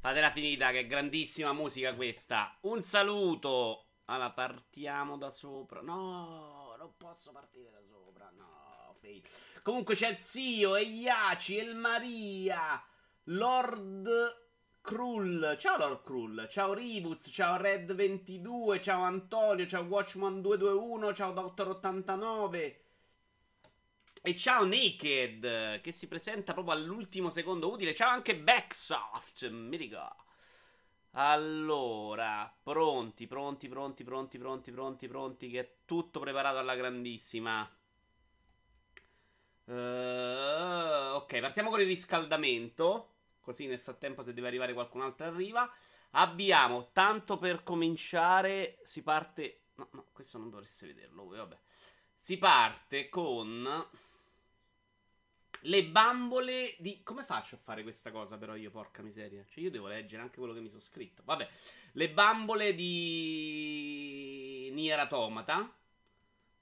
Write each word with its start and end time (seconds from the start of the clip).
Fatela 0.00 0.30
finita, 0.30 0.70
che 0.70 0.86
grandissima 0.86 1.52
musica 1.52 1.94
questa. 1.94 2.56
Un 2.62 2.80
saluto. 2.80 3.88
Allora, 4.06 4.30
partiamo 4.30 5.18
da 5.18 5.28
sopra. 5.28 5.82
No, 5.82 6.74
non 6.78 6.96
posso 6.96 7.32
partire 7.32 7.70
da 7.70 7.82
sopra. 7.86 8.32
No, 8.34 8.96
fail. 8.98 9.22
Comunque 9.62 9.94
c'è 9.94 10.08
il 10.08 10.16
zio, 10.16 10.74
e 10.74 10.84
Iaci, 10.84 11.58
e 11.58 11.64
il 11.64 11.76
Maria, 11.76 12.82
Lord 13.24 14.08
Krull. 14.80 15.58
Ciao 15.58 15.76
Lord 15.76 16.02
Krull. 16.02 16.48
Ciao 16.48 16.72
Rivuz. 16.72 17.28
Ciao 17.30 17.58
Red22. 17.58 18.80
Ciao 18.80 19.02
Antonio. 19.02 19.66
Ciao 19.66 19.84
Watchman221. 19.84 21.14
Ciao 21.14 21.32
Doctor 21.32 21.68
89. 21.68 22.84
E 24.22 24.36
ciao 24.36 24.66
Naked, 24.66 25.80
che 25.80 25.92
si 25.92 26.06
presenta 26.06 26.52
proprio 26.52 26.74
all'ultimo 26.74 27.30
secondo 27.30 27.72
utile. 27.72 27.94
Ciao 27.94 28.10
anche 28.10 28.36
Backsoft, 28.36 29.48
mi 29.48 29.78
ricordo. 29.78 30.24
Allora, 31.12 32.54
pronti, 32.62 33.26
pronti, 33.26 33.68
pronti, 33.68 34.04
pronti, 34.04 34.38
pronti, 34.38 34.70
pronti, 34.72 35.08
pronti, 35.08 35.48
che 35.48 35.60
è 35.60 35.76
tutto 35.86 36.20
preparato 36.20 36.58
alla 36.58 36.74
grandissima. 36.74 37.62
Uh, 39.64 41.14
ok, 41.14 41.40
partiamo 41.40 41.70
con 41.70 41.80
il 41.80 41.86
riscaldamento. 41.86 43.14
Così 43.40 43.66
nel 43.66 43.80
frattempo 43.80 44.22
se 44.22 44.34
deve 44.34 44.48
arrivare 44.48 44.74
qualcun 44.74 45.00
altro 45.00 45.28
arriva. 45.28 45.72
Abbiamo, 46.10 46.90
tanto 46.92 47.38
per 47.38 47.62
cominciare, 47.62 48.80
si 48.82 49.02
parte... 49.02 49.62
No, 49.76 49.88
no, 49.92 50.06
questo 50.12 50.36
non 50.36 50.50
dovreste 50.50 50.88
vederlo 50.88 51.26
vabbè. 51.26 51.58
Si 52.20 52.36
parte 52.36 53.08
con 53.08 53.66
le 55.62 55.84
bambole 55.86 56.76
di. 56.78 57.02
Come 57.02 57.24
faccio 57.24 57.56
a 57.56 57.58
fare 57.58 57.82
questa 57.82 58.10
cosa, 58.10 58.38
però, 58.38 58.54
io, 58.54 58.70
porca 58.70 59.02
miseria? 59.02 59.44
Cioè, 59.48 59.64
io 59.64 59.70
devo 59.70 59.88
leggere 59.88 60.22
anche 60.22 60.38
quello 60.38 60.52
che 60.52 60.60
mi 60.60 60.68
sono 60.68 60.80
scritto. 60.80 61.22
Vabbè, 61.24 61.48
le 61.92 62.10
bambole 62.10 62.74
di. 62.74 64.70
Nier 64.72 64.98
Automata. 64.98 65.74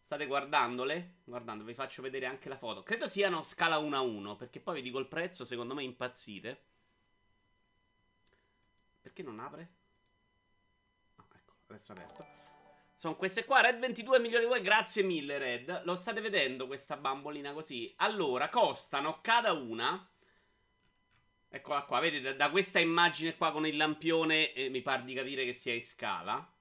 State 0.01 0.27
guardandole? 0.27 1.17
Guardando, 1.25 1.65
vi 1.65 1.75
faccio 1.75 2.01
vedere 2.01 2.25
anche 2.27 2.49
la 2.49 2.57
foto. 2.57 2.83
Credo 2.83 3.07
siano 3.07 3.43
scala 3.43 3.77
1 3.77 3.97
a 3.97 4.01
1. 4.01 4.37
Perché 4.37 4.59
poi 4.59 4.77
vi 4.77 4.83
dico 4.83 4.99
il 4.99 5.07
prezzo, 5.07 5.45
secondo 5.45 5.75
me 5.75 5.83
impazzite. 5.83 6.63
Perché 9.03 9.23
non 9.23 9.39
apre? 9.39 9.69
Ah, 11.17 11.25
ecco, 11.35 11.53
adesso 11.67 11.93
è 11.93 11.97
aperto. 11.97 12.27
Sono 12.99 13.15
queste 13.15 13.45
qua, 13.45 13.61
Red 13.61 13.79
22 13.79 14.19
milioni 14.19 14.43
di 14.43 14.51
voi, 14.51 14.61
grazie 14.61 15.05
mille 15.05 15.39
Red. 15.39 15.83
Lo 15.85 15.95
state 15.95 16.21
vedendo 16.21 16.67
questa 16.67 16.97
bambolina 16.97 17.53
così? 17.53 17.95
Allora, 17.99 18.49
costano 18.49 19.21
cada 19.23 19.53
una... 19.53 20.05
Eccola 21.49 21.85
qua, 21.85 22.01
vedete, 22.01 22.35
da 22.35 22.51
questa 22.51 22.81
immagine 22.81 23.37
qua 23.37 23.53
con 23.53 23.65
il 23.69 23.77
lampione 23.77 24.53
eh, 24.53 24.69
mi 24.69 24.83
pare 24.83 25.05
di 25.05 25.15
capire 25.15 25.45
che 25.45 25.55
sia 25.55 25.75
in 25.75 25.83
scala. 25.85 26.53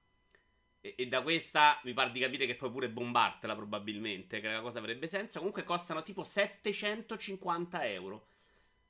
E, 0.80 0.94
e, 0.96 1.08
da 1.08 1.22
questa 1.22 1.80
mi 1.82 1.92
pare 1.92 2.12
di 2.12 2.20
capire 2.20 2.46
che 2.46 2.54
puoi 2.54 2.70
pure 2.70 2.88
bombartela 2.88 3.56
probabilmente, 3.56 4.38
che 4.38 4.48
la 4.48 4.60
cosa 4.60 4.78
avrebbe 4.78 5.08
senso. 5.08 5.38
Comunque 5.38 5.64
costano 5.64 6.04
tipo 6.04 6.22
750 6.22 7.84
euro. 7.88 8.26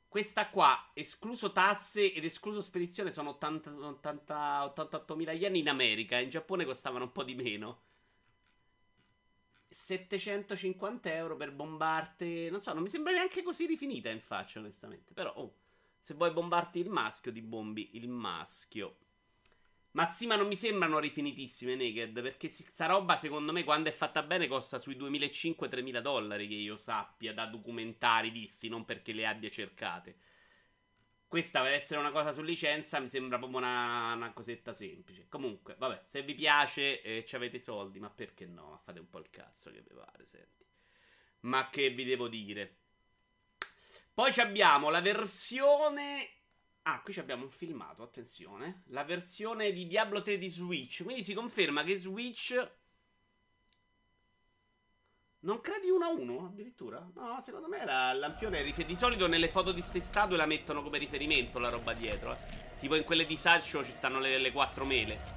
Questa 0.09 0.49
qua, 0.49 0.91
escluso 0.95 1.53
tasse 1.53 2.13
ed 2.13 2.25
escluso 2.25 2.63
spedizione, 2.63 3.13
sono 3.13 3.31
80, 3.31 3.71
80, 3.71 4.65
88 4.65 5.17
mila 5.17 5.33
yen 5.33 5.55
in 5.55 5.69
America. 5.69 6.19
In 6.19 6.31
Giappone 6.31 6.65
costavano 6.65 7.05
un 7.05 7.13
po' 7.13 7.25
di 7.25 7.35
meno. 7.35 7.83
750 9.69 11.13
euro 11.13 11.37
per 11.37 11.53
bombarti. 11.53 12.49
Non 12.49 12.61
so, 12.61 12.73
non 12.73 12.83
mi 12.83 12.89
sembra 12.89 13.13
neanche 13.13 13.43
così 13.43 13.67
rifinita 13.67 14.09
in 14.09 14.21
faccia, 14.21 14.61
onestamente. 14.61 15.13
Però, 15.13 15.31
oh, 15.35 15.55
se 16.01 16.15
vuoi 16.15 16.31
bombarti 16.33 16.79
il 16.79 16.89
maschio, 16.89 17.31
ti 17.31 17.43
bombi 17.43 17.91
il 17.93 18.09
maschio. 18.09 18.97
Ma 19.93 20.07
sì, 20.07 20.27
ma 20.27 20.37
non 20.37 20.47
mi 20.47 20.57
sembrano 20.57 20.99
rifinitissime 20.99 21.75
Naked. 21.75 22.21
Perché 22.23 22.49
sta 22.49 22.87
roba, 22.87 23.17
secondo 23.17 23.53
me, 23.53 23.65
quando 23.65 23.89
è 23.89 23.93
fatta 23.93 24.23
bene, 24.23 24.47
costa 24.47 24.79
sui 24.79 24.97
2.500-3.000 24.97 26.01
dollari. 26.01 26.47
Che 26.49 26.55
io 26.55 26.77
sappia 26.77 27.33
da 27.33 27.47
documentari 27.47 28.31
visti, 28.31 28.69
non 28.69 28.85
perché 28.85 29.13
le 29.13 29.27
abbia 29.27 29.51
cercate. 29.51 30.17
Questa 31.27 31.61
per 31.61 31.75
essere 31.75 32.01
una 32.01 32.11
cosa 32.11 32.33
su 32.33 32.41
licenza 32.43 33.01
mi 33.01 33.09
sembra 33.09 33.37
proprio 33.37 33.59
una, 33.59 34.15
una 34.15 34.33
cosetta 34.33 34.73
semplice. 34.73 35.27
Comunque, 35.29 35.75
vabbè, 35.77 36.05
se 36.07 36.23
vi 36.23 36.35
piace 36.35 37.03
e 37.03 37.25
ci 37.27 37.37
avete 37.37 37.61
soldi, 37.61 37.99
ma 37.99 38.09
perché 38.09 38.47
no? 38.47 38.71
Ma 38.71 38.79
fate 38.79 38.99
un 38.99 39.11
po' 39.11 39.19
il 39.19 39.29
cazzo 39.29 39.71
che 39.71 39.83
vi 39.83 39.95
pare, 39.95 40.25
senti. 40.25 40.65
Ma 41.41 41.69
che 41.71 41.91
vi 41.91 42.05
devo 42.05 42.29
dire? 42.29 42.77
Poi 44.15 44.33
abbiamo 44.39 44.91
la 44.91 45.01
versione 45.01 46.38
Ah, 46.91 47.03
qui 47.03 47.15
abbiamo 47.19 47.43
un 47.43 47.51
filmato, 47.51 48.03
attenzione. 48.03 48.85
La 48.87 49.05
versione 49.05 49.73
di 49.73 49.87
Diablo 49.87 50.23
3 50.23 50.39
di 50.39 50.49
Switch. 50.49 51.03
Quindi 51.05 51.23
si 51.23 51.35
conferma 51.35 51.85
che 51.85 51.99
Switch... 51.99 52.71
Non 55.41 55.61
credi 55.61 55.91
1 55.91 56.05
a 56.05 56.09
1 56.09 56.47
addirittura? 56.47 57.07
No, 57.15 57.41
secondo 57.43 57.69
me 57.69 57.81
era 57.81 58.11
lampione. 58.15 58.63
Di 58.73 58.97
solito 58.97 59.29
nelle 59.29 59.51
foto 59.51 59.71
di 59.71 59.83
ste 59.83 60.01
statue 60.01 60.39
la 60.39 60.47
mettono 60.47 60.83
come 60.83 60.97
riferimento 60.97 61.59
la 61.59 61.69
roba 61.69 61.93
dietro. 61.93 62.33
Eh. 62.33 62.77
Tipo 62.79 62.95
in 62.95 63.05
quelle 63.05 63.27
di 63.27 63.37
Salcio 63.37 63.85
ci 63.85 63.93
stanno 63.93 64.19
le, 64.19 64.39
le 64.39 64.51
quattro 64.51 64.87
mele. 64.87 65.37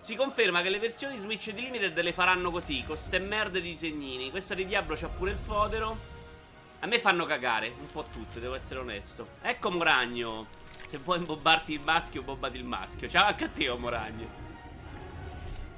Si 0.00 0.16
conferma 0.16 0.62
che 0.62 0.68
le 0.68 0.80
versioni 0.80 1.16
Switch 1.16 1.52
di 1.52 1.60
Limited 1.60 1.98
le 2.00 2.12
faranno 2.12 2.50
così, 2.50 2.84
con 2.84 2.96
ste 2.96 3.20
merde 3.20 3.60
di 3.60 3.70
disegnini. 3.70 4.30
Questa 4.30 4.54
di 4.54 4.66
Diablo 4.66 4.96
c'ha 4.96 5.08
pure 5.08 5.30
il 5.30 5.38
fodero. 5.38 6.15
A 6.80 6.86
me 6.86 6.98
fanno 6.98 7.24
cagare, 7.24 7.72
un 7.78 7.90
po' 7.90 8.04
tutte, 8.12 8.38
devo 8.38 8.54
essere 8.54 8.80
onesto. 8.80 9.28
Ecco 9.42 9.70
Moragno. 9.70 10.46
Se 10.84 10.98
vuoi 10.98 11.18
imbobbarti 11.18 11.72
il 11.72 11.82
maschio, 11.82 12.22
bobbati 12.22 12.58
il 12.58 12.64
maschio. 12.64 13.08
Ciao 13.08 13.26
anche 13.26 13.44
a 13.44 13.48
te, 13.48 13.68
oh 13.68 13.78
Moragno. 13.78 14.44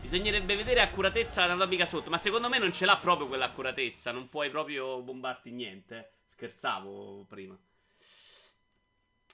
Bisognerebbe 0.01 0.57
vedere 0.57 0.81
accuratezza 0.81 1.45
anatomica 1.45 1.87
sotto. 1.87 2.11
Ma 2.11 2.19
secondo 2.19 2.49
me 2.49 2.59
non 2.59 2.73
ce 2.73 2.85
l'ha 2.85 2.97
proprio 2.97 3.29
quell'accuratezza. 3.29 4.11
Non 4.11 4.29
puoi 4.29 4.51
proprio 4.51 5.01
bombarti 5.01 5.51
niente. 5.51 6.15
Scherzavo 6.31 7.25
prima. 7.29 7.57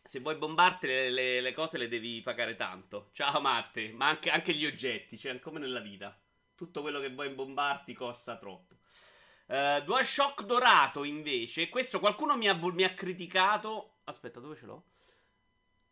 Se 0.07 0.21
vuoi 0.21 0.37
bombarti 0.37 0.87
le, 0.87 1.11
le, 1.11 1.41
le, 1.41 1.53
cose 1.53 1.79
le 1.79 1.89
devi 1.89 2.21
pagare 2.21 2.57
tanto. 2.57 3.09
Ciao 3.13 3.41
Matte. 3.41 3.91
Ma 3.93 4.07
anche, 4.07 4.31
anche 4.31 4.53
gli 4.53 4.67
oggetti, 4.67 5.19
cioè 5.19 5.39
come 5.41 5.59
nella 5.59 5.81
vita. 5.81 6.17
Tutto 6.55 6.83
quello 6.83 7.01
che 7.01 7.11
vuoi 7.11 7.31
bombarti 7.31 7.95
costa 7.95 8.37
troppo. 8.37 8.75
Uh, 9.47 9.83
DualShock 9.85 10.43
dorato 10.45 11.05
invece. 11.05 11.69
Questo 11.69 12.01
qualcuno 12.01 12.37
mi 12.37 12.49
ha, 12.49 12.55
mi 12.55 12.85
ha 12.85 12.95
criticato. 12.95 13.97
Aspetta, 14.05 14.41
dove 14.41 14.57
ce 14.57 14.67
l'ho? 14.67 14.85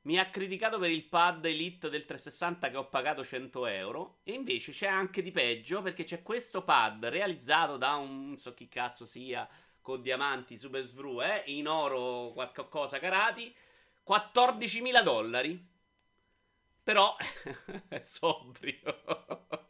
Mi 0.02 0.18
ha 0.18 0.28
criticato 0.30 0.78
per 0.78 0.90
il 0.90 1.04
pad 1.04 1.44
Elite 1.44 1.88
del 1.88 2.04
360 2.04 2.70
che 2.70 2.76
ho 2.76 2.88
pagato 2.88 3.24
100 3.24 3.66
euro. 3.66 4.18
E 4.24 4.32
invece 4.32 4.72
c'è 4.72 4.86
anche 4.86 5.22
di 5.22 5.30
peggio 5.30 5.82
perché 5.82 6.04
c'è 6.04 6.22
questo 6.22 6.64
pad 6.64 7.06
realizzato 7.06 7.76
da 7.76 7.94
un 7.96 8.26
non 8.26 8.36
so 8.36 8.54
chi 8.54 8.68
cazzo 8.68 9.04
sia 9.04 9.48
con 9.80 10.00
diamanti 10.00 10.56
super 10.56 10.84
svru, 10.84 11.20
eh, 11.22 11.42
in 11.46 11.68
oro 11.68 12.32
qualcosa 12.32 12.98
carati. 12.98 13.54
14.000 14.06 15.02
dollari. 15.02 15.70
Però 16.82 17.16
è 17.88 18.00
sobrio. 18.02 19.60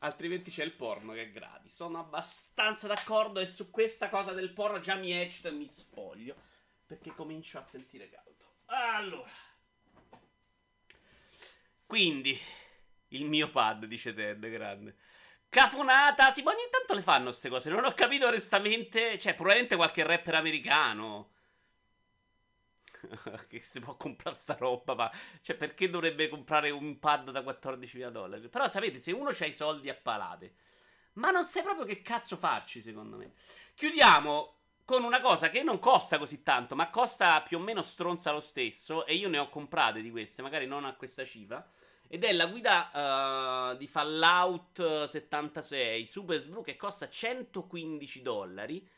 Altrimenti 0.00 0.50
c'è 0.50 0.64
il 0.64 0.72
porno 0.72 1.12
che 1.12 1.22
è 1.22 1.30
gratis. 1.30 1.74
Sono 1.74 1.98
abbastanza 1.98 2.86
d'accordo 2.86 3.40
e 3.40 3.46
su 3.46 3.70
questa 3.70 4.08
cosa 4.08 4.32
del 4.32 4.52
porno 4.52 4.78
già 4.78 4.94
mi 4.94 5.12
eccito 5.12 5.48
e 5.48 5.52
mi 5.52 5.66
spoglio. 5.66 6.36
Perché 6.86 7.12
comincio 7.12 7.58
a 7.58 7.64
sentire 7.64 8.08
caldo. 8.08 8.54
Allora. 8.66 9.30
Quindi, 11.84 12.38
il 13.08 13.24
mio 13.24 13.50
pad, 13.50 13.86
dice 13.86 14.14
Ted, 14.14 14.46
grande. 14.48 14.96
Cafonata, 15.48 16.30
sì, 16.30 16.42
ma 16.42 16.52
ogni 16.52 16.68
tanto 16.70 16.94
le 16.94 17.02
fanno 17.02 17.30
queste 17.30 17.48
cose. 17.48 17.70
Non 17.70 17.84
ho 17.84 17.92
capito 17.92 18.26
onestamente. 18.26 19.18
Cioè, 19.18 19.34
probabilmente 19.34 19.76
qualche 19.76 20.04
rapper 20.04 20.34
americano. 20.34 21.32
che 23.48 23.60
si 23.60 23.80
può 23.80 23.96
comprare 23.96 24.36
sta 24.36 24.56
roba, 24.58 24.94
ma 24.94 25.10
cioè, 25.42 25.56
perché 25.56 25.88
dovrebbe 25.90 26.28
comprare 26.28 26.70
un 26.70 26.98
pad 26.98 27.30
da 27.30 27.40
14.000 27.40 28.08
dollari? 28.10 28.48
Però 28.48 28.68
sapete, 28.68 29.00
se 29.00 29.12
uno 29.12 29.30
ha 29.30 29.44
i 29.44 29.54
soldi 29.54 29.88
a 29.88 29.94
palate, 29.94 30.54
ma 31.14 31.30
non 31.30 31.44
sai 31.44 31.62
proprio 31.62 31.84
che 31.84 32.02
cazzo 32.02 32.36
farci, 32.36 32.80
secondo 32.80 33.16
me. 33.16 33.32
Chiudiamo 33.74 34.54
con 34.84 35.04
una 35.04 35.20
cosa 35.20 35.50
che 35.50 35.62
non 35.62 35.78
costa 35.78 36.18
così 36.18 36.42
tanto, 36.42 36.74
ma 36.74 36.88
costa 36.90 37.42
più 37.42 37.58
o 37.58 37.60
meno 37.60 37.82
stronza 37.82 38.32
lo 38.32 38.40
stesso. 38.40 39.04
E 39.04 39.14
io 39.14 39.28
ne 39.28 39.38
ho 39.38 39.48
comprate 39.48 40.00
di 40.00 40.10
queste, 40.10 40.42
magari 40.42 40.66
non 40.66 40.84
a 40.84 40.94
questa 40.94 41.24
cifra. 41.24 41.68
Ed 42.06 42.24
è 42.24 42.32
la 42.32 42.46
guida 42.46 43.72
uh, 43.72 43.76
di 43.76 43.86
Fallout 43.86 45.08
76 45.08 46.06
Super 46.06 46.40
Svru 46.40 46.62
che 46.62 46.76
costa 46.76 47.06
115 47.10 48.22
dollari 48.22 48.88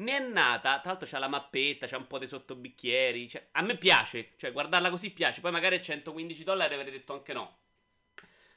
ne 0.00 0.16
è 0.16 0.20
nata, 0.20 0.80
tra 0.80 0.90
l'altro 0.90 1.08
c'ha 1.08 1.18
la 1.18 1.28
mappetta, 1.28 1.86
c'ha 1.86 1.96
un 1.96 2.06
po' 2.06 2.18
dei 2.18 2.28
sottobicchieri. 2.28 3.28
Cioè, 3.28 3.48
a 3.52 3.62
me 3.62 3.76
piace, 3.76 4.32
cioè 4.36 4.52
guardarla 4.52 4.90
così 4.90 5.10
piace. 5.10 5.40
Poi 5.40 5.50
magari 5.50 5.76
a 5.76 5.80
115 5.80 6.44
dollari 6.44 6.74
avrei 6.74 6.90
detto 6.90 7.12
anche 7.12 7.32
no. 7.32 7.58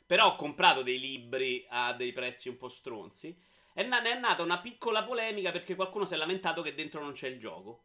Però 0.06 0.28
ho 0.28 0.36
comprato 0.36 0.84
dei 0.84 1.00
libri 1.00 1.66
a 1.69 1.94
dei 1.94 2.12
prezzi 2.13 2.50
un 2.50 2.57
po' 2.57 2.69
stronzi. 2.69 3.36
E 3.74 3.84
ne 3.84 4.01
è 4.01 4.19
nata 4.19 4.44
una 4.44 4.60
piccola 4.60 5.04
polemica 5.04 5.51
perché 5.51 5.75
qualcuno 5.75 6.06
si 6.06 6.13
è 6.13 6.18
lamentato 6.18 6.62
che 6.62 6.75
dentro 6.75 7.01
non 7.01 7.13
c'è 7.13 7.28
il 7.28 7.40
gioco. 7.40 7.84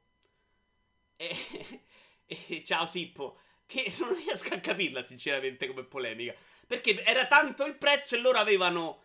E, 1.17 1.31
e 2.27 2.65
ciao 2.65 2.87
Sippo. 2.87 3.39
che 3.67 3.93
non 4.01 4.15
riesco 4.15 4.55
a 4.55 4.59
capirla 4.59 5.03
sinceramente 5.03 5.67
come 5.67 5.85
polemica. 5.85 6.35
Perché 6.67 7.03
era 7.03 7.27
tanto 7.27 7.65
il 7.65 7.75
prezzo 7.75 8.15
e 8.15 8.21
loro 8.21 8.39
avevano... 8.39 9.05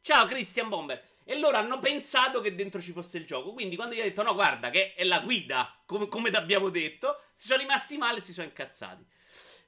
Ciao 0.00 0.26
Christian 0.26 0.68
Bomber. 0.68 1.02
E 1.28 1.36
loro 1.36 1.56
hanno 1.56 1.80
pensato 1.80 2.40
che 2.40 2.54
dentro 2.54 2.80
ci 2.80 2.92
fosse 2.92 3.18
il 3.18 3.26
gioco. 3.26 3.52
Quindi 3.52 3.74
quando 3.74 3.96
gli 3.96 4.00
ho 4.00 4.04
detto 4.04 4.22
no, 4.22 4.32
guarda, 4.32 4.70
che 4.70 4.94
è 4.94 5.02
la 5.02 5.18
guida, 5.18 5.76
come, 5.84 6.06
come 6.06 6.30
ti 6.30 6.36
abbiamo 6.36 6.68
detto, 6.68 7.20
si 7.34 7.48
sono 7.48 7.60
rimasti 7.60 7.96
male 7.96 8.20
e 8.20 8.22
si 8.22 8.32
sono 8.32 8.46
incazzati. 8.46 9.04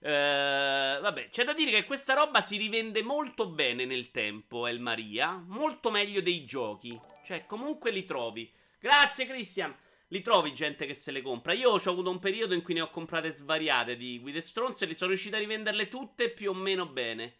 Uh, 0.00 1.02
vabbè, 1.02 1.30
c'è 1.30 1.42
da 1.42 1.52
dire 1.54 1.72
che 1.72 1.84
questa 1.84 2.14
roba 2.14 2.42
si 2.42 2.56
rivende 2.56 3.02
molto 3.02 3.48
bene 3.48 3.84
nel 3.84 4.12
tempo, 4.12 4.68
El 4.68 4.78
Maria. 4.78 5.42
Molto 5.48 5.90
meglio 5.90 6.20
dei 6.20 6.44
giochi. 6.44 6.96
Cioè, 7.24 7.44
comunque 7.44 7.90
li 7.90 8.04
trovi. 8.04 8.48
Grazie, 8.78 9.26
Christian. 9.26 9.74
Li 10.10 10.22
trovi 10.22 10.54
gente 10.54 10.86
che 10.86 10.94
se 10.94 11.10
le 11.10 11.22
compra. 11.22 11.54
Io 11.54 11.70
ho 11.70 11.80
avuto 11.90 12.08
un 12.08 12.20
periodo 12.20 12.54
in 12.54 12.62
cui 12.62 12.74
ne 12.74 12.82
ho 12.82 12.90
comprate 12.90 13.32
svariate 13.32 13.96
di 13.96 14.20
guide 14.20 14.40
stronze 14.40 14.86
li 14.86 14.94
sono 14.94 15.10
riuscito 15.10 15.34
a 15.34 15.40
rivenderle 15.40 15.88
tutte 15.88 16.30
più 16.30 16.50
o 16.50 16.54
meno 16.54 16.86
bene. 16.86 17.34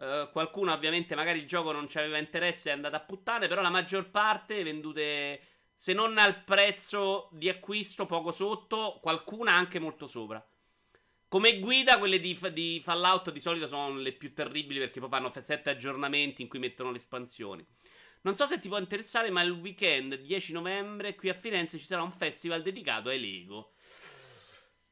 Uh, 0.00 0.30
qualcuno 0.32 0.72
ovviamente 0.72 1.14
magari 1.14 1.40
il 1.40 1.46
gioco 1.46 1.72
non 1.72 1.86
ci 1.86 1.98
aveva 1.98 2.16
interesse 2.16 2.70
e 2.70 2.72
è 2.72 2.74
andato 2.74 2.96
a 2.96 3.00
puttane, 3.00 3.48
però 3.48 3.60
la 3.60 3.68
maggior 3.68 4.08
parte 4.08 4.62
vendute 4.62 5.40
se 5.74 5.92
non 5.92 6.16
al 6.16 6.42
prezzo 6.42 7.28
di 7.32 7.48
acquisto 7.48 8.06
poco 8.06 8.32
sotto, 8.32 8.98
qualcuna 9.00 9.52
anche 9.52 9.78
molto 9.78 10.06
sopra. 10.06 10.42
Come 11.28 11.58
guida 11.58 11.98
quelle 11.98 12.18
di, 12.18 12.38
di 12.52 12.80
Fallout 12.82 13.30
di 13.30 13.40
solito 13.40 13.66
sono 13.66 13.94
le 13.96 14.12
più 14.12 14.34
terribili 14.34 14.78
perché 14.78 15.00
poi 15.00 15.08
fanno 15.08 15.32
7 15.38 15.70
aggiornamenti 15.70 16.42
in 16.42 16.48
cui 16.48 16.58
mettono 16.58 16.90
le 16.90 16.96
espansioni. 16.96 17.66
Non 18.22 18.36
so 18.36 18.44
se 18.46 18.58
ti 18.58 18.68
può 18.68 18.78
interessare, 18.78 19.30
ma 19.30 19.40
il 19.40 19.52
weekend 19.52 20.16
10 20.16 20.52
novembre 20.52 21.14
qui 21.14 21.28
a 21.28 21.34
Firenze 21.34 21.78
ci 21.78 21.86
sarà 21.86 22.02
un 22.02 22.12
festival 22.12 22.62
dedicato 22.62 23.08
ai 23.08 23.20
Lego. 23.20 23.72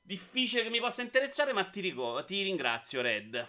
Difficile 0.01 0.63
che 0.63 0.71
mi 0.71 0.81
possa 0.81 1.03
interessare, 1.03 1.53
ma 1.53 1.65
ti, 1.65 1.81
ricordo, 1.81 2.25
ti 2.25 2.43
ringrazio, 2.43 3.03
Red. 3.03 3.47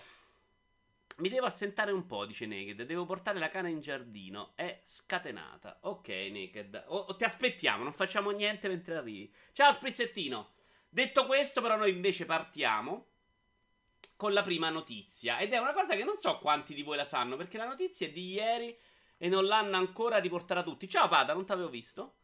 Mi 1.20 1.30
devo 1.30 1.46
assentare 1.46 1.92
un 1.92 2.06
po', 2.06 2.26
dice 2.26 2.46
Naked. 2.46 2.84
Devo 2.84 3.06
portare 3.06 3.40
la 3.40 3.50
cane 3.50 3.70
in 3.70 3.82
giardino. 3.82 4.54
È 4.56 4.80
scatenata. 4.84 5.80
Ok, 5.82 6.08
Naked. 6.08 6.86
O, 6.88 6.98
o 6.98 7.16
ti 7.16 7.26
aspettiamo, 7.26 7.84
non 7.84 7.94
facciamo 7.94 8.32
niente 8.32 8.68
mentre 8.70 8.96
arrivi. 8.96 9.34
Ciao, 9.52 9.72
Sprizzettino. 9.72 10.52
Detto 10.90 11.26
questo, 11.26 11.62
però, 11.62 11.76
noi 11.76 11.92
invece 11.92 12.26
partiamo 12.26 13.08
con 14.16 14.32
la 14.32 14.44
prima 14.44 14.70
notizia. 14.70 15.40
Ed 15.40 15.52
è 15.52 15.58
una 15.58 15.74
cosa 15.74 15.96
che 15.96 16.04
non 16.04 16.18
so 16.18 16.40
quanti 16.40 16.74
di 16.74 16.84
voi 16.84 16.96
la 16.96 17.06
sanno, 17.06 17.36
perché 17.36 17.58
la 17.58 17.68
notizia 17.68 18.08
è 18.08 18.12
di 18.12 18.32
ieri 18.32 18.78
e 19.18 19.28
non 19.28 19.46
l'hanno 19.46 19.76
ancora 19.76 20.18
riportata 20.18 20.64
tutti. 20.64 20.88
Ciao, 20.88 21.10
Pada, 21.10 21.34
non 21.34 21.46
t'avevo 21.46 21.70
visto. 21.70 22.19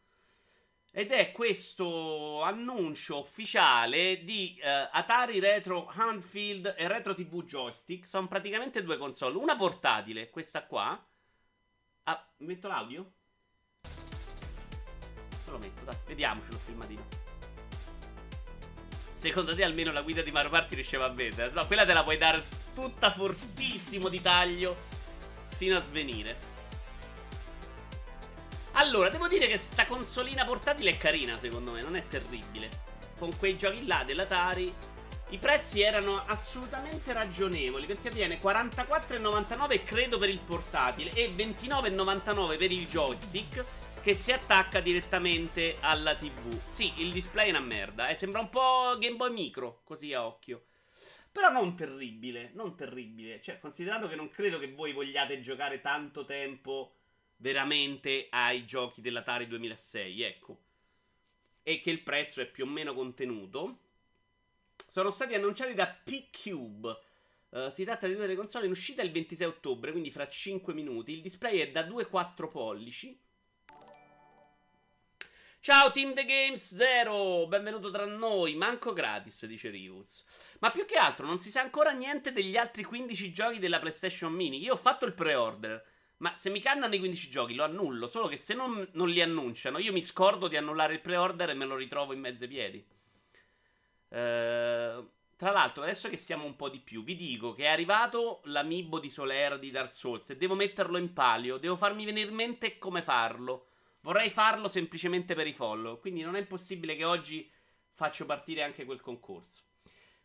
Ed 0.98 1.12
è 1.12 1.34
questo 1.34 2.42
annuncio 2.42 3.20
ufficiale 3.20 4.24
di 4.24 4.58
uh, 4.62 4.88
Atari 4.94 5.42
Retro 5.42 5.92
Handfield 5.94 6.74
e 6.78 6.88
Retro 6.88 7.14
TV 7.14 7.44
Joystick. 7.44 8.08
Sono 8.08 8.30
praticamente 8.30 8.82
due 8.82 8.96
console. 8.96 9.36
Una 9.36 9.58
portatile, 9.58 10.30
questa 10.30 10.64
qua. 10.64 10.98
Ah, 12.04 12.32
metto 12.38 12.70
l'audio? 12.70 13.12
Lo 15.48 15.58
metto, 15.58 15.84
dai, 15.84 15.98
vediamocelo 16.06 16.58
filmatino. 16.60 17.06
Secondo 19.16 19.54
te 19.54 19.66
almeno 19.66 19.92
la 19.92 20.02
guida 20.02 20.22
di 20.22 20.32
Mario 20.32 20.50
Party 20.50 20.76
riusciva 20.76 21.04
a 21.04 21.10
vedere? 21.10 21.52
No, 21.52 21.68
quella 21.68 21.86
te 21.86 21.92
la 21.92 22.04
puoi 22.06 22.18
dare 22.18 22.42
tutta 22.74 23.12
fortissimo 23.12 24.08
di 24.08 24.22
taglio 24.22 24.78
fino 25.58 25.76
a 25.76 25.82
svenire. 25.82 26.55
Allora, 28.78 29.08
devo 29.08 29.30
dire 29.30 29.48
che 29.48 29.58
sta 29.58 29.86
consolina 29.86 30.44
portatile 30.44 30.92
è 30.92 30.98
carina, 30.98 31.38
secondo 31.40 31.72
me, 31.72 31.82
non 31.82 31.96
è 31.96 32.06
terribile. 32.08 32.70
Con 33.18 33.36
quei 33.38 33.56
giochi 33.56 33.86
là 33.86 34.04
dell'Atari. 34.06 34.74
I 35.30 35.38
prezzi 35.38 35.82
erano 35.82 36.22
assolutamente 36.26 37.14
ragionevoli 37.14 37.86
perché 37.86 38.12
viene 38.12 38.40
44,99 38.40 39.84
credo 39.84 40.18
per 40.18 40.30
il 40.30 40.40
portatile 40.40 41.12
e 41.14 41.34
29,99 41.34 42.58
per 42.58 42.72
il 42.72 42.86
joystick 42.86 43.66
che 44.04 44.14
si 44.14 44.34
attacca 44.34 44.82
direttamente 44.82 45.78
alla 45.80 46.16
TV. 46.16 46.60
Sì, 46.68 46.92
il 46.98 47.14
display 47.14 47.48
è 47.48 47.52
una 47.52 47.62
merda, 47.62 48.10
eh, 48.10 48.18
sembra 48.18 48.42
un 48.42 48.50
po' 48.50 48.98
Game 49.00 49.16
Boy 49.16 49.32
Micro, 49.32 49.82
così 49.86 50.14
a 50.14 50.26
occhio. 50.26 50.66
Però 51.32 51.50
non 51.50 51.76
terribile, 51.76 52.52
non 52.54 52.76
terribile. 52.76 53.42
Cioè, 53.42 53.58
considerato 53.58 54.08
che 54.08 54.16
non 54.16 54.30
credo 54.30 54.60
che 54.60 54.72
voi 54.74 54.92
vogliate 54.92 55.42
giocare 55.42 55.82
tanto 55.82 56.24
tempo 56.26 56.95
veramente 57.38 58.28
ai 58.30 58.66
giochi 58.66 59.02
dell'Atari 59.02 59.48
2006, 59.48 60.22
ecco. 60.22 60.60
E 61.64 61.80
che 61.80 61.92
il 61.92 62.02
prezzo 62.02 62.42
è 62.42 62.46
più 62.46 62.66
o 62.66 62.68
meno 62.68 62.94
contenuto. 62.94 63.80
Sono 64.86 65.10
stati 65.10 65.34
annunciati 65.34 65.74
da 65.74 65.88
P-Cube. 65.88 67.00
Uh, 67.50 67.72
si 67.72 67.84
tratta 67.84 68.08
di 68.08 68.14
una 68.14 68.24
delle 68.24 68.36
console 68.36 68.66
in 68.66 68.72
uscita 68.72 69.02
il 69.02 69.12
26 69.12 69.48
ottobre, 69.48 69.92
quindi 69.92 70.12
fra 70.12 70.28
5 70.28 70.74
minuti. 70.74 71.14
Il 71.14 71.22
display 71.22 71.60
è 71.60 71.72
da 71.72 71.88
2,4 71.88 72.50
pollici. 72.50 73.20
Ciao 75.66 75.90
Team 75.90 76.14
The 76.14 76.26
Games 76.26 76.76
Zero, 76.76 77.48
benvenuto 77.48 77.90
tra 77.90 78.06
noi, 78.06 78.54
manco 78.54 78.94
gratis, 78.94 79.48
dice 79.48 79.72
Rius. 79.72 80.24
Ma 80.60 80.70
più 80.70 80.86
che 80.86 80.96
altro 80.96 81.26
non 81.26 81.40
si 81.40 81.50
sa 81.50 81.62
ancora 81.62 81.90
niente 81.90 82.32
degli 82.32 82.56
altri 82.56 82.84
15 82.84 83.32
giochi 83.32 83.58
della 83.58 83.80
PlayStation 83.80 84.32
Mini. 84.32 84.62
Io 84.62 84.74
ho 84.74 84.78
fatto 84.78 85.06
il 85.06 85.16
pre-order. 85.16 85.84
Ma 86.18 86.36
se 86.36 86.50
mi 86.50 86.60
cannano 86.60 86.96
i 86.96 87.00
15 87.00 87.30
giochi, 87.30 87.56
lo 87.56 87.64
annullo. 87.64 88.08
Solo 88.08 88.28
che 88.28 88.38
se 88.38 88.54
non, 88.54 88.88
non, 88.94 89.10
li 89.10 89.22
annunciano, 89.22 89.80
io 89.80 89.92
mi 89.92 90.02
scordo 90.02 90.48
di 90.48 90.56
annullare 90.56 90.94
il 90.94 91.02
pre-order 91.02 91.50
e 91.50 91.54
me 91.54 91.66
lo 91.66 91.76
ritrovo 91.76 92.14
in 92.14 92.20
mezzo 92.20 92.44
ai 92.44 92.50
piedi. 92.50 92.86
Uh, 94.08 95.10
tra 95.38 95.52
l'altro, 95.52 95.84
adesso 95.84 96.08
che 96.08 96.16
siamo 96.16 96.46
un 96.46 96.56
po' 96.56 96.70
di 96.70 96.80
più, 96.80 97.04
vi 97.04 97.16
dico 97.16 97.54
che 97.54 97.64
è 97.64 97.68
arrivato 97.68 98.40
l'amibo 98.46 99.00
di 99.00 99.10
Soler 99.10 99.60
di 99.60 99.72
Dark 99.72 99.92
Souls 99.92 100.30
e 100.30 100.38
devo 100.38 100.56
metterlo 100.56 100.98
in 100.98 101.12
palio. 101.12 101.58
Devo 101.58 101.76
farmi 101.76 102.06
venire 102.06 102.30
in 102.30 102.36
mente 102.36 102.78
come 102.78 103.02
farlo. 103.02 103.68
Vorrei 104.00 104.30
farlo 104.30 104.70
semplicemente 104.70 105.36
per 105.36 105.48
i 105.48 105.54
follow. 105.54 106.00
Quindi 106.00 106.22
non 106.22 106.38
è 106.38 106.46
possibile 106.46 106.96
che 106.96 107.04
oggi 107.04 107.52
faccio 107.92 108.26
partire 108.26 108.64
anche 108.64 108.86
quel 108.86 109.02
concorso. 109.02 109.64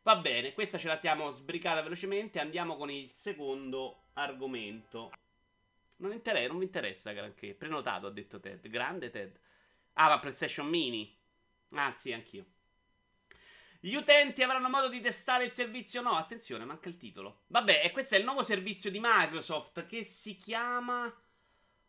Va 0.03 0.17
bene, 0.17 0.53
questa 0.53 0.79
ce 0.79 0.87
la 0.87 0.99
siamo 0.99 1.31
sbricata 1.31 1.83
velocemente. 1.83 2.39
Andiamo 2.39 2.77
con 2.77 2.91
il 2.91 3.11
secondo 3.11 4.05
argomento. 4.13 5.11
Non, 6.01 6.13
inter- 6.13 6.49
non 6.49 6.57
mi 6.57 6.65
interessa 6.65 7.13
granché. 7.13 7.55
Prenotato, 7.55 8.07
ha 8.07 8.11
detto 8.11 8.41
Ted. 8.41 8.69
Grande 8.69 9.11
Ted. 9.11 9.39
Ah, 9.95 10.09
ma 10.09 10.19
PlayStation 10.19 10.67
Mini. 10.67 11.17
Ah, 11.73 11.95
sì, 11.99 12.13
anch'io. 12.13 12.47
Gli 13.83 13.95
utenti 13.95 14.43
avranno 14.43 14.69
modo 14.69 14.89
di 14.89 15.01
testare 15.01 15.45
il 15.45 15.53
servizio? 15.53 16.03
No, 16.03 16.13
attenzione, 16.13 16.65
manca 16.65 16.89
il 16.89 16.99
titolo. 16.99 17.45
Vabbè, 17.47 17.81
e 17.83 17.91
questo 17.93 18.15
è 18.15 18.19
il 18.19 18.25
nuovo 18.25 18.43
servizio 18.43 18.91
di 18.91 19.01
Microsoft 19.01 19.87
che 19.87 20.05
si 20.05 20.37
chiama 20.37 21.07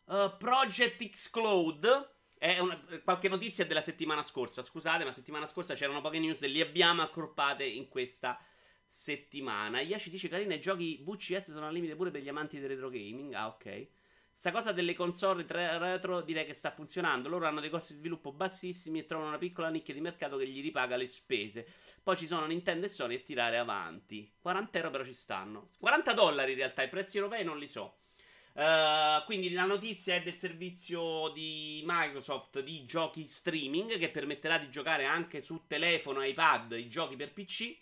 uh, 0.04 0.36
Project 0.38 1.10
X 1.10 1.30
Cloud. 1.30 2.10
È 2.38 2.58
una, 2.58 2.80
qualche 3.04 3.28
notizia 3.28 3.66
della 3.66 3.82
settimana 3.82 4.22
scorsa. 4.22 4.62
Scusate, 4.62 5.04
ma 5.04 5.12
settimana 5.12 5.46
scorsa 5.46 5.74
c'erano 5.74 6.00
poche 6.00 6.18
news 6.18 6.42
e 6.42 6.48
li 6.48 6.60
abbiamo 6.60 7.02
accorpate 7.02 7.64
in 7.64 7.88
questa 7.88 8.42
settimana. 8.86 9.80
Iaci 9.80 10.08
dice: 10.08 10.28
Carina, 10.28 10.54
i 10.54 10.60
giochi 10.60 11.02
VCS 11.04 11.52
sono 11.52 11.66
al 11.66 11.74
limite 11.74 11.94
pure 11.94 12.10
per 12.10 12.22
gli 12.22 12.28
amanti 12.28 12.58
del 12.58 12.70
retro 12.70 12.88
gaming. 12.88 13.34
Ah, 13.34 13.48
ok. 13.48 13.88
Sta 14.42 14.50
cosa 14.50 14.72
delle 14.72 14.94
console 14.94 15.46
retro 15.48 16.20
direi 16.20 16.44
che 16.44 16.54
sta 16.54 16.72
funzionando. 16.72 17.28
Loro 17.28 17.46
hanno 17.46 17.60
dei 17.60 17.70
costi 17.70 17.92
di 17.92 18.00
sviluppo 18.00 18.32
bassissimi 18.32 18.98
e 18.98 19.06
trovano 19.06 19.28
una 19.28 19.38
piccola 19.38 19.68
nicchia 19.68 19.94
di 19.94 20.00
mercato 20.00 20.36
che 20.36 20.48
gli 20.48 20.60
ripaga 20.60 20.96
le 20.96 21.06
spese. 21.06 21.64
Poi 22.02 22.16
ci 22.16 22.26
sono 22.26 22.44
Nintendo 22.46 22.86
e 22.86 22.88
Sony 22.88 23.14
e 23.14 23.22
tirare 23.22 23.56
avanti. 23.56 24.28
40 24.40 24.78
euro 24.78 24.90
però 24.90 25.04
ci 25.04 25.12
stanno. 25.12 25.68
40 25.78 26.12
dollari 26.14 26.50
in 26.50 26.58
realtà, 26.58 26.82
i 26.82 26.88
prezzi 26.88 27.18
europei 27.18 27.44
non 27.44 27.56
li 27.56 27.68
so. 27.68 27.98
Uh, 28.54 29.24
quindi 29.26 29.52
la 29.52 29.64
notizia 29.64 30.16
è 30.16 30.22
del 30.24 30.36
servizio 30.36 31.28
di 31.28 31.84
Microsoft 31.86 32.62
di 32.62 32.84
giochi 32.84 33.22
streaming 33.22 33.96
che 33.96 34.10
permetterà 34.10 34.58
di 34.58 34.70
giocare 34.70 35.04
anche 35.04 35.40
su 35.40 35.66
telefono 35.68 36.20
e 36.20 36.30
iPad 36.30 36.72
i 36.72 36.88
giochi 36.88 37.14
per 37.14 37.32
PC. 37.32 37.76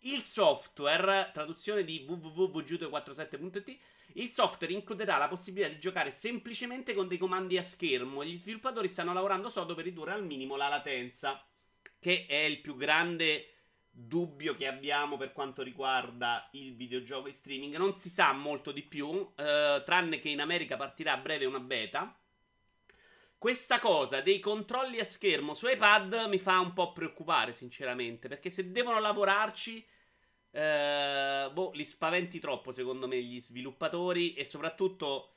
Il 0.00 0.22
software, 0.24 1.30
traduzione 1.32 1.82
di 1.82 2.04
www.giuto47.it 2.06 3.78
il 4.16 4.30
software 4.30 4.72
includerà 4.72 5.16
la 5.16 5.28
possibilità 5.28 5.72
di 5.72 5.78
giocare 5.78 6.10
semplicemente 6.10 6.94
con 6.94 7.08
dei 7.08 7.18
comandi 7.18 7.58
a 7.58 7.62
schermo. 7.62 8.24
Gli 8.24 8.36
sviluppatori 8.36 8.88
stanno 8.88 9.12
lavorando 9.12 9.48
sodo 9.48 9.74
per 9.74 9.84
ridurre 9.84 10.12
al 10.12 10.24
minimo 10.24 10.56
la 10.56 10.68
latenza, 10.68 11.44
che 11.98 12.26
è 12.28 12.36
il 12.36 12.60
più 12.60 12.76
grande 12.76 13.48
dubbio 13.90 14.54
che 14.54 14.66
abbiamo 14.66 15.16
per 15.16 15.32
quanto 15.32 15.62
riguarda 15.62 16.48
il 16.52 16.74
videogioco 16.74 17.28
in 17.28 17.34
streaming. 17.34 17.76
Non 17.76 17.94
si 17.94 18.08
sa 18.08 18.32
molto 18.32 18.72
di 18.72 18.82
più, 18.82 19.32
eh, 19.36 19.82
tranne 19.84 20.18
che 20.18 20.28
in 20.28 20.40
America 20.40 20.76
partirà 20.76 21.12
a 21.12 21.18
breve 21.18 21.44
una 21.44 21.60
beta. 21.60 22.16
Questa 23.36 23.78
cosa 23.78 24.20
dei 24.20 24.38
controlli 24.38 25.00
a 25.00 25.04
schermo 25.04 25.54
su 25.54 25.68
iPad 25.68 26.26
mi 26.28 26.38
fa 26.38 26.60
un 26.60 26.72
po' 26.72 26.92
preoccupare, 26.92 27.52
sinceramente, 27.52 28.26
perché 28.26 28.48
se 28.48 28.70
devono 28.70 29.00
lavorarci 29.00 29.86
eh, 30.54 31.50
boh, 31.52 31.72
li 31.74 31.84
spaventi 31.84 32.38
troppo, 32.38 32.70
secondo 32.70 33.08
me, 33.08 33.20
gli 33.20 33.40
sviluppatori. 33.40 34.34
E 34.34 34.44
soprattutto, 34.44 35.30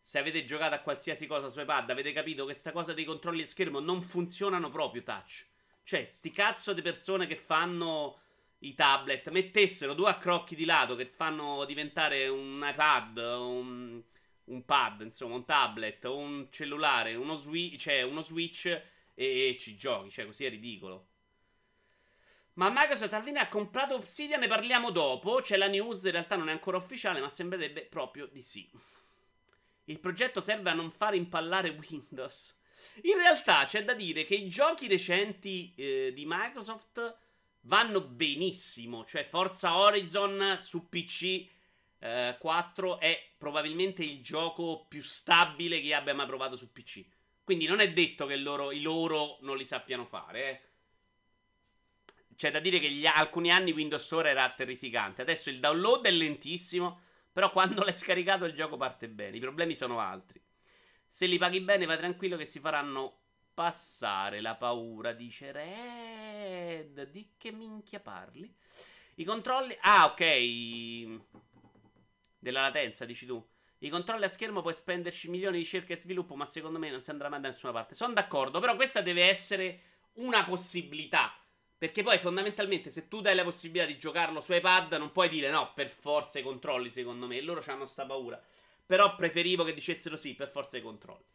se 0.00 0.18
avete 0.18 0.44
giocato 0.44 0.74
a 0.74 0.80
qualsiasi 0.80 1.26
cosa 1.26 1.48
su 1.48 1.60
iPad, 1.60 1.90
avete 1.90 2.12
capito 2.12 2.40
che 2.40 2.50
questa 2.52 2.72
cosa 2.72 2.92
dei 2.92 3.04
controlli 3.04 3.42
a 3.42 3.46
schermo 3.46 3.78
non 3.80 4.02
funzionano 4.02 4.70
proprio 4.70 5.02
touch. 5.02 5.46
Cioè, 5.84 6.08
sti 6.10 6.30
cazzo 6.30 6.72
di 6.72 6.82
persone 6.82 7.26
che 7.26 7.36
fanno 7.36 8.18
i 8.60 8.74
tablet, 8.74 9.28
mettessero 9.30 9.94
due 9.94 10.08
accrocchi 10.08 10.56
di 10.56 10.64
lato 10.64 10.96
che 10.96 11.06
fanno 11.06 11.64
diventare 11.66 12.26
un 12.28 12.64
iPad, 12.66 13.18
un, 13.18 14.02
un 14.44 14.64
pad, 14.64 15.02
insomma, 15.02 15.34
un 15.36 15.44
tablet, 15.44 16.04
un 16.04 16.48
cellulare, 16.50 17.14
uno, 17.14 17.36
swi- 17.36 17.78
cioè 17.78 18.02
uno 18.02 18.22
Switch 18.22 18.66
e, 18.66 18.82
e 19.14 19.56
ci 19.58 19.76
giochi, 19.76 20.10
cioè 20.10 20.24
così 20.26 20.46
è 20.46 20.50
ridicolo. 20.50 21.08
Ma 22.54 22.70
Microsoft 22.70 23.12
alla 23.12 23.40
ha 23.40 23.48
comprato 23.48 23.94
Obsidian, 23.94 24.40
ne 24.40 24.46
parliamo 24.46 24.90
dopo. 24.90 25.40
C'è 25.40 25.56
la 25.56 25.66
news, 25.66 26.04
in 26.04 26.12
realtà 26.12 26.36
non 26.36 26.48
è 26.48 26.52
ancora 26.52 26.76
ufficiale, 26.76 27.20
ma 27.20 27.28
sembrerebbe 27.28 27.82
proprio 27.82 28.26
di 28.26 28.42
sì. 28.42 28.68
Il 29.86 29.98
progetto 29.98 30.40
serve 30.40 30.70
a 30.70 30.74
non 30.74 30.90
far 30.90 31.14
impallare 31.14 31.70
Windows. 31.70 32.56
In 33.02 33.16
realtà 33.16 33.64
c'è 33.64 33.84
da 33.84 33.94
dire 33.94 34.24
che 34.24 34.34
i 34.34 34.48
giochi 34.48 34.86
recenti 34.86 35.72
eh, 35.76 36.12
di 36.14 36.24
Microsoft 36.26 37.16
vanno 37.62 38.00
benissimo. 38.00 39.04
Cioè, 39.04 39.24
Forza 39.24 39.76
Horizon 39.76 40.58
su 40.60 40.88
PC 40.88 41.46
eh, 41.98 42.36
4 42.38 43.00
è 43.00 43.30
probabilmente 43.36 44.04
il 44.04 44.22
gioco 44.22 44.86
più 44.88 45.02
stabile 45.02 45.80
che 45.80 45.92
abbia 45.92 46.14
mai 46.14 46.26
provato 46.26 46.56
su 46.56 46.70
PC. 46.72 47.04
Quindi 47.42 47.66
non 47.66 47.80
è 47.80 47.92
detto 47.92 48.26
che 48.26 48.36
loro, 48.36 48.70
i 48.70 48.80
loro 48.80 49.38
non 49.40 49.56
li 49.56 49.66
sappiano 49.66 50.06
fare, 50.06 50.50
eh. 50.50 50.60
C'è 52.36 52.50
da 52.50 52.60
dire 52.60 52.78
che 52.78 52.90
gli, 52.90 53.06
alcuni 53.06 53.50
anni 53.50 53.72
Windows 53.72 54.04
Store 54.04 54.30
era 54.30 54.48
terrificante. 54.50 55.22
Adesso 55.22 55.50
il 55.50 55.60
download 55.60 56.06
è 56.06 56.10
lentissimo. 56.10 57.00
Però 57.32 57.50
quando 57.50 57.82
l'hai 57.82 57.94
scaricato 57.94 58.44
il 58.44 58.54
gioco 58.54 58.76
parte 58.76 59.08
bene. 59.08 59.36
I 59.36 59.40
problemi 59.40 59.74
sono 59.74 59.98
altri. 59.98 60.40
Se 61.08 61.26
li 61.26 61.38
paghi 61.38 61.60
bene, 61.60 61.86
vai 61.86 61.96
tranquillo 61.96 62.36
che 62.36 62.46
si 62.46 62.60
faranno 62.60 63.18
passare 63.52 64.40
la 64.40 64.54
paura. 64.54 65.12
Dice 65.12 65.50
Red. 65.50 67.10
Di 67.10 67.32
che 67.36 67.50
minchia 67.50 68.00
parli? 68.00 68.54
I 69.16 69.24
controlli. 69.24 69.76
Ah, 69.80 70.06
ok. 70.06 71.20
Della 72.38 72.60
latenza, 72.62 73.04
dici 73.04 73.26
tu. 73.26 73.44
I 73.78 73.88
controlli 73.88 74.24
a 74.24 74.28
schermo 74.28 74.62
puoi 74.62 74.74
spenderci 74.74 75.28
milioni 75.28 75.56
di 75.56 75.62
ricerca 75.62 75.92
e 75.92 75.98
sviluppo, 75.98 76.36
ma 76.36 76.46
secondo 76.46 76.78
me 76.78 76.90
non 76.90 77.02
si 77.02 77.10
andrà 77.10 77.28
mai 77.28 77.40
da 77.40 77.48
nessuna 77.48 77.72
parte. 77.72 77.94
Sono 77.94 78.14
d'accordo, 78.14 78.60
però 78.60 78.76
questa 78.76 79.02
deve 79.02 79.28
essere 79.28 79.80
una 80.14 80.44
possibilità. 80.44 81.36
Perché 81.84 82.02
poi 82.02 82.16
fondamentalmente 82.16 82.90
se 82.90 83.08
tu 83.08 83.20
dai 83.20 83.34
la 83.34 83.44
possibilità 83.44 83.84
di 83.84 83.98
giocarlo 83.98 84.40
su 84.40 84.54
iPad 84.54 84.94
non 84.94 85.12
puoi 85.12 85.28
dire 85.28 85.50
no, 85.50 85.74
per 85.74 85.90
forza 85.90 86.38
i 86.38 86.42
controlli 86.42 86.88
secondo 86.88 87.26
me. 87.26 87.42
Loro 87.42 87.62
hanno 87.66 87.84
sta 87.84 88.06
paura. 88.06 88.42
Però 88.86 89.14
preferivo 89.14 89.64
che 89.64 89.74
dicessero 89.74 90.16
sì, 90.16 90.32
per 90.32 90.48
forza 90.48 90.78
i 90.78 90.80
controlli. 90.80 91.26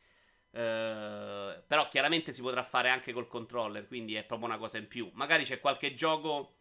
Uh, 0.49 1.61
però 1.67 1.87
chiaramente 1.87 2.33
si 2.33 2.41
potrà 2.41 2.63
fare 2.63 2.89
anche 2.89 3.13
col 3.13 3.27
controller, 3.27 3.85
quindi 3.85 4.15
è 4.15 4.23
proprio 4.23 4.47
una 4.47 4.57
cosa 4.57 4.79
in 4.79 4.87
più. 4.87 5.11
Magari 5.13 5.43
c'è 5.43 5.59
qualche 5.59 5.93
gioco 5.93 6.55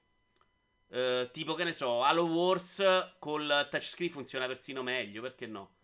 uh, 0.88 1.30
tipo 1.30 1.54
che 1.54 1.64
ne 1.64 1.73
so, 1.73 2.02
Halo 2.02 2.25
Wars 2.26 2.85
col 3.18 3.68
touchscreen 3.71 4.11
funziona 4.11 4.47
persino 4.47 4.83
meglio, 4.83 5.23
perché 5.23 5.47
no? 5.47 5.76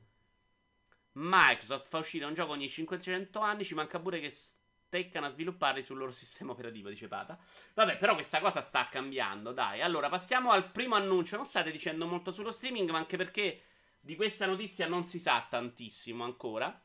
Microsoft 1.12 1.88
fa 1.88 1.96
uscire 1.96 2.26
un 2.26 2.34
gioco 2.34 2.52
ogni 2.52 2.68
500 2.68 3.40
anni, 3.40 3.64
ci 3.64 3.72
manca 3.72 3.98
pure 3.98 4.20
che 4.20 4.30
steccano 4.94 5.26
a 5.26 5.30
svilupparli 5.30 5.82
sul 5.82 5.98
loro 5.98 6.12
sistema 6.12 6.52
operativo, 6.52 6.88
dice 6.88 7.08
Pata. 7.08 7.36
Vabbè, 7.74 7.96
però 7.96 8.14
questa 8.14 8.38
cosa 8.38 8.60
sta 8.60 8.88
cambiando, 8.88 9.50
dai. 9.50 9.82
Allora, 9.82 10.08
passiamo 10.08 10.52
al 10.52 10.70
primo 10.70 10.94
annuncio. 10.94 11.34
Non 11.34 11.44
state 11.44 11.72
dicendo 11.72 12.06
molto 12.06 12.30
sullo 12.30 12.52
streaming, 12.52 12.88
ma 12.90 12.98
anche 12.98 13.16
perché 13.16 13.62
di 13.98 14.14
questa 14.14 14.46
notizia 14.46 14.86
non 14.86 15.04
si 15.04 15.18
sa 15.18 15.44
tantissimo 15.48 16.22
ancora. 16.22 16.80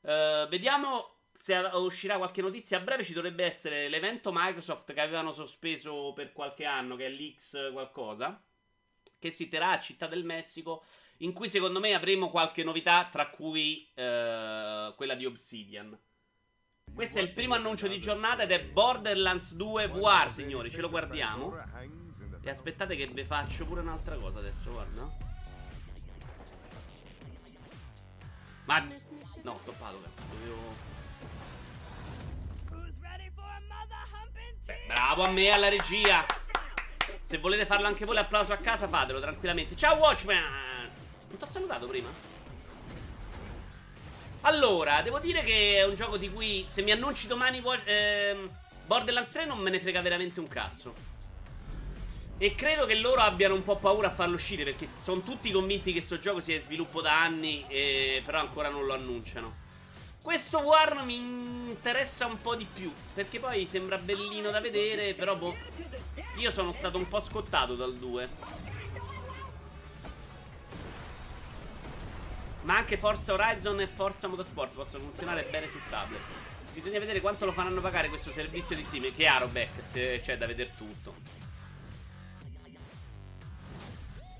Uh, 0.00 0.48
vediamo 0.48 1.16
se 1.34 1.54
uscirà 1.74 2.16
qualche 2.16 2.40
notizia 2.40 2.78
a 2.78 2.80
breve. 2.80 3.04
Ci 3.04 3.12
dovrebbe 3.12 3.44
essere 3.44 3.90
l'evento 3.90 4.30
Microsoft 4.32 4.90
che 4.94 5.00
avevano 5.00 5.32
sospeso 5.32 6.14
per 6.14 6.32
qualche 6.32 6.64
anno, 6.64 6.96
che 6.96 7.06
è 7.06 7.10
l'X 7.10 7.70
qualcosa, 7.72 8.42
che 9.18 9.30
si 9.30 9.48
terrà 9.48 9.72
a 9.72 9.80
Città 9.80 10.06
del 10.06 10.24
Messico, 10.24 10.84
in 11.18 11.34
cui 11.34 11.50
secondo 11.50 11.80
me 11.80 11.92
avremo 11.92 12.30
qualche 12.30 12.64
novità, 12.64 13.08
tra 13.12 13.28
cui 13.28 13.86
uh, 13.90 14.94
quella 14.94 15.14
di 15.14 15.26
Obsidian. 15.26 15.98
Questo 16.94 17.18
è 17.18 17.22
il 17.22 17.32
primo 17.32 17.54
annuncio 17.54 17.88
di 17.88 17.98
giornata 17.98 18.42
ed 18.42 18.50
è 18.50 18.62
Borderlands 18.64 19.54
2 19.54 19.88
VR, 19.88 20.30
signori. 20.30 20.70
Ce 20.70 20.80
lo 20.80 20.90
guardiamo. 20.90 21.56
E 22.42 22.50
aspettate 22.50 22.96
che 22.96 23.06
vi 23.06 23.24
faccio 23.24 23.64
pure 23.64 23.80
un'altra 23.80 24.16
cosa 24.16 24.38
adesso, 24.38 24.70
guarda. 24.70 25.08
Ma... 28.64 28.78
No, 29.42 29.58
toppato, 29.64 30.00
cazzo. 30.02 30.24
Dovevo... 30.30 30.90
Beh, 34.64 34.84
bravo 34.86 35.22
a 35.24 35.30
me, 35.30 35.50
alla 35.50 35.68
regia. 35.68 36.24
Se 37.22 37.38
volete 37.38 37.66
farlo 37.66 37.86
anche 37.86 38.04
voi 38.04 38.14
l'applauso 38.14 38.52
a 38.52 38.58
casa, 38.58 38.86
fatelo 38.86 39.18
tranquillamente. 39.18 39.74
Ciao, 39.74 39.96
Watchman! 39.96 40.90
Non 41.28 41.36
ti 41.36 41.42
ho 41.42 41.46
salutato 41.46 41.86
prima? 41.86 42.31
Allora, 44.44 45.02
devo 45.02 45.20
dire 45.20 45.42
che 45.42 45.76
è 45.76 45.84
un 45.84 45.94
gioco 45.94 46.16
di 46.16 46.28
cui 46.30 46.66
se 46.68 46.82
mi 46.82 46.90
annunci 46.90 47.28
domani 47.28 47.62
ehm, 47.84 48.50
Borderlands 48.86 49.30
3 49.30 49.46
non 49.46 49.58
me 49.58 49.70
ne 49.70 49.78
frega 49.78 50.00
veramente 50.00 50.40
un 50.40 50.48
cazzo. 50.48 50.92
E 52.38 52.54
credo 52.56 52.84
che 52.84 52.96
loro 52.96 53.20
abbiano 53.20 53.54
un 53.54 53.62
po' 53.62 53.76
paura 53.76 54.08
a 54.08 54.10
farlo 54.10 54.34
uscire 54.34 54.64
perché 54.64 54.88
sono 55.00 55.20
tutti 55.20 55.52
convinti 55.52 55.92
che 55.92 55.98
questo 55.98 56.18
gioco 56.18 56.40
sia 56.40 56.56
in 56.56 56.60
sviluppo 56.60 57.00
da 57.00 57.22
anni, 57.22 57.64
e... 57.68 58.20
però 58.24 58.40
ancora 58.40 58.68
non 58.68 58.84
lo 58.84 58.94
annunciano. 58.94 59.60
Questo 60.20 60.58
War 60.58 61.04
mi 61.04 61.16
interessa 61.16 62.26
un 62.26 62.40
po' 62.40 62.56
di 62.56 62.66
più 62.72 62.92
perché 63.14 63.38
poi 63.38 63.68
sembra 63.68 63.96
bellino 63.96 64.50
da 64.50 64.60
vedere, 64.60 65.14
però 65.14 65.36
boh, 65.36 65.54
io 66.38 66.50
sono 66.50 66.72
stato 66.72 66.98
un 66.98 67.06
po' 67.06 67.20
scottato 67.20 67.76
dal 67.76 67.94
2. 67.94 68.28
Ma 72.62 72.76
anche 72.76 72.96
Forza 72.96 73.32
Horizon 73.32 73.80
e 73.80 73.86
Forza 73.86 74.28
Motorsport 74.28 74.74
possono 74.74 75.04
funzionare 75.04 75.46
bene 75.50 75.68
su 75.68 75.78
tablet. 75.90 76.20
Bisogna 76.72 77.00
vedere 77.00 77.20
quanto 77.20 77.44
lo 77.44 77.52
faranno 77.52 77.80
pagare 77.80 78.08
questo 78.08 78.30
servizio 78.30 78.76
di 78.76 78.84
Steam. 78.84 79.12
Chiaro, 79.14 79.48
Beck, 79.48 79.82
se 79.84 80.20
c'è 80.24 80.38
da 80.38 80.46
vedere 80.46 80.72
tutto. 80.76 81.14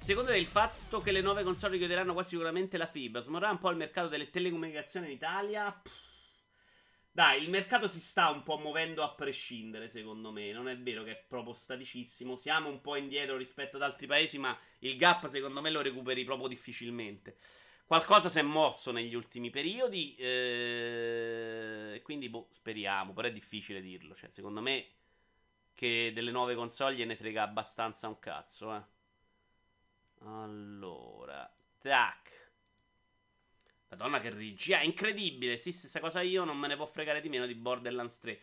Secondo 0.01 0.31
te 0.31 0.39
il 0.39 0.47
fatto 0.47 1.01
che 1.01 1.13
le 1.13 1.21
nuove 1.21 1.43
console 1.43 1.79
chiuderanno 1.79 2.13
quasi 2.13 2.31
sicuramente 2.31 2.77
la 2.77 2.87
fibra 2.87 3.21
smorrà 3.21 3.51
un 3.51 3.59
po' 3.59 3.71
il 3.71 3.77
mercato 3.77 4.09
delle 4.09 4.31
telecomunicazioni 4.31 5.07
in 5.07 5.13
Italia? 5.13 5.81
Dai, 7.15 7.43
il 7.43 7.51
mercato 7.51 7.87
si 7.87 8.01
sta 8.01 8.31
un 8.31 8.43
po' 8.43 8.57
muovendo 8.57 9.03
a 9.03 9.11
prescindere, 9.11 9.89
secondo 9.89 10.33
me. 10.33 10.51
Non 10.53 10.69
è 10.69 10.79
vero 10.79 11.05
che 11.05 11.11
è 11.11 11.25
proprio 11.29 11.53
staticissimo. 11.53 12.37
Siamo 12.37 12.71
un 12.71 12.81
po' 12.81 12.97
indietro 12.97 13.37
rispetto 13.37 13.77
ad 13.77 13.83
altri 13.83 14.07
paesi, 14.07 14.39
ma 14.39 14.59
il 14.79 14.97
gap, 14.97 15.29
secondo 15.29 15.61
me, 15.61 15.71
lo 15.71 15.83
recuperi 15.83 16.25
proprio 16.25 16.49
difficilmente. 16.49 17.37
Qualcosa 17.85 18.29
si 18.29 18.39
è 18.39 18.43
mosso 18.43 18.91
negli 18.91 19.15
ultimi 19.15 19.51
periodi. 19.51 20.15
Eh, 20.17 22.01
quindi, 22.03 22.29
boh, 22.29 22.49
speriamo. 22.51 23.13
Però 23.13 23.29
è 23.29 23.33
difficile 23.33 23.81
dirlo. 23.81 24.15
Cioè, 24.15 24.31
secondo 24.31 24.61
me, 24.61 24.87
che 25.75 26.13
delle 26.15 26.31
nuove 26.31 26.55
console 26.55 27.05
ne 27.05 27.17
frega 27.17 27.43
abbastanza 27.43 28.09
un 28.09 28.19
cazzo. 28.19 28.75
Eh. 28.75 28.83
Allora, 30.25 31.53
tac. 31.79 32.51
Madonna, 33.89 34.21
che 34.21 34.31
regia, 34.31 34.81
è 34.81 34.85
incredibile. 34.85 35.59
Sì, 35.59 35.71
stessa 35.73 36.01
cosa 36.01 36.23
io, 36.23 36.45
non 36.45 36.59
me 36.59 36.69
ne 36.69 36.77
può 36.77 36.87
fregare 36.87 37.21
di 37.21 37.29
meno 37.29 37.47
di 37.47 37.55
Borderlands 37.55 38.19
3. 38.21 38.41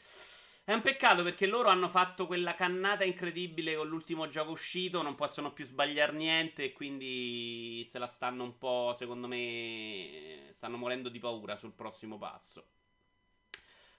È 0.69 0.73
un 0.75 0.81
peccato 0.81 1.23
perché 1.23 1.47
loro 1.47 1.69
hanno 1.69 1.89
fatto 1.89 2.27
quella 2.27 2.53
cannata 2.53 3.03
incredibile 3.03 3.75
con 3.75 3.87
l'ultimo 3.87 4.29
gioco 4.29 4.51
uscito, 4.51 5.01
non 5.01 5.15
possono 5.15 5.51
più 5.51 5.65
sbagliare 5.65 6.11
niente 6.11 6.65
e 6.65 6.73
quindi 6.73 7.87
se 7.89 7.97
la 7.97 8.05
stanno 8.05 8.43
un 8.43 8.55
po', 8.59 8.93
secondo 8.95 9.25
me, 9.25 10.49
stanno 10.51 10.77
morendo 10.77 11.09
di 11.09 11.17
paura 11.17 11.55
sul 11.55 11.73
prossimo 11.73 12.19
passo. 12.19 12.67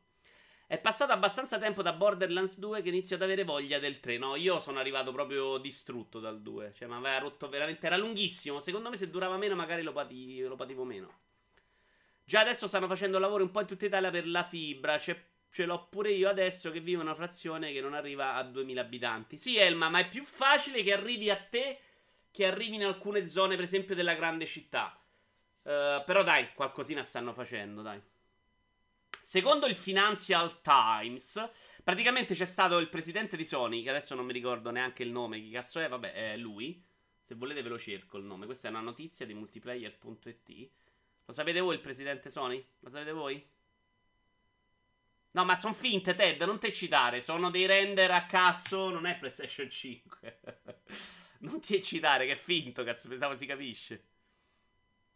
È 0.66 0.80
passato 0.80 1.12
abbastanza 1.12 1.60
tempo 1.60 1.84
da 1.84 1.94
Borderlands 1.94 2.58
2 2.58 2.82
che 2.82 2.90
inizio 2.90 3.18
ad 3.18 3.22
avere 3.22 3.44
voglia 3.44 3.78
del 3.78 4.00
3. 4.00 4.18
No, 4.18 4.36
io 4.36 4.60
sono 4.60 4.80
arrivato 4.80 5.12
proprio 5.12 5.60
distrutto 5.60 6.20
dal 6.20 6.42
2. 6.42 6.74
Cioè, 6.76 6.88
mi 6.88 6.96
aveva 6.96 7.20
rotto 7.20 7.48
veramente. 7.50 7.86
Era 7.86 7.98
lunghissimo. 7.98 8.60
Secondo 8.60 8.90
me, 8.90 8.98
se 8.98 9.12
durava 9.12 9.38
meno, 9.38 9.54
magari 9.54 9.84
lo, 9.84 9.92
pati... 9.92 10.42
lo 10.42 10.56
pativo 10.56 10.86
meno. 10.86 11.20
Già 12.24 12.40
adesso 12.40 12.66
stanno 12.66 12.88
facendo 12.88 13.20
lavoro 13.20 13.44
un 13.44 13.52
po' 13.52 13.62
in 13.62 13.68
tutta 13.68 13.86
Italia 13.86 14.10
per 14.10 14.28
la 14.28 14.44
fibra. 14.44 14.98
C'è 14.98 15.16
Ce 15.52 15.66
l'ho 15.66 15.88
pure 15.88 16.12
io 16.12 16.30
adesso 16.30 16.72
che 16.72 16.80
vivo 16.80 17.02
in 17.02 17.08
una 17.08 17.16
frazione 17.16 17.72
che 17.72 17.82
non 17.82 17.94
arriva 17.94 18.36
a 18.36 18.44
2000 18.44 18.82
abitanti. 18.82 19.38
Sì, 19.38 19.58
Elma, 19.58 19.90
ma 19.90 20.00
è 20.00 20.08
più 20.08 20.24
facile 20.24 20.84
che 20.84 20.94
arrivi 20.94 21.30
a 21.30 21.38
te 21.38 21.80
che 22.32 22.46
arrivi 22.46 22.76
in 22.76 22.86
alcune 22.86 23.28
zone, 23.28 23.56
per 23.56 23.66
esempio, 23.66 23.96
della 23.96 24.14
grande 24.14 24.46
città. 24.46 24.98
Uh, 25.62 26.04
però 26.06 26.24
dai, 26.24 26.54
qualcosina 26.54 27.04
stanno 27.04 27.34
facendo, 27.34 27.82
dai. 27.82 28.02
Secondo 29.22 29.66
il 29.68 29.76
Financial 29.76 30.62
Times, 30.62 31.50
praticamente 31.84 32.34
c'è 32.34 32.46
stato 32.46 32.78
il 32.80 32.90
presidente 32.90 33.36
di 33.36 33.46
Sony, 33.46 33.84
che 33.84 33.90
adesso 33.90 34.16
non 34.16 34.26
mi 34.26 34.34
ricordo 34.34 34.72
neanche 34.72 35.04
il 35.04 35.12
nome, 35.12 35.40
chi 35.40 35.50
cazzo 35.52 35.80
è, 35.80 35.88
vabbè, 35.88 36.14
è 36.14 36.38
lui. 36.38 36.84
Se 37.22 37.36
volete 37.36 37.62
ve 37.62 37.70
lo 37.70 37.78
cerco 37.78 38.18
il 38.18 38.24
nome. 38.24 38.48
Questa 38.48 38.68
è 38.68 38.72
una 38.72 38.80
notizia 38.80 39.26
di 39.26 39.36
multiplayer.it. 39.36 40.70
Lo 41.26 41.34
sapete 41.34 41.60
voi 41.60 41.76
il 41.76 41.82
presidente 41.82 42.32
Sony? 42.32 42.66
Lo 42.80 42.90
sapete 42.90 43.12
voi? 43.12 43.48
No, 45.32 45.46
ma 45.46 45.58
sono 45.58 45.74
finte, 45.74 46.16
Ted, 46.16 46.42
non 46.42 46.60
te 46.60 46.72
citare. 46.72 47.22
Sono 47.22 47.50
dei 47.52 47.66
render 47.66 48.12
a 48.12 48.26
cazzo, 48.26 48.90
non 48.90 49.06
è 49.06 49.18
PlayStation 49.18 49.70
5. 49.70 50.40
non 51.40 51.60
ti 51.60 51.76
eccitare, 51.76 52.26
che 52.26 52.34
è 52.34 52.36
finto, 52.36 52.84
cazzo, 52.84 53.08
pensavo 53.08 53.36
si 53.36 53.46
capisce. 53.46 54.06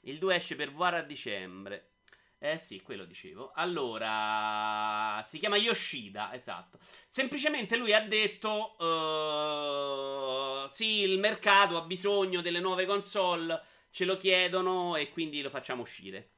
Il 0.01 0.19
2 0.19 0.35
esce 0.35 0.55
per 0.55 0.71
VR 0.71 0.95
a 0.95 1.01
dicembre. 1.01 1.93
Eh 2.37 2.59
sì, 2.59 2.81
quello 2.81 3.05
dicevo. 3.05 3.53
Allora, 3.55 5.23
si 5.25 5.39
chiama 5.39 5.55
Yoshida, 5.55 6.33
esatto. 6.33 6.77
Semplicemente 7.07 7.77
lui 7.77 7.93
ha 7.93 8.05
detto, 8.05 8.75
uh, 8.83 10.69
sì, 10.69 11.03
il 11.03 11.19
mercato 11.19 11.77
ha 11.77 11.83
bisogno 11.83 12.41
delle 12.41 12.59
nuove 12.59 12.85
console, 12.85 13.61
ce 13.91 14.03
lo 14.03 14.17
chiedono 14.17 14.97
e 14.97 15.09
quindi 15.09 15.41
lo 15.41 15.49
facciamo 15.49 15.83
uscire. 15.83 16.31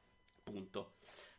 Punto. 0.44 0.95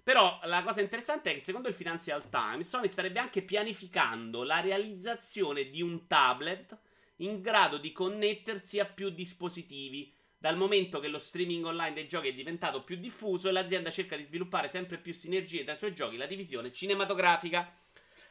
Però 0.08 0.40
la 0.44 0.64
cosa 0.64 0.80
interessante 0.80 1.32
è 1.32 1.34
che 1.34 1.42
secondo 1.42 1.68
il 1.68 1.74
Financial 1.74 2.30
Times 2.30 2.66
Sony 2.66 2.88
starebbe 2.88 3.20
anche 3.20 3.42
pianificando 3.42 4.44
la 4.44 4.62
realizzazione 4.62 5.70
di 5.70 5.82
un 5.82 6.08
tablet 6.08 6.78
in 7.18 7.42
grado 7.42 7.78
di 7.78 7.92
connettersi 7.92 8.80
a 8.80 8.86
più 8.86 9.10
dispositivi 9.10 10.16
dal 10.38 10.56
momento 10.56 11.02
che 11.02 11.10
lo 11.10 11.20
streaming 11.20 11.66
online 11.66 11.94
dei 11.94 12.08
giochi 12.08 12.30
è 12.30 12.34
diventato 12.34 12.86
più 12.86 12.96
diffuso, 12.96 13.52
l'azienda 13.52 13.92
cerca 13.92 14.16
di 14.16 14.24
sviluppare 14.24 14.70
sempre 14.70 14.98
più 14.98 15.12
sinergie 15.12 15.66
tra 15.66 15.74
i 15.74 15.78
suoi 15.78 15.94
giochi 15.94 16.16
la 16.16 16.26
divisione 16.26 16.72
cinematografica. 16.72 17.70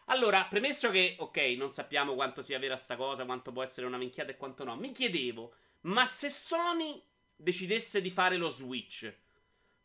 Allora, 0.07 0.47
premesso 0.47 0.91
che, 0.91 1.17
ok, 1.19 1.37
non 1.59 1.71
sappiamo 1.71 2.15
quanto 2.15 2.41
sia 2.41 2.59
vera 2.59 2.79
sta 2.79 2.97
cosa, 2.97 3.27
quanto 3.27 3.53
può 3.53 3.63
essere 3.63 3.87
una 3.87 3.99
minchiata 3.99 4.31
e 4.31 4.39
quanto 4.39 4.65
no, 4.65 4.77
mi 4.77 4.93
chiedevo, 4.93 5.53
ma 5.83 6.07
se 6.07 6.31
Sony 6.31 7.03
decidesse 7.37 8.01
di 8.01 8.11
fare 8.11 8.39
lo 8.39 8.49
Switch, 8.49 9.25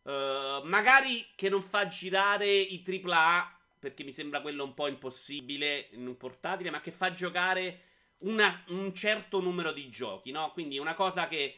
uh, 0.04 0.66
magari 0.66 1.26
che 1.36 1.50
non 1.50 1.62
fa 1.62 1.88
girare 1.88 2.48
i 2.48 2.84
AAA, 2.86 3.58
perché 3.80 4.04
mi 4.04 4.12
sembra 4.12 4.42
quello 4.42 4.64
un 4.64 4.74
po' 4.74 4.88
impossibile 4.88 5.90
in 5.92 6.06
un 6.08 6.18
portatile, 6.18 6.70
ma 6.70 6.82
che 6.82 6.92
fa 6.92 7.14
giocare 7.14 7.82
una, 8.20 8.64
un 8.68 8.94
certo 8.94 9.40
numero 9.42 9.72
di 9.72 9.90
giochi, 9.90 10.32
no? 10.32 10.52
Quindi 10.52 10.78
una 10.78 10.94
cosa 10.94 11.28
che 11.28 11.56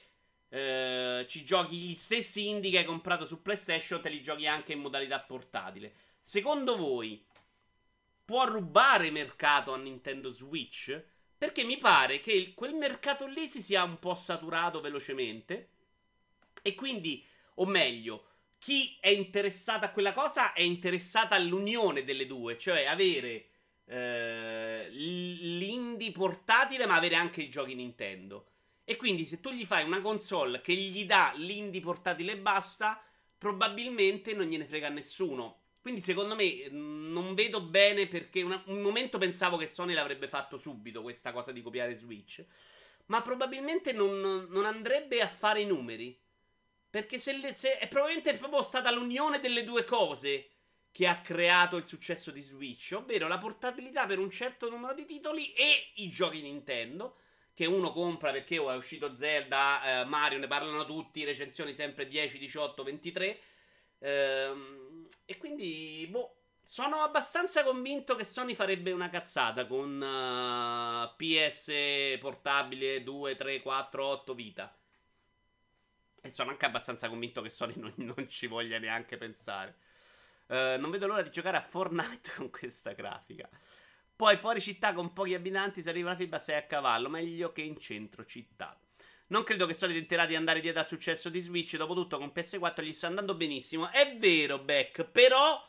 eh, 0.49 1.25
ci 1.27 1.43
giochi 1.43 1.75
gli 1.75 1.93
stessi 1.93 2.47
indie 2.47 2.71
che 2.71 2.77
hai 2.79 2.85
comprato 2.85 3.25
su 3.25 3.41
PlayStation, 3.41 4.01
te 4.01 4.09
li 4.09 4.21
giochi 4.21 4.47
anche 4.47 4.73
in 4.73 4.79
modalità 4.79 5.19
portatile. 5.19 5.93
Secondo 6.21 6.77
voi 6.77 7.25
può 8.23 8.45
rubare 8.45 9.09
mercato 9.09 9.73
a 9.73 9.77
Nintendo 9.77 10.29
Switch? 10.29 11.03
Perché 11.37 11.63
mi 11.63 11.77
pare 11.77 12.21
che 12.21 12.31
il, 12.31 12.53
quel 12.53 12.75
mercato 12.75 13.25
lì 13.25 13.49
si 13.49 13.61
sia 13.61 13.83
un 13.83 13.99
po' 13.99 14.15
saturato 14.15 14.79
velocemente. 14.79 15.69
E 16.61 16.75
quindi, 16.75 17.25
o 17.55 17.65
meglio, 17.65 18.27
chi 18.63 18.95
è 19.01 19.09
interessato 19.09 19.83
a 19.83 19.89
quella 19.89 20.13
cosa 20.13 20.53
è 20.53 20.61
interessata 20.61 21.35
all'unione 21.35 22.05
delle 22.05 22.25
due, 22.25 22.57
cioè 22.57 22.85
avere 22.85 23.47
eh, 23.83 24.87
l'indie 24.89 26.13
portatile 26.13 26.85
ma 26.85 26.95
avere 26.95 27.15
anche 27.15 27.41
i 27.41 27.49
giochi 27.49 27.75
Nintendo. 27.75 28.47
E 28.85 28.95
quindi 28.95 29.25
se 29.25 29.41
tu 29.41 29.51
gli 29.51 29.65
fai 29.65 29.83
una 29.83 29.99
console 29.99 30.61
che 30.61 30.73
gli 30.75 31.05
dà 31.05 31.33
l'indie 31.35 31.81
portatile 31.81 32.31
e 32.31 32.37
basta, 32.37 33.03
probabilmente 33.37 34.33
non 34.33 34.45
gliene 34.45 34.65
frega 34.65 34.87
nessuno. 34.87 35.63
Quindi 35.81 35.99
secondo 35.99 36.33
me 36.33 36.69
non 36.69 37.33
vedo 37.33 37.59
bene 37.59 38.07
perché 38.07 38.43
una, 38.43 38.63
un 38.67 38.79
momento 38.79 39.17
pensavo 39.17 39.57
che 39.57 39.69
Sony 39.69 39.93
l'avrebbe 39.93 40.29
fatto 40.29 40.55
subito 40.55 41.01
questa 41.01 41.33
cosa 41.33 41.51
di 41.51 41.61
copiare 41.61 41.97
Switch. 41.97 42.45
Ma 43.07 43.21
probabilmente 43.21 43.91
non, 43.91 44.47
non 44.49 44.65
andrebbe 44.65 45.19
a 45.19 45.27
fare 45.27 45.59
i 45.59 45.65
numeri. 45.65 46.17
Perché 46.93 47.17
se, 47.17 47.35
le, 47.35 47.55
se 47.55 47.79
è 47.79 47.87
probabilmente 47.87 48.39
stata 48.61 48.91
l'unione 48.91 49.39
delle 49.39 49.63
due 49.63 49.83
cose 49.83 50.49
che 50.91 51.07
ha 51.07 51.21
creato 51.21 51.77
il 51.77 51.87
successo 51.87 52.29
di 52.29 52.41
Switch, 52.41 52.93
ovvero 52.95 53.27
la 53.27 53.39
portabilità 53.39 54.05
per 54.05 54.19
un 54.19 54.29
certo 54.29 54.69
numero 54.69 54.93
di 54.93 55.03
titoli 55.05 55.51
e 55.53 55.91
i 55.95 56.09
giochi 56.09 56.43
Nintendo 56.43 57.15
che 57.55 57.65
uno 57.65 57.91
compra 57.91 58.31
perché 58.31 58.59
oh, 58.59 58.69
è 58.69 58.75
uscito 58.75 59.11
Zelda, 59.11 60.01
eh, 60.01 60.05
Mario, 60.05 60.37
ne 60.37 60.45
parlano 60.45 60.85
tutti, 60.85 61.23
recensioni 61.23 61.73
sempre 61.73 62.07
10, 62.07 62.37
18, 62.37 62.83
23. 62.83 63.39
Ehm, 63.97 65.07
e 65.25 65.37
quindi, 65.37 66.05
boh, 66.11 66.35
sono 66.61 66.97
abbastanza 66.97 67.63
convinto 67.63 68.15
che 68.15 68.23
Sony 68.23 68.53
farebbe 68.53 68.91
una 68.91 69.09
cazzata 69.09 69.65
con 69.65 69.99
uh, 69.99 71.05
eh, 71.05 71.13
PS 71.17 72.19
portabile 72.19 73.01
2, 73.01 73.33
3, 73.33 73.61
4, 73.63 74.05
8 74.05 74.35
vita. 74.35 74.77
E 76.25 76.31
sono 76.31 76.51
anche 76.51 76.65
abbastanza 76.65 77.09
convinto 77.09 77.41
che 77.41 77.49
Sony 77.49 77.73
non, 77.75 77.91
non 78.15 78.29
ci 78.29 78.47
voglia 78.47 78.79
neanche 78.79 79.17
pensare. 79.17 79.75
Uh, 80.47 80.79
non 80.79 80.89
vedo 80.89 81.05
l'ora 81.05 81.21
di 81.21 81.29
giocare 81.29 81.57
a 81.57 81.61
Fortnite 81.61 82.31
con 82.37 82.49
questa 82.49 82.93
grafica. 82.93 83.49
Poi 84.15 84.37
fuori 84.37 84.61
città 84.61 84.93
con 84.93 85.11
pochi 85.11 85.33
abitanti 85.33 85.81
si 85.81 85.89
arriva 85.89 86.11
la 86.11 86.15
fibra 86.15 86.39
6 86.39 86.55
a 86.55 86.63
cavallo, 86.63 87.09
meglio 87.09 87.51
che 87.51 87.61
in 87.61 87.77
centro 87.77 88.25
città. 88.25 88.79
Non 89.27 89.43
credo 89.43 89.65
che 89.65 89.73
Sony 89.73 89.93
tenterà 89.93 90.25
di 90.25 90.35
andare 90.35 90.61
dietro 90.61 90.79
al 90.79 90.87
successo 90.87 91.29
di 91.29 91.41
Switch, 91.41 91.75
dopotutto 91.75 92.17
con 92.17 92.31
PS4 92.33 92.83
gli 92.83 92.93
sta 92.93 93.07
andando 93.07 93.35
benissimo. 93.35 93.89
È 93.89 94.15
vero, 94.17 94.59
Beck, 94.59 95.03
però 95.03 95.61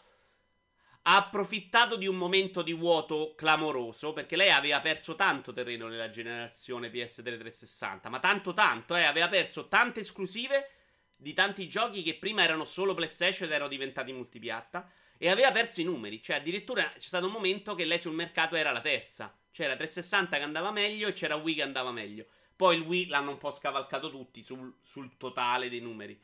ha 1.07 1.17
approfittato 1.17 1.97
di 1.97 2.07
un 2.07 2.17
momento 2.17 2.63
di 2.63 2.73
vuoto 2.73 3.35
clamoroso, 3.37 4.13
perché 4.13 4.37
lei 4.37 4.51
aveva 4.51 4.81
perso 4.81 5.15
tanto 5.15 5.53
terreno 5.53 5.87
nella 5.87 6.09
generazione 6.09 6.91
PS3 6.91 7.23
360, 7.23 8.09
ma 8.09 8.21
tanto 8.21 8.55
tanto, 8.55 8.97
eh, 8.97 9.03
aveva 9.03 9.29
perso 9.29 9.69
tante 9.69 10.01
esclusive 10.01 10.71
di 11.17 11.35
tanti 11.35 11.69
giochi 11.69 12.03
che 12.03 12.17
prima 12.17 12.43
erano 12.43 12.65
solo 12.65 12.95
PlayStation 12.95 13.49
ed 13.49 13.55
erano 13.55 13.69
diventati 13.69 14.13
multipiatta. 14.13 14.91
E 15.17 15.31
aveva 15.31 15.53
perso 15.53 15.81
i 15.81 15.85
numeri. 15.85 16.21
Cioè, 16.21 16.37
addirittura 16.37 16.83
c'è 16.83 17.01
stato 17.01 17.27
un 17.27 17.33
momento 17.33 17.75
che 17.75 17.85
lei 17.85 18.01
sul 18.01 18.15
mercato 18.15 18.57
era 18.57 18.73
la 18.73 18.81
terza. 18.81 19.35
C'era 19.51 19.77
360 19.77 20.37
che 20.37 20.43
andava 20.43 20.71
meglio 20.71 21.09
e 21.09 21.13
c'era 21.13 21.37
Wii 21.37 21.55
che 21.55 21.63
andava 21.63 21.93
meglio. 21.93 22.27
Poi 22.57 22.77
il 22.77 22.83
Wii 22.83 23.07
l'hanno 23.07 23.31
un 23.31 23.39
po' 23.39 23.53
scavalcato 23.53 24.11
tutti 24.11 24.43
sul, 24.43 24.75
sul 24.83 25.17
totale 25.17 25.69
dei 25.69 25.81
numeri. 25.81 26.21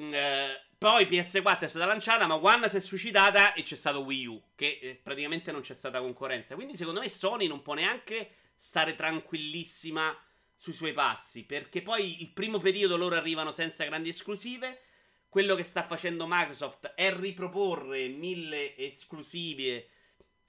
Mm, 0.00 0.12
eh, 0.12 0.62
poi 0.84 1.06
PS4 1.06 1.60
è 1.60 1.68
stata 1.68 1.86
lanciata, 1.86 2.26
ma 2.26 2.34
One 2.34 2.68
si 2.68 2.76
è 2.76 2.80
suicidata 2.80 3.54
e 3.54 3.62
c'è 3.62 3.74
stato 3.74 4.00
Wii 4.00 4.26
U, 4.26 4.42
che 4.54 4.78
eh, 4.82 5.00
praticamente 5.02 5.50
non 5.50 5.62
c'è 5.62 5.72
stata 5.72 5.98
concorrenza. 5.98 6.54
Quindi 6.54 6.76
secondo 6.76 7.00
me 7.00 7.08
Sony 7.08 7.46
non 7.46 7.62
può 7.62 7.72
neanche 7.72 8.32
stare 8.54 8.94
tranquillissima 8.94 10.14
sui 10.54 10.74
suoi 10.74 10.92
passi, 10.92 11.44
perché 11.44 11.80
poi 11.80 12.20
il 12.20 12.28
primo 12.32 12.58
periodo 12.58 12.98
loro 12.98 13.16
arrivano 13.16 13.50
senza 13.50 13.82
grandi 13.86 14.10
esclusive 14.10 14.82
quello 15.30 15.54
che 15.54 15.62
sta 15.62 15.84
facendo 15.84 16.26
Microsoft 16.28 16.92
è 16.94 17.10
riproporre 17.14 18.06
mille 18.08 18.76
esclusive, 18.76 19.88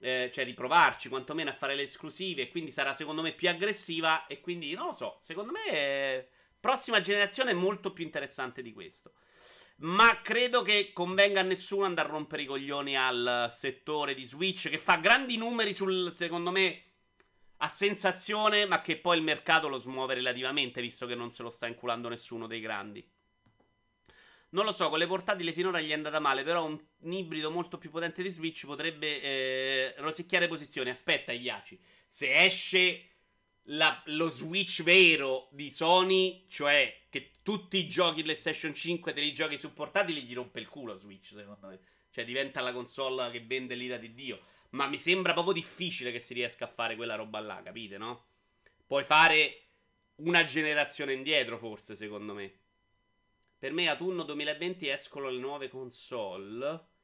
eh, 0.00 0.30
cioè 0.30 0.44
riprovarci 0.44 1.08
quantomeno 1.08 1.48
a 1.48 1.54
fare 1.54 1.74
le 1.74 1.84
esclusive, 1.84 2.42
e 2.42 2.48
quindi 2.50 2.72
sarà 2.72 2.94
secondo 2.94 3.22
me 3.22 3.32
più 3.32 3.48
aggressiva. 3.48 4.26
E 4.26 4.42
quindi 4.42 4.74
non 4.74 4.88
lo 4.88 4.92
so, 4.92 5.18
secondo 5.22 5.52
me 5.52 5.64
è... 5.64 6.28
prossima 6.60 7.00
generazione 7.00 7.52
è 7.52 7.54
molto 7.54 7.94
più 7.94 8.04
interessante 8.04 8.60
di 8.60 8.74
questo. 8.74 9.14
Ma 9.78 10.22
credo 10.22 10.62
che 10.62 10.90
convenga 10.94 11.40
a 11.40 11.44
nessuno 11.44 11.84
andare 11.84 12.08
a 12.08 12.12
rompere 12.12 12.42
i 12.42 12.46
coglioni 12.46 12.96
al 12.96 13.50
settore 13.52 14.14
di 14.14 14.24
Switch, 14.24 14.70
che 14.70 14.78
fa 14.78 14.96
grandi 14.96 15.36
numeri 15.36 15.74
sul, 15.74 16.14
secondo 16.14 16.50
me, 16.50 16.82
a 17.58 17.68
sensazione, 17.68 18.64
ma 18.64 18.80
che 18.80 18.96
poi 18.96 19.18
il 19.18 19.22
mercato 19.22 19.68
lo 19.68 19.78
smuove 19.78 20.14
relativamente, 20.14 20.80
visto 20.80 21.06
che 21.06 21.14
non 21.14 21.30
se 21.30 21.42
lo 21.42 21.50
sta 21.50 21.66
inculando 21.66 22.08
nessuno 22.08 22.46
dei 22.46 22.60
grandi. 22.60 23.06
Non 24.50 24.64
lo 24.64 24.72
so, 24.72 24.88
con 24.88 24.98
le 24.98 25.06
portatili 25.06 25.52
finora 25.52 25.80
gli 25.80 25.90
è 25.90 25.94
andata 25.94 26.20
male, 26.20 26.42
però 26.42 26.64
un, 26.64 26.82
un 27.00 27.12
ibrido 27.12 27.50
molto 27.50 27.76
più 27.76 27.90
potente 27.90 28.22
di 28.22 28.30
Switch 28.30 28.64
potrebbe 28.64 29.20
eh, 29.20 29.94
rosicchiare 29.98 30.48
posizioni. 30.48 30.88
Aspetta, 30.88 31.32
Iaci, 31.32 31.78
se 32.08 32.44
esce 32.44 33.15
la, 33.70 34.00
lo 34.06 34.28
Switch 34.28 34.82
vero 34.82 35.48
di 35.50 35.72
Sony, 35.72 36.44
cioè 36.48 37.02
che 37.08 37.32
tutti 37.42 37.78
i 37.78 37.88
giochi 37.88 38.22
PlayStation 38.22 38.74
5 38.74 39.12
te 39.12 39.20
li 39.20 39.32
giochi 39.32 39.56
su 39.56 39.72
portatili, 39.72 40.22
gli 40.22 40.34
rompe 40.34 40.60
il 40.60 40.68
culo 40.68 40.98
Switch, 40.98 41.32
secondo 41.34 41.68
me. 41.68 41.78
Cioè 42.10 42.24
diventa 42.24 42.60
la 42.60 42.72
console 42.72 43.30
che 43.30 43.40
vende 43.40 43.74
l'ira 43.74 43.96
di 43.96 44.14
Dio. 44.14 44.40
Ma 44.70 44.86
mi 44.86 44.98
sembra 44.98 45.32
proprio 45.32 45.54
difficile 45.54 46.12
che 46.12 46.20
si 46.20 46.34
riesca 46.34 46.64
a 46.64 46.68
fare 46.68 46.96
quella 46.96 47.14
roba 47.14 47.40
là, 47.40 47.62
capite, 47.62 47.98
no? 47.98 48.24
Puoi 48.86 49.04
fare 49.04 49.62
una 50.16 50.44
generazione 50.44 51.12
indietro, 51.12 51.58
forse, 51.58 51.94
secondo 51.94 52.34
me. 52.34 52.52
Per 53.58 53.72
me 53.72 53.88
autunno 53.88 54.22
2020 54.22 54.88
escono 54.88 55.28
le 55.28 55.38
nuove 55.38 55.68
console. 55.68 56.94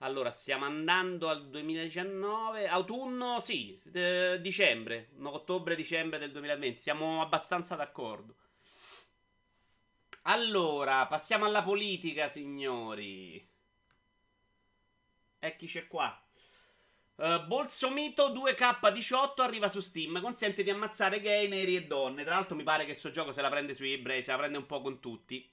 Allora, 0.00 0.30
stiamo 0.30 0.66
andando 0.66 1.28
al 1.28 1.48
2019. 1.48 2.68
Autunno, 2.68 3.40
sì, 3.40 3.80
eh, 3.94 4.38
dicembre, 4.42 5.10
ottobre-dicembre 5.22 6.18
del 6.18 6.32
2020. 6.32 6.80
Siamo 6.80 7.22
abbastanza 7.22 7.76
d'accordo. 7.76 8.34
Allora, 10.22 11.06
passiamo 11.06 11.46
alla 11.46 11.62
politica, 11.62 12.28
signori. 12.28 13.48
E 15.38 15.56
chi 15.56 15.66
c'è 15.66 15.86
qua? 15.86 16.20
Uh, 17.14 17.46
Bolsomito 17.46 18.28
2K18 18.30 19.40
arriva 19.40 19.68
su 19.68 19.80
Steam. 19.80 20.20
Consente 20.20 20.62
di 20.62 20.68
ammazzare 20.68 21.22
gay, 21.22 21.48
neri 21.48 21.76
e 21.76 21.86
donne. 21.86 22.24
Tra 22.24 22.34
l'altro, 22.34 22.54
mi 22.54 22.64
pare 22.64 22.80
che 22.80 22.90
questo 22.90 23.10
gioco 23.10 23.32
se 23.32 23.40
la 23.40 23.48
prende 23.48 23.72
sui 23.72 23.92
ebrei, 23.92 24.22
se 24.22 24.32
la 24.32 24.38
prende 24.38 24.58
un 24.58 24.66
po' 24.66 24.82
con 24.82 25.00
tutti. 25.00 25.48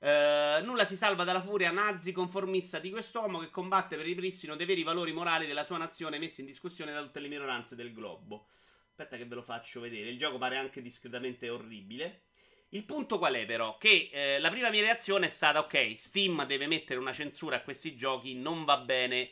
Uh, 0.00 0.64
nulla 0.64 0.86
si 0.86 0.96
salva 0.96 1.24
dalla 1.24 1.42
furia 1.42 1.72
nazi 1.72 2.12
conformista 2.12 2.78
di 2.78 2.90
quest'uomo 2.90 3.40
che 3.40 3.50
combatte 3.50 3.96
per 3.96 4.06
il 4.06 4.14
ripristino 4.14 4.54
dei 4.54 4.64
veri 4.64 4.84
valori 4.84 5.12
morali 5.12 5.44
della 5.44 5.64
sua 5.64 5.76
nazione 5.76 6.18
messi 6.18 6.40
in 6.40 6.46
discussione 6.46 6.92
da 6.92 7.02
tutte 7.02 7.18
le 7.18 7.26
minoranze 7.26 7.74
del 7.74 7.92
globo. 7.92 8.46
Aspetta 8.90 9.16
che 9.16 9.26
ve 9.26 9.34
lo 9.34 9.42
faccio 9.42 9.80
vedere. 9.80 10.10
Il 10.10 10.18
gioco 10.18 10.38
pare 10.38 10.56
anche 10.56 10.82
discretamente 10.82 11.48
orribile. 11.48 12.22
Il 12.70 12.84
punto 12.84 13.18
qual 13.18 13.34
è 13.34 13.46
però? 13.46 13.78
Che 13.78 14.10
eh, 14.12 14.38
la 14.40 14.50
prima 14.50 14.70
mia 14.70 14.82
reazione 14.82 15.26
è 15.26 15.30
stata 15.30 15.60
ok, 15.60 15.94
Steam 15.96 16.44
deve 16.44 16.66
mettere 16.66 17.00
una 17.00 17.12
censura 17.12 17.56
a 17.56 17.62
questi 17.62 17.96
giochi, 17.96 18.34
non 18.34 18.64
va 18.64 18.76
bene 18.76 19.30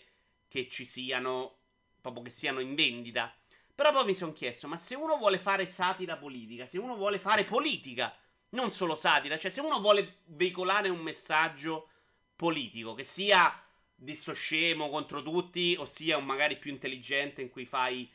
che 0.48 0.68
ci 0.68 0.84
siano, 0.84 1.58
proprio 2.00 2.22
che 2.22 2.30
siano 2.30 2.60
in 2.60 2.74
vendita. 2.74 3.32
Però 3.74 3.92
poi 3.92 4.06
mi 4.06 4.14
sono 4.14 4.32
chiesto, 4.32 4.68
ma 4.68 4.78
se 4.78 4.94
uno 4.94 5.18
vuole 5.18 5.38
fare 5.38 5.66
satira 5.66 6.16
politica, 6.16 6.66
se 6.66 6.78
uno 6.78 6.96
vuole 6.96 7.18
fare 7.18 7.44
politica, 7.44 8.16
non 8.56 8.72
solo 8.72 8.96
satira, 8.96 9.38
cioè 9.38 9.50
se 9.50 9.60
uno 9.60 9.80
vuole 9.80 10.20
veicolare 10.24 10.88
un 10.88 10.98
messaggio 10.98 11.90
politico, 12.34 12.94
che 12.94 13.04
sia 13.04 13.62
di 13.94 14.14
sto 14.14 14.32
scemo 14.32 14.88
contro 14.88 15.22
tutti, 15.22 15.76
o 15.78 15.84
sia 15.84 16.16
un 16.16 16.24
magari 16.24 16.56
più 16.56 16.72
intelligente 16.72 17.42
in 17.42 17.50
cui 17.50 17.66
fai 17.66 18.10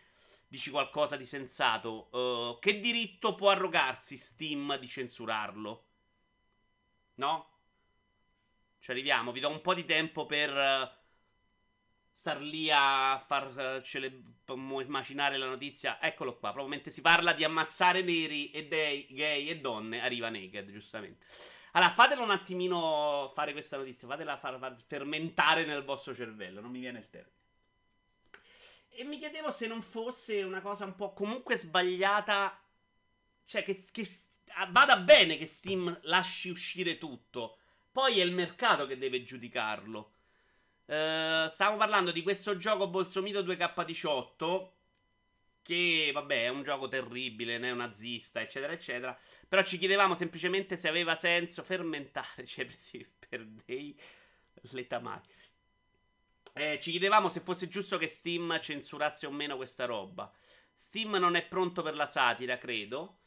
dici 0.47 0.71
qualcosa 0.71 1.15
di 1.15 1.25
sensato, 1.25 2.10
uh, 2.12 2.60
che 2.60 2.80
diritto 2.80 3.36
può 3.36 3.51
arrogarsi 3.51 4.17
Steam 4.17 4.77
di 4.77 4.88
censurarlo? 4.88 5.86
No? 7.15 7.49
Ci 8.80 8.91
arriviamo, 8.91 9.32
vi 9.32 9.39
do 9.39 9.49
un 9.49 9.62
po' 9.62 9.75
di 9.75 9.86
tempo 9.86 10.25
per 10.25 10.51
uh, 10.51 11.00
star 12.12 12.39
lì 12.41 12.69
a 12.71 13.21
farcele 13.26 14.24
uh, 14.45 14.80
immaginare 14.80 15.38
la 15.38 15.47
notizia. 15.47 16.02
Eccolo 16.02 16.38
qua, 16.38 16.52
proprio 16.52 16.67
mentre 16.67 16.91
si 16.91 17.02
parla 17.02 17.34
di 17.34 17.43
ammazzare 17.43 18.02
neri 18.02 18.52
e 18.52 18.67
dei, 18.67 19.08
gay 19.10 19.47
e 19.47 19.60
donne, 19.60 20.02
arriva 20.02 20.30
Naked, 20.30 20.71
giustamente. 20.71 21.26
Allora, 21.74 21.91
fatelo 21.91 22.24
un 22.24 22.32
attimino 22.32 23.32
fare 23.34 23.54
questa 23.54 23.78
notizia, 23.78 24.08
fatela 24.08 24.38
far, 24.38 24.60
far 24.60 24.76
fermentare 24.86 25.65
nel 25.65 25.84
vostro 25.84 26.13
cervello, 26.13 26.60
non 26.60 26.71
mi 26.71 26.80
viene 26.80 27.00
il 27.00 27.10
termine. 27.10 27.39
E 28.89 29.04
mi 29.06 29.17
chiedevo 29.17 29.50
se 29.50 29.67
non 29.67 29.82
fosse 29.82 30.43
una 30.43 30.62
cosa 30.62 30.84
un 30.84 30.95
po' 30.95 31.13
comunque 31.13 31.56
sbagliata. 31.56 32.62
Cioè, 33.45 33.63
che, 33.63 33.78
che 33.91 34.08
vada 34.69 34.97
bene 34.97 35.38
che 35.38 35.45
Steam 35.45 35.97
lasci 36.04 36.50
uscire 36.50 36.97
tutto. 36.97 37.58
Poi 37.91 38.19
è 38.19 38.24
il 38.24 38.34
mercato 38.34 38.86
che 38.86 38.97
deve 38.97 39.24
giudicarlo. 39.24 40.13
Uh, 40.91 41.49
stiamo 41.51 41.77
parlando 41.77 42.12
di 42.12 42.21
questo 42.21 42.58
gioco 42.58 42.89
Bolsomito 42.89 43.41
2K18. 43.41 44.69
Che 45.62 46.12
vabbè, 46.13 46.43
è 46.43 46.47
un 46.49 46.63
gioco 46.63 46.89
terribile, 46.89 47.58
neonazista, 47.58 48.41
eccetera, 48.41 48.73
eccetera. 48.73 49.17
Però 49.47 49.63
ci 49.63 49.77
chiedevamo 49.77 50.15
semplicemente 50.15 50.75
se 50.75 50.89
aveva 50.89 51.15
senso 51.15 51.63
fermentare, 51.63 52.43
cioè, 52.45 52.67
per 53.30 53.45
dei 53.65 53.97
letamari. 54.71 55.30
Eh, 56.54 56.77
ci 56.82 56.91
chiedevamo 56.91 57.30
se 57.30 57.39
fosse 57.39 57.69
giusto 57.69 57.97
che 57.97 58.08
Steam 58.08 58.60
censurasse 58.60 59.27
o 59.27 59.32
meno 59.32 59.56
questa 59.56 59.86
roba. 59.86 60.30
Steam 60.75 61.12
non 61.15 61.36
è 61.36 61.45
pronto 61.45 61.82
per 61.84 61.95
la 61.95 62.08
satira, 62.08 62.58
credo. 62.58 63.19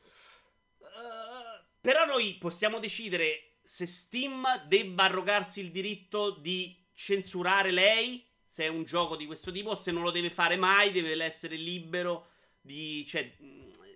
Uh, 0.80 1.64
però 1.80 2.04
noi 2.04 2.34
possiamo 2.34 2.78
decidere 2.78 3.54
se 3.62 3.86
Steam 3.86 4.66
debba 4.66 5.04
arrogarsi 5.04 5.60
il 5.60 5.70
diritto 5.70 6.28
di 6.28 6.83
censurare 6.94 7.70
lei, 7.70 8.24
se 8.46 8.64
è 8.64 8.68
un 8.68 8.84
gioco 8.84 9.16
di 9.16 9.26
questo 9.26 9.52
tipo, 9.52 9.74
se 9.76 9.90
non 9.90 10.02
lo 10.02 10.10
deve 10.10 10.30
fare 10.30 10.56
mai, 10.56 10.92
deve 10.92 11.22
essere 11.22 11.56
libero 11.56 12.28
di... 12.60 13.04
cioè, 13.06 13.30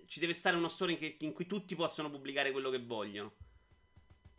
ci 0.05 0.19
deve 0.19 0.33
stare 0.33 0.57
uno 0.57 0.67
store 0.67 0.91
in, 0.93 1.13
in 1.19 1.33
cui 1.33 1.45
tutti 1.45 1.75
possono 1.75 2.09
pubblicare 2.09 2.51
quello 2.51 2.69
che 2.69 2.79
vogliono. 2.79 3.33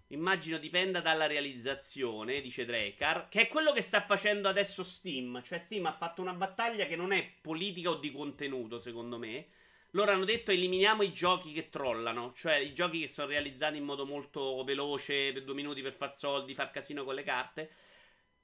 Immagino 0.08 0.58
dipenda 0.58 1.00
dalla 1.00 1.26
realizzazione, 1.26 2.40
dice 2.40 2.64
Drekar, 2.64 3.28
che 3.28 3.42
è 3.42 3.48
quello 3.48 3.72
che 3.72 3.80
sta 3.80 4.00
facendo 4.00 4.48
adesso 4.48 4.82
Steam. 4.82 5.40
Cioè 5.44 5.60
Steam 5.60 5.86
ha 5.86 5.92
fatto 5.92 6.20
una 6.20 6.32
battaglia 6.32 6.86
che 6.86 6.96
non 6.96 7.12
è 7.12 7.24
politica 7.40 7.90
o 7.90 7.94
di 7.94 8.10
contenuto, 8.10 8.80
secondo 8.80 9.18
me. 9.18 9.46
Loro 9.92 10.10
hanno 10.10 10.24
detto 10.24 10.50
eliminiamo 10.50 11.02
i 11.02 11.12
giochi 11.12 11.52
che 11.52 11.68
trollano, 11.68 12.32
cioè 12.36 12.56
i 12.56 12.74
giochi 12.74 13.00
che 13.00 13.08
sono 13.08 13.28
realizzati 13.28 13.76
in 13.76 13.84
modo 13.84 14.04
molto 14.04 14.62
veloce, 14.64 15.32
per 15.32 15.44
due 15.44 15.54
minuti 15.54 15.80
per 15.80 15.92
far 15.92 16.16
soldi, 16.16 16.54
far 16.54 16.72
casino 16.72 17.04
con 17.04 17.14
le 17.14 17.22
carte. 17.22 17.70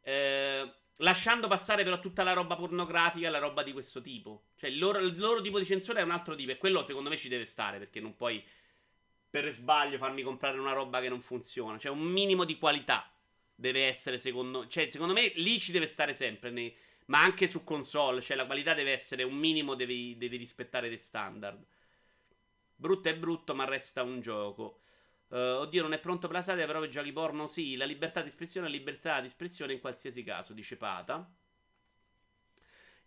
Eh, 0.08 0.72
lasciando 0.98 1.48
passare 1.48 1.82
però 1.82 1.98
tutta 1.98 2.22
la 2.22 2.32
roba 2.32 2.54
pornografica, 2.54 3.28
la 3.28 3.38
roba 3.38 3.64
di 3.64 3.72
questo 3.72 4.00
tipo. 4.00 4.50
Cioè 4.54 4.70
il 4.70 4.78
loro, 4.78 5.00
il 5.00 5.18
loro 5.18 5.40
tipo 5.40 5.58
di 5.58 5.64
censura 5.64 5.98
è 5.98 6.02
un 6.04 6.12
altro 6.12 6.36
tipo 6.36 6.52
e 6.52 6.58
quello 6.58 6.84
secondo 6.84 7.08
me 7.08 7.16
ci 7.16 7.28
deve 7.28 7.44
stare 7.44 7.78
perché 7.78 7.98
non 7.98 8.14
puoi 8.14 8.40
per 9.28 9.50
sbaglio 9.50 9.98
farmi 9.98 10.22
comprare 10.22 10.60
una 10.60 10.72
roba 10.72 11.00
che 11.00 11.08
non 11.08 11.20
funziona. 11.20 11.76
Cioè, 11.76 11.90
un 11.90 12.02
minimo 12.02 12.44
di 12.44 12.56
qualità 12.56 13.10
deve 13.52 13.86
essere, 13.86 14.20
secondo 14.20 14.68
Cioè, 14.68 14.88
secondo 14.88 15.12
me 15.12 15.32
lì 15.34 15.58
ci 15.58 15.72
deve 15.72 15.88
stare 15.88 16.14
sempre. 16.14 16.50
Nei... 16.50 16.72
Ma 17.06 17.22
anche 17.22 17.48
su 17.48 17.64
console. 17.64 18.20
Cioè, 18.20 18.36
la 18.36 18.46
qualità 18.46 18.72
deve 18.72 18.92
essere 18.92 19.24
un 19.24 19.34
minimo, 19.34 19.74
devi, 19.74 20.16
devi 20.16 20.36
rispettare 20.36 20.88
dei 20.88 20.98
standard. 20.98 21.64
Brutto 22.76 23.08
è 23.08 23.16
brutto, 23.16 23.54
ma 23.56 23.64
resta 23.64 24.04
un 24.04 24.20
gioco. 24.20 24.80
Uh, 25.28 25.58
oddio, 25.58 25.82
non 25.82 25.92
è 25.92 25.98
pronto 25.98 26.28
per 26.28 26.36
la 26.36 26.42
satira, 26.42 26.66
però 26.66 26.80
per 26.80 26.88
giochi 26.88 27.12
porno 27.12 27.46
sì. 27.46 27.76
La 27.76 27.84
libertà 27.84 28.22
di 28.22 28.28
espressione 28.28 28.68
è 28.68 28.70
libertà 28.70 29.20
di 29.20 29.26
espressione 29.26 29.72
in 29.72 29.80
qualsiasi 29.80 30.22
caso, 30.22 30.52
dice 30.52 30.76
Pata. 30.76 31.28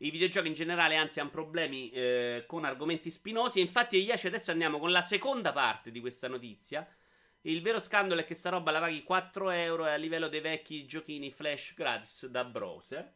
I 0.02 0.12
videogiochi 0.12 0.48
in 0.48 0.54
generale, 0.54 0.96
anzi, 0.96 1.20
hanno 1.20 1.30
problemi 1.30 1.90
eh, 1.92 2.46
con 2.48 2.64
argomenti 2.66 3.10
spinosi. 3.12 3.60
E 3.60 3.62
infatti, 3.62 3.98
Iaci, 3.98 4.28
adesso 4.28 4.52
andiamo 4.52 4.80
con 4.80 4.92
la 4.92 5.04
seconda 5.04 5.52
parte 5.52 5.92
di 5.92 6.00
questa 6.00 6.28
notizia. 6.28 6.88
Il 7.42 7.62
vero 7.62 7.80
scandalo 7.80 8.22
è 8.22 8.26
che 8.26 8.36
sta 8.36 8.50
roba 8.50 8.72
la 8.72 8.80
paghi 8.80 9.04
4 9.04 9.50
euro 9.52 9.86
a 9.86 9.96
livello 9.96 10.28
dei 10.28 10.42
vecchi 10.42 10.86
giochini 10.86 11.32
flash 11.32 11.74
gratis 11.74 12.26
da 12.28 12.44
browser. 12.44 13.14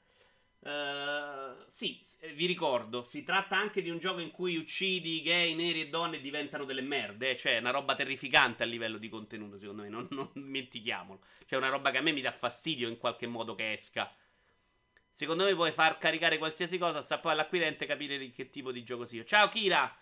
Uh, 0.63 1.65
sì, 1.67 1.99
vi 2.35 2.45
ricordo, 2.45 3.03
si 3.03 3.23
tratta 3.23 3.57
anche 3.57 3.81
di 3.81 3.89
un 3.89 3.97
gioco 3.97 4.21
in 4.21 4.31
cui 4.31 4.55
uccidi 4.55 5.21
gay, 5.21 5.55
neri 5.55 5.81
e 5.81 5.89
donne 5.89 6.17
e 6.17 6.21
diventano 6.21 6.63
delle 6.63 6.81
merde. 6.81 7.31
Eh? 7.31 7.37
Cioè, 7.37 7.55
è 7.55 7.59
una 7.59 7.71
roba 7.71 7.95
terrificante 7.95 8.63
a 8.63 8.65
livello 8.65 8.97
di 8.97 9.09
contenuto, 9.09 9.57
secondo 9.57 9.81
me. 9.81 9.89
Non, 9.89 10.07
non 10.11 10.29
dimentichiamolo. 10.33 11.19
Cioè, 11.45 11.57
una 11.57 11.69
roba 11.69 11.91
che 11.91 11.97
a 11.97 12.01
me 12.01 12.13
mi 12.13 12.21
dà 12.21 12.31
fastidio 12.31 12.87
in 12.87 12.97
qualche 12.97 13.27
modo 13.27 13.55
che 13.55 13.73
esca 13.73 14.13
Secondo 15.15 15.43
me 15.43 15.53
puoi 15.53 15.71
far 15.71 15.99
caricare 15.99 16.39
qualsiasi 16.39 16.79
cosa, 16.79 16.99
sta 17.01 17.19
poi 17.19 17.33
all'acquirente 17.33 17.85
capire 17.85 18.17
di 18.17 18.31
che 18.31 18.49
tipo 18.49 18.71
di 18.71 18.83
gioco 18.83 19.05
sia. 19.05 19.23
Ciao 19.23 19.47
Kira! 19.47 19.95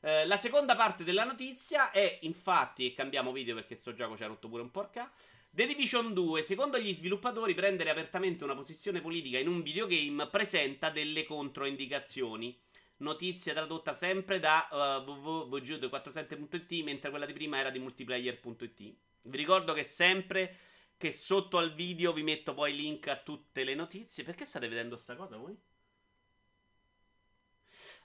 Eh, 0.00 0.24
la 0.24 0.38
seconda 0.38 0.76
parte 0.76 1.02
della 1.02 1.24
notizia 1.24 1.90
è, 1.90 2.18
infatti, 2.22 2.86
e 2.86 2.94
cambiamo 2.94 3.32
video 3.32 3.56
perché 3.56 3.74
sto 3.74 3.92
gioco 3.92 4.16
ci 4.16 4.22
ha 4.22 4.28
rotto 4.28 4.48
pure 4.48 4.62
un 4.62 4.70
porca. 4.70 5.10
The 5.54 5.66
Division 5.66 6.14
2, 6.14 6.42
secondo 6.44 6.78
gli 6.78 6.94
sviluppatori, 6.94 7.52
prendere 7.52 7.90
apertamente 7.90 8.42
una 8.42 8.54
posizione 8.54 9.02
politica 9.02 9.36
in 9.36 9.48
un 9.48 9.60
videogame 9.60 10.26
presenta 10.28 10.88
delle 10.88 11.24
controindicazioni. 11.24 12.58
Notizia 12.96 13.52
tradotta 13.52 13.92
sempre 13.92 14.40
da 14.40 14.66
uh, 14.70 15.10
www.vg247.it, 15.10 16.82
mentre 16.84 17.10
quella 17.10 17.26
di 17.26 17.34
prima 17.34 17.58
era 17.58 17.68
di 17.68 17.78
multiplayer.it. 17.80 18.94
Vi 19.24 19.36
ricordo 19.36 19.74
che 19.74 19.84
sempre 19.84 20.56
che 20.96 21.12
sotto 21.12 21.58
al 21.58 21.74
video 21.74 22.14
vi 22.14 22.22
metto 22.22 22.54
poi 22.54 22.74
link 22.74 23.08
a 23.08 23.16
tutte 23.16 23.62
le 23.62 23.74
notizie. 23.74 24.24
Perché 24.24 24.46
state 24.46 24.68
vedendo 24.68 24.96
sta 24.96 25.16
cosa 25.16 25.36
voi? 25.36 25.54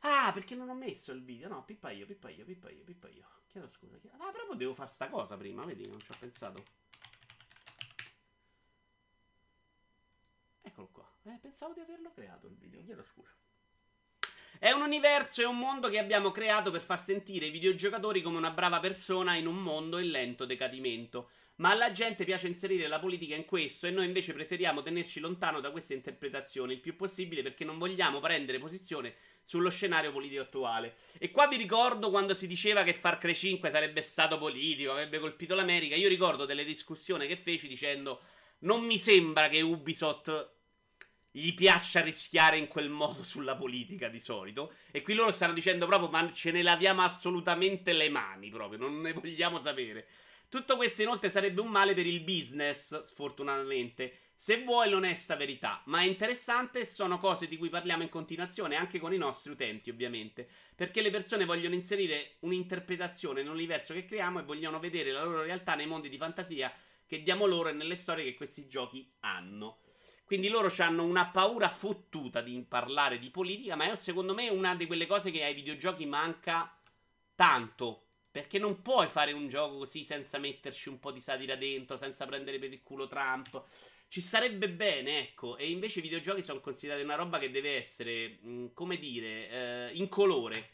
Ah, 0.01 0.31
perché 0.33 0.53
non 0.53 0.67
ho 0.67 0.75
messo 0.75 1.13
il 1.13 1.23
video. 1.23 1.47
No, 1.47 1.63
pippa 1.63 1.91
io, 1.91 2.05
pippa 2.05 2.29
io, 2.29 2.43
pippa 2.43 2.69
io, 2.69 2.83
pippa 2.83 3.07
io. 3.07 3.25
Chiedo 3.47 3.69
scusa. 3.69 3.97
Chiedo... 3.99 4.17
Ah, 4.21 4.31
proprio 4.31 4.55
devo 4.55 4.73
fare 4.73 4.89
sta 4.89 5.07
cosa 5.07 5.37
prima, 5.37 5.63
vedi? 5.63 5.87
Non 5.87 6.01
ci 6.01 6.11
ho 6.11 6.15
pensato. 6.19 6.86
Eccolo 10.77 10.89
qua. 10.91 11.11
Eh, 11.33 11.39
pensavo 11.41 11.73
di 11.73 11.79
averlo 11.79 12.11
creato 12.11 12.45
il 12.45 12.55
video. 12.55 12.83
Chiedo 12.83 13.01
scusa. 13.01 13.31
È 14.59 14.69
un 14.69 14.81
universo 14.81 15.41
e 15.41 15.45
un 15.45 15.57
mondo 15.57 15.89
che 15.89 15.97
abbiamo 15.97 16.29
creato 16.29 16.69
per 16.69 16.81
far 16.81 17.01
sentire 17.01 17.47
i 17.47 17.49
videogiocatori 17.49 18.21
come 18.21 18.37
una 18.37 18.51
brava 18.51 18.79
persona 18.79 19.35
in 19.35 19.47
un 19.47 19.57
mondo 19.57 19.97
in 19.97 20.11
lento 20.11 20.45
decadimento. 20.45 21.29
Ma 21.55 21.71
alla 21.71 21.91
gente 21.91 22.25
piace 22.25 22.45
inserire 22.45 22.87
la 22.87 22.99
politica 22.99 23.33
in 23.33 23.45
questo 23.45 23.87
e 23.87 23.89
noi 23.89 24.05
invece 24.05 24.33
preferiamo 24.33 24.83
tenerci 24.83 25.19
lontano 25.19 25.61
da 25.61 25.71
queste 25.71 25.95
interpretazioni 25.95 26.73
il 26.73 26.79
più 26.79 26.95
possibile 26.95 27.41
perché 27.41 27.65
non 27.65 27.79
vogliamo 27.79 28.19
prendere 28.19 28.59
posizione 28.59 29.15
sullo 29.41 29.71
scenario 29.71 30.11
politico 30.11 30.43
attuale. 30.43 30.97
E 31.17 31.31
qua 31.31 31.47
vi 31.47 31.57
ricordo 31.57 32.11
quando 32.11 32.35
si 32.35 32.45
diceva 32.45 32.83
che 32.83 32.93
Far 32.93 33.17
Cry 33.17 33.33
5 33.33 33.71
sarebbe 33.71 34.03
stato 34.03 34.37
politico, 34.37 34.91
avrebbe 34.91 35.17
colpito 35.17 35.55
l'America. 35.55 35.95
Io 35.95 36.07
ricordo 36.07 36.45
delle 36.45 36.63
discussioni 36.63 37.25
che 37.25 37.37
feci 37.37 37.67
dicendo 37.67 38.21
non 38.59 38.85
mi 38.85 38.97
sembra 38.99 39.49
che 39.49 39.61
Ubisoft 39.61 40.56
gli 41.31 41.53
piaccia 41.53 42.01
rischiare 42.01 42.57
in 42.57 42.67
quel 42.67 42.89
modo 42.89 43.23
sulla 43.23 43.55
politica 43.55 44.09
di 44.09 44.19
solito. 44.19 44.73
E 44.91 45.01
qui 45.01 45.13
loro 45.13 45.31
stanno 45.31 45.53
dicendo 45.53 45.85
proprio 45.85 46.09
ma 46.09 46.31
ce 46.33 46.51
ne 46.51 46.63
laviamo 46.63 47.01
assolutamente 47.01 47.93
le 47.93 48.09
mani 48.09 48.49
proprio, 48.49 48.79
non 48.79 49.01
ne 49.01 49.13
vogliamo 49.13 49.59
sapere. 49.59 50.07
Tutto 50.49 50.77
questo 50.77 51.01
inoltre 51.01 51.29
sarebbe 51.29 51.59
un 51.59 51.67
male 51.67 51.93
per 51.93 52.05
il 52.05 52.21
business, 52.21 53.01
sfortunatamente. 53.03 54.19
Se 54.33 54.63
vuoi 54.63 54.89
l'onesta 54.89 55.35
verità, 55.35 55.81
ma 55.87 56.01
è 56.01 56.05
interessante, 56.05 56.85
sono 56.85 57.17
cose 57.17 57.47
di 57.47 57.57
cui 57.57 57.69
parliamo 57.69 58.03
in 58.03 58.09
continuazione 58.09 58.75
anche 58.75 58.99
con 58.99 59.11
i 59.13 59.17
nostri 59.17 59.51
utenti, 59.51 59.89
ovviamente, 59.89 60.47
perché 60.75 61.01
le 61.01 61.09
persone 61.09 61.43
vogliono 61.43 61.75
inserire 61.75 62.35
un'interpretazione 62.41 63.41
nell'universo 63.41 63.93
che 63.93 64.05
creiamo 64.05 64.39
e 64.39 64.43
vogliono 64.43 64.79
vedere 64.79 65.11
la 65.11 65.23
loro 65.23 65.41
realtà 65.41 65.75
nei 65.75 65.87
mondi 65.87 66.07
di 66.07 66.17
fantasia 66.17 66.71
che 67.05 67.23
diamo 67.23 67.45
loro 67.45 67.69
e 67.69 67.73
nelle 67.73 67.95
storie 67.95 68.23
che 68.23 68.35
questi 68.35 68.67
giochi 68.67 69.11
hanno. 69.21 69.86
Quindi 70.27 70.49
loro 70.49 70.69
hanno 70.79 71.05
una 71.05 71.27
paura 71.27 71.69
fottuta 71.69 72.41
di 72.41 72.61
parlare 72.67 73.17
di 73.17 73.29
politica, 73.29 73.77
ma 73.77 73.89
è 73.89 73.95
secondo 73.95 74.33
me 74.33 74.49
una 74.49 74.75
di 74.75 74.85
quelle 74.85 75.07
cose 75.07 75.31
che 75.31 75.45
ai 75.45 75.53
videogiochi 75.53 76.05
manca 76.05 76.77
tanto. 77.33 78.07
Perché 78.29 78.59
non 78.59 78.81
puoi 78.81 79.07
fare 79.07 79.31
un 79.31 79.47
gioco 79.47 79.77
così 79.77 80.03
senza 80.03 80.37
metterci 80.37 80.89
un 80.89 80.99
po' 80.99 81.11
di 81.11 81.21
satira 81.21 81.55
dentro, 81.55 81.95
senza 81.95 82.25
prendere 82.25 82.59
per 82.59 82.73
il 82.73 82.83
culo 82.83 83.07
Trump. 83.07 83.63
Ci 84.09 84.19
sarebbe 84.19 84.69
bene, 84.69 85.19
ecco. 85.19 85.55
E 85.55 85.69
invece 85.69 85.99
i 85.99 86.01
videogiochi 86.01 86.43
sono 86.43 86.59
considerati 86.59 87.03
una 87.03 87.15
roba 87.15 87.39
che 87.39 87.49
deve 87.49 87.77
essere, 87.77 88.39
come 88.73 88.97
dire, 88.97 89.49
eh, 89.49 89.91
in 89.93 90.09
colore. 90.09 90.71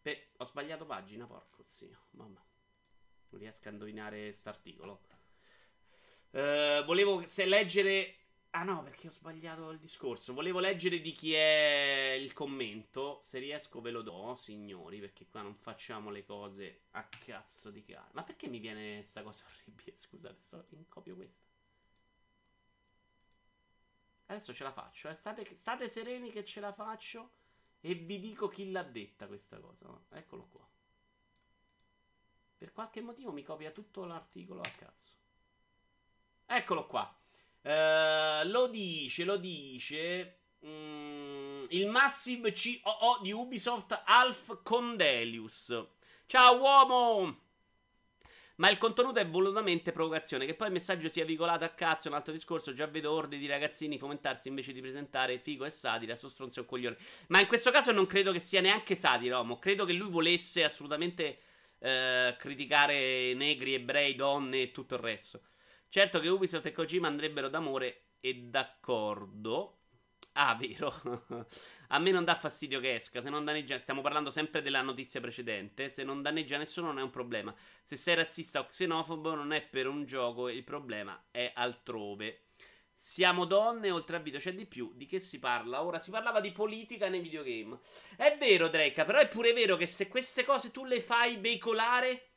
Pe- 0.00 0.28
ho 0.36 0.44
sbagliato 0.44 0.86
pagina, 0.86 1.26
porco 1.26 1.64
zio. 1.64 1.98
Mamma. 2.12 2.40
Non 3.30 3.40
riesco 3.40 3.66
a 3.66 3.72
indovinare 3.72 4.26
quest'articolo. 4.26 5.00
Uh, 6.30 6.84
volevo 6.84 7.26
se 7.26 7.44
leggere. 7.44 8.17
Ah 8.50 8.62
no, 8.62 8.82
perché 8.82 9.08
ho 9.08 9.12
sbagliato 9.12 9.70
il 9.70 9.78
discorso. 9.78 10.32
Volevo 10.32 10.58
leggere 10.58 11.00
di 11.00 11.12
chi 11.12 11.34
è 11.34 12.16
il 12.18 12.32
commento. 12.32 13.18
Se 13.20 13.38
riesco 13.38 13.80
ve 13.80 13.90
lo 13.90 14.02
do, 14.02 14.34
signori, 14.34 15.00
perché 15.00 15.26
qua 15.26 15.42
non 15.42 15.54
facciamo 15.54 16.10
le 16.10 16.24
cose 16.24 16.84
a 16.92 17.04
cazzo 17.04 17.70
di 17.70 17.84
cazzo. 17.84 18.10
Ma 18.14 18.22
perché 18.22 18.48
mi 18.48 18.58
viene 18.58 18.96
questa 18.96 19.22
cosa 19.22 19.44
orribile? 19.52 19.96
Scusate, 19.96 20.36
sto 20.40 20.64
in 20.70 20.88
copio 20.88 21.14
questo. 21.14 21.46
Adesso 24.26 24.54
ce 24.54 24.64
la 24.64 24.72
faccio. 24.72 25.08
Eh. 25.08 25.14
State, 25.14 25.56
state, 25.56 25.88
sereni 25.88 26.30
che 26.30 26.44
ce 26.44 26.60
la 26.60 26.72
faccio. 26.72 27.36
E 27.80 27.94
vi 27.94 28.18
dico 28.18 28.48
chi 28.48 28.70
l'ha 28.70 28.82
detta 28.82 29.26
questa 29.26 29.58
cosa. 29.60 29.86
Eccolo 30.10 30.46
qua. 30.46 30.66
Per 32.56 32.72
qualche 32.72 33.00
motivo 33.02 33.30
mi 33.30 33.42
copia 33.42 33.70
tutto 33.70 34.04
l'articolo 34.04 34.62
a 34.62 34.68
cazzo. 34.68 35.14
Eccolo 36.44 36.86
qua. 36.86 37.16
Uh, 37.68 38.48
lo 38.48 38.66
dice, 38.68 39.24
lo 39.24 39.36
dice. 39.36 40.38
Mm, 40.64 41.64
il 41.68 41.86
Massive 41.88 42.54
COO 42.54 43.18
di 43.20 43.30
Ubisoft 43.30 44.04
Alf 44.06 44.62
Condelius. 44.62 45.78
Ciao 46.24 46.56
uomo! 46.56 47.40
Ma 48.56 48.70
il 48.70 48.78
contenuto 48.78 49.18
è 49.18 49.28
volutamente 49.28 49.92
provocazione. 49.92 50.46
Che 50.46 50.54
poi 50.54 50.68
il 50.68 50.72
messaggio 50.72 51.10
sia 51.10 51.26
vicolato 51.26 51.64
a 51.64 51.68
cazzo 51.68 52.06
è 52.08 52.10
un 52.10 52.16
altro 52.16 52.32
discorso. 52.32 52.72
Già 52.72 52.86
vedo 52.86 53.12
orde 53.12 53.36
di 53.36 53.46
ragazzini 53.46 53.98
fomentarsi 53.98 54.48
invece 54.48 54.72
di 54.72 54.80
presentare 54.80 55.38
figo 55.38 55.66
e 55.66 55.70
satira. 55.70 56.16
Sto 56.16 56.28
stronzo 56.28 56.60
è 56.60 56.62
un 56.62 56.68
coglione. 56.68 56.96
Ma 57.26 57.38
in 57.38 57.46
questo 57.46 57.70
caso 57.70 57.92
non 57.92 58.06
credo 58.06 58.32
che 58.32 58.40
sia 58.40 58.62
neanche 58.62 58.94
satira, 58.94 59.36
uomo. 59.36 59.58
Credo 59.58 59.84
che 59.84 59.92
lui 59.92 60.08
volesse 60.08 60.64
assolutamente 60.64 61.40
eh, 61.80 62.34
criticare 62.38 63.34
negri, 63.34 63.74
ebrei, 63.74 64.14
donne 64.14 64.62
e 64.62 64.70
tutto 64.70 64.94
il 64.94 65.00
resto. 65.02 65.42
Certo 65.90 66.20
che 66.20 66.28
Ubisoft 66.28 66.66
e 66.66 66.72
Kojima 66.72 67.08
andrebbero 67.08 67.48
d'amore 67.48 68.10
e 68.20 68.34
d'accordo. 68.34 69.78
Ah, 70.32 70.54
vero. 70.54 70.94
A 71.88 71.98
me 71.98 72.10
non 72.10 72.24
dà 72.24 72.34
fastidio 72.34 72.78
che 72.78 72.94
esca. 72.94 73.22
Se 73.22 73.30
non 73.30 73.44
danneggia. 73.44 73.78
Stiamo 73.78 74.02
parlando 74.02 74.30
sempre 74.30 74.60
della 74.62 74.82
notizia 74.82 75.20
precedente. 75.20 75.92
Se 75.92 76.04
non 76.04 76.22
danneggia 76.22 76.58
nessuno, 76.58 76.88
non 76.88 76.98
è 76.98 77.02
un 77.02 77.10
problema. 77.10 77.54
Se 77.82 77.96
sei 77.96 78.14
razzista 78.14 78.60
o 78.60 78.66
xenofobo, 78.66 79.34
non 79.34 79.52
è 79.52 79.62
per 79.62 79.88
un 79.88 80.04
gioco. 80.04 80.48
Il 80.48 80.62
problema 80.62 81.20
è 81.30 81.52
altrove. 81.54 82.42
Siamo 82.94 83.46
donne, 83.46 83.90
oltre 83.90 84.16
al 84.16 84.22
video 84.22 84.40
c'è 84.40 84.52
di 84.52 84.66
più. 84.66 84.92
Di 84.94 85.06
che 85.06 85.20
si 85.20 85.38
parla? 85.38 85.82
Ora 85.82 85.98
si 85.98 86.10
parlava 86.10 86.40
di 86.40 86.52
politica 86.52 87.08
nei 87.08 87.20
videogame. 87.20 87.78
È 88.16 88.36
vero, 88.38 88.68
Drake, 88.68 89.04
però 89.04 89.20
è 89.20 89.28
pure 89.28 89.52
vero 89.52 89.76
che 89.76 89.86
se 89.86 90.08
queste 90.08 90.44
cose 90.44 90.70
tu 90.70 90.84
le 90.84 91.00
fai 91.00 91.36
veicolare. 91.38 92.27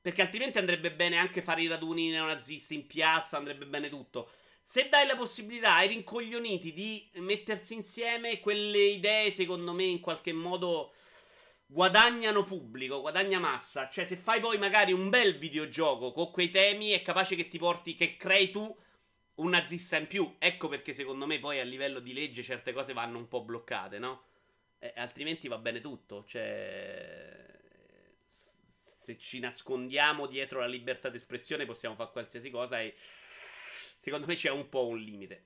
Perché 0.00 0.22
altrimenti 0.22 0.58
andrebbe 0.58 0.92
bene 0.92 1.16
anche 1.16 1.42
fare 1.42 1.62
i 1.62 1.66
raduni 1.66 2.10
neonazisti 2.10 2.74
in 2.74 2.86
piazza, 2.86 3.36
andrebbe 3.36 3.66
bene 3.66 3.88
tutto. 3.88 4.30
Se 4.62 4.88
dai 4.88 5.06
la 5.06 5.16
possibilità 5.16 5.76
ai 5.76 5.88
rincoglioniti 5.88 6.72
di 6.72 7.10
mettersi 7.14 7.74
insieme, 7.74 8.38
quelle 8.38 8.78
idee, 8.78 9.30
secondo 9.30 9.72
me, 9.72 9.84
in 9.84 10.00
qualche 10.00 10.32
modo 10.32 10.92
guadagnano 11.66 12.44
pubblico, 12.44 13.00
guadagna 13.00 13.38
massa. 13.38 13.88
Cioè, 13.90 14.06
se 14.06 14.16
fai 14.16 14.40
poi 14.40 14.58
magari 14.58 14.92
un 14.92 15.08
bel 15.08 15.36
videogioco 15.36 16.12
con 16.12 16.30
quei 16.30 16.50
temi, 16.50 16.90
è 16.90 17.02
capace 17.02 17.34
che 17.34 17.48
ti 17.48 17.58
porti, 17.58 17.94
che 17.94 18.16
crei 18.16 18.50
tu 18.50 18.76
un 19.36 19.48
nazista 19.48 19.96
in 19.96 20.06
più. 20.06 20.36
Ecco 20.38 20.68
perché 20.68 20.92
secondo 20.92 21.26
me 21.26 21.38
poi 21.38 21.60
a 21.60 21.64
livello 21.64 22.00
di 22.00 22.12
legge 22.12 22.42
certe 22.42 22.72
cose 22.72 22.92
vanno 22.92 23.18
un 23.18 23.28
po' 23.28 23.42
bloccate, 23.42 23.98
no? 23.98 24.22
Eh, 24.78 24.92
altrimenti 24.96 25.48
va 25.48 25.58
bene 25.58 25.80
tutto. 25.80 26.24
Cioè, 26.26 27.47
se 29.08 29.18
ci 29.18 29.38
nascondiamo 29.38 30.26
dietro 30.26 30.60
la 30.60 30.66
libertà 30.66 31.08
d'espressione 31.08 31.64
possiamo 31.64 31.94
fare 31.94 32.10
qualsiasi 32.10 32.50
cosa 32.50 32.80
e 32.80 32.94
secondo 32.98 34.26
me 34.26 34.34
c'è 34.34 34.50
un 34.50 34.68
po' 34.68 34.86
un 34.86 34.98
limite. 34.98 35.44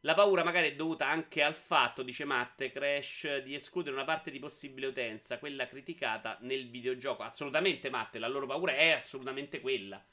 La 0.00 0.14
paura 0.14 0.44
magari 0.44 0.68
è 0.68 0.74
dovuta 0.74 1.08
anche 1.08 1.42
al 1.42 1.54
fatto, 1.54 2.02
dice 2.02 2.24
Matte, 2.24 2.70
Crash, 2.70 3.38
di 3.38 3.54
escludere 3.54 3.94
una 3.94 4.04
parte 4.04 4.30
di 4.30 4.38
possibile 4.38 4.86
utenza, 4.86 5.38
quella 5.38 5.66
criticata 5.66 6.38
nel 6.42 6.68
videogioco. 6.68 7.22
Assolutamente, 7.22 7.90
Matte, 7.90 8.18
la 8.18 8.28
loro 8.28 8.46
paura 8.46 8.74
è 8.74 8.90
assolutamente 8.90 9.60
quella. 9.60 10.04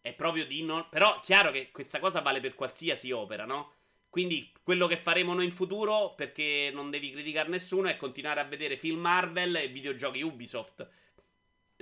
È 0.00 0.12
proprio 0.12 0.44
di 0.44 0.62
non... 0.62 0.86
Però, 0.90 1.20
chiaro 1.20 1.50
che 1.52 1.70
questa 1.70 2.00
cosa 2.00 2.20
vale 2.20 2.40
per 2.40 2.54
qualsiasi 2.54 3.12
opera, 3.12 3.46
no? 3.46 3.74
Quindi 4.10 4.52
quello 4.62 4.86
che 4.86 4.98
faremo 4.98 5.32
noi 5.32 5.46
in 5.46 5.52
futuro, 5.52 6.14
perché 6.14 6.70
non 6.74 6.90
devi 6.90 7.10
criticare 7.10 7.48
nessuno, 7.48 7.88
è 7.88 7.96
continuare 7.96 8.40
a 8.40 8.44
vedere 8.44 8.76
film 8.76 9.00
Marvel 9.00 9.56
e 9.56 9.68
videogiochi 9.68 10.20
Ubisoft. 10.20 10.86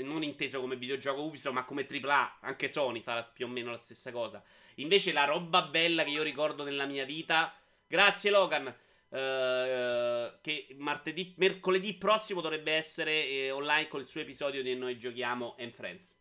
Non 0.03 0.23
inteso 0.23 0.61
come 0.61 0.77
videogioco 0.77 1.23
Ubisoft, 1.23 1.55
ma 1.55 1.65
come 1.65 1.87
AAA. 1.89 2.39
Anche 2.41 2.69
Sony 2.69 3.01
fa 3.01 3.23
più 3.33 3.47
o 3.47 3.49
meno 3.49 3.71
la 3.71 3.79
stessa 3.79 4.11
cosa. 4.13 4.43
Invece 4.77 5.13
la 5.13 5.25
roba 5.25 5.63
bella 5.63 6.05
che 6.05 6.11
io 6.11 6.23
ricordo 6.23 6.63
nella 6.63 6.87
mia 6.87 7.05
vita. 7.05 7.55
Grazie 7.87 8.31
Logan. 8.31 8.67
Uh, 9.11 10.39
che 10.43 10.67
martedì, 10.77 11.33
mercoledì 11.39 11.95
prossimo 11.95 12.43
dovrebbe 12.43 12.73
essere 12.73 13.27
eh, 13.27 13.51
online 13.51 13.89
il 13.95 14.07
suo 14.07 14.21
episodio 14.21 14.63
di 14.63 14.75
Noi 14.77 14.99
giochiamo 14.99 15.57
and 15.59 15.73
Friends. 15.73 16.15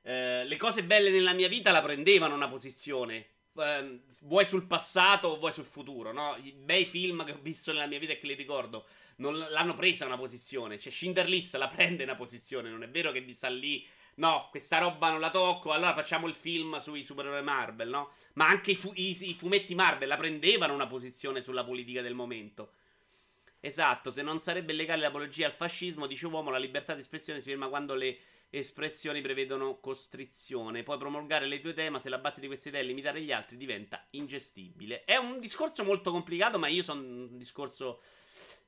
Uh, 0.00 0.46
le 0.46 0.56
cose 0.56 0.84
belle 0.84 1.10
nella 1.10 1.34
mia 1.34 1.48
vita 1.48 1.72
la 1.72 1.82
prendevano 1.82 2.34
una 2.34 2.48
posizione. 2.48 3.26
Uh, 3.52 4.00
vuoi 4.22 4.44
sul 4.44 4.66
passato 4.66 5.28
o 5.28 5.38
vuoi 5.38 5.52
sul 5.52 5.64
futuro, 5.64 6.12
no? 6.12 6.36
I 6.42 6.52
bei 6.52 6.84
film 6.86 7.24
che 7.24 7.32
ho 7.32 7.38
visto 7.40 7.72
nella 7.72 7.86
mia 7.86 7.98
vita 7.98 8.12
e 8.12 8.18
che 8.18 8.26
li 8.26 8.34
ricordo 8.34 8.86
non 9.16 9.38
l'hanno 9.38 9.74
presa 9.74 10.06
una 10.06 10.18
posizione. 10.18 10.78
Cioè, 10.78 10.92
Schindler 10.92 11.28
List 11.28 11.54
la 11.56 11.68
prende 11.68 12.04
una 12.04 12.14
posizione. 12.14 12.70
Non 12.70 12.82
è 12.82 12.88
vero 12.88 13.12
che 13.12 13.24
sta 13.32 13.48
lì 13.48 13.86
no, 14.16 14.48
questa 14.50 14.78
roba 14.78 15.10
non 15.10 15.20
la 15.20 15.30
tocco, 15.30 15.72
allora 15.72 15.94
facciamo 15.94 16.26
il 16.26 16.34
film 16.34 16.78
sui 16.78 17.02
supereroi 17.02 17.42
Marvel, 17.42 17.88
no? 17.88 18.12
Ma 18.34 18.46
anche 18.46 18.72
i, 18.72 18.76
fu- 18.76 18.92
i, 18.94 19.28
i, 19.28 19.34
fumetti 19.34 19.74
Marvel 19.74 20.08
la 20.08 20.16
prendevano 20.16 20.74
una 20.74 20.86
posizione 20.86 21.42
sulla 21.42 21.64
politica 21.64 22.02
del 22.02 22.14
momento. 22.14 22.72
Esatto, 23.60 24.10
se 24.10 24.22
non 24.22 24.40
sarebbe 24.40 24.72
legale 24.72 25.02
l'apologia 25.02 25.46
al 25.46 25.52
fascismo, 25.52 26.06
dice 26.06 26.26
uomo, 26.26 26.50
la 26.50 26.58
libertà 26.58 26.94
di 26.94 27.00
espressione 27.00 27.40
si 27.40 27.48
ferma 27.48 27.68
quando 27.68 27.94
le 27.94 28.18
espressioni 28.50 29.20
prevedono 29.20 29.80
costrizione. 29.80 30.82
Puoi 30.82 30.98
promulgare 30.98 31.46
le 31.46 31.60
tue 31.60 31.70
idee, 31.70 31.90
ma 31.90 31.98
se 31.98 32.08
la 32.08 32.18
base 32.18 32.40
di 32.40 32.46
queste 32.46 32.68
idee 32.68 32.82
è 32.82 32.84
limitare 32.84 33.20
gli 33.20 33.32
altri, 33.32 33.56
diventa 33.56 34.06
ingestibile. 34.10 35.04
È 35.04 35.16
un 35.16 35.40
discorso 35.40 35.82
molto 35.84 36.12
complicato, 36.12 36.58
ma 36.58 36.68
io 36.68 36.82
sono 36.82 37.00
un 37.00 37.36
discorso 37.36 38.00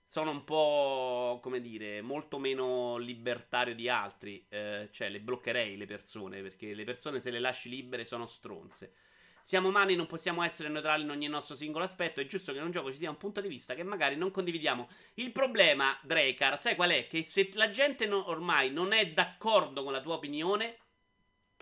sono 0.09 0.31
un 0.31 0.43
po', 0.43 1.39
come 1.43 1.61
dire, 1.61 2.01
molto 2.01 2.39
meno 2.39 2.97
libertario 2.97 3.75
di 3.75 3.91
altri. 3.91 4.43
Eh, 4.49 4.89
cioè, 4.91 5.11
le 5.11 5.21
bloccherei 5.21 5.77
le 5.77 5.85
persone, 5.85 6.41
perché 6.41 6.73
le 6.73 6.85
persone 6.85 7.21
se 7.21 7.31
le 7.31 7.39
lasci 7.39 7.69
libere 7.69 8.07
sono 8.07 8.25
stronze. 8.25 8.95
Siamo 9.43 9.69
umani, 9.69 9.97
non 9.97 10.07
possiamo 10.07 10.43
essere 10.43 10.71
neutrali 10.71 11.03
in 11.03 11.11
ogni 11.11 11.27
nostro 11.27 11.55
singolo 11.55 11.85
aspetto. 11.85 12.21
È 12.23 12.27
giusto 12.27 12.53
che 12.53 12.59
in 12.59 12.65
un 12.65 12.71
gioco 12.71 12.91
ci 12.91 12.97
sia 12.97 13.11
un 13.11 13.19
punto 13.19 13.43
di 13.43 13.49
vista 13.49 13.75
che 13.75 13.83
magari 13.83 14.17
non 14.17 14.31
condividiamo. 14.31 14.89
Il 15.15 15.31
problema, 15.31 15.95
Drekar, 16.03 16.59
sai 16.59 16.75
qual 16.75 16.91
è? 16.91 17.07
Che 17.07 17.23
se 17.25 17.51
la 17.53 17.69
gente 17.69 18.07
no, 18.07 18.31
ormai 18.31 18.71
non 18.71 18.95
è 18.95 19.13
d'accordo 19.13 19.85
con 19.85 19.93
la 19.93 20.01
tua 20.01 20.15
opinione, 20.15 20.79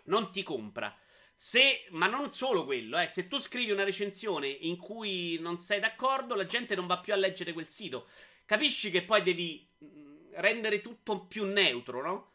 non 0.04 0.30
ti 0.30 0.44
compra. 0.44 0.96
Se, 1.34 1.84
ma 1.90 2.06
non 2.06 2.30
solo 2.30 2.64
quello, 2.64 2.96
eh, 2.96 3.08
se 3.10 3.26
tu 3.26 3.40
scrivi 3.40 3.72
una 3.72 3.82
recensione 3.82 4.46
in 4.46 4.76
cui 4.76 5.36
non 5.40 5.58
sei 5.58 5.80
d'accordo, 5.80 6.36
la 6.36 6.46
gente 6.46 6.76
non 6.76 6.86
va 6.86 7.00
più 7.00 7.12
a 7.12 7.16
leggere 7.16 7.52
quel 7.52 7.66
sito. 7.66 8.06
Capisci 8.46 8.90
che 8.90 9.02
poi 9.02 9.22
devi 9.22 9.68
mm, 9.84 10.34
rendere 10.34 10.80
tutto 10.80 11.26
più 11.26 11.44
neutro, 11.44 12.00
no? 12.00 12.30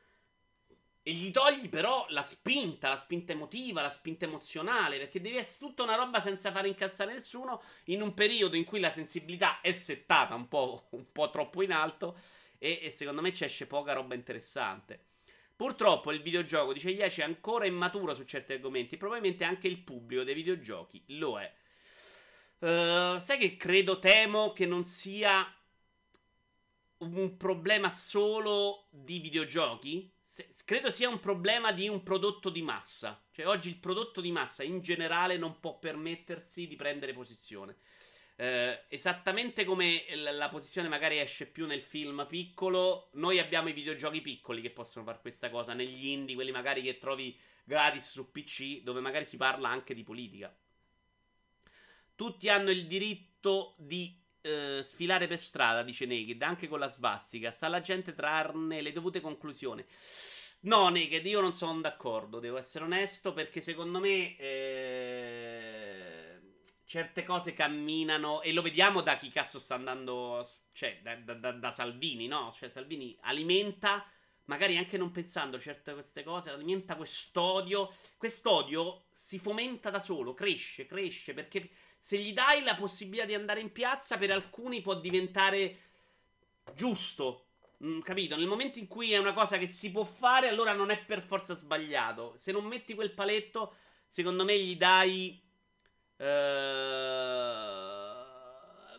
E 1.03 1.13
gli 1.13 1.31
togli 1.31 1.67
però 1.67 2.05
la 2.09 2.23
spinta, 2.23 2.89
la 2.89 2.97
spinta 2.97 3.31
emotiva, 3.31 3.81
la 3.81 3.89
spinta 3.89 4.25
emozionale, 4.25 4.97
perché 4.97 5.19
devi 5.19 5.37
essere 5.37 5.65
tutta 5.65 5.83
una 5.83 5.95
roba 5.95 6.21
senza 6.21 6.51
fare 6.51 6.67
incazzare 6.67 7.13
nessuno 7.13 7.63
in 7.85 8.03
un 8.03 8.13
periodo 8.13 8.55
in 8.55 8.65
cui 8.65 8.79
la 8.79 8.91
sensibilità 8.91 9.61
è 9.61 9.71
settata 9.71 10.35
un 10.35 10.47
po', 10.47 10.89
un 10.91 11.11
po 11.11 11.31
troppo 11.31 11.63
in 11.63 11.71
alto 11.71 12.17
e, 12.59 12.79
e 12.83 12.91
secondo 12.91 13.21
me 13.21 13.33
ci 13.33 13.45
esce 13.45 13.65
poca 13.65 13.93
roba 13.93 14.13
interessante. 14.13 15.05
Purtroppo 15.55 16.11
il 16.11 16.21
videogioco, 16.21 16.73
dice 16.73 16.89
Iaci, 16.89 17.21
è 17.21 17.23
ancora 17.23 17.65
immaturo 17.65 18.13
su 18.13 18.23
certi 18.23 18.53
argomenti. 18.53 18.97
Probabilmente 18.97 19.43
anche 19.43 19.67
il 19.67 19.79
pubblico 19.79 20.23
dei 20.23 20.33
videogiochi 20.33 21.03
lo 21.07 21.39
è. 21.39 21.51
Uh, 22.59 23.19
sai 23.19 23.37
che 23.39 23.57
credo, 23.57 23.99
temo 23.99 24.53
che 24.53 24.65
non 24.65 24.83
sia 24.83 25.51
un 27.01 27.37
problema 27.37 27.91
solo 27.91 28.87
di 28.89 29.19
videogiochi? 29.19 30.11
Se, 30.23 30.49
credo 30.65 30.91
sia 30.91 31.09
un 31.09 31.19
problema 31.19 31.71
di 31.71 31.87
un 31.87 32.03
prodotto 32.03 32.49
di 32.49 32.61
massa. 32.61 33.21
Cioè, 33.31 33.47
oggi 33.47 33.69
il 33.69 33.77
prodotto 33.77 34.21
di 34.21 34.31
massa 34.31 34.63
in 34.63 34.81
generale 34.81 35.37
non 35.37 35.59
può 35.59 35.77
permettersi 35.77 36.67
di 36.67 36.75
prendere 36.75 37.13
posizione. 37.13 37.75
Eh, 38.35 38.85
esattamente 38.87 39.65
come 39.65 40.03
la, 40.15 40.31
la, 40.31 40.49
posizione 40.49 40.87
magari 40.87 41.19
esce 41.19 41.45
più 41.45 41.67
nel 41.67 41.81
film 41.81 42.25
piccolo, 42.27 43.09
noi 43.13 43.37
abbiamo 43.39 43.69
i 43.69 43.73
videogiochi 43.73 44.21
piccoli 44.21 44.61
che 44.61 44.71
possono 44.71 45.05
fare 45.05 45.19
questa 45.21 45.49
cosa, 45.49 45.73
negli 45.73 46.07
indie, 46.07 46.35
quelli 46.35 46.51
magari 46.51 46.81
che 46.81 46.97
trovi 46.97 47.37
gratis 47.63 48.09
su 48.09 48.31
PC, 48.31 48.81
dove 48.81 48.99
magari 48.99 49.25
si 49.25 49.37
parla 49.37 49.69
anche 49.69 49.93
di 49.93 50.03
politica. 50.03 50.55
Tutti 52.15 52.49
hanno 52.49 52.69
il 52.71 52.87
diritto 52.87 53.75
di 53.77 54.20
eh, 54.41 54.81
sfilare 54.83 55.27
per 55.27 55.39
strada, 55.39 55.83
dice 55.83 56.05
Naked, 56.05 56.41
anche 56.41 56.67
con 56.67 56.79
la 56.79 56.89
svastica. 56.89 57.51
Sta 57.51 57.67
la 57.67 57.81
gente 57.81 58.13
trarne 58.13 58.81
le 58.81 58.91
dovute 58.91 59.21
conclusioni. 59.21 59.85
No, 60.61 60.89
Naked, 60.89 61.25
io 61.25 61.41
non 61.41 61.53
sono 61.53 61.79
d'accordo, 61.81 62.39
devo 62.39 62.57
essere 62.57 62.83
onesto, 62.85 63.33
perché 63.33 63.61
secondo 63.61 63.99
me... 63.99 64.37
Eh 64.37 66.01
certe 66.91 67.23
cose 67.23 67.53
camminano 67.53 68.41
e 68.41 68.51
lo 68.51 68.61
vediamo 68.61 68.99
da 68.99 69.15
chi 69.15 69.29
cazzo 69.29 69.59
sta 69.59 69.75
andando, 69.75 70.45
cioè 70.73 70.99
da, 71.01 71.15
da, 71.15 71.53
da 71.53 71.71
Salvini, 71.71 72.27
no? 72.27 72.53
Cioè 72.53 72.67
Salvini 72.67 73.17
alimenta, 73.21 74.05
magari 74.47 74.75
anche 74.75 74.97
non 74.97 75.09
pensando 75.09 75.57
certe 75.57 75.93
queste 75.93 76.21
cose, 76.21 76.49
alimenta 76.49 76.97
quest'odio. 76.97 77.89
Quest'odio 78.17 79.05
si 79.13 79.39
fomenta 79.39 79.89
da 79.89 80.01
solo, 80.01 80.33
cresce, 80.33 80.85
cresce, 80.85 81.33
perché 81.33 81.69
se 82.01 82.17
gli 82.17 82.33
dai 82.33 82.63
la 82.63 82.75
possibilità 82.75 83.25
di 83.25 83.35
andare 83.35 83.61
in 83.61 83.71
piazza, 83.71 84.17
per 84.17 84.31
alcuni 84.31 84.81
può 84.81 84.95
diventare 84.99 85.79
giusto. 86.73 87.45
Mm, 87.85 88.01
capito? 88.01 88.35
Nel 88.35 88.47
momento 88.47 88.79
in 88.79 88.87
cui 88.87 89.13
è 89.13 89.17
una 89.17 89.33
cosa 89.33 89.57
che 89.57 89.67
si 89.67 89.91
può 89.91 90.03
fare, 90.03 90.49
allora 90.49 90.73
non 90.73 90.89
è 90.89 90.97
per 90.97 91.21
forza 91.21 91.53
sbagliato. 91.53 92.33
Se 92.37 92.51
non 92.51 92.65
metti 92.65 92.95
quel 92.95 93.13
paletto, 93.13 93.75
secondo 94.09 94.43
me 94.43 94.59
gli 94.59 94.75
dai 94.75 95.39
Uh, 96.21 96.23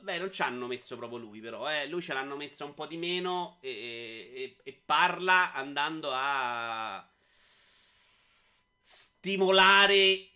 beh, 0.00 0.18
non 0.18 0.32
ci 0.32 0.42
hanno 0.42 0.66
messo 0.66 0.96
proprio 0.96 1.18
lui, 1.18 1.38
però. 1.40 1.70
Eh. 1.70 1.86
Lui 1.86 2.02
ce 2.02 2.12
l'hanno 2.12 2.34
messa 2.34 2.64
un 2.64 2.74
po' 2.74 2.86
di 2.86 2.96
meno 2.96 3.58
e, 3.60 3.70
e, 4.34 4.56
e 4.64 4.82
parla 4.84 5.52
andando 5.52 6.10
a 6.12 7.08
stimolare 8.80 10.30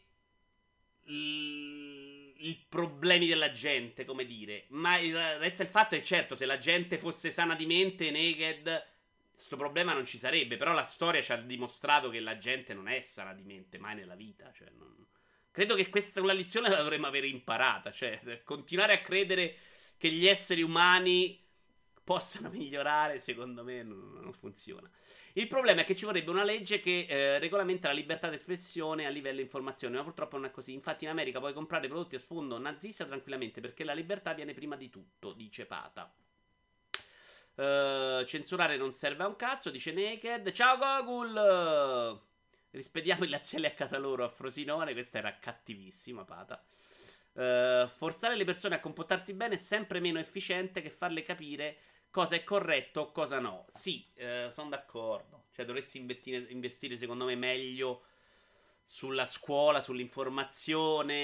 i 2.38 2.64
problemi 2.68 3.26
della 3.26 3.50
gente, 3.50 4.04
come 4.04 4.24
dire. 4.24 4.66
Ma 4.68 4.98
il, 4.98 5.14
resta 5.38 5.62
il 5.62 5.68
fatto 5.68 5.94
è 5.94 6.02
certo, 6.02 6.36
se 6.36 6.46
la 6.46 6.58
gente 6.58 6.98
fosse 6.98 7.30
sana 7.30 7.54
di 7.54 7.66
mente, 7.66 8.10
naked, 8.10 8.86
questo 9.32 9.56
problema 9.56 9.92
non 9.92 10.06
ci 10.06 10.18
sarebbe. 10.18 10.56
Però 10.56 10.72
la 10.72 10.84
storia 10.84 11.22
ci 11.22 11.32
ha 11.32 11.36
dimostrato 11.36 12.08
che 12.10 12.20
la 12.20 12.38
gente 12.38 12.74
non 12.74 12.88
è 12.88 13.00
sana 13.00 13.32
di 13.32 13.42
mente 13.42 13.78
mai 13.78 13.94
nella 13.94 14.14
vita. 14.14 14.52
Cioè, 14.52 14.68
non, 14.76 14.96
Credo 15.56 15.74
che 15.74 15.88
questa 15.88 16.20
una 16.20 16.34
lezione 16.34 16.68
la 16.68 16.76
dovremmo 16.76 17.06
avere 17.06 17.28
imparata. 17.28 17.90
Cioè, 17.90 18.42
continuare 18.44 18.92
a 18.92 19.00
credere 19.00 19.56
che 19.96 20.10
gli 20.10 20.26
esseri 20.26 20.60
umani 20.60 21.42
possano 22.04 22.50
migliorare, 22.50 23.20
secondo 23.20 23.64
me, 23.64 23.82
non, 23.82 24.20
non 24.20 24.34
funziona. 24.34 24.86
Il 25.36 25.48
problema 25.48 25.82
è 25.82 25.84
che 25.84 25.94
ci 25.94 26.06
vorrebbe 26.06 26.30
una 26.30 26.44
legge 26.44 26.80
che 26.80 27.04
eh, 27.06 27.38
regolamenta 27.38 27.88
la 27.88 27.94
libertà 27.94 28.30
d'espressione 28.30 29.04
a 29.04 29.10
livello 29.10 29.42
informazione, 29.42 29.94
ma 29.96 30.02
purtroppo 30.02 30.36
non 30.36 30.46
è 30.46 30.50
così. 30.50 30.72
Infatti, 30.72 31.04
in 31.04 31.10
America 31.10 31.40
puoi 31.40 31.52
comprare 31.52 31.88
prodotti 31.88 32.14
a 32.14 32.18
sfondo 32.18 32.56
nazista 32.56 33.04
tranquillamente 33.04 33.60
perché 33.60 33.84
la 33.84 33.92
libertà 33.92 34.32
viene 34.32 34.54
prima 34.54 34.76
di 34.76 34.88
tutto, 34.88 35.34
dice 35.34 35.66
Pata. 35.66 36.10
Uh, 37.54 38.24
censurare 38.24 38.78
non 38.78 38.92
serve 38.92 39.24
a 39.24 39.26
un 39.26 39.36
cazzo, 39.36 39.68
dice 39.68 39.92
Naked. 39.92 40.52
Ciao 40.52 40.78
Gogul! 40.78 42.18
Rispediamo 42.70 43.24
i 43.24 43.28
laziali 43.28 43.66
a 43.66 43.72
casa 43.72 43.98
loro 43.98 44.24
a 44.24 44.30
Frosinone. 44.30 44.94
Questa 44.94 45.18
era 45.18 45.36
cattivissima, 45.38 46.24
pata. 46.24 46.64
Uh, 47.32 47.86
forzare 47.88 48.36
le 48.36 48.44
persone 48.44 48.76
a 48.76 48.80
comportarsi 48.80 49.34
bene 49.34 49.56
è 49.56 49.58
sempre 49.58 50.00
meno 50.00 50.18
efficiente 50.18 50.80
che 50.80 50.88
farle 50.88 51.22
capire 51.22 51.76
cosa 52.16 52.36
è 52.36 52.44
corretto 52.44 53.12
cosa 53.12 53.40
no. 53.40 53.66
Sì, 53.68 54.02
uh, 54.16 54.50
sono 54.50 54.70
d'accordo. 54.70 55.48
Cioè, 55.54 55.66
dovresti 55.66 55.98
investire, 55.98 56.46
investire, 56.50 56.96
secondo 56.96 57.26
me, 57.26 57.34
meglio 57.34 58.04
sulla 58.84 59.26
scuola, 59.26 59.82
sull'informazione. 59.82 61.14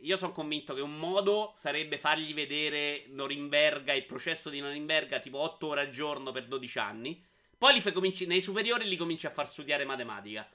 Io 0.00 0.16
sono 0.16 0.32
convinto 0.32 0.74
che 0.74 0.80
un 0.80 0.96
modo 0.96 1.52
sarebbe 1.56 1.98
fargli 1.98 2.34
vedere 2.34 3.06
Norimberga, 3.08 3.92
il 3.92 4.06
processo 4.06 4.50
di 4.50 4.60
Norimberga, 4.60 5.18
tipo 5.18 5.38
8 5.38 5.66
ore 5.66 5.80
al 5.80 5.90
giorno 5.90 6.30
per 6.30 6.46
12 6.46 6.78
anni 6.78 7.24
poi 7.58 7.72
li 7.72 7.80
fai 7.80 7.92
cominci, 7.92 8.26
nei 8.26 8.42
superiori 8.42 8.86
li 8.86 8.96
cominci 8.96 9.26
a 9.26 9.30
far 9.30 9.48
studiare 9.48 9.84
matematica. 9.84 10.48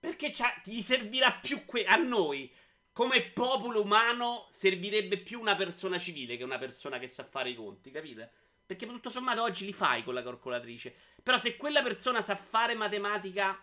Perché 0.00 0.32
ti 0.62 0.80
servirà 0.82 1.32
più 1.32 1.64
que- 1.64 1.84
a 1.84 1.96
noi. 1.96 2.50
Come 2.98 3.22
popolo 3.22 3.82
umano 3.82 4.48
servirebbe 4.50 5.18
più 5.18 5.38
una 5.38 5.54
persona 5.54 6.00
civile 6.00 6.36
che 6.36 6.42
una 6.42 6.58
persona 6.58 6.98
che 6.98 7.06
sa 7.06 7.22
fare 7.22 7.50
i 7.50 7.54
conti, 7.54 7.92
capite? 7.92 8.28
Perché 8.66 8.86
tutto 8.88 9.08
sommato 9.08 9.40
oggi 9.40 9.64
li 9.64 9.72
fai 9.72 10.02
con 10.02 10.14
la 10.14 10.22
calcolatrice. 10.24 10.92
Però 11.22 11.38
se 11.38 11.56
quella 11.56 11.80
persona 11.84 12.22
sa 12.22 12.34
fare 12.34 12.74
matematica 12.74 13.56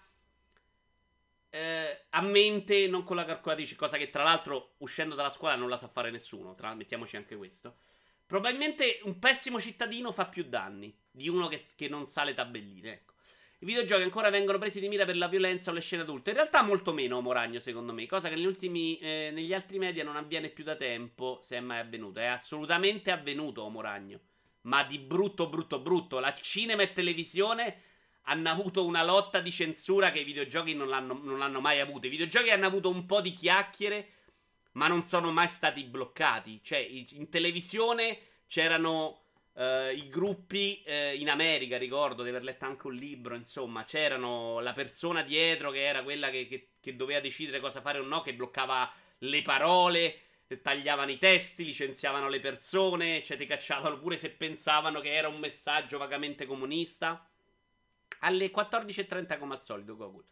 eh, 1.50 2.06
a 2.12 2.22
mente, 2.22 2.88
non 2.88 3.04
con 3.04 3.18
la 3.18 3.26
calcolatrice, 3.26 3.76
cosa 3.76 3.98
che 3.98 4.10
tra 4.10 4.24
l'altro 4.24 4.76
uscendo 4.78 5.16
dalla 5.16 5.30
scuola 5.30 5.58
non 5.58 5.68
la 5.68 5.78
sa 5.78 5.90
fare 5.90 6.12
nessuno, 6.12 6.56
tra, 6.56 6.74
mettiamoci 6.74 7.18
anche 7.18 7.36
questo. 7.36 7.76
Probabilmente 8.26 9.02
un 9.04 9.20
pessimo 9.20 9.60
cittadino 9.60 10.14
fa 10.14 10.28
più 10.28 10.46
danni 10.46 10.98
di 11.12 11.28
uno 11.28 11.50
che, 11.50 11.62
che 11.76 11.90
non 11.90 12.06
sa 12.06 12.24
le 12.24 12.34
tabelline. 12.34 12.90
Ecco. 12.90 13.15
I 13.60 13.66
videogiochi 13.66 14.04
ancora 14.04 14.30
vengono 14.30 14.58
presi 14.58 14.82
di 14.82 14.90
mira 14.90 15.06
per 15.06 15.16
la 15.16 15.30
violenza 15.30 15.72
o 15.72 15.74
le 15.74 15.80
scene 15.80 16.02
adulte. 16.02 16.32
In 16.32 16.36
realtà 16.36 16.62
molto 16.62 16.92
meno 16.92 17.22
Moragno, 17.22 17.60
secondo 17.60 17.94
me. 17.94 18.06
Cosa 18.06 18.28
che 18.28 18.36
negli 18.36 18.46
ultimi, 18.46 18.98
eh, 18.98 19.30
negli 19.32 19.54
altri 19.54 19.80
media 19.80 20.04
non 20.04 20.18
avviene 20.18 20.50
più 20.50 20.66
da 20.66 20.76
tempo, 20.76 21.40
se 21.42 21.56
è 21.56 21.60
mai 21.62 21.80
avvenuto. 21.80 22.20
È 22.20 22.26
assolutamente 22.26 23.12
avvenuto 23.12 23.68
Moragno. 23.70 24.20
Ma 24.64 24.84
di 24.84 25.00
brutto, 25.00 25.48
brutto, 25.48 25.80
brutto. 25.80 26.20
La 26.20 26.34
cinema 26.34 26.82
e 26.82 26.92
televisione 26.92 27.82
hanno 28.24 28.50
avuto 28.50 28.86
una 28.86 29.04
lotta 29.04 29.40
di 29.40 29.52
censura 29.52 30.12
che 30.12 30.20
i 30.20 30.26
videogiochi 30.26 30.76
non 30.76 30.90
l'hanno, 30.90 31.18
non 31.24 31.38
l'hanno 31.38 31.62
mai 31.62 31.80
avuto. 31.80 32.08
I 32.08 32.10
videogiochi 32.10 32.50
hanno 32.50 32.66
avuto 32.66 32.90
un 32.90 33.06
po' 33.06 33.22
di 33.22 33.32
chiacchiere, 33.32 34.10
ma 34.74 34.88
non 34.88 35.04
sono 35.06 35.32
mai 35.32 35.48
stati 35.48 35.84
bloccati. 35.86 36.60
Cioè, 36.62 36.78
in 36.78 37.30
televisione 37.30 38.20
c'erano 38.48 39.25
Uh, 39.56 39.96
I 39.96 40.10
gruppi 40.10 40.84
uh, 40.86 41.18
in 41.18 41.30
America, 41.30 41.78
ricordo 41.78 42.24
di 42.24 42.30
aver 42.30 42.44
letto 42.44 42.66
anche 42.66 42.88
un 42.88 42.94
libro, 42.94 43.36
insomma, 43.36 43.86
c'erano 43.86 44.60
la 44.60 44.74
persona 44.74 45.24
dietro 45.24 45.72
che 45.72 45.86
era 45.86 46.04
quella 46.04 46.30
che, 46.30 46.46
che, 46.46 46.72
che 46.82 46.96
doveva 46.98 47.22
decidere 47.22 47.62
cosa 47.62 47.80
fare 47.80 48.00
o 48.00 48.04
no, 48.04 48.22
che 48.22 48.34
bloccava 48.34 48.92
le 49.20 49.42
parole, 49.44 50.20
tagliavano 50.62 51.10
i 51.10 51.18
testi, 51.18 51.64
licenziavano 51.64 52.28
le 52.28 52.42
persone, 52.42 53.24
cioè 53.24 53.38
ti 53.38 53.46
cacciavano 53.46 53.98
pure 53.98 54.18
se 54.18 54.30
pensavano 54.30 55.00
che 55.00 55.14
era 55.14 55.30
un 55.30 55.40
messaggio 55.40 55.98
vagamente 55.98 56.46
comunista. 56.46 57.26
Alle 58.20 58.52
14.30 58.52 59.40
come 59.40 59.54
al 59.54 59.62
solito, 59.62 59.96
Google. 59.96 60.26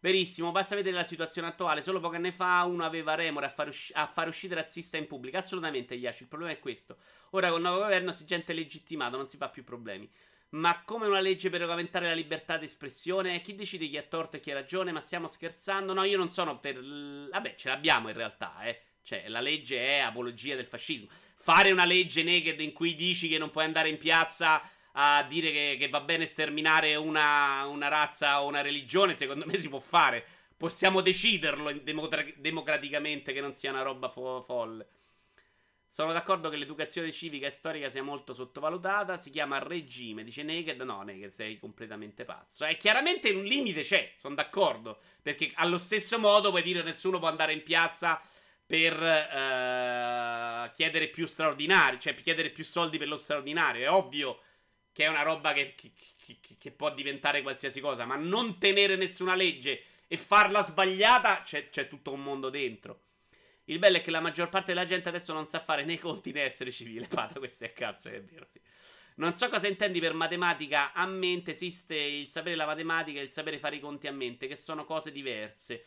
Verissimo, 0.00 0.52
basta 0.52 0.76
vedere 0.76 0.94
la 0.94 1.04
situazione 1.04 1.48
attuale. 1.48 1.82
Solo 1.82 1.98
pochi 1.98 2.16
anni 2.16 2.30
fa 2.30 2.62
uno 2.64 2.84
aveva 2.84 3.14
remore 3.14 3.46
a 3.46 3.48
far, 3.48 3.68
usci- 3.68 3.92
a 3.94 4.06
far 4.06 4.28
uscire 4.28 4.54
razzista 4.54 4.96
in 4.96 5.08
pubblico. 5.08 5.36
Assolutamente, 5.36 5.94
Yashi. 5.94 6.22
Il 6.22 6.28
problema 6.28 6.52
è 6.52 6.60
questo. 6.60 6.98
Ora 7.30 7.50
col 7.50 7.60
nuovo 7.60 7.78
governo 7.78 8.12
si 8.12 8.24
gente 8.24 8.52
legittimato, 8.52 9.16
non 9.16 9.26
si 9.26 9.36
fa 9.36 9.48
più 9.48 9.64
problemi. 9.64 10.08
Ma 10.50 10.82
come 10.84 11.06
una 11.06 11.20
legge 11.20 11.50
per 11.50 11.60
regolamentare 11.60 12.06
la 12.06 12.14
libertà 12.14 12.56
d'espressione? 12.56 13.40
Chi 13.42 13.54
decide 13.54 13.88
chi 13.88 13.98
ha 13.98 14.02
torto 14.02 14.36
e 14.36 14.40
chi 14.40 14.50
ha 14.50 14.54
ragione? 14.54 14.92
Ma 14.92 15.00
stiamo 15.00 15.26
scherzando? 15.26 15.92
No, 15.92 16.04
io 16.04 16.16
non 16.16 16.30
sono 16.30 16.58
per. 16.60 16.78
L... 16.78 17.28
Vabbè, 17.30 17.54
ce 17.56 17.68
l'abbiamo 17.68 18.08
in 18.08 18.14
realtà, 18.14 18.62
eh. 18.62 18.80
Cioè, 19.02 19.28
la 19.28 19.40
legge 19.40 19.78
è 19.78 19.98
apologia 19.98 20.54
del 20.54 20.66
fascismo. 20.66 21.08
Fare 21.34 21.70
una 21.70 21.84
legge 21.84 22.22
naked 22.22 22.60
in 22.60 22.72
cui 22.72 22.94
dici 22.94 23.28
che 23.28 23.38
non 23.38 23.50
puoi 23.50 23.64
andare 23.64 23.88
in 23.88 23.98
piazza 23.98 24.62
a 25.00 25.22
dire 25.22 25.52
che, 25.52 25.76
che 25.78 25.88
va 25.88 26.00
bene 26.00 26.26
sterminare 26.26 26.96
una, 26.96 27.66
una, 27.66 27.86
razza 27.86 28.42
o 28.42 28.48
una 28.48 28.62
religione, 28.62 29.14
secondo 29.14 29.46
me 29.46 29.58
si 29.60 29.68
può 29.68 29.78
fare. 29.78 30.24
Possiamo 30.56 31.00
deciderlo 31.00 31.72
demotra- 31.72 32.24
democraticamente 32.34 33.32
che 33.32 33.40
non 33.40 33.54
sia 33.54 33.70
una 33.70 33.82
roba 33.82 34.08
fo- 34.08 34.42
folle. 34.42 34.88
Sono 35.86 36.12
d'accordo 36.12 36.48
che 36.48 36.56
l'educazione 36.56 37.12
civica 37.12 37.46
e 37.46 37.50
storica 37.50 37.88
sia 37.88 38.02
molto 38.02 38.32
sottovalutata. 38.32 39.18
Si 39.18 39.30
chiama 39.30 39.60
regime. 39.60 40.24
Dice 40.24 40.42
Naked. 40.42 40.80
No, 40.82 41.02
Naked, 41.02 41.30
sei 41.30 41.58
completamente 41.58 42.24
pazzo. 42.24 42.66
E 42.66 42.72
eh, 42.72 42.76
chiaramente 42.76 43.30
un 43.30 43.44
limite 43.44 43.82
c'è. 43.82 44.12
Sono 44.18 44.34
d'accordo. 44.34 44.98
Perché 45.22 45.52
allo 45.54 45.78
stesso 45.78 46.18
modo 46.18 46.50
puoi 46.50 46.62
dire 46.62 46.82
nessuno 46.82 47.20
può 47.20 47.28
andare 47.28 47.52
in 47.52 47.62
piazza 47.62 48.20
per 48.66 48.94
uh, 48.94 50.70
chiedere 50.74 51.06
più 51.08 51.26
straordinari. 51.26 52.00
Cioè 52.00 52.14
chiedere 52.16 52.50
più 52.50 52.64
soldi 52.64 52.98
per 52.98 53.08
lo 53.08 53.16
straordinario. 53.16 53.86
È 53.86 53.90
ovvio 53.90 54.40
che 54.98 55.04
è 55.04 55.08
una 55.08 55.22
roba 55.22 55.52
che, 55.52 55.76
che, 55.76 55.92
che, 56.16 56.56
che, 56.58 56.70
può 56.72 56.92
diventare 56.92 57.40
qualsiasi 57.40 57.78
cosa, 57.78 58.04
ma 58.04 58.16
non 58.16 58.58
tenere 58.58 58.96
nessuna 58.96 59.36
legge 59.36 59.80
e 60.08 60.16
farla 60.16 60.64
sbagliata, 60.64 61.42
c'è, 61.44 61.68
c'è 61.68 61.86
tutto 61.86 62.10
un 62.10 62.20
mondo 62.20 62.50
dentro. 62.50 63.02
Il 63.66 63.78
bello 63.78 63.98
è 63.98 64.00
che 64.00 64.10
la 64.10 64.18
maggior 64.18 64.48
parte 64.48 64.72
della 64.74 64.86
gente 64.86 65.08
adesso 65.08 65.32
non 65.32 65.46
sa 65.46 65.60
fare 65.60 65.84
né 65.84 66.00
conti 66.00 66.32
né 66.32 66.42
essere 66.42 66.72
civile. 66.72 67.06
Pata, 67.14 67.38
questo 67.38 67.66
è 67.66 67.72
cazzo, 67.72 68.08
è 68.08 68.20
vero, 68.20 68.44
sì. 68.48 68.60
Non 69.18 69.34
so 69.34 69.48
cosa 69.48 69.68
intendi 69.68 70.00
per 70.00 70.14
matematica 70.14 70.92
a 70.92 71.06
mente. 71.06 71.52
Esiste 71.52 71.94
il 71.94 72.26
sapere 72.26 72.56
la 72.56 72.66
matematica 72.66 73.20
e 73.20 73.22
il 73.22 73.30
sapere 73.30 73.60
fare 73.60 73.76
i 73.76 73.80
conti 73.80 74.08
a 74.08 74.12
mente, 74.12 74.48
che 74.48 74.56
sono 74.56 74.84
cose 74.84 75.12
diverse. 75.12 75.84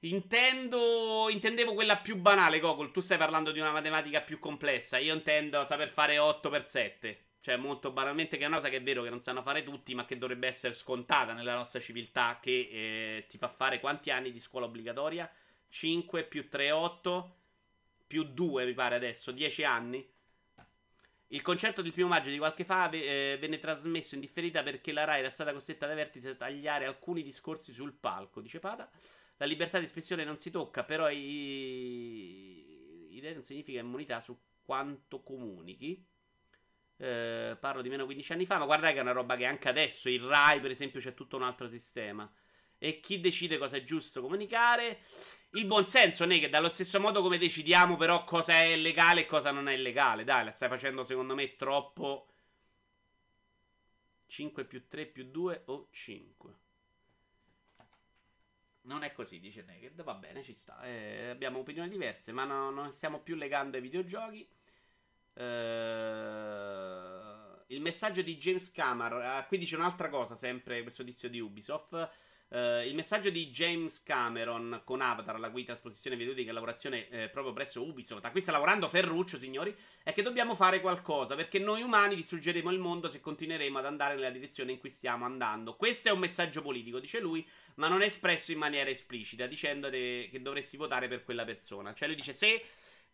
Intendo. 0.00 1.30
Intendevo 1.30 1.72
quella 1.72 1.96
più 1.96 2.16
banale, 2.16 2.60
Gogol. 2.60 2.92
Tu 2.92 3.00
stai 3.00 3.16
parlando 3.16 3.50
di 3.50 3.60
una 3.60 3.72
matematica 3.72 4.20
più 4.20 4.38
complessa. 4.38 4.98
Io 4.98 5.14
intendo 5.14 5.64
saper 5.64 5.88
fare 5.88 6.18
8 6.18 6.50
per 6.50 6.66
7. 6.66 7.24
Cioè, 7.44 7.56
molto 7.56 7.92
banalmente, 7.92 8.38
che 8.38 8.44
è 8.44 8.46
una 8.46 8.56
cosa 8.56 8.70
che 8.70 8.76
è 8.76 8.82
vero 8.82 9.02
che 9.02 9.10
non 9.10 9.20
sanno 9.20 9.42
fare 9.42 9.62
tutti, 9.62 9.94
ma 9.94 10.06
che 10.06 10.16
dovrebbe 10.16 10.48
essere 10.48 10.72
scontata 10.72 11.34
nella 11.34 11.54
nostra 11.54 11.78
civiltà. 11.78 12.38
Che 12.40 12.50
eh, 12.50 13.26
ti 13.28 13.36
fa 13.36 13.48
fare 13.48 13.80
quanti 13.80 14.10
anni 14.10 14.32
di 14.32 14.40
scuola 14.40 14.64
obbligatoria? 14.64 15.30
5 15.68 16.24
più 16.24 16.48
3, 16.48 16.70
8 16.70 17.36
più 18.06 18.22
2, 18.22 18.64
mi 18.64 18.72
pare 18.72 18.94
adesso, 18.94 19.30
10 19.30 19.62
anni. 19.62 20.10
Il 21.26 21.42
concerto 21.42 21.82
del 21.82 21.92
primo 21.92 22.08
maggio 22.08 22.30
di 22.30 22.38
qualche 22.38 22.64
fa 22.64 22.88
eh, 22.88 23.36
venne 23.38 23.58
trasmesso 23.58 24.14
in 24.14 24.22
differita 24.22 24.62
perché 24.62 24.92
la 24.92 25.04
RAI 25.04 25.18
era 25.18 25.30
stata 25.30 25.52
costretta 25.52 25.86
da 25.86 25.92
vertice 25.92 26.30
a 26.30 26.34
tagliare 26.36 26.86
alcuni 26.86 27.22
discorsi 27.22 27.74
sul 27.74 27.92
palco, 27.92 28.40
dice 28.40 28.58
Pata. 28.58 28.90
La 29.36 29.44
libertà 29.44 29.78
di 29.78 29.84
espressione 29.84 30.24
non 30.24 30.38
si 30.38 30.50
tocca, 30.50 30.82
però 30.82 31.10
i... 31.10 33.08
idea 33.10 33.34
non 33.34 33.42
significa 33.42 33.80
immunità 33.80 34.20
su 34.20 34.34
quanto 34.62 35.22
comunichi. 35.22 36.12
Eh, 36.96 37.56
parlo 37.58 37.82
di 37.82 37.88
meno 37.88 38.04
15 38.04 38.32
anni 38.32 38.46
fa, 38.46 38.58
ma 38.58 38.64
guardate 38.66 38.92
che 38.92 38.98
è 38.98 39.02
una 39.02 39.12
roba 39.12 39.36
che 39.36 39.44
anche 39.44 39.68
adesso 39.68 40.08
il 40.08 40.22
RAI, 40.22 40.60
per 40.60 40.70
esempio, 40.70 41.00
c'è 41.00 41.14
tutto 41.14 41.36
un 41.36 41.42
altro 41.42 41.68
sistema. 41.68 42.30
E 42.78 43.00
chi 43.00 43.20
decide 43.20 43.58
cosa 43.58 43.76
è 43.76 43.84
giusto 43.84 44.20
comunicare? 44.20 45.00
il 45.54 45.66
buon 45.66 45.86
senso, 45.86 46.26
che 46.26 46.48
dallo 46.48 46.68
stesso 46.68 47.00
modo 47.00 47.22
come 47.22 47.38
decidiamo 47.38 47.96
però 47.96 48.24
cosa 48.24 48.54
è 48.54 48.76
legale 48.76 49.22
e 49.22 49.26
cosa 49.26 49.50
non 49.50 49.68
è 49.68 49.76
legale. 49.76 50.24
Dai, 50.24 50.44
la 50.44 50.52
stai 50.52 50.68
facendo 50.68 51.02
secondo 51.02 51.34
me 51.34 51.56
troppo... 51.56 52.28
5 54.26 54.64
più 54.64 54.88
3 54.88 55.06
più 55.06 55.24
2 55.30 55.62
o 55.66 55.86
5. 55.92 56.54
Non 58.82 59.04
è 59.04 59.12
così, 59.12 59.38
dice 59.38 59.62
Naked. 59.62 60.02
Va 60.02 60.14
bene, 60.14 60.42
ci 60.42 60.52
sta. 60.52 60.82
Eh, 60.82 61.28
abbiamo 61.28 61.60
opinioni 61.60 61.88
diverse, 61.88 62.32
ma 62.32 62.44
no, 62.44 62.70
non 62.70 62.90
stiamo 62.90 63.20
più 63.20 63.36
legando 63.36 63.76
ai 63.76 63.82
videogiochi. 63.82 64.48
Eh, 65.34 66.94
il 67.68 67.80
messaggio 67.80 68.22
di 68.22 68.36
James 68.36 68.70
Cameron. 68.70 69.22
Eh, 69.22 69.44
qui 69.46 69.58
dice 69.58 69.76
un'altra 69.76 70.08
cosa, 70.08 70.36
sempre 70.36 70.82
questo 70.82 71.04
tizio 71.04 71.28
di 71.28 71.40
Ubisoft. 71.40 72.10
Uh, 72.46 72.86
il 72.86 72.94
messaggio 72.94 73.30
di 73.30 73.48
James 73.48 74.02
Cameron 74.04 74.82
con 74.84 75.00
Avatar, 75.00 75.40
la 75.40 75.50
cui 75.50 75.64
trasposizione 75.64 76.14
videoludica 76.14 76.50
e 76.50 76.52
lavorazione 76.52 77.08
eh, 77.08 77.28
proprio 77.28 77.52
presso 77.52 77.82
Ubisoft, 77.82 78.24
a 78.24 78.30
cui 78.30 78.42
sta 78.42 78.52
lavorando 78.52 78.88
Ferruccio, 78.88 79.38
signori, 79.38 79.74
è 80.04 80.12
che 80.12 80.22
dobbiamo 80.22 80.54
fare 80.54 80.80
qualcosa, 80.80 81.34
perché 81.34 81.58
noi 81.58 81.82
umani 81.82 82.14
distruggeremo 82.14 82.70
il 82.70 82.78
mondo 82.78 83.10
se 83.10 83.20
continueremo 83.20 83.78
ad 83.78 83.86
andare 83.86 84.14
nella 84.14 84.30
direzione 84.30 84.70
in 84.70 84.78
cui 84.78 84.90
stiamo 84.90 85.24
andando. 85.24 85.74
Questo 85.74 86.10
è 86.10 86.12
un 86.12 86.20
messaggio 86.20 86.62
politico, 86.62 87.00
dice 87.00 87.18
lui, 87.18 87.44
ma 87.76 87.88
non 87.88 88.02
è 88.02 88.06
espresso 88.06 88.52
in 88.52 88.58
maniera 88.58 88.88
esplicita, 88.88 89.46
dicendo 89.46 89.90
che 89.90 90.38
dovresti 90.40 90.76
votare 90.76 91.08
per 91.08 91.24
quella 91.24 91.44
persona. 91.44 91.92
Cioè 91.92 92.06
lui 92.06 92.16
dice, 92.16 92.34
se 92.34 92.62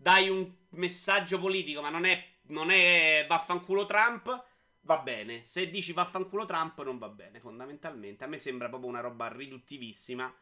dai 0.00 0.30
un 0.30 0.50
messaggio 0.70 1.38
politico, 1.38 1.82
ma 1.82 1.90
non 1.90 2.06
è, 2.06 2.24
non 2.46 2.70
è 2.70 3.26
vaffanculo 3.28 3.84
Trump 3.84 4.44
va 4.82 4.98
bene. 4.98 5.42
Se 5.44 5.68
dici 5.68 5.92
vaffanculo 5.92 6.46
Trump, 6.46 6.82
non 6.82 6.96
va 6.96 7.08
bene, 7.08 7.38
fondamentalmente. 7.38 8.24
A 8.24 8.26
me 8.26 8.38
sembra 8.38 8.68
proprio 8.68 8.88
una 8.88 9.00
roba 9.00 9.28
riduttivissima, 9.28 10.34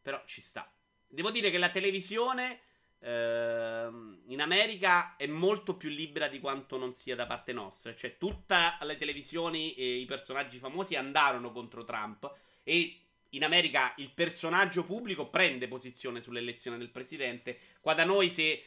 però 0.00 0.22
ci 0.24 0.40
sta. 0.40 0.70
Devo 1.06 1.30
dire 1.30 1.50
che 1.50 1.58
la 1.58 1.68
televisione 1.68 2.60
eh, 3.00 3.90
in 4.26 4.40
America 4.40 5.16
è 5.16 5.26
molto 5.26 5.76
più 5.76 5.90
libera 5.90 6.28
di 6.28 6.40
quanto 6.40 6.78
non 6.78 6.94
sia 6.94 7.14
da 7.14 7.26
parte 7.26 7.52
nostra. 7.52 7.94
Cioè, 7.94 8.16
tutte 8.16 8.56
le 8.80 8.96
televisioni 8.96 9.74
e 9.74 9.96
i 9.96 10.06
personaggi 10.06 10.58
famosi 10.58 10.96
andarono 10.96 11.52
contro 11.52 11.84
Trump 11.84 12.32
e 12.62 12.96
in 13.34 13.44
America 13.44 13.94
il 13.96 14.10
personaggio 14.10 14.84
pubblico 14.84 15.28
prende 15.28 15.68
posizione 15.68 16.20
sull'elezione 16.20 16.78
del 16.78 16.90
presidente. 16.90 17.58
Qua 17.80 17.94
da 17.94 18.04
noi 18.04 18.30
se, 18.30 18.62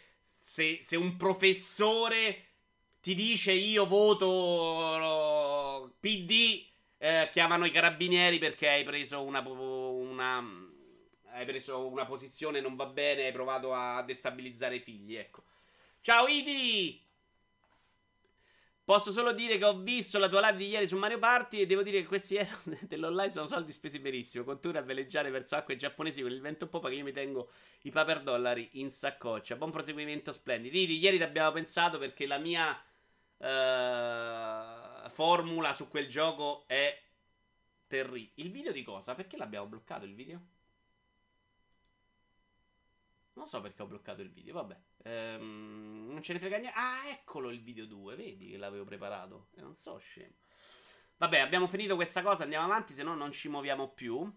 se, 0.45 0.81
se 0.83 0.95
un 0.95 1.17
professore 1.17 2.43
ti 3.01 3.15
dice 3.15 3.51
io 3.51 3.87
voto 3.87 5.95
PD, 5.99 6.63
eh, 6.99 7.29
chiamano 7.31 7.65
i 7.65 7.71
carabinieri 7.71 8.37
perché 8.37 8.69
hai 8.69 8.83
preso 8.83 9.23
una, 9.23 9.39
una, 9.39 10.43
hai 11.31 11.45
preso 11.45 11.87
una 11.87 12.05
posizione 12.05 12.61
non 12.61 12.75
va 12.75 12.85
bene, 12.85 13.25
hai 13.25 13.31
provato 13.31 13.73
a 13.73 14.03
destabilizzare 14.03 14.75
i 14.75 14.81
figli, 14.81 15.15
ecco. 15.15 15.45
Ciao 16.01 16.27
Idi! 16.27 17.04
Posso 18.85 19.11
solo 19.11 19.33
dire 19.33 19.57
che 19.57 19.65
ho 19.65 19.79
visto 19.79 20.19
la 20.19 20.29
tua 20.29 20.41
live 20.41 20.57
di 20.57 20.67
ieri 20.67 20.85
su 20.87 20.95
Mario 20.95 21.17
Party 21.17 21.59
e 21.59 21.65
devo 21.65 21.81
dire 21.81 22.01
che 22.01 22.05
questi 22.05 22.35
euro 22.35 22.77
dell'online 22.85 23.31
sono 23.31 23.47
soldi 23.47 23.71
spesi 23.71 23.97
benissimo. 23.97 24.43
Continua 24.43 24.79
a 24.79 24.83
veleggiare 24.83 25.31
verso 25.31 25.55
acque 25.55 25.75
giapponesi 25.75 26.21
con 26.21 26.29
il 26.29 26.39
vento 26.39 26.67
popa 26.67 26.89
che 26.89 26.93
io 26.93 27.03
mi 27.03 27.11
tengo 27.11 27.49
i 27.81 27.89
paper 27.89 28.21
dollari 28.21 28.69
in 28.73 28.91
saccoccia. 28.91 29.55
Buon 29.55 29.71
proseguimento 29.71 30.31
splendido. 30.31 30.77
Idi, 30.77 30.99
ieri 30.99 31.17
ti 31.17 31.23
abbiamo 31.23 31.51
pensato 31.51 31.97
perché 31.97 32.27
la 32.27 32.37
mia 32.37 32.79
uh, 33.37 35.09
formula 35.09 35.73
su 35.73 35.87
quel 35.87 36.07
gioco 36.07 36.65
è 36.67 37.01
terribile. 37.87 38.33
Il 38.35 38.51
video 38.51 38.71
di 38.71 38.83
cosa? 38.83 39.15
Perché 39.15 39.35
l'abbiamo 39.35 39.65
bloccato 39.65 40.05
il 40.05 40.13
video? 40.13 40.39
Non 43.33 43.47
so 43.47 43.61
perché 43.61 43.81
ho 43.81 43.87
bloccato 43.87 44.21
il 44.21 44.29
video, 44.29 44.53
vabbè. 44.53 44.77
Ehm, 45.05 46.07
non 46.09 46.21
ce 46.21 46.33
ne 46.33 46.39
frega 46.39 46.57
niente. 46.57 46.77
Ah, 46.77 47.07
eccolo 47.09 47.49
il 47.49 47.61
video 47.61 47.85
2, 47.85 48.15
vedi 48.15 48.49
che 48.49 48.57
l'avevo 48.57 48.85
preparato. 48.85 49.49
Eh, 49.55 49.61
non 49.61 49.75
so, 49.75 49.97
scemo. 49.97 50.33
Vabbè, 51.17 51.39
abbiamo 51.39 51.67
finito 51.67 51.95
questa 51.95 52.21
cosa, 52.21 52.43
andiamo 52.43 52.65
avanti, 52.65 52.93
se 52.93 53.03
no 53.03 53.15
non 53.15 53.31
ci 53.31 53.47
muoviamo 53.47 53.89
più. 53.93 54.29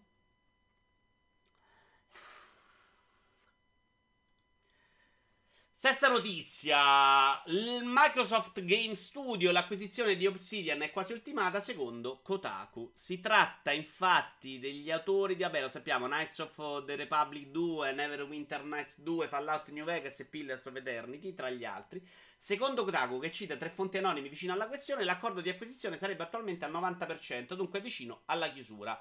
Stessa 5.80 6.08
notizia, 6.08 7.40
il 7.46 7.82
Microsoft 7.84 8.64
Game 8.64 8.96
Studio, 8.96 9.52
l'acquisizione 9.52 10.16
di 10.16 10.26
Obsidian 10.26 10.82
è 10.82 10.90
quasi 10.90 11.12
ultimata 11.12 11.60
secondo 11.60 12.20
Kotaku. 12.20 12.90
Si 12.92 13.20
tratta 13.20 13.70
infatti 13.70 14.58
degli 14.58 14.90
autori 14.90 15.36
di, 15.36 15.44
vabbè 15.44 15.60
lo 15.60 15.68
sappiamo, 15.68 16.06
Knights 16.06 16.40
of 16.40 16.84
the 16.84 16.96
Republic 16.96 17.46
2, 17.50 17.92
Neverwinter 17.92 18.64
Nights 18.64 18.98
2, 18.98 19.28
Fallout 19.28 19.68
New 19.68 19.84
Vegas 19.84 20.18
e 20.18 20.24
Pillars 20.24 20.66
of 20.66 20.74
Eternity, 20.74 21.32
tra 21.32 21.48
gli 21.48 21.64
altri. 21.64 22.04
Secondo 22.36 22.82
Kotaku, 22.82 23.20
che 23.20 23.30
cita 23.30 23.56
tre 23.56 23.70
fonti 23.70 23.98
anonime 23.98 24.28
vicino 24.28 24.54
alla 24.54 24.66
questione, 24.66 25.04
l'accordo 25.04 25.40
di 25.40 25.48
acquisizione 25.48 25.96
sarebbe 25.96 26.24
attualmente 26.24 26.64
al 26.64 26.72
90%, 26.72 27.54
dunque 27.54 27.80
vicino 27.80 28.22
alla 28.24 28.50
chiusura. 28.50 29.00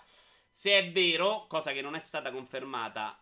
Se 0.51 0.69
è 0.73 0.91
vero, 0.91 1.47
cosa 1.47 1.71
che 1.71 1.82
non 1.82 1.95
è 1.95 1.99
stata 1.99 2.30
confermata 2.30 3.19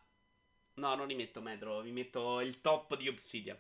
No, 0.75 0.95
non 0.95 1.07
li 1.07 1.15
metto 1.15 1.41
metro, 1.41 1.81
vi 1.81 1.91
metto 1.91 2.41
il 2.41 2.59
top 2.61 2.97
di 2.97 3.07
Obsidian. 3.07 3.57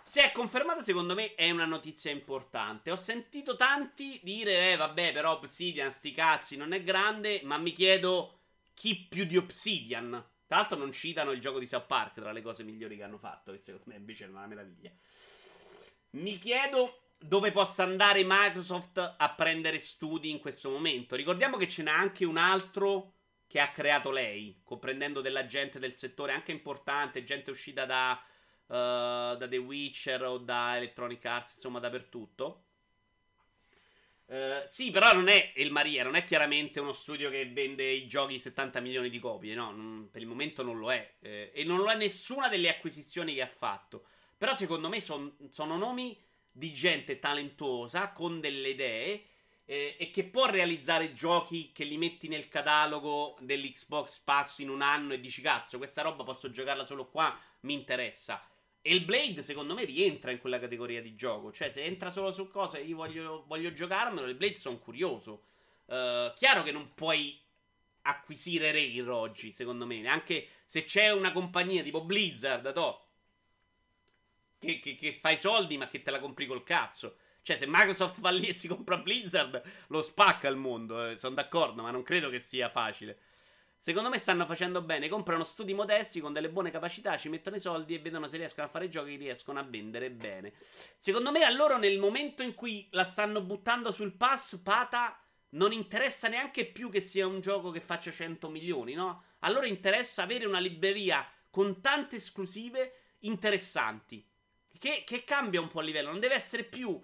Se 0.00 0.22
è 0.22 0.30
confermato, 0.30 0.84
secondo 0.84 1.14
me 1.14 1.34
è 1.34 1.50
una 1.50 1.64
notizia 1.64 2.12
importante. 2.12 2.92
Ho 2.92 2.96
sentito 2.96 3.56
tanti 3.56 4.20
dire, 4.22 4.72
eh, 4.72 4.76
vabbè, 4.76 5.12
però 5.12 5.32
Obsidian, 5.32 5.90
sti 5.90 6.12
cazzi, 6.12 6.56
non 6.56 6.72
è 6.72 6.84
grande, 6.84 7.40
ma 7.42 7.58
mi 7.58 7.72
chiedo 7.72 8.42
chi 8.74 9.06
più 9.08 9.24
di 9.24 9.36
Obsidian. 9.36 10.10
Tra 10.46 10.58
l'altro 10.58 10.78
non 10.78 10.92
citano 10.92 11.32
il 11.32 11.40
gioco 11.40 11.58
di 11.58 11.66
South 11.66 11.86
Park 11.86 12.20
tra 12.20 12.30
le 12.30 12.42
cose 12.42 12.62
migliori 12.62 12.96
che 12.96 13.02
hanno 13.02 13.18
fatto, 13.18 13.50
che 13.50 13.58
secondo 13.58 13.86
me 13.88 13.96
invece 13.96 14.26
è 14.26 14.28
una 14.28 14.46
meraviglia. 14.46 14.92
Mi 16.10 16.38
chiedo 16.38 17.08
dove 17.18 17.50
possa 17.50 17.82
andare 17.82 18.22
Microsoft 18.24 19.16
a 19.18 19.34
prendere 19.34 19.80
studi 19.80 20.30
in 20.30 20.38
questo 20.38 20.70
momento. 20.70 21.16
Ricordiamo 21.16 21.56
che 21.56 21.66
ce 21.66 21.82
n'è 21.82 21.90
anche 21.90 22.24
un 22.24 22.36
altro 22.36 23.15
che 23.46 23.60
ha 23.60 23.70
creato 23.70 24.10
lei, 24.10 24.60
comprendendo 24.64 25.20
della 25.20 25.46
gente 25.46 25.78
del 25.78 25.94
settore 25.94 26.32
anche 26.32 26.52
importante, 26.52 27.24
gente 27.24 27.50
uscita 27.50 27.84
da, 27.84 28.20
uh, 28.66 29.36
da 29.36 29.46
The 29.48 29.56
Witcher 29.56 30.22
o 30.24 30.38
da 30.38 30.76
Electronic 30.76 31.24
Arts, 31.24 31.54
insomma 31.54 31.78
dappertutto. 31.78 32.62
Uh, 34.26 34.64
sì, 34.66 34.90
però 34.90 35.12
non 35.12 35.28
è 35.28 35.52
il 35.56 35.70
Maria, 35.70 36.02
non 36.02 36.16
è 36.16 36.24
chiaramente 36.24 36.80
uno 36.80 36.92
studio 36.92 37.30
che 37.30 37.48
vende 37.48 37.88
i 37.88 38.08
giochi 38.08 38.40
70 38.40 38.80
milioni 38.80 39.08
di 39.08 39.20
copie, 39.20 39.54
no, 39.54 39.70
non, 39.70 40.08
per 40.10 40.20
il 40.20 40.26
momento 40.26 40.64
non 40.64 40.78
lo 40.78 40.92
è. 40.92 41.14
Eh, 41.20 41.52
e 41.54 41.64
non 41.64 41.78
lo 41.78 41.88
è 41.88 41.96
nessuna 41.96 42.48
delle 42.48 42.68
acquisizioni 42.68 43.34
che 43.34 43.42
ha 43.42 43.46
fatto. 43.46 44.06
Però 44.36 44.56
secondo 44.56 44.88
me 44.88 45.00
son, 45.00 45.32
sono 45.48 45.76
nomi 45.76 46.20
di 46.50 46.72
gente 46.72 47.20
talentuosa, 47.20 48.10
con 48.10 48.40
delle 48.40 48.70
idee, 48.70 49.24
eh, 49.66 49.96
e 49.98 50.10
che 50.10 50.24
può 50.24 50.46
realizzare 50.46 51.12
giochi 51.12 51.72
che 51.72 51.84
li 51.84 51.98
metti 51.98 52.28
nel 52.28 52.48
catalogo 52.48 53.36
dell'Xbox 53.40 54.20
Pass 54.20 54.58
in 54.58 54.70
un 54.70 54.80
anno 54.80 55.12
e 55.12 55.20
dici 55.20 55.42
cazzo, 55.42 55.76
questa 55.76 56.02
roba 56.02 56.24
posso 56.24 56.50
giocarla 56.50 56.84
solo 56.84 57.06
qua, 57.08 57.38
mi 57.60 57.74
interessa. 57.74 58.48
E 58.80 58.94
il 58.94 59.04
Blade, 59.04 59.42
secondo 59.42 59.74
me, 59.74 59.84
rientra 59.84 60.30
in 60.30 60.38
quella 60.38 60.60
categoria 60.60 61.02
di 61.02 61.16
gioco. 61.16 61.52
Cioè, 61.52 61.72
se 61.72 61.82
entra 61.82 62.08
solo 62.08 62.30
su 62.30 62.48
cose 62.48 62.78
io 62.78 62.94
voglio, 62.94 63.44
voglio 63.48 63.72
giocarmelo, 63.72 64.28
il 64.28 64.36
Blade 64.36 64.56
sono 64.56 64.78
curioso. 64.78 65.42
Uh, 65.86 66.32
chiaro 66.36 66.62
che 66.62 66.70
non 66.70 66.94
puoi 66.94 67.36
acquisire 68.02 68.70
Rare 68.70 69.10
oggi, 69.10 69.52
secondo 69.52 69.86
me. 69.86 70.06
Anche 70.06 70.48
se 70.66 70.84
c'è 70.84 71.10
una 71.10 71.32
compagnia 71.32 71.82
tipo 71.82 72.04
Blizzard, 72.04 72.72
to, 72.72 73.06
che, 74.60 74.78
che, 74.78 74.94
che 74.94 75.18
fai 75.20 75.36
soldi 75.36 75.76
ma 75.76 75.88
che 75.88 76.02
te 76.02 76.12
la 76.12 76.20
compri 76.20 76.46
col 76.46 76.62
cazzo. 76.62 77.16
Cioè, 77.46 77.58
se 77.58 77.66
Microsoft 77.68 78.18
va 78.18 78.30
lì 78.30 78.48
e 78.48 78.54
si 78.54 78.66
compra 78.66 78.98
Blizzard, 78.98 79.62
lo 79.86 80.02
spacca 80.02 80.48
il 80.48 80.56
mondo. 80.56 81.10
Eh, 81.10 81.16
sono 81.16 81.36
d'accordo, 81.36 81.80
ma 81.80 81.92
non 81.92 82.02
credo 82.02 82.28
che 82.28 82.40
sia 82.40 82.68
facile. 82.68 83.18
Secondo 83.78 84.08
me 84.08 84.18
stanno 84.18 84.46
facendo 84.46 84.82
bene. 84.82 85.08
Comprano 85.08 85.44
studi 85.44 85.72
modesti 85.72 86.18
con 86.18 86.32
delle 86.32 86.50
buone 86.50 86.72
capacità, 86.72 87.16
ci 87.16 87.28
mettono 87.28 87.54
i 87.54 87.60
soldi 87.60 87.94
e 87.94 88.00
vedono 88.00 88.26
se 88.26 88.38
riescono 88.38 88.66
a 88.66 88.68
fare 88.68 88.88
giochi 88.88 89.12
che 89.12 89.18
riescono 89.18 89.60
a 89.60 89.62
vendere 89.62 90.10
bene. 90.10 90.54
Secondo 90.96 91.30
me, 91.30 91.44
a 91.44 91.50
loro, 91.50 91.78
nel 91.78 92.00
momento 92.00 92.42
in 92.42 92.52
cui 92.52 92.88
la 92.90 93.04
stanno 93.04 93.40
buttando 93.40 93.92
sul 93.92 94.16
pass, 94.16 94.56
Pata 94.56 95.16
non 95.50 95.70
interessa 95.70 96.26
neanche 96.26 96.66
più 96.66 96.90
che 96.90 97.00
sia 97.00 97.28
un 97.28 97.40
gioco 97.40 97.70
che 97.70 97.80
faccia 97.80 98.10
100 98.10 98.48
milioni, 98.48 98.94
no? 98.94 99.22
A 99.38 99.50
loro 99.52 99.66
interessa 99.66 100.24
avere 100.24 100.46
una 100.46 100.58
libreria 100.58 101.24
con 101.48 101.80
tante 101.80 102.16
esclusive 102.16 102.92
interessanti. 103.20 104.26
Che, 104.76 105.04
che 105.06 105.22
cambia 105.22 105.60
un 105.60 105.68
po' 105.68 105.78
a 105.78 105.82
livello. 105.82 106.10
Non 106.10 106.18
deve 106.18 106.34
essere 106.34 106.64
più 106.64 107.00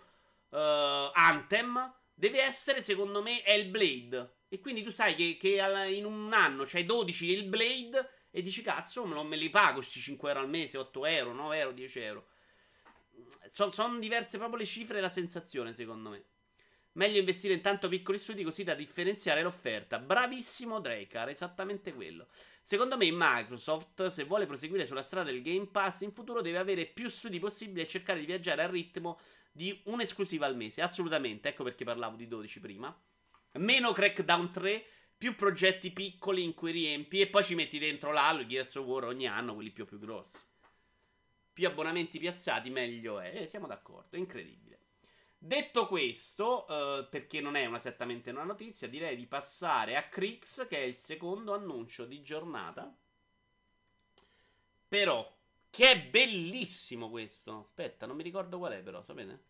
uh, 0.53 1.11
Anthem, 1.13 1.95
deve 2.15 2.43
essere, 2.43 2.83
secondo 2.83 3.23
me, 3.23 3.45
Hellblade. 3.45 4.37
E 4.49 4.61
quindi 4.61 4.83
tu 4.83 4.91
sai 4.91 5.15
che, 5.15 5.37
che 5.41 5.63
in 5.91 6.05
un 6.05 6.33
anno 6.33 6.65
c'hai 6.65 6.85
12 6.85 7.31
il 7.31 7.45
Blade 7.45 8.11
e 8.31 8.43
dici 8.43 8.63
cazzo, 8.63 9.05
lo, 9.05 9.25
me 9.25 9.37
li 9.37 9.51
pago 9.51 9.77
questi 9.77 10.01
5 10.01 10.29
euro 10.29 10.41
al 10.43 10.49
mese, 10.49 10.79
8 10.79 11.07
euro, 11.07 11.33
9 11.33 11.59
euro, 11.59 11.73
10 11.73 11.99
euro. 12.01 12.27
Sono 13.49 13.71
son 13.71 14.01
diverse 14.01 14.39
proprio 14.39 14.59
le 14.59 14.67
cifre 14.67 14.99
e 14.99 15.01
la 15.01 15.11
sensazione, 15.11 15.75
secondo 15.75 16.11
me. 16.11 16.25
Meglio 16.93 17.19
investire 17.19 17.55
in 17.55 17.63
tanto 17.63 17.89
piccoli 17.89 18.19
studi 18.19 18.43
così 18.43 18.65
da 18.65 18.75
differenziare 18.75 19.43
l'offerta. 19.43 19.99
Bravissimo 19.99 20.81
Dracar, 20.81 21.31
esattamente 21.31 21.95
quello. 21.95 22.29
Secondo 22.63 22.97
me 22.97 23.09
Microsoft, 23.11 24.09
se 24.09 24.25
vuole 24.25 24.47
proseguire 24.47 24.87
sulla 24.87 25.03
strada 25.03 25.31
del 25.31 25.43
Game 25.43 25.67
Pass, 25.67 26.03
in 26.03 26.13
futuro 26.13 26.43
deve 26.43 26.59
avere 26.59 26.87
più 26.87 27.09
studi 27.09 27.39
possibili 27.39 27.81
e 27.81 27.89
cercare 27.89 28.21
di 28.21 28.27
viaggiare 28.27 28.63
al 28.63 28.69
ritmo 28.69 29.19
di 29.53 29.81
un'esclusiva 29.85 30.47
al 30.47 30.57
mese. 30.57 30.83
Assolutamente, 30.83 31.51
ecco 31.51 31.63
perché 31.63 31.85
parlavo 31.85 32.17
di 32.17 32.27
12 32.27 32.61
prima 32.61 32.97
meno 33.59 33.93
Crackdown 33.93 34.51
3, 34.51 34.85
più 35.17 35.35
progetti 35.35 35.91
piccoli 35.91 36.43
in 36.43 36.55
cui 36.55 36.73
riempi 36.73 37.21
e 37.21 37.29
poi 37.29 37.45
ci 37.45 37.55
metti 37.55 37.79
dentro 37.79 38.13
l'Halo, 38.13 38.47
Gears 38.47 38.75
of 38.77 38.87
War 38.87 39.05
ogni 39.05 39.27
anno, 39.27 39.55
quelli 39.55 39.71
più, 39.71 39.85
più 39.85 39.99
grossi. 39.99 40.39
Più 41.53 41.67
abbonamenti 41.67 42.19
piazzati, 42.19 42.71
meglio 42.71 43.21
è. 43.21 43.43
Eh, 43.43 43.47
siamo 43.47 43.67
d'accordo, 43.67 44.17
incredibile. 44.17 44.81
Detto 45.37 45.87
questo, 45.87 46.67
eh, 46.67 47.07
perché 47.11 47.41
non 47.41 47.57
è 47.57 47.71
esattamente 47.73 48.31
una 48.31 48.45
notizia, 48.45 48.89
direi 48.89 49.17
di 49.17 49.27
passare 49.27 49.97
a 49.97 50.09
Crix, 50.09 50.67
che 50.67 50.79
è 50.79 50.83
il 50.83 50.97
secondo 50.97 51.53
annuncio 51.53 52.05
di 52.07 52.23
giornata. 52.23 52.97
Però, 54.89 55.41
che 55.73 55.91
è 55.91 55.99
bellissimo 55.99 57.09
questo. 57.09 57.61
Aspetta, 57.61 58.05
non 58.05 58.15
mi 58.15 58.23
ricordo 58.23 58.59
qual 58.59 58.75
è 58.75 58.83
però, 58.83 59.03
sapete? 59.03 59.43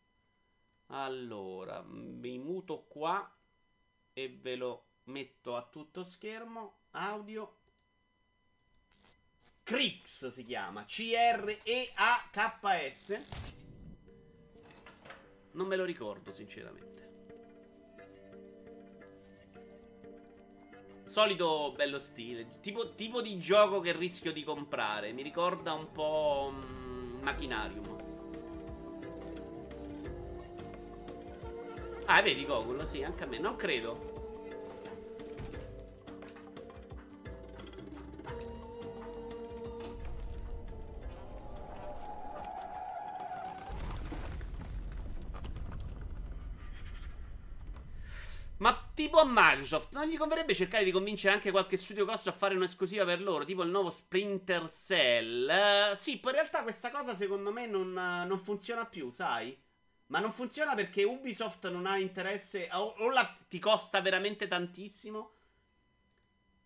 Allora, 0.87 1.83
mi 1.83 2.39
muto 2.39 2.85
qua 2.85 3.29
e 4.13 4.29
ve 4.41 4.55
lo 4.55 4.85
metto 5.05 5.57
a 5.57 5.65
tutto 5.65 6.05
schermo. 6.05 6.83
Audio. 6.93 7.57
Crix 9.65 10.29
si 10.29 10.45
chiama. 10.45 10.85
C-R-E-A-K-S. 10.85 11.51
Non 15.53 15.67
me 15.67 15.75
lo 15.75 15.85
ricordo, 15.85 16.31
sinceramente. 16.31 17.02
Solito 21.05 21.73
bello 21.77 21.99
stile. 21.99 22.61
Tipo, 22.61 22.95
tipo, 22.95 23.21
di 23.21 23.39
gioco 23.39 23.81
che 23.81 23.93
rischio 23.93 24.33
di 24.33 24.45
comprare. 24.45 25.13
Mi 25.13 25.23
ricorda 25.23 25.73
un 25.73 25.91
po'. 25.93 26.53
Um, 26.53 27.19
Machinarium. 27.23 28.01
Ah, 32.07 32.21
vedi 32.21 32.45
Gogol, 32.45 32.87
sì, 32.87 33.03
anche 33.03 33.25
a 33.25 33.27
me. 33.27 33.39
Non 33.39 33.57
credo. 33.57 34.12
Tipo 49.13 49.21
a 49.21 49.27
Microsoft, 49.29 49.93
non 49.93 50.07
gli 50.07 50.17
converrebbe 50.17 50.55
cercare 50.55 50.85
di 50.85 50.91
convincere 50.91 51.35
anche 51.35 51.51
qualche 51.51 51.77
studio 51.77 52.07
grosso 52.07 52.31
a 52.31 52.33
fare 52.33 52.55
un'esclusiva 52.55 53.05
per 53.05 53.21
loro, 53.21 53.45
tipo 53.45 53.63
il 53.63 53.69
nuovo 53.69 53.91
Splinter 53.91 54.73
Cell? 54.73 55.51
Uh, 55.51 55.95
sì, 55.95 56.19
poi 56.19 56.33
in 56.33 56.39
realtà 56.39 56.63
questa 56.63 56.91
cosa 56.91 57.15
secondo 57.15 57.53
me 57.53 57.67
non, 57.67 57.89
uh, 57.89 58.27
non 58.27 58.39
funziona 58.39 58.87
più, 58.87 59.11
sai? 59.11 59.55
Ma 60.07 60.19
non 60.19 60.33
funziona 60.33 60.75
perché 60.75 61.05
Ubisoft 61.05 61.69
non 61.69 61.85
ha 61.85 61.99
interesse. 61.99 62.71
O, 62.73 62.95
o 63.01 63.11
la, 63.11 63.37
ti 63.49 63.59
costa 63.59 64.01
veramente 64.01 64.49
tantissimo. 64.49 65.33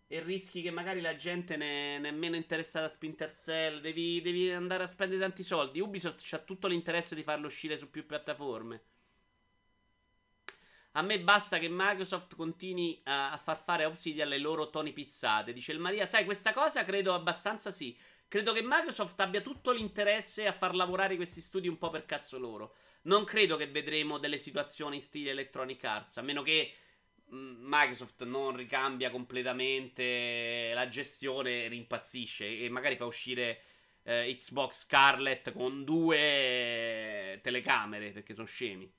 E 0.07 0.21
rischi 0.21 0.61
che 0.61 0.71
magari 0.71 1.01
la 1.01 1.17
gente 1.17 1.57
ne, 1.57 1.99
è 1.99 2.11
meno 2.11 2.37
interessata 2.37 2.85
a 2.85 2.89
Splinter 2.89 3.33
Cell. 3.33 3.81
Devi, 3.81 4.21
devi, 4.21 4.49
andare 4.51 4.83
a 4.83 4.87
spendere 4.87 5.19
tanti 5.19 5.43
soldi. 5.43 5.81
Ubisoft 5.81 6.25
ha 6.33 6.39
tutto 6.39 6.67
l'interesse 6.67 7.13
di 7.13 7.23
farlo 7.23 7.47
uscire 7.47 7.77
su 7.77 7.89
più 7.89 8.05
piattaforme. 8.05 8.81
A 10.97 11.03
me 11.03 11.19
basta 11.19 11.59
che 11.59 11.67
Microsoft 11.69 12.35
continui 12.35 12.99
a, 13.03 13.31
a 13.31 13.37
far 13.37 13.61
fare 13.63 13.85
Obsidian 13.85 14.27
le 14.27 14.39
loro 14.39 14.71
toni 14.71 14.93
pizzate. 14.93 15.53
Dice 15.53 15.71
il 15.71 15.77
Maria. 15.77 16.07
Sai, 16.07 16.25
questa 16.25 16.53
cosa 16.53 16.83
credo 16.85 17.13
abbastanza 17.13 17.69
sì. 17.69 17.95
Credo 18.27 18.51
che 18.51 18.63
Microsoft 18.63 19.19
abbia 19.19 19.41
tutto 19.41 19.71
l'interesse 19.71 20.47
a 20.47 20.53
far 20.53 20.73
lavorare 20.73 21.15
questi 21.15 21.39
studi 21.39 21.67
un 21.67 21.77
po' 21.77 21.91
per 21.91 22.05
cazzo 22.05 22.39
loro. 22.39 22.73
Non 23.03 23.25
credo 23.25 23.57
che 23.57 23.67
vedremo 23.67 24.17
delle 24.17 24.39
situazioni 24.39 24.95
in 24.95 25.01
stile 25.03 25.29
Electronic 25.29 25.83
Arts, 25.83 26.17
a 26.17 26.23
meno 26.23 26.41
che 26.41 26.73
mm, 27.31 27.57
Microsoft 27.59 28.23
non 28.23 28.55
ricambia 28.55 29.11
completamente 29.11 30.71
la 30.73 30.89
gestione 30.89 31.65
e 31.65 31.67
rimpazzisce 31.67 32.57
e 32.57 32.69
magari 32.69 32.97
fa 32.97 33.05
uscire 33.05 33.61
eh, 34.01 34.35
Xbox 34.41 34.79
Scarlet 34.79 35.53
con 35.53 35.83
due 35.83 37.39
telecamere 37.43 38.09
perché 38.09 38.33
sono 38.33 38.47
scemi. 38.47 38.91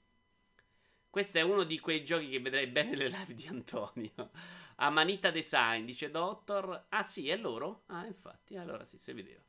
Questo 1.11 1.39
è 1.39 1.43
uno 1.43 1.65
di 1.65 1.79
quei 1.81 2.05
giochi 2.05 2.29
che 2.29 2.41
vedrei 2.41 2.67
bene 2.67 2.91
nelle 2.91 3.09
live 3.09 3.35
di 3.35 3.47
Antonio. 3.47 4.31
Amanita 4.77 5.31
Design 5.31 5.85
dice 5.85 6.11
Doctor. 6.11 6.87
Ah 6.91 7.03
sì, 7.03 7.29
è 7.29 7.37
loro? 7.37 7.85
Ah, 7.87 8.07
infatti, 8.07 8.57
allora 8.57 8.85
sì, 8.85 8.99
si 8.99 9.13
vedeva. 9.13 9.41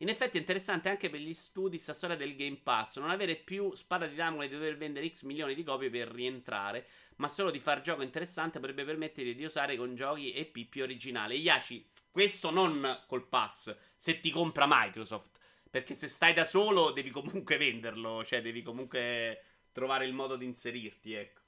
In 0.00 0.08
effetti 0.08 0.36
è 0.36 0.40
interessante 0.40 0.88
anche 0.88 1.10
per 1.10 1.18
gli 1.18 1.34
studi 1.34 1.76
sta 1.76 1.92
storia 1.92 2.14
del 2.14 2.36
Game 2.36 2.60
Pass, 2.62 2.98
non 2.98 3.10
avere 3.10 3.34
più 3.34 3.74
spada 3.74 4.06
di 4.06 4.14
Damocle 4.14 4.46
di 4.46 4.54
dover 4.54 4.76
vendere 4.76 5.08
X 5.08 5.24
milioni 5.24 5.56
di 5.56 5.64
copie 5.64 5.90
per 5.90 6.08
rientrare, 6.08 6.86
ma 7.16 7.26
solo 7.26 7.50
di 7.50 7.58
far 7.58 7.80
gioco 7.80 8.02
interessante 8.02 8.60
potrebbe 8.60 8.84
permettere 8.84 9.34
di 9.34 9.44
usare 9.44 9.76
con 9.76 9.96
giochi 9.96 10.32
EP 10.32 10.66
più 10.68 10.84
originali. 10.84 11.38
Yashi, 11.38 11.84
questo 12.12 12.50
non 12.50 13.02
col 13.08 13.26
pass, 13.26 13.74
se 13.96 14.20
ti 14.20 14.30
compra 14.30 14.66
Microsoft, 14.68 15.36
perché 15.68 15.94
se 15.94 16.06
stai 16.06 16.32
da 16.32 16.44
solo 16.44 16.92
devi 16.92 17.10
comunque 17.10 17.56
venderlo, 17.58 18.24
cioè 18.24 18.40
devi 18.40 18.62
comunque 18.62 19.42
trovare 19.78 20.06
il 20.06 20.12
modo 20.12 20.34
di 20.34 20.44
inserirti, 20.44 21.12
ecco. 21.12 21.40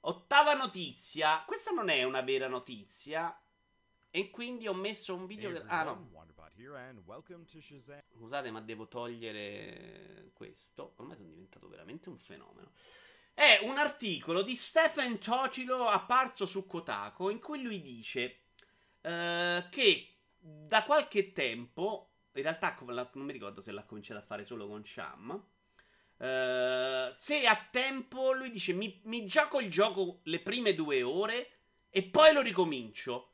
Ottava 0.00 0.54
notizia, 0.54 1.42
questa 1.46 1.70
non 1.70 1.88
è 1.88 2.04
una 2.04 2.20
vera 2.20 2.46
notizia, 2.46 3.42
e 4.10 4.30
quindi 4.30 4.68
ho 4.68 4.74
messo 4.74 5.14
un 5.14 5.26
video 5.26 5.50
che... 5.50 5.62
Ah 5.66 5.82
no. 5.84 6.10
Scusate, 8.12 8.50
ma 8.50 8.60
devo 8.60 8.86
togliere 8.86 10.30
questo. 10.34 10.92
Ormai 10.96 11.16
sono 11.16 11.28
diventato 11.30 11.68
veramente 11.68 12.10
un 12.10 12.18
fenomeno. 12.18 12.72
È 13.32 13.60
un 13.62 13.78
articolo 13.78 14.42
di 14.42 14.54
Stephen 14.56 15.18
Tocilo 15.18 15.88
apparso 15.88 16.44
su 16.44 16.66
Kotaku 16.66 17.30
in 17.30 17.38
cui 17.38 17.62
lui 17.62 17.80
dice 17.80 18.40
uh, 19.00 19.68
che 19.70 20.16
da 20.38 20.84
qualche 20.84 21.32
tempo, 21.32 22.10
in 22.32 22.42
realtà 22.42 22.76
non 22.78 23.24
mi 23.24 23.32
ricordo 23.32 23.62
se 23.62 23.72
l'ha 23.72 23.84
cominciato 23.84 24.20
a 24.20 24.24
fare 24.24 24.44
solo 24.44 24.66
con 24.66 24.84
Sham. 24.84 25.42
Uh, 26.20 27.10
se 27.14 27.46
a 27.46 27.66
tempo 27.70 28.32
lui 28.32 28.50
dice 28.50 28.74
mi, 28.74 29.00
mi 29.04 29.24
gioco 29.24 29.58
il 29.58 29.70
gioco 29.70 30.20
le 30.24 30.40
prime 30.40 30.74
due 30.74 31.02
ore 31.02 31.50
e 31.88 32.02
poi 32.02 32.34
lo 32.34 32.42
ricomincio. 32.42 33.32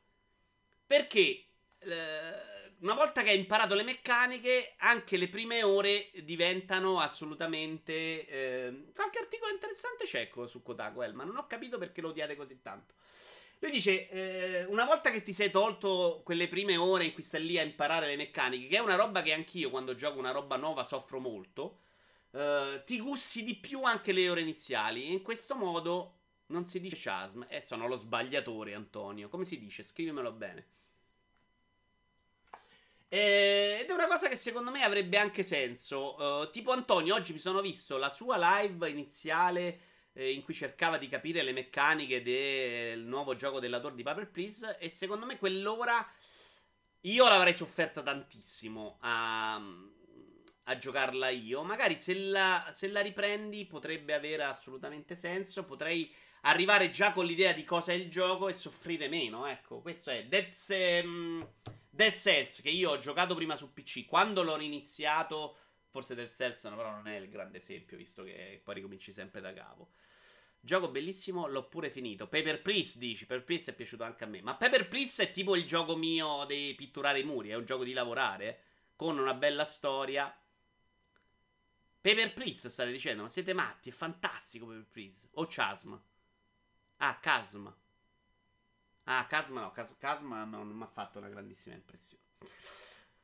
Perché 0.87 1.43
eh, 1.79 2.47
una 2.79 2.93
volta 2.93 3.23
che 3.23 3.31
hai 3.31 3.39
imparato 3.39 3.75
le 3.75 3.83
meccaniche, 3.83 4.75
anche 4.77 5.17
le 5.17 5.27
prime 5.27 5.63
ore 5.63 6.11
diventano 6.23 6.99
assolutamente. 6.99 8.27
Eh, 8.27 8.83
qualche 8.93 9.19
articolo 9.19 9.51
interessante 9.51 10.05
c'è 10.05 10.29
su 10.45 10.61
Kotaku, 10.61 11.01
eh, 11.03 11.11
ma 11.11 11.23
non 11.23 11.37
ho 11.37 11.47
capito 11.47 11.77
perché 11.77 12.01
lo 12.01 12.09
odiate 12.09 12.35
così 12.35 12.61
tanto. 12.61 12.93
Lui 13.59 13.71
dice: 13.71 14.09
eh, 14.09 14.65
Una 14.65 14.85
volta 14.85 15.09
che 15.11 15.23
ti 15.23 15.33
sei 15.33 15.49
tolto 15.51 16.21
quelle 16.23 16.47
prime 16.47 16.77
ore 16.77 17.05
in 17.05 17.13
cui 17.13 17.23
stai 17.23 17.43
lì 17.45 17.57
a 17.57 17.63
imparare 17.63 18.07
le 18.07 18.15
meccaniche, 18.15 18.67
che 18.67 18.77
è 18.77 18.79
una 18.79 18.95
roba 18.95 19.21
che 19.21 19.33
anch'io 19.33 19.69
quando 19.69 19.95
gioco 19.95 20.19
una 20.19 20.31
roba 20.31 20.55
nuova 20.55 20.83
soffro 20.83 21.19
molto. 21.19 21.79
Uh, 22.31 22.83
ti 22.85 22.99
gusti 22.99 23.43
di 23.43 23.55
più 23.55 23.83
anche 23.83 24.11
le 24.11 24.29
ore 24.29 24.41
iniziali. 24.41 25.03
E 25.05 25.11
in 25.11 25.21
questo 25.21 25.55
modo 25.55 26.13
Non 26.47 26.65
si 26.65 26.79
dice 26.79 26.97
chasm. 26.97 27.45
Eh, 27.49 27.61
sono 27.61 27.87
lo 27.87 27.97
sbagliatore, 27.97 28.73
Antonio. 28.73 29.27
Come 29.27 29.43
si 29.43 29.59
dice? 29.59 29.83
Scrivimelo 29.83 30.31
bene. 30.31 30.65
Eh, 33.09 33.79
ed 33.81 33.89
è 33.89 33.93
una 33.93 34.07
cosa 34.07 34.27
che 34.27 34.35
secondo 34.35 34.71
me 34.71 34.83
avrebbe 34.83 35.17
anche 35.17 35.43
senso. 35.43 36.15
Uh, 36.21 36.49
tipo 36.51 36.71
Antonio, 36.71 37.15
oggi 37.15 37.33
mi 37.33 37.39
sono 37.39 37.61
visto 37.61 37.97
la 37.97 38.09
sua 38.09 38.37
live 38.61 38.89
iniziale 38.89 39.79
eh, 40.13 40.31
in 40.31 40.43
cui 40.43 40.53
cercava 40.53 40.97
di 40.97 41.07
capire 41.09 41.41
le 41.43 41.51
meccaniche 41.51 42.21
del 42.21 43.01
nuovo 43.01 43.35
gioco 43.35 43.59
della 43.59 43.79
Tour 43.79 43.93
di 43.93 44.03
Paper 44.03 44.29
Please. 44.29 44.77
E 44.79 44.89
secondo 44.89 45.25
me 45.25 45.37
quell'ora 45.37 46.05
io 47.01 47.27
l'avrei 47.27 47.53
sofferta 47.53 48.01
tantissimo 48.01 48.97
a, 49.01 49.61
a 50.69 50.77
giocarla 50.77 51.29
io. 51.29 51.63
Magari 51.63 51.99
se 51.99 52.13
la, 52.15 52.71
se 52.73 52.87
la 52.89 53.01
riprendi 53.01 53.65
potrebbe 53.65 54.13
avere 54.13 54.43
assolutamente 54.43 55.15
senso. 55.15 55.65
Potrei 55.65 56.13
arrivare 56.41 56.89
già 56.91 57.11
con 57.11 57.25
l'idea 57.25 57.53
di 57.53 57.63
cosa 57.63 57.91
è 57.91 57.95
il 57.95 58.09
gioco 58.09 58.47
e 58.47 58.53
soffrire 58.53 59.07
meno. 59.07 59.45
Ecco, 59.45 59.81
questo 59.81 60.09
è 60.11 60.25
Dead, 60.25 60.53
um, 61.03 61.47
Cells 62.11 62.61
che 62.61 62.69
io 62.69 62.91
ho 62.91 62.97
giocato 62.97 63.35
prima 63.35 63.55
su 63.55 63.73
PC. 63.73 64.05
Quando 64.05 64.43
l'ho 64.43 64.59
iniziato, 64.59 65.57
forse 65.89 66.15
Dead 66.15 66.31
Cells 66.31 66.61
però 66.61 66.91
non 66.91 67.07
è 67.07 67.15
il 67.15 67.29
grande 67.29 67.57
esempio, 67.59 67.97
visto 67.97 68.23
che 68.23 68.61
poi 68.63 68.75
ricominci 68.75 69.11
sempre 69.11 69.41
da 69.41 69.53
capo. 69.53 69.89
Gioco 70.59 70.89
bellissimo, 70.89 71.47
l'ho 71.47 71.67
pure 71.69 71.89
finito. 71.89 72.27
Paper 72.27 72.61
Please 72.61 72.99
dici, 72.99 73.25
Paper 73.25 73.45
Please 73.45 73.71
è 73.71 73.73
piaciuto 73.73 74.03
anche 74.03 74.25
a 74.25 74.27
me. 74.27 74.41
Ma 74.41 74.55
Paper 74.55 74.89
Please 74.89 75.23
è 75.23 75.31
tipo 75.31 75.55
il 75.55 75.65
gioco 75.65 75.95
mio 75.95 76.43
di 76.45 76.73
pitturare 76.75 77.19
i 77.19 77.23
muri, 77.23 77.49
è 77.49 77.55
un 77.55 77.63
gioco 77.63 77.85
di 77.85 77.93
lavorare, 77.93 78.59
con 78.97 79.17
una 79.17 79.33
bella 79.33 79.63
storia. 79.63 80.35
Paper 82.07 82.31
Please 82.31 82.69
state 82.69 82.89
dicendo, 82.89 83.23
ma 83.23 83.27
siete 83.27 83.51
matti, 83.51 83.89
è 83.89 83.91
fantastico 83.91 84.65
Paper 84.65 84.85
Please. 84.89 85.27
O 85.33 85.45
Chasm. 85.45 85.93
Ah, 86.99 87.19
Chasm. 87.19 87.67
Ah, 89.03 89.27
Chasm 89.27 89.55
no, 89.55 89.73
Chasm 89.99 90.31
non 90.49 90.69
mi 90.69 90.83
ha 90.83 90.87
fatto 90.87 91.17
una 91.17 91.27
grandissima 91.27 91.75
impressione. 91.75 92.23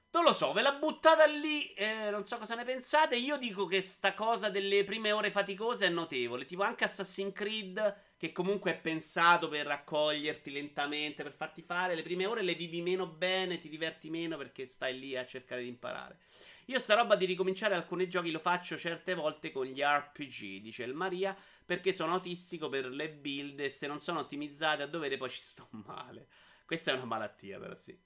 Non 0.09 0.25
lo 0.25 0.33
so, 0.33 0.51
ve 0.51 0.61
l'ha 0.61 0.73
buttata 0.73 1.25
lì, 1.25 1.73
eh, 1.75 2.09
non 2.11 2.25
so 2.25 2.37
cosa 2.37 2.55
ne 2.55 2.65
pensate. 2.65 3.15
Io 3.15 3.37
dico 3.37 3.67
che 3.67 3.81
sta 3.81 4.13
cosa 4.13 4.49
delle 4.49 4.83
prime 4.83 5.13
ore 5.13 5.31
faticose 5.31 5.85
è 5.85 5.89
notevole. 5.89 6.43
Tipo 6.43 6.63
anche 6.63 6.83
Assassin's 6.83 7.33
Creed, 7.33 8.15
che 8.17 8.33
comunque 8.33 8.71
è 8.71 8.81
pensato 8.81 9.47
per 9.47 9.65
raccoglierti 9.65 10.51
lentamente, 10.51 11.23
per 11.23 11.33
farti 11.33 11.61
fare. 11.61 11.95
Le 11.95 12.03
prime 12.03 12.25
ore 12.25 12.41
le 12.41 12.53
vivi 12.53 12.81
meno 12.81 13.07
bene, 13.07 13.59
ti 13.59 13.69
diverti 13.69 14.09
meno 14.09 14.35
perché 14.35 14.67
stai 14.67 14.99
lì 14.99 15.15
a 15.15 15.25
cercare 15.25 15.61
di 15.61 15.69
imparare. 15.69 16.19
Io 16.67 16.79
sta 16.79 16.95
roba 16.95 17.15
di 17.15 17.25
ricominciare 17.25 17.75
alcuni 17.75 18.07
giochi 18.07 18.31
lo 18.31 18.39
faccio 18.39 18.77
certe 18.77 19.13
volte 19.13 19.51
con 19.51 19.65
gli 19.65 19.81
RPG, 19.81 20.61
dice 20.61 20.83
il 20.83 20.93
Maria, 20.93 21.35
perché 21.65 21.93
sono 21.93 22.13
autistico 22.13 22.69
per 22.69 22.87
le 22.87 23.09
build 23.09 23.59
e 23.59 23.69
se 23.69 23.87
non 23.87 23.99
sono 23.99 24.19
ottimizzate 24.19 24.83
a 24.83 24.87
dovere 24.87 25.17
poi 25.17 25.29
ci 25.29 25.41
sto 25.41 25.67
male. 25.71 26.27
Questa 26.65 26.91
è 26.91 26.95
una 26.95 27.05
malattia 27.05 27.59
però 27.59 27.75
sì. 27.75 27.97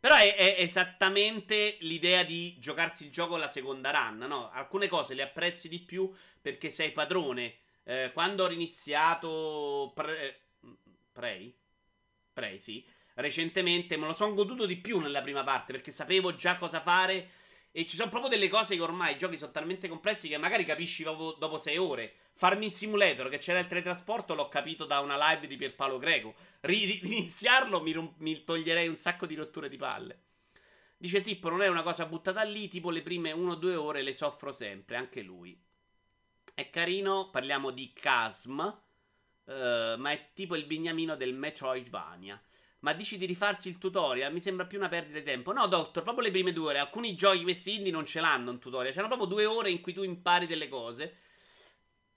Però 0.00 0.16
è, 0.16 0.34
è, 0.34 0.56
esattamente 0.58 1.76
l'idea 1.80 2.24
di 2.24 2.58
giocarsi 2.58 3.04
il 3.04 3.12
gioco 3.12 3.36
alla 3.36 3.48
seconda 3.48 3.90
run, 3.90 4.18
no? 4.18 4.50
Alcune 4.50 4.88
cose 4.88 5.14
le 5.14 5.22
apprezzi 5.22 5.68
di 5.68 5.78
più 5.78 6.12
perché 6.40 6.70
sei 6.70 6.90
padrone. 6.92 7.58
Eh, 7.84 8.10
quando 8.12 8.44
ho 8.44 8.50
iniziato 8.50 9.92
pre- 9.94 10.40
Prey, 11.12 11.54
Prey, 12.32 12.58
sì, 12.58 12.84
recentemente 13.14 13.96
me 13.96 14.06
lo 14.06 14.14
sono 14.14 14.34
goduto 14.34 14.66
di 14.66 14.76
più 14.76 14.98
nella 14.98 15.20
prima 15.20 15.44
parte 15.44 15.72
perché 15.72 15.90
sapevo 15.90 16.34
già 16.34 16.56
cosa 16.56 16.80
fare 16.80 17.30
e 17.74 17.86
ci 17.86 17.96
sono 17.96 18.10
proprio 18.10 18.30
delle 18.30 18.50
cose 18.50 18.76
che 18.76 18.82
ormai 18.82 19.14
i 19.14 19.18
giochi 19.18 19.38
sono 19.38 19.50
talmente 19.50 19.88
complessi 19.88 20.28
che 20.28 20.36
magari 20.36 20.64
capisci 20.64 21.02
dopo, 21.02 21.32
dopo 21.38 21.58
sei 21.58 21.78
ore. 21.78 22.14
Farming 22.34 22.70
Simulator, 22.70 23.30
che 23.30 23.38
c'era 23.38 23.60
il 23.60 23.66
teletrasporto, 23.66 24.34
l'ho 24.34 24.48
capito 24.48 24.84
da 24.84 25.00
una 25.00 25.16
live 25.16 25.46
di 25.46 25.56
Pierpaolo 25.56 25.98
Greco. 25.98 26.34
Riniziarlo 26.60 27.80
mi, 27.80 28.14
mi 28.18 28.44
toglierei 28.44 28.88
un 28.88 28.96
sacco 28.96 29.24
di 29.24 29.34
rotture 29.34 29.70
di 29.70 29.78
palle. 29.78 30.20
Dice 30.98 31.20
Sippo, 31.20 31.48
non 31.48 31.62
è 31.62 31.68
una 31.68 31.82
cosa 31.82 32.04
buttata 32.04 32.42
lì, 32.42 32.68
tipo 32.68 32.90
le 32.90 33.02
prime 33.02 33.32
1-2 33.32 33.74
ore 33.74 34.02
le 34.02 34.14
soffro 34.14 34.52
sempre, 34.52 34.96
anche 34.96 35.22
lui. 35.22 35.58
È 36.54 36.68
carino, 36.68 37.30
parliamo 37.30 37.70
di 37.70 37.90
Chasm, 37.94 38.58
uh, 38.58 39.96
ma 39.96 40.10
è 40.10 40.28
tipo 40.34 40.56
il 40.56 40.66
bignamino 40.66 41.16
del 41.16 41.32
Metroidvania. 41.34 42.40
Ma 42.82 42.92
dici 42.94 43.16
di 43.16 43.26
rifarsi 43.26 43.68
il 43.68 43.78
tutorial? 43.78 44.32
Mi 44.32 44.40
sembra 44.40 44.66
più 44.66 44.78
una 44.78 44.88
perdita 44.88 45.18
di 45.18 45.24
tempo. 45.24 45.52
No, 45.52 45.66
Doctor, 45.68 46.02
proprio 46.02 46.24
le 46.24 46.32
prime 46.32 46.52
due 46.52 46.70
ore. 46.70 46.78
Alcuni 46.78 47.14
giochi 47.14 47.42
questi 47.42 47.76
indie 47.76 47.92
non 47.92 48.04
ce 48.04 48.20
l'hanno 48.20 48.50
un 48.50 48.58
tutorial. 48.58 48.92
C'hanno 48.92 49.06
proprio 49.06 49.28
due 49.28 49.44
ore 49.44 49.70
in 49.70 49.80
cui 49.80 49.92
tu 49.92 50.02
impari 50.02 50.46
delle 50.46 50.68
cose. 50.68 51.16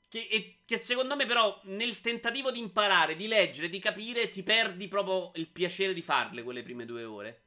Che, 0.09 0.27
e, 0.27 0.61
che, 0.65 0.77
secondo 0.77 1.15
me, 1.15 1.27
però, 1.27 1.59
nel 1.65 2.01
tentativo 2.01 2.49
di 2.49 2.57
imparare, 2.59 3.15
di 3.15 3.27
leggere, 3.27 3.69
di 3.69 3.77
capire, 3.77 4.29
ti 4.29 4.41
perdi 4.41 4.87
proprio 4.87 5.31
il 5.35 5.47
piacere 5.49 5.93
di 5.93 6.01
farle 6.01 6.41
quelle 6.41 6.63
prime 6.63 6.85
due 6.85 7.03
ore. 7.03 7.43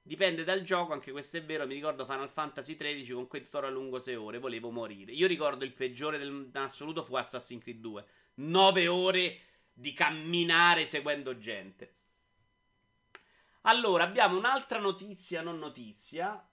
Dipende 0.00 0.42
dal 0.42 0.62
gioco, 0.62 0.94
anche 0.94 1.10
questo 1.12 1.36
è 1.36 1.44
vero. 1.44 1.66
Mi 1.66 1.74
ricordo 1.74 2.06
Final 2.06 2.30
Fantasy 2.30 2.74
XIII 2.74 3.12
con 3.12 3.26
quei 3.26 3.42
tutorial 3.42 3.74
lungo 3.74 4.00
6 4.00 4.14
ore. 4.14 4.38
Volevo 4.38 4.70
morire. 4.70 5.12
Io 5.12 5.26
ricordo 5.26 5.64
il 5.64 5.74
peggiore 5.74 6.16
del, 6.16 6.48
assoluto 6.54 7.04
fu 7.04 7.16
Assassin's 7.16 7.62
Creed 7.62 7.80
2. 7.80 8.04
9 8.36 8.88
ore 8.88 9.40
di 9.74 9.92
camminare 9.92 10.86
seguendo 10.86 11.36
gente. 11.36 11.96
Allora, 13.62 14.04
abbiamo 14.04 14.38
un'altra 14.38 14.78
notizia, 14.78 15.42
non 15.42 15.58
notizia. 15.58 16.48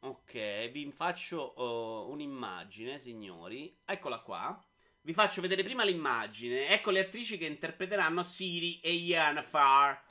Ok, 0.00 0.70
vi 0.70 0.92
faccio 0.92 1.58
uh, 1.58 2.10
un'immagine, 2.10 2.98
signori. 2.98 3.74
Eccola 3.84 4.20
qua. 4.20 4.62
Vi 5.00 5.14
faccio 5.14 5.40
vedere 5.40 5.62
prima 5.62 5.82
l'immagine. 5.84 6.68
Ecco 6.68 6.90
le 6.90 7.00
attrici 7.00 7.38
che 7.38 7.46
interpreteranno 7.46 8.22
Siri 8.22 8.80
e 8.80 8.92
Yennefer. 8.92 10.02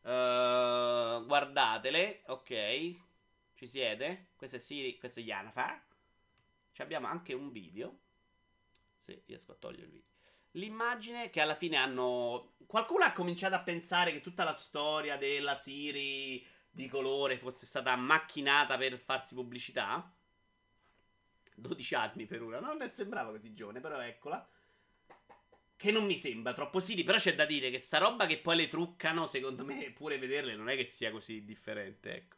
Uh, 0.00 1.26
guardatele, 1.26 2.22
ok. 2.28 2.94
Ci 3.54 3.66
siete? 3.66 4.28
Questa 4.36 4.56
è 4.56 4.60
Siri, 4.60 4.96
questa 4.98 5.20
è 5.20 5.22
Yennefer. 5.22 5.82
Ci 6.72 6.80
abbiamo 6.80 7.08
anche 7.08 7.34
un 7.34 7.50
video. 7.50 7.98
Se 9.04 9.22
riesco 9.26 9.52
a 9.52 9.56
video 9.56 10.13
l'immagine 10.54 11.30
che 11.30 11.40
alla 11.40 11.54
fine 11.54 11.76
hanno. 11.76 12.54
Qualcuno 12.66 13.04
ha 13.04 13.12
cominciato 13.12 13.54
a 13.54 13.62
pensare 13.62 14.12
che 14.12 14.20
tutta 14.20 14.44
la 14.44 14.52
storia 14.52 15.16
della 15.16 15.58
Siri 15.58 16.44
di 16.70 16.88
colore 16.88 17.38
fosse 17.38 17.66
stata 17.66 17.94
macchinata 17.96 18.76
per 18.76 18.98
farsi 18.98 19.34
pubblicità. 19.34 20.12
12 21.56 21.94
anni 21.94 22.26
per 22.26 22.42
una, 22.42 22.58
non 22.58 22.90
sembrava 22.92 23.30
così 23.30 23.54
giovane, 23.54 23.80
però 23.80 24.00
eccola. 24.00 24.46
Che 25.76 25.90
non 25.92 26.04
mi 26.04 26.16
sembra 26.16 26.52
troppo 26.52 26.80
Siri, 26.80 27.04
però 27.04 27.18
c'è 27.18 27.34
da 27.34 27.44
dire 27.44 27.70
che 27.70 27.78
sta 27.78 27.98
roba 27.98 28.26
che 28.26 28.38
poi 28.38 28.56
le 28.56 28.68
truccano, 28.68 29.26
secondo 29.26 29.64
me, 29.64 29.92
pure 29.92 30.18
vederle 30.18 30.56
non 30.56 30.68
è 30.68 30.76
che 30.76 30.86
sia 30.86 31.10
così 31.10 31.44
differente, 31.44 32.14
ecco. 32.14 32.36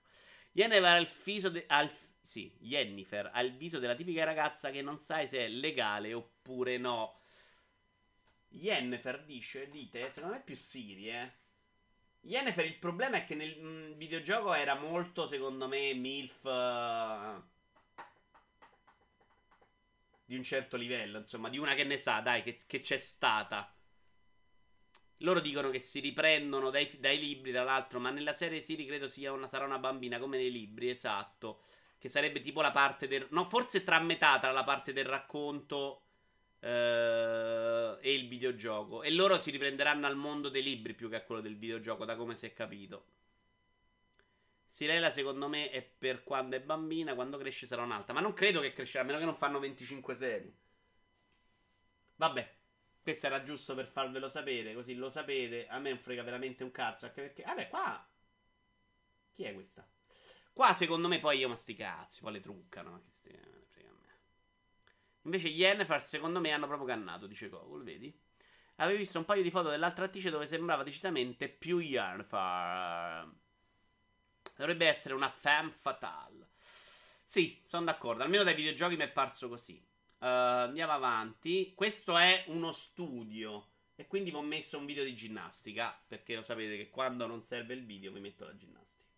Yennefer 0.53 0.85
ha 0.85 0.97
il 0.97 1.09
viso 1.25 1.49
de- 1.51 1.65
al 1.69 1.91
sì, 2.27 2.53
Jennifer 2.59 3.31
ha 3.33 3.41
il 3.41 3.55
viso 3.57 3.79
della 3.79 3.95
tipica 3.95 4.25
ragazza 4.25 4.71
che 4.71 4.83
non 4.83 4.99
sai 4.99 5.29
se 5.29 5.39
è 5.45 5.49
legale 5.49 6.13
oppure 6.13 6.77
no. 6.77 7.19
Yennefer 8.49 9.25
dice, 9.25 9.69
dite, 9.69 10.11
secondo 10.11 10.35
me 10.35 10.41
è 10.41 10.45
più 10.45 10.57
Siri, 10.57 11.09
eh. 11.11 11.33
Yennefer 12.21 12.65
il 12.65 12.79
problema 12.79 13.19
è 13.19 13.25
che 13.25 13.35
nel 13.35 13.57
mh, 13.59 13.67
mm, 13.67 13.93
videogioco 13.93 14.53
era 14.53 14.75
molto, 14.75 15.27
secondo 15.27 15.69
me, 15.69 15.95
MILF 15.95 16.45
uh, 16.45 17.43
di 20.25 20.37
un 20.37 20.43
certo 20.43 20.77
livello, 20.77 21.19
insomma, 21.19 21.49
di 21.49 21.59
una 21.59 21.75
che 21.75 21.85
ne 21.85 21.99
sa, 21.99 22.21
dai, 22.21 22.43
che, 22.43 22.65
che 22.67 22.81
c'è 22.81 22.99
stata. 22.99 23.73
Loro 25.21 25.41
dicono 25.41 25.71
che 25.71 25.79
si 25.79 26.01
riprendono 26.01 26.71
dai, 26.71 26.91
dai, 26.99 27.19
libri, 27.19 27.53
tra 27.53 27.63
l'altro, 27.63 28.01
ma 28.01 28.11
nella 28.11 28.35
serie 28.35 28.61
Siri 28.61 28.87
credo 28.87 29.09
sia 29.09 29.33
una, 29.33 29.47
sarà 29.47 29.65
una 29.65 29.79
bambina 29.79 30.19
come 30.19 30.37
nei 30.37 30.51
libri, 30.51 30.91
esatto. 30.91 31.63
Che 31.99 32.09
sarebbe 32.09 32.41
tipo 32.41 32.61
la 32.61 32.73
parte 32.73 33.09
del... 33.09 33.27
No, 33.31 33.45
forse 33.45 33.85
tra 33.85 33.99
metà 34.01 34.39
tra 34.39 34.53
la 34.53 34.65
parte 34.65 34.93
del 34.93 35.07
racconto 35.07 36.06
Uh, 36.61 37.99
e 38.01 38.13
il 38.15 38.29
videogioco. 38.29 39.03
E 39.03 39.11
loro 39.13 39.39
si 39.39 39.51
riprenderanno 39.51 40.07
al 40.07 40.17
mondo 40.17 40.49
dei 40.49 40.63
libri 40.63 40.95
più 40.95 41.09
che 41.09 41.17
a 41.17 41.23
quello 41.23 41.41
del 41.41 41.57
videogioco, 41.57 42.05
da 42.05 42.17
come 42.17 42.35
si 42.35 42.47
è 42.47 42.53
capito. 42.53 43.07
Sirela, 44.65 45.11
secondo 45.11 45.49
me, 45.49 45.71
è 45.71 45.83
per 45.83 46.23
quando 46.23 46.57
è 46.57 46.61
bambina, 46.61 47.15
quando 47.15 47.39
cresce 47.39 47.67
sarà 47.67 47.83
un'altra. 47.83 48.13
Ma 48.13 48.21
non 48.21 48.35
credo 48.35 48.61
che 48.61 48.73
crescerà, 48.73 49.03
a 49.03 49.07
meno 49.07 49.19
che 49.19 49.25
non 49.25 49.35
fanno 49.35 49.59
25 49.59 50.15
serie. 50.17 50.55
Vabbè, 52.17 52.55
questo 53.01 53.27
era 53.27 53.43
giusto 53.43 53.75
per 53.75 53.87
farvelo 53.87 54.29
sapere, 54.29 54.75
così 54.75 54.95
lo 54.95 55.09
sapete. 55.09 55.67
A 55.69 55.79
me 55.79 55.91
non 55.91 55.99
frega 55.99 56.23
veramente 56.23 56.63
un 56.65 56.73
cazzo, 56.73 57.07
anche 57.07 57.23
perché... 57.23 57.43
Vabbè, 57.45 57.69
qua... 57.69 58.07
Chi 59.33 59.45
è 59.45 59.55
questa? 59.55 59.89
Qua, 60.53 60.75
secondo 60.75 61.09
me, 61.09 61.21
poi 61.21 61.39
io 61.39 61.49
ma 61.49 61.57
sti 61.57 61.75
cazzi, 61.75 62.21
poi 62.21 62.33
le 62.33 62.41
truccano. 62.41 62.91
Ma 62.91 63.01
che 63.01 63.11
stia... 63.11 63.56
Invece 65.27 65.49
Yennefer, 65.49 66.01
secondo 66.01 66.41
me, 66.41 66.53
hanno 66.53 66.67
proprio 66.67 66.87
cannato, 66.87 67.27
dice 67.27 67.49
Gogol, 67.49 67.83
vedi? 67.83 68.17
Avevi 68.77 68.99
visto 68.99 69.19
un 69.19 69.25
paio 69.25 69.43
di 69.43 69.51
foto 69.51 69.71
dell'altra 69.71 70.05
attrice 70.05 70.31
dove 70.31 70.47
sembrava 70.47 70.85
decisamente 70.85 71.49
più 71.49 71.79
Yennefer. 71.79 73.29
Dovrebbe 74.57 74.87
essere 74.87 75.15
una 75.15 75.29
femme 75.29 75.73
fatale. 75.73 76.51
Sì, 77.25 77.61
sono 77.67 77.85
d'accordo. 77.85 78.23
Almeno 78.23 78.45
dai 78.45 78.55
videogiochi 78.55 78.97
mi 78.97 79.03
è 79.03 79.11
parso 79.11 79.49
così. 79.49 79.85
andiamo 80.19 80.93
avanti. 80.93 81.73
Questo 81.75 82.17
è 82.17 82.45
uno 82.49 82.71
studio. 82.73 83.71
E 83.97 84.07
quindi 84.07 84.31
vi 84.31 84.37
ho 84.37 84.43
messo 84.43 84.79
un 84.79 84.87
video 84.87 85.05
di 85.05 85.17
ginnastica. 85.17 85.99
Perché 86.07 86.37
lo 86.37 86.43
sapete 86.43 86.77
che 86.77 86.91
quando 86.91 87.27
non 87.27 87.43
serve 87.43 87.75
il 87.75 87.85
video 87.85 88.13
vi 88.13 88.21
metto 88.21 88.45
la 88.45 88.57
ginnastica. 88.57 89.11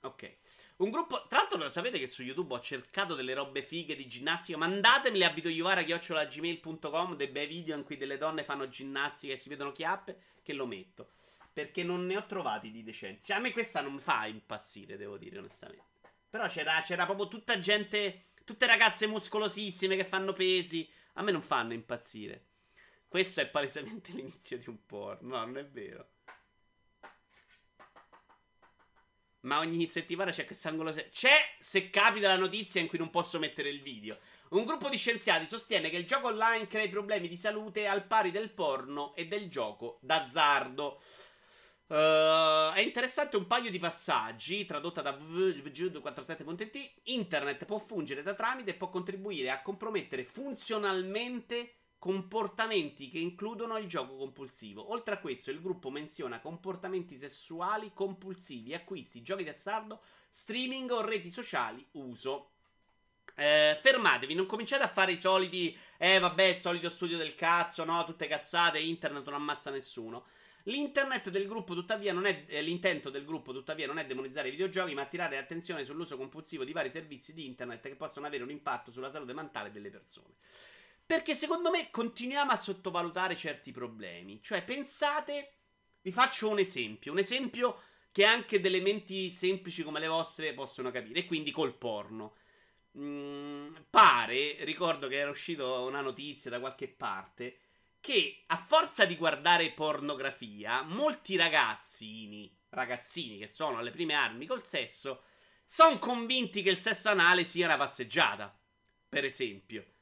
Ok. 0.00 0.36
Un 0.76 0.90
gruppo. 0.90 1.24
Tra 1.28 1.38
l'altro, 1.38 1.70
sapete 1.70 2.00
che 2.00 2.08
su 2.08 2.24
YouTube 2.24 2.54
ho 2.54 2.60
cercato 2.60 3.14
delle 3.14 3.34
robe 3.34 3.62
fighe 3.62 3.94
di 3.94 4.08
ginnastica. 4.08 4.58
Mandatemele 4.58 5.24
a 5.24 5.30
videoiuvara.gmail.com 5.30 7.14
dei 7.14 7.28
bei 7.28 7.46
video 7.46 7.76
in 7.76 7.84
cui 7.84 7.96
delle 7.96 8.18
donne 8.18 8.42
fanno 8.42 8.68
ginnastica 8.68 9.32
e 9.32 9.36
si 9.36 9.48
vedono 9.48 9.70
chiappe. 9.70 10.18
Che 10.42 10.52
lo 10.52 10.66
metto. 10.66 11.12
Perché 11.52 11.84
non 11.84 12.06
ne 12.06 12.16
ho 12.16 12.26
trovati 12.26 12.72
di 12.72 12.82
decenti. 12.82 13.26
Cioè, 13.26 13.36
a 13.36 13.40
me 13.40 13.52
questa 13.52 13.80
non 13.80 14.00
fa 14.00 14.26
impazzire, 14.26 14.96
devo 14.96 15.16
dire, 15.16 15.38
onestamente. 15.38 15.84
Però 16.28 16.48
c'era, 16.48 16.82
c'era 16.82 17.04
proprio 17.04 17.28
tutta 17.28 17.60
gente. 17.60 18.30
Tutte 18.44 18.66
ragazze 18.66 19.06
muscolosissime 19.06 19.94
che 19.94 20.04
fanno 20.04 20.32
pesi. 20.32 20.88
A 21.14 21.22
me 21.22 21.30
non 21.30 21.40
fanno 21.40 21.72
impazzire. 21.72 22.46
Questo 23.06 23.40
è 23.40 23.46
palesemente 23.46 24.10
l'inizio 24.12 24.58
di 24.58 24.68
un 24.68 24.84
porno. 24.84 25.36
No, 25.36 25.44
non 25.44 25.56
è 25.56 25.64
vero. 25.64 26.13
Ma 29.44 29.58
ogni 29.58 29.86
settimana 29.86 30.30
c'è 30.30 30.44
questo 30.44 30.68
angolo. 30.68 30.92
Se- 30.92 31.08
c'è 31.10 31.36
se 31.58 31.90
capita 31.90 32.28
la 32.28 32.36
notizia 32.36 32.80
in 32.80 32.86
cui 32.86 32.98
non 32.98 33.10
posso 33.10 33.38
mettere 33.38 33.68
il 33.68 33.80
video. 33.80 34.18
Un 34.50 34.64
gruppo 34.64 34.88
di 34.88 34.96
scienziati 34.96 35.46
sostiene 35.46 35.90
che 35.90 35.96
il 35.96 36.06
gioco 36.06 36.28
online 36.28 36.66
crea 36.66 36.88
problemi 36.88 37.28
di 37.28 37.36
salute 37.36 37.86
al 37.86 38.06
pari 38.06 38.30
del 38.30 38.50
porno 38.50 39.14
e 39.14 39.26
del 39.26 39.48
gioco 39.48 39.98
d'azzardo. 40.00 41.00
Uh, 41.86 42.72
è 42.72 42.80
interessante 42.80 43.36
un 43.36 43.46
paio 43.46 43.70
di 43.70 43.78
passaggi 43.78 44.64
tradotta 44.64 45.02
da 45.02 45.10
www.247.it. 45.10 46.92
Internet 47.04 47.66
può 47.66 47.78
fungere 47.78 48.22
da 48.22 48.34
tramite 48.34 48.70
e 48.70 48.74
può 48.74 48.88
contribuire 48.88 49.50
a 49.50 49.60
compromettere 49.60 50.24
funzionalmente 50.24 51.74
comportamenti 52.04 53.08
che 53.08 53.16
includono 53.16 53.78
il 53.78 53.88
gioco 53.88 54.16
compulsivo. 54.16 54.92
Oltre 54.92 55.14
a 55.14 55.18
questo, 55.18 55.50
il 55.50 55.62
gruppo 55.62 55.88
menziona 55.88 56.38
comportamenti 56.38 57.16
sessuali 57.16 57.92
compulsivi, 57.94 58.74
acquisti, 58.74 59.22
giochi 59.22 59.42
d'azzardo, 59.42 60.02
streaming 60.30 60.90
o 60.90 61.00
reti 61.00 61.30
sociali 61.30 61.82
uso. 61.92 62.50
Eh, 63.34 63.78
fermatevi, 63.80 64.34
non 64.34 64.44
cominciate 64.44 64.82
a 64.82 64.88
fare 64.88 65.12
i 65.12 65.18
soliti. 65.18 65.74
Eh, 65.96 66.18
vabbè, 66.18 66.42
il 66.42 66.58
solito 66.58 66.90
studio 66.90 67.16
del 67.16 67.34
cazzo, 67.34 67.84
no? 67.84 68.04
Tutte 68.04 68.26
cazzate, 68.26 68.78
internet 68.78 69.24
non 69.24 69.36
ammazza 69.36 69.70
nessuno. 69.70 70.26
L'internet 70.64 71.30
del 71.30 71.46
gruppo, 71.46 71.72
tuttavia, 71.72 72.12
non 72.12 72.26
è. 72.26 72.44
Eh, 72.48 72.60
l'intento 72.60 73.08
del 73.08 73.24
gruppo, 73.24 73.54
tuttavia, 73.54 73.86
non 73.86 73.96
è 73.96 74.04
demonizzare 74.04 74.48
i 74.48 74.50
videogiochi, 74.50 74.92
ma 74.92 75.00
attirare 75.00 75.38
attenzione 75.38 75.84
sull'uso 75.84 76.18
compulsivo 76.18 76.64
di 76.64 76.72
vari 76.72 76.90
servizi 76.90 77.32
di 77.32 77.46
internet 77.46 77.88
che 77.88 77.96
possono 77.96 78.26
avere 78.26 78.42
un 78.42 78.50
impatto 78.50 78.90
sulla 78.90 79.08
salute 79.08 79.32
mentale 79.32 79.72
delle 79.72 79.88
persone. 79.88 80.34
Perché 81.06 81.34
secondo 81.34 81.70
me 81.70 81.90
continuiamo 81.90 82.50
a 82.50 82.56
sottovalutare 82.56 83.36
certi 83.36 83.72
problemi. 83.72 84.40
Cioè, 84.42 84.62
pensate, 84.64 85.52
vi 86.02 86.12
faccio 86.12 86.48
un 86.48 86.58
esempio, 86.58 87.12
un 87.12 87.18
esempio 87.18 87.80
che 88.10 88.24
anche 88.24 88.60
delle 88.60 88.80
menti 88.80 89.30
semplici 89.30 89.82
come 89.82 90.00
le 90.00 90.06
vostre 90.06 90.54
possono 90.54 90.90
capire, 90.90 91.20
e 91.20 91.26
quindi 91.26 91.50
col 91.50 91.74
porno. 91.74 92.36
Mm, 92.96 93.74
pare, 93.90 94.58
ricordo 94.64 95.08
che 95.08 95.16
era 95.16 95.30
uscita 95.30 95.64
una 95.80 96.00
notizia 96.00 96.50
da 96.50 96.60
qualche 96.60 96.88
parte, 96.88 97.58
che 98.00 98.44
a 98.46 98.56
forza 98.56 99.04
di 99.04 99.16
guardare 99.16 99.72
pornografia, 99.72 100.82
molti 100.82 101.36
ragazzini, 101.36 102.54
ragazzini 102.68 103.38
che 103.38 103.48
sono 103.48 103.78
alle 103.78 103.90
prime 103.90 104.14
armi 104.14 104.46
col 104.46 104.62
sesso, 104.62 105.22
sono 105.64 105.98
convinti 105.98 106.62
che 106.62 106.70
il 106.70 106.80
sesso 106.80 107.08
anale 107.08 107.44
sia 107.44 107.66
una 107.66 107.76
passeggiata, 107.76 108.56
per 109.08 109.24
esempio. 109.24 109.93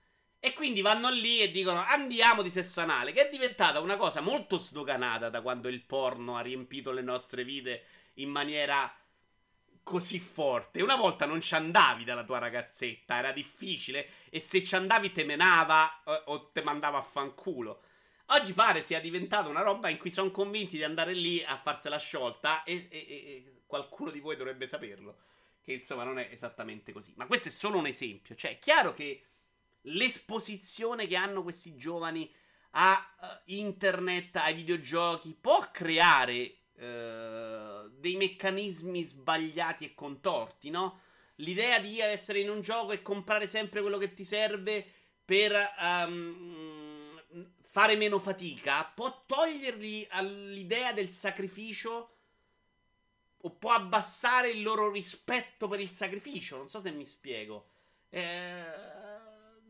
E 0.44 0.54
quindi 0.54 0.80
vanno 0.80 1.08
lì 1.08 1.40
e 1.40 1.52
dicono 1.52 1.84
andiamo 1.86 2.42
di 2.42 2.50
sesso 2.50 2.80
anale, 2.80 3.12
che 3.12 3.28
è 3.28 3.30
diventata 3.30 3.78
una 3.78 3.96
cosa 3.96 4.20
molto 4.20 4.56
sdoganata 4.56 5.28
da 5.28 5.40
quando 5.40 5.68
il 5.68 5.82
porno 5.82 6.36
ha 6.36 6.40
riempito 6.40 6.90
le 6.90 7.02
nostre 7.02 7.44
vite 7.44 7.84
in 8.14 8.28
maniera 8.28 8.92
così 9.84 10.18
forte. 10.18 10.82
Una 10.82 10.96
volta 10.96 11.26
non 11.26 11.40
ci 11.40 11.54
andavi 11.54 12.02
dalla 12.02 12.24
tua 12.24 12.38
ragazzetta, 12.38 13.18
era 13.18 13.30
difficile, 13.30 14.08
e 14.30 14.40
se 14.40 14.64
ci 14.64 14.74
andavi 14.74 15.12
te 15.12 15.22
menava 15.22 16.00
o, 16.06 16.22
o 16.24 16.50
te 16.50 16.60
mandava 16.60 16.98
a 16.98 17.02
fanculo. 17.02 17.82
Oggi 18.26 18.52
pare 18.52 18.82
sia 18.82 18.98
diventata 18.98 19.48
una 19.48 19.62
roba 19.62 19.90
in 19.90 19.98
cui 19.98 20.10
sono 20.10 20.32
convinti 20.32 20.76
di 20.76 20.82
andare 20.82 21.12
lì 21.12 21.40
a 21.44 21.56
farsela 21.56 21.98
sciolta 21.98 22.64
e, 22.64 22.88
e, 22.90 22.98
e 22.98 23.62
qualcuno 23.64 24.10
di 24.10 24.18
voi 24.18 24.34
dovrebbe 24.34 24.66
saperlo. 24.66 25.18
Che 25.62 25.72
insomma 25.72 26.02
non 26.02 26.18
è 26.18 26.30
esattamente 26.32 26.90
così. 26.90 27.12
Ma 27.14 27.26
questo 27.26 27.46
è 27.46 27.52
solo 27.52 27.78
un 27.78 27.86
esempio. 27.86 28.34
Cioè, 28.34 28.50
è 28.50 28.58
chiaro 28.58 28.92
che 28.92 29.26
l'esposizione 29.82 31.06
che 31.06 31.16
hanno 31.16 31.42
questi 31.42 31.76
giovani 31.76 32.30
a 32.72 33.14
uh, 33.20 33.26
internet, 33.46 34.36
ai 34.36 34.54
videogiochi, 34.54 35.36
può 35.38 35.58
creare 35.70 36.56
uh, 36.74 37.90
dei 37.98 38.16
meccanismi 38.16 39.02
sbagliati 39.04 39.84
e 39.84 39.94
contorti, 39.94 40.70
no? 40.70 41.00
L'idea 41.36 41.80
di 41.80 41.98
essere 41.98 42.40
in 42.40 42.50
un 42.50 42.60
gioco 42.60 42.92
e 42.92 43.02
comprare 43.02 43.48
sempre 43.48 43.80
quello 43.80 43.98
che 43.98 44.14
ti 44.14 44.24
serve 44.24 44.86
per 45.24 45.52
um, 45.80 47.20
fare 47.60 47.96
meno 47.96 48.18
fatica 48.18 48.84
può 48.84 49.24
toglierli 49.26 50.06
all'idea 50.10 50.92
del 50.92 51.10
sacrificio 51.10 52.16
o 53.38 53.50
può 53.50 53.72
abbassare 53.72 54.50
il 54.50 54.62
loro 54.62 54.90
rispetto 54.90 55.68
per 55.68 55.80
il 55.80 55.90
sacrificio. 55.90 56.58
Non 56.58 56.68
so 56.68 56.80
se 56.80 56.90
mi 56.90 57.04
spiego. 57.04 57.66
Eh 58.10 59.11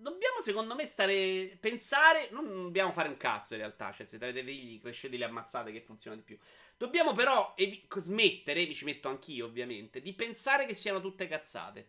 dobbiamo, 0.02 0.40
secondo 0.42 0.74
me, 0.74 0.86
stare. 0.86 1.56
Pensare. 1.58 2.28
Non 2.30 2.46
dobbiamo 2.64 2.92
fare 2.92 3.08
un 3.08 3.16
cazzo 3.16 3.54
in 3.54 3.60
realtà. 3.60 3.92
Cioè, 3.92 4.06
se 4.06 4.16
avete 4.16 4.44
figli, 4.44 4.80
cresceteli 4.80 5.22
ammazzate 5.22 5.72
che 5.72 5.80
funziona 5.80 6.16
di 6.16 6.22
più. 6.22 6.36
Dobbiamo 6.76 7.12
però 7.14 7.54
evi- 7.56 7.86
smettere, 7.96 8.66
mi 8.66 8.74
ci 8.74 8.84
metto 8.84 9.08
anch'io, 9.08 9.46
ovviamente, 9.46 10.02
di 10.02 10.12
pensare 10.12 10.66
che 10.66 10.74
siano 10.74 11.00
tutte 11.00 11.26
cazzate. 11.28 11.86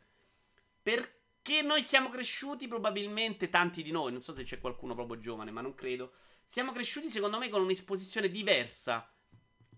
Perché 0.81 1.61
noi 1.61 1.83
siamo 1.83 2.09
cresciuti, 2.09 2.67
probabilmente, 2.67 3.49
tanti 3.49 3.83
di 3.83 3.91
noi. 3.91 4.11
Non 4.11 4.21
so 4.21 4.33
se 4.33 4.43
c'è 4.43 4.59
qualcuno 4.59 4.93
proprio 4.93 5.19
giovane, 5.19 5.51
ma 5.51 5.61
non 5.61 5.73
credo. 5.73 6.13
Siamo 6.45 6.71
cresciuti, 6.71 7.09
secondo 7.09 7.37
me, 7.37 7.49
con 7.49 7.61
un'esposizione 7.61 8.29
diversa 8.29 9.11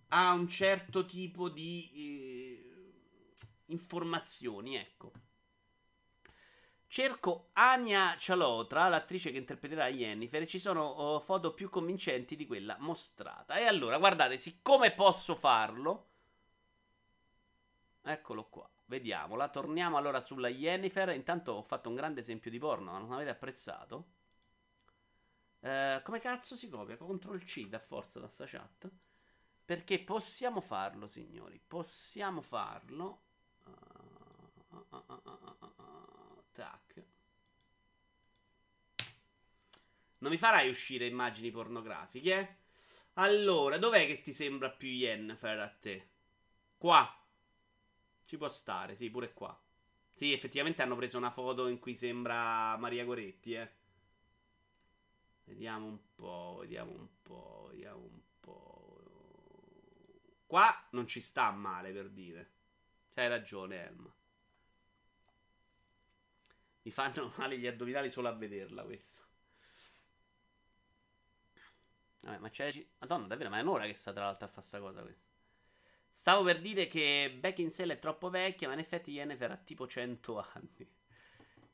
a 0.10 0.34
un 0.34 0.48
certo 0.48 1.06
tipo 1.06 1.50
di 1.50 1.90
eh, 1.94 2.74
informazioni, 3.68 4.76
ecco. 4.76 5.12
Cerco 6.96 7.50
Ania 7.52 8.16
Cialotra, 8.18 8.88
l'attrice 8.88 9.30
che 9.30 9.38
interpreterà 9.38 9.89
Jennifer, 9.89 10.41
e 10.41 10.48
ci 10.48 10.60
sono 10.60 10.82
oh, 10.86 11.20
foto 11.20 11.54
più 11.54 11.70
convincenti 11.70 12.38
di 12.38 12.48
quella 12.48 12.78
mostrata. 12.80 13.56
E 13.58 13.66
allora, 13.66 13.98
guardate, 13.98 14.38
siccome 14.38 14.93
posso 14.93 15.36
farlo, 15.36 16.08
eccolo 18.02 18.46
qua, 18.46 18.70
vediamola. 18.86 19.50
Torniamo 19.50 19.98
allora 19.98 20.22
sulla 20.22 20.48
Jennifer. 20.48 21.10
Intanto 21.10 21.52
ho 21.52 21.64
fatto 21.64 21.89
un 21.89 21.96
grande 21.96 22.22
esempio 22.22 22.50
di 22.50 22.60
porno, 22.60 22.98
non 22.98 23.12
avete 23.12 23.32
apprezzato? 23.32 24.06
Eh, 25.60 26.00
come 26.02 26.20
cazzo 26.22 26.56
si 26.56 26.70
copia? 26.70 26.96
Ctrl 26.96 27.43
C 27.43 27.68
da 27.68 27.80
forza 27.80 28.22
da 28.22 28.30
sta 28.30 28.46
chat. 28.46 28.89
Perché 29.66 30.00
possiamo 30.00 30.62
farlo, 30.62 31.08
signori. 31.08 31.60
Possiamo 31.60 32.39
farlo. 32.39 33.24
Uh, 33.66 34.72
uh, 34.91 34.96
uh, 34.96 35.75
Tac. 36.56 37.03
Non 40.20 40.32
mi 40.32 40.38
farai 40.38 40.70
uscire 40.70 41.06
immagini 41.06 41.51
pornografiche? 41.51 42.60
Allora, 43.16 43.78
dov'è 43.78 44.08
che 44.08 44.22
ti 44.22 44.32
sembra 44.32 44.70
più 44.70 44.88
Yennefer 44.88 45.60
a 45.60 45.70
te? 45.70 46.10
Qua. 46.78 47.08
Ci 48.26 48.38
può 48.38 48.49
stare, 48.49 48.95
sì, 48.95 49.10
pure 49.10 49.34
qua. 49.34 49.58
Sì, 50.14 50.32
effettivamente 50.32 50.82
hanno 50.82 50.95
preso 50.95 51.18
una 51.18 51.30
foto 51.30 51.68
in 51.68 51.78
cui 51.78 51.93
sembra 51.93 52.78
Maria 52.78 53.03
Goretti, 53.03 53.53
eh. 53.53 53.72
Vediamo 55.43 55.86
un 55.86 55.99
po', 56.16 56.58
vediamo 56.62 56.91
un 56.91 57.08
po', 57.22 57.68
vediamo 57.70 57.99
un 57.99 58.22
po'. 58.39 59.03
Qua 60.45 60.88
non 60.91 61.06
ci 61.06 61.20
sta 61.20 61.51
male 61.51 61.91
per 61.91 62.10
dire. 62.10 62.51
C'hai 63.14 63.28
ragione, 63.28 63.86
Elma. 63.86 64.14
Mi 66.86 66.92
fanno 66.92 67.34
male 67.38 67.58
gli 67.58 67.68
addominali 67.68 68.10
solo 68.10 68.28
a 68.28 68.34
vederla 68.34 68.84
questa. 68.84 69.24
Vabbè, 72.22 72.38
ma 72.38 72.50
c'è. 72.50 72.72
Madonna, 73.00 73.28
davvero, 73.28 73.50
ma 73.50 73.58
è 73.58 73.62
un'ora 73.62 73.86
che 73.86 73.96
sta 73.96 74.14
tra 74.14 74.26
l'altro 74.26 74.46
a 74.46 74.48
fare 74.48 74.62
questa 74.62 74.80
cosa 74.80 75.02
questa. 75.02 75.34
Stavo 76.12 76.44
per 76.44 76.62
dire 76.62 76.88
che 76.88 77.36
Back 77.40 77.60
in 77.60 77.72
Cell 77.72 77.92
è 77.92 78.00
troppo 78.00 78.30
vecchia, 78.30 78.68
ma 78.68 78.74
in 78.74 78.80
effetti 78.80 79.12
Yennefer 79.12 79.52
ha 79.52 79.58
tipo 79.58 79.88
100 79.88 80.46
anni. 80.54 80.90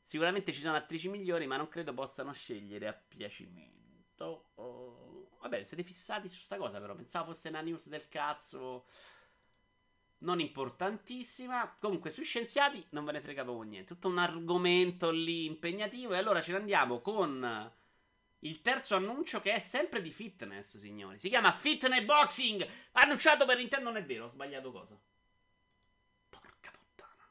Sicuramente 0.02 0.52
ci 0.52 0.62
sono 0.62 0.76
attrici 0.76 1.08
migliori, 1.10 1.46
ma 1.46 1.58
non 1.58 1.70
credo 1.70 1.94
possano 1.94 2.34
scegliere 2.34 2.88
a 2.88 2.94
piacimento. 2.94 4.52
Oh. 4.56 5.38
Vabbè, 5.40 5.64
siete 5.64 5.84
fissati 5.84 6.28
su 6.28 6.40
sta 6.40 6.58
cosa, 6.58 6.80
però. 6.80 6.96
Pensavo 6.96 7.32
fosse 7.32 7.50
una 7.50 7.62
news 7.62 7.88
del 7.88 8.08
cazzo. 8.10 8.86
Non 10.22 10.40
importantissima. 10.40 11.76
Comunque, 11.80 12.10
sui 12.10 12.26
scienziati 12.26 12.84
non 12.90 13.06
ve 13.06 13.14
ne 13.14 13.22
frega 13.22 13.44
proprio 13.44 13.70
niente. 13.70 13.94
Tutto 13.94 14.08
un 14.08 14.18
argomento 14.18 15.12
lì 15.12 15.46
impegnativo. 15.46 16.14
E 16.14 16.18
allora 16.18 16.42
ce 16.42 16.52
ne 16.52 16.58
andiamo 16.58 17.00
con 17.02 17.72
il 18.44 18.62
terzo 18.62 18.96
annuncio 18.96 19.40
che 19.42 19.54
è 19.54 19.60
sempre 19.60 20.02
di 20.02 20.12
fitness, 20.12 20.78
signori. 20.78 21.18
Si 21.18 21.30
chiama 21.30 21.52
Fitness 21.52 22.04
Boxing. 22.04 22.68
Annunciato 22.94 23.46
per 23.46 23.58
Nintendo, 23.58 23.92
non 23.92 24.02
è 24.02 24.06
vero, 24.06 24.26
ho 24.26 24.30
sbagliato 24.30 24.72
cosa. 24.72 25.00
Porca 26.30 26.72
puttana. 26.72 27.30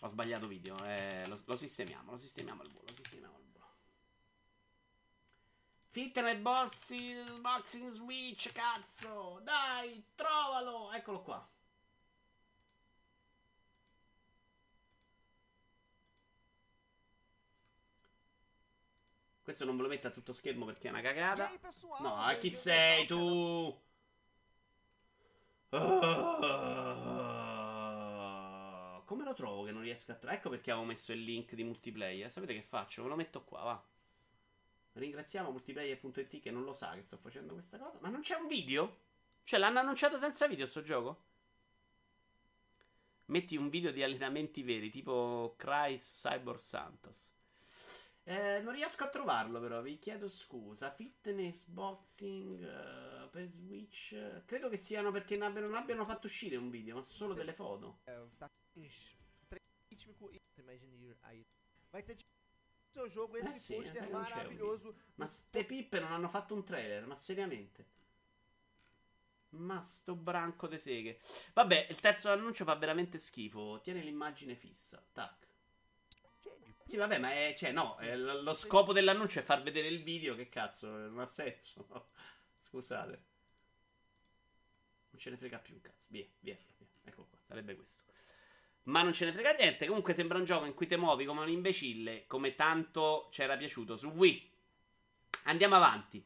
Ho 0.00 0.08
sbagliato 0.08 0.46
video. 0.46 0.76
Eh, 0.84 1.24
lo, 1.28 1.38
lo 1.44 1.56
sistemiamo, 1.56 2.12
lo 2.12 2.18
sistemiamo 2.18 2.62
al 2.62 2.68
volo, 2.68 2.84
lo 2.86 2.94
sistemiamo. 2.94 3.31
Fitness 5.92 6.38
boxing, 6.38 7.40
boxing 7.42 7.90
switch, 7.90 8.50
cazzo! 8.50 9.40
Dai, 9.44 10.02
trovalo! 10.14 10.90
Eccolo 10.90 11.20
qua. 11.20 11.46
Questo 19.42 19.66
non 19.66 19.76
ve 19.76 19.82
lo 19.82 19.88
metto 19.88 20.06
a 20.06 20.10
tutto 20.12 20.32
schermo 20.32 20.64
perché 20.64 20.88
è 20.88 20.90
una 20.90 21.02
cagata. 21.02 21.50
No, 22.00 22.16
a 22.16 22.36
chi 22.36 22.50
sei 22.50 23.04
tu? 23.04 23.78
Oh, 25.68 26.22
come 29.04 29.24
lo 29.24 29.34
trovo 29.34 29.64
che 29.64 29.72
non 29.72 29.82
riesco 29.82 30.12
a 30.12 30.14
trovare? 30.14 30.38
Ecco 30.38 30.48
perché 30.48 30.70
avevo 30.70 30.86
messo 30.86 31.12
il 31.12 31.20
link 31.20 31.52
di 31.52 31.64
multiplayer. 31.64 32.30
Sapete 32.30 32.54
che 32.54 32.62
faccio? 32.62 33.02
Ve 33.02 33.10
lo 33.10 33.16
metto 33.16 33.44
qua, 33.44 33.62
va. 33.62 33.84
Ringraziamo 34.92 35.50
multiplayer.it 35.50 36.40
che 36.40 36.50
non 36.50 36.64
lo 36.64 36.72
sa 36.72 36.94
che 36.94 37.02
sto 37.02 37.16
facendo 37.16 37.54
questa 37.54 37.78
cosa. 37.78 37.98
Ma 38.00 38.08
non 38.08 38.20
c'è 38.20 38.34
un 38.34 38.46
video? 38.46 38.98
Cioè, 39.44 39.58
l'hanno 39.58 39.78
annunciato 39.78 40.18
senza 40.18 40.46
video 40.46 40.66
sto 40.66 40.82
gioco? 40.82 41.24
Metti 43.26 43.56
un 43.56 43.70
video 43.70 43.90
di 43.90 44.02
allenamenti 44.02 44.62
veri, 44.62 44.90
tipo 44.90 45.54
Christ 45.56 46.26
Cyborg 46.26 46.58
Santos. 46.58 47.32
Eh, 48.24 48.60
non 48.60 48.74
riesco 48.74 49.04
a 49.04 49.08
trovarlo, 49.08 49.60
però. 49.60 49.80
Vi 49.80 49.98
chiedo 49.98 50.28
scusa. 50.28 50.90
Fitness, 50.90 51.64
boxing, 51.64 52.60
uh, 52.60 53.30
per 53.30 53.46
Switch. 53.46 54.42
Credo 54.44 54.68
che 54.68 54.76
siano 54.76 55.10
perché 55.10 55.36
non 55.36 55.48
abbiano, 55.48 55.68
non 55.68 55.76
abbiano 55.76 56.04
fatto 56.04 56.26
uscire 56.26 56.56
un 56.56 56.70
video, 56.70 56.96
ma 56.96 57.02
solo 57.02 57.32
delle 57.32 57.54
foto. 57.54 58.00
Questo 62.92 63.08
gioco 63.08 63.38
esse 63.38 63.52
Eh 63.52 63.58
sì, 63.58 63.74
poster 63.74 64.10
maravilhoso. 64.10 64.94
Ma 65.14 65.26
ste 65.26 65.64
pippe 65.64 65.98
non 65.98 66.12
hanno 66.12 66.28
fatto 66.28 66.54
un 66.54 66.62
trailer, 66.62 67.06
ma 67.06 67.16
seriamente. 67.16 67.86
Ma 69.50 69.80
sto 69.82 70.14
branco 70.14 70.66
de 70.66 70.76
seghe. 70.76 71.20
Vabbè, 71.54 71.86
il 71.88 72.00
terzo 72.00 72.30
annuncio 72.30 72.64
fa 72.64 72.74
veramente 72.74 73.18
schifo. 73.18 73.80
Tieni 73.82 74.02
l'immagine 74.02 74.54
fissa. 74.54 75.02
Tac. 75.12 75.46
Sì, 76.84 76.96
vabbè, 76.96 77.18
ma 77.18 77.32
è. 77.32 77.54
Cioè, 77.56 77.72
no, 77.72 77.96
è 77.96 78.14
lo 78.14 78.54
scopo 78.54 78.92
dell'annuncio 78.92 79.38
è 79.40 79.42
far 79.42 79.62
vedere 79.62 79.88
il 79.88 80.02
video. 80.02 80.34
Che 80.34 80.50
cazzo, 80.50 80.88
non 80.88 81.20
ha 81.20 81.26
senso. 81.26 82.10
Scusate. 82.60 83.24
Non 85.10 85.20
ce 85.20 85.30
ne 85.30 85.36
frega 85.38 85.58
più 85.58 85.74
un 85.74 85.80
cazzo. 85.80 86.06
Via, 86.08 86.26
via, 86.40 86.56
via. 86.76 86.86
Ecco 87.04 87.24
qua, 87.24 87.38
sarebbe 87.46 87.74
questo. 87.74 88.02
Ma 88.84 89.02
non 89.02 89.12
ce 89.12 89.24
ne 89.24 89.32
frega 89.32 89.52
niente. 89.52 89.86
Comunque 89.86 90.14
sembra 90.14 90.38
un 90.38 90.44
gioco 90.44 90.64
in 90.64 90.74
cui 90.74 90.86
ti 90.86 90.96
muovi 90.96 91.24
come 91.24 91.42
un 91.42 91.48
imbecille. 91.48 92.26
Come 92.26 92.54
tanto 92.54 93.28
c'era 93.30 93.56
piaciuto 93.56 93.96
su 93.96 94.08
Wii. 94.08 94.50
Andiamo 95.44 95.76
avanti. 95.76 96.18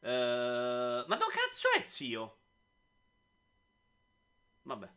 Eh, 0.00 1.04
ma 1.06 1.16
dove 1.16 1.32
cazzo 1.32 1.68
è 1.76 1.82
zio? 1.86 2.38
Vabbè. 4.62 4.88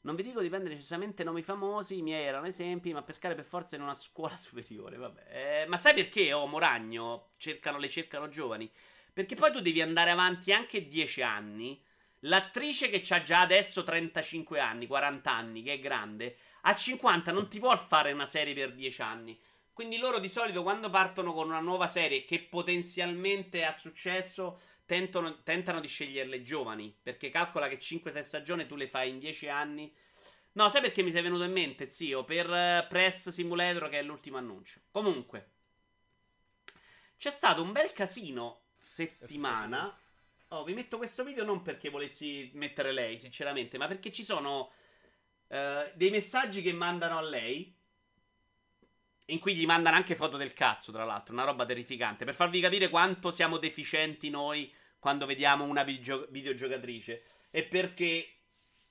Non 0.00 0.14
vi 0.16 0.22
dico 0.22 0.40
di 0.40 0.48
prendere 0.48 0.74
necessariamente 0.74 1.24
nomi 1.24 1.42
famosi, 1.42 1.98
i 1.98 2.02
miei 2.02 2.24
erano 2.24 2.46
esempi, 2.46 2.92
ma 2.92 3.02
pescare 3.02 3.34
per 3.34 3.44
forza 3.44 3.76
in 3.76 3.82
una 3.82 3.94
scuola 3.94 4.36
superiore, 4.38 4.96
vabbè. 4.96 5.62
Eh, 5.62 5.66
ma 5.66 5.76
sai 5.76 5.94
perché, 5.94 6.32
oh 6.32 6.46
Moragno, 6.46 7.32
cercano, 7.36 7.78
le 7.78 7.88
cercano 7.88 8.28
giovani? 8.28 8.70
Perché 9.12 9.34
poi 9.34 9.52
tu 9.52 9.60
devi 9.60 9.82
andare 9.82 10.10
avanti 10.10 10.52
anche 10.52 10.86
10 10.86 11.22
anni. 11.22 11.82
L'attrice 12.22 12.90
che 12.90 13.04
ha 13.14 13.22
già 13.22 13.40
adesso 13.40 13.84
35 13.84 14.58
anni, 14.58 14.86
40 14.86 15.30
anni, 15.30 15.62
che 15.62 15.74
è 15.74 15.78
grande, 15.78 16.36
a 16.62 16.74
50 16.74 17.30
non 17.32 17.48
ti 17.48 17.58
vuol 17.60 17.78
fare 17.78 18.12
una 18.12 18.26
serie 18.26 18.54
per 18.54 18.72
10 18.74 19.02
anni. 19.02 19.40
Quindi 19.72 19.98
loro 19.98 20.18
di 20.18 20.28
solito 20.28 20.64
quando 20.64 20.90
partono 20.90 21.32
con 21.32 21.46
una 21.46 21.60
nuova 21.60 21.86
serie 21.86 22.24
che 22.24 22.40
potenzialmente 22.40 23.64
ha 23.64 23.72
successo, 23.72 24.60
tentano, 24.84 25.42
tentano 25.44 25.78
di 25.78 25.86
sceglierle 25.86 26.42
giovani. 26.42 26.92
Perché 27.00 27.30
calcola 27.30 27.68
che 27.68 27.78
5-6 27.78 28.20
stagioni 28.22 28.66
tu 28.66 28.74
le 28.74 28.88
fai 28.88 29.10
in 29.10 29.20
10 29.20 29.48
anni. 29.48 29.94
No, 30.52 30.68
sai 30.68 30.80
perché 30.80 31.04
mi 31.04 31.12
sei 31.12 31.22
venuto 31.22 31.44
in 31.44 31.52
mente, 31.52 31.88
zio? 31.90 32.24
Per 32.24 32.52
eh, 32.52 32.86
Press 32.88 33.28
Simulator, 33.28 33.88
che 33.88 34.00
è 34.00 34.02
l'ultimo 34.02 34.38
annuncio. 34.38 34.80
Comunque, 34.90 35.50
c'è 37.16 37.30
stato 37.30 37.62
un 37.62 37.70
bel 37.70 37.92
casino 37.92 38.62
settimana. 38.76 39.96
Oh, 40.50 40.64
vi 40.64 40.72
metto 40.72 40.96
questo 40.96 41.24
video 41.24 41.44
non 41.44 41.60
perché 41.60 41.90
volessi 41.90 42.50
mettere 42.54 42.90
lei, 42.92 43.18
sinceramente, 43.18 43.76
ma 43.76 43.86
perché 43.86 44.10
ci 44.10 44.24
sono 44.24 44.72
eh, 45.48 45.92
dei 45.94 46.10
messaggi 46.10 46.62
che 46.62 46.72
mandano 46.72 47.18
a 47.18 47.22
lei. 47.22 47.76
In 49.26 49.40
cui 49.40 49.54
gli 49.54 49.66
mandano 49.66 49.96
anche 49.96 50.14
foto 50.14 50.38
del 50.38 50.54
cazzo, 50.54 50.90
tra 50.90 51.04
l'altro, 51.04 51.34
una 51.34 51.44
roba 51.44 51.66
terrificante. 51.66 52.24
Per 52.24 52.34
farvi 52.34 52.60
capire 52.60 52.88
quanto 52.88 53.30
siamo 53.30 53.58
deficienti 53.58 54.30
noi 54.30 54.72
quando 54.98 55.26
vediamo 55.26 55.64
una 55.64 55.82
video- 55.82 56.26
videogiocatrice. 56.30 57.22
E 57.50 57.64
perché 57.64 58.36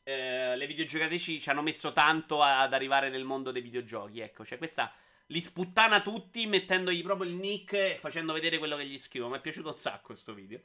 eh, 0.03 0.55
le 0.55 0.67
videogiocatrici 0.67 1.41
ci 1.41 1.49
hanno 1.49 1.63
messo 1.63 1.91
tanto 1.91 2.43
a- 2.43 2.61
ad 2.61 2.73
arrivare 2.73 3.09
nel 3.09 3.23
mondo 3.23 3.51
dei 3.51 3.63
videogiochi. 3.63 4.19
Ecco, 4.19 4.45
cioè 4.45 4.59
questa 4.59 4.93
li 5.27 5.41
sputtana 5.41 6.01
tutti 6.01 6.45
mettendogli 6.45 7.01
proprio 7.01 7.27
il 7.29 7.35
nick 7.35 7.73
e 7.73 7.97
facendo 7.99 8.31
vedere 8.31 8.59
quello 8.59 8.77
che 8.77 8.85
gli 8.85 8.99
scrivo. 8.99 9.29
Mi 9.29 9.37
è 9.37 9.41
piaciuto 9.41 9.69
un 9.69 9.75
sacco 9.75 10.07
questo 10.07 10.35
video. 10.35 10.61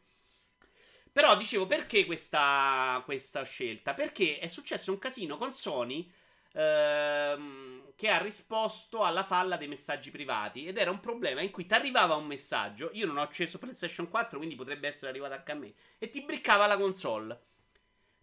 Però 1.13 1.37
dicevo, 1.37 1.67
perché 1.67 2.07
questa, 2.07 3.03
questa 3.05 3.43
scelta? 3.45 3.93
Perché 3.95 4.39
è 4.39 4.49
successo 4.49 4.91
un 4.91 4.99
casino 4.99 5.37
con 5.37 5.53
Sony 5.53 6.11
ehm, 6.53 7.93
che 7.97 8.09
ha 8.09 8.19
risposto 8.19 9.03
alla 9.05 9.23
falla 9.23 9.57
dei 9.57 9.69
messaggi 9.69 10.11
privati. 10.11 10.67
Ed 10.67 10.79
era 10.79 10.91
un 10.91 11.01
problema 11.01 11.43
in 11.43 11.51
cui 11.51 11.67
ti 11.67 11.75
arrivava 11.75 12.15
un 12.15 12.27
messaggio. 12.27 12.91
Io 12.95 13.07
non 13.07 13.19
ho 13.19 13.23
acceso 13.23 13.59
PlayStation 13.59 14.09
4, 14.09 14.39
quindi 14.39 14.55
potrebbe 14.55 14.89
essere 14.89 15.11
arrivato 15.11 15.35
anche 15.35 15.53
a 15.53 15.55
me. 15.55 15.75
E 15.99 16.09
ti 16.09 16.23
briccava 16.23 16.67
la 16.67 16.79
console. 16.79 17.41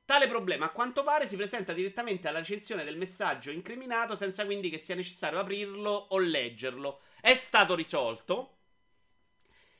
Tale 0.05 0.27
problema 0.27 0.65
a 0.65 0.71
quanto 0.71 1.03
pare 1.03 1.27
si 1.27 1.35
presenta 1.35 1.71
direttamente 1.71 2.27
alla 2.27 2.39
recensione 2.39 2.83
del 2.83 2.97
messaggio 2.97 3.51
incriminato 3.51 4.15
senza 4.15 4.43
quindi 4.43 4.71
che 4.71 4.79
sia 4.79 4.95
necessario 4.95 5.37
aprirlo 5.37 5.91
o 5.91 6.17
leggerlo. 6.17 7.01
È 7.21 7.35
stato 7.35 7.75
risolto. 7.75 8.55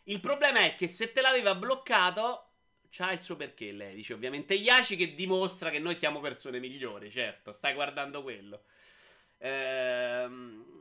Il 0.03 0.19
problema 0.19 0.59
è 0.59 0.75
che 0.75 0.87
se 0.87 1.11
te 1.11 1.21
l'aveva 1.21 1.55
bloccato, 1.55 2.48
c'ha 2.89 3.11
il 3.11 3.21
suo 3.21 3.35
perché 3.35 3.71
lei 3.71 3.95
dice 3.95 4.13
ovviamente 4.13 4.53
Yashi 4.53 4.95
che 4.95 5.13
dimostra 5.13 5.69
che 5.69 5.79
noi 5.79 5.95
siamo 5.95 6.19
persone 6.19 6.59
migliori, 6.59 7.11
certo, 7.11 7.51
stai 7.51 7.73
guardando 7.73 8.21
quello. 8.21 8.63
Ehm... 9.39 10.77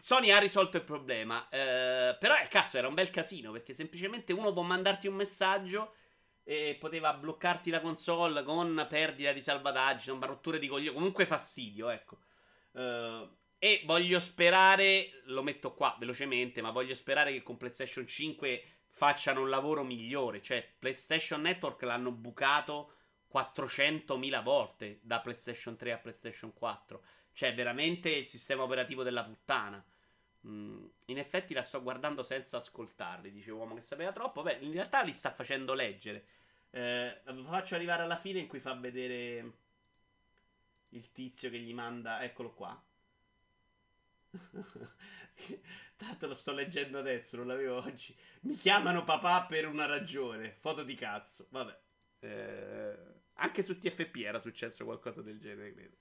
Sony 0.00 0.30
ha 0.30 0.38
risolto 0.38 0.78
il 0.78 0.82
problema, 0.82 1.46
eh, 1.50 2.16
però 2.18 2.34
eh, 2.34 2.48
cazzo 2.48 2.78
era 2.78 2.88
un 2.88 2.94
bel 2.94 3.10
casino 3.10 3.52
perché 3.52 3.74
semplicemente 3.74 4.32
uno 4.32 4.50
può 4.52 4.62
mandarti 4.62 5.06
un 5.06 5.14
messaggio 5.14 5.92
e 6.42 6.74
poteva 6.80 7.12
bloccarti 7.12 7.70
la 7.70 7.80
console 7.80 8.42
con 8.42 8.86
perdita 8.88 9.32
di 9.32 9.42
salvataggio, 9.42 10.10
non 10.12 10.26
rotture 10.26 10.58
di 10.58 10.68
coglioni, 10.68 10.94
comunque 10.94 11.26
fastidio, 11.26 11.90
ecco. 11.90 12.18
Eh, 12.72 13.28
e 13.58 13.82
voglio 13.84 14.18
sperare, 14.20 15.20
lo 15.26 15.42
metto 15.42 15.74
qua 15.74 15.94
velocemente, 15.98 16.62
ma 16.62 16.70
voglio 16.70 16.94
sperare 16.94 17.30
che 17.32 17.42
con 17.42 17.58
PlayStation 17.58 18.06
5 18.06 18.62
facciano 18.90 19.40
un 19.40 19.48
lavoro 19.48 19.82
migliore. 19.82 20.42
Cioè, 20.42 20.74
PlayStation 20.78 21.40
Network 21.40 21.82
l'hanno 21.82 22.10
bucato 22.10 22.94
400.000 23.32 24.42
volte 24.42 24.98
da 25.02 25.20
PlayStation 25.20 25.76
3 25.76 25.92
a 25.92 25.98
PlayStation 25.98 26.52
4. 26.52 27.02
Cioè, 27.32 27.54
veramente 27.54 28.10
il 28.10 28.26
sistema 28.26 28.62
operativo 28.64 29.02
della 29.02 29.24
puttana. 29.24 29.82
Mm, 30.46 30.86
in 31.06 31.18
effetti 31.18 31.54
la 31.54 31.62
sto 31.62 31.82
guardando 31.82 32.22
senza 32.22 32.58
ascoltarli. 32.58 33.30
Dice 33.30 33.50
uomo 33.52 33.74
che 33.74 33.80
sapeva 33.80 34.12
troppo. 34.12 34.42
Beh, 34.42 34.58
in 34.60 34.72
realtà 34.72 35.02
li 35.02 35.12
sta 35.12 35.30
facendo 35.30 35.74
leggere. 35.74 36.24
Eh, 36.70 37.20
faccio 37.44 37.74
arrivare 37.74 38.02
alla 38.02 38.16
fine 38.16 38.40
in 38.40 38.46
cui 38.46 38.60
fa 38.60 38.74
vedere 38.74 39.52
il 40.90 41.12
tizio 41.12 41.50
che 41.50 41.58
gli 41.58 41.72
manda. 41.72 42.22
Eccolo 42.22 42.52
qua. 42.52 42.82
Tanto 46.00 46.26
lo 46.26 46.32
sto 46.32 46.52
leggendo 46.52 46.98
adesso, 46.98 47.36
non 47.36 47.48
l'avevo 47.48 47.76
oggi. 47.76 48.16
Mi 48.40 48.54
chiamano 48.54 49.04
papà 49.04 49.44
per 49.44 49.68
una 49.68 49.84
ragione. 49.84 50.56
Foto 50.58 50.82
di 50.82 50.94
cazzo. 50.94 51.46
Vabbè. 51.50 51.78
Eh, 52.20 52.98
anche 53.34 53.62
su 53.62 53.78
TFP 53.78 54.16
era 54.16 54.40
successo 54.40 54.86
qualcosa 54.86 55.20
del 55.20 55.38
genere, 55.38 55.74
credo. 55.74 55.96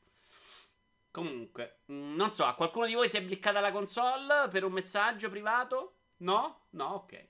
Comunque, 1.11 1.79
mh, 1.87 2.15
non 2.15 2.31
so, 2.31 2.45
a 2.45 2.55
qualcuno 2.55 2.85
di 2.85 2.93
voi 2.93 3.09
si 3.09 3.17
è 3.17 3.21
bliccata 3.21 3.59
la 3.59 3.73
console 3.73 4.47
per 4.49 4.63
un 4.63 4.71
messaggio 4.71 5.29
privato? 5.29 5.95
No? 6.19 6.67
No, 6.69 6.85
ok. 6.85 7.27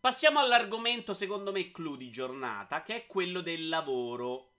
Passiamo 0.00 0.38
all'argomento, 0.38 1.12
secondo 1.12 1.52
me, 1.52 1.70
clou 1.70 1.96
di 1.96 2.10
giornata, 2.10 2.82
che 2.82 2.96
è 2.96 3.06
quello 3.06 3.42
del 3.42 3.68
lavoro. 3.68 4.52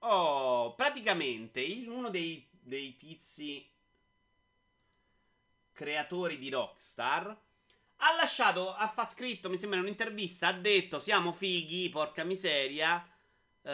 Oh, 0.00 0.74
praticamente 0.74 1.62
uno 1.86 2.10
dei, 2.10 2.44
dei 2.50 2.96
tizi 2.96 3.64
creatori 5.78 6.38
di 6.38 6.50
Rockstar 6.50 7.26
ha 8.00 8.14
lasciato, 8.16 8.74
ha 8.74 8.88
fatto 8.88 9.12
scritto, 9.12 9.48
mi 9.48 9.56
sembra 9.58 9.78
in 9.78 9.84
un'intervista, 9.84 10.48
ha 10.48 10.52
detto 10.52 10.98
siamo 10.98 11.30
fighi, 11.32 11.88
porca 11.88 12.24
miseria, 12.24 13.00
eh, 13.62 13.70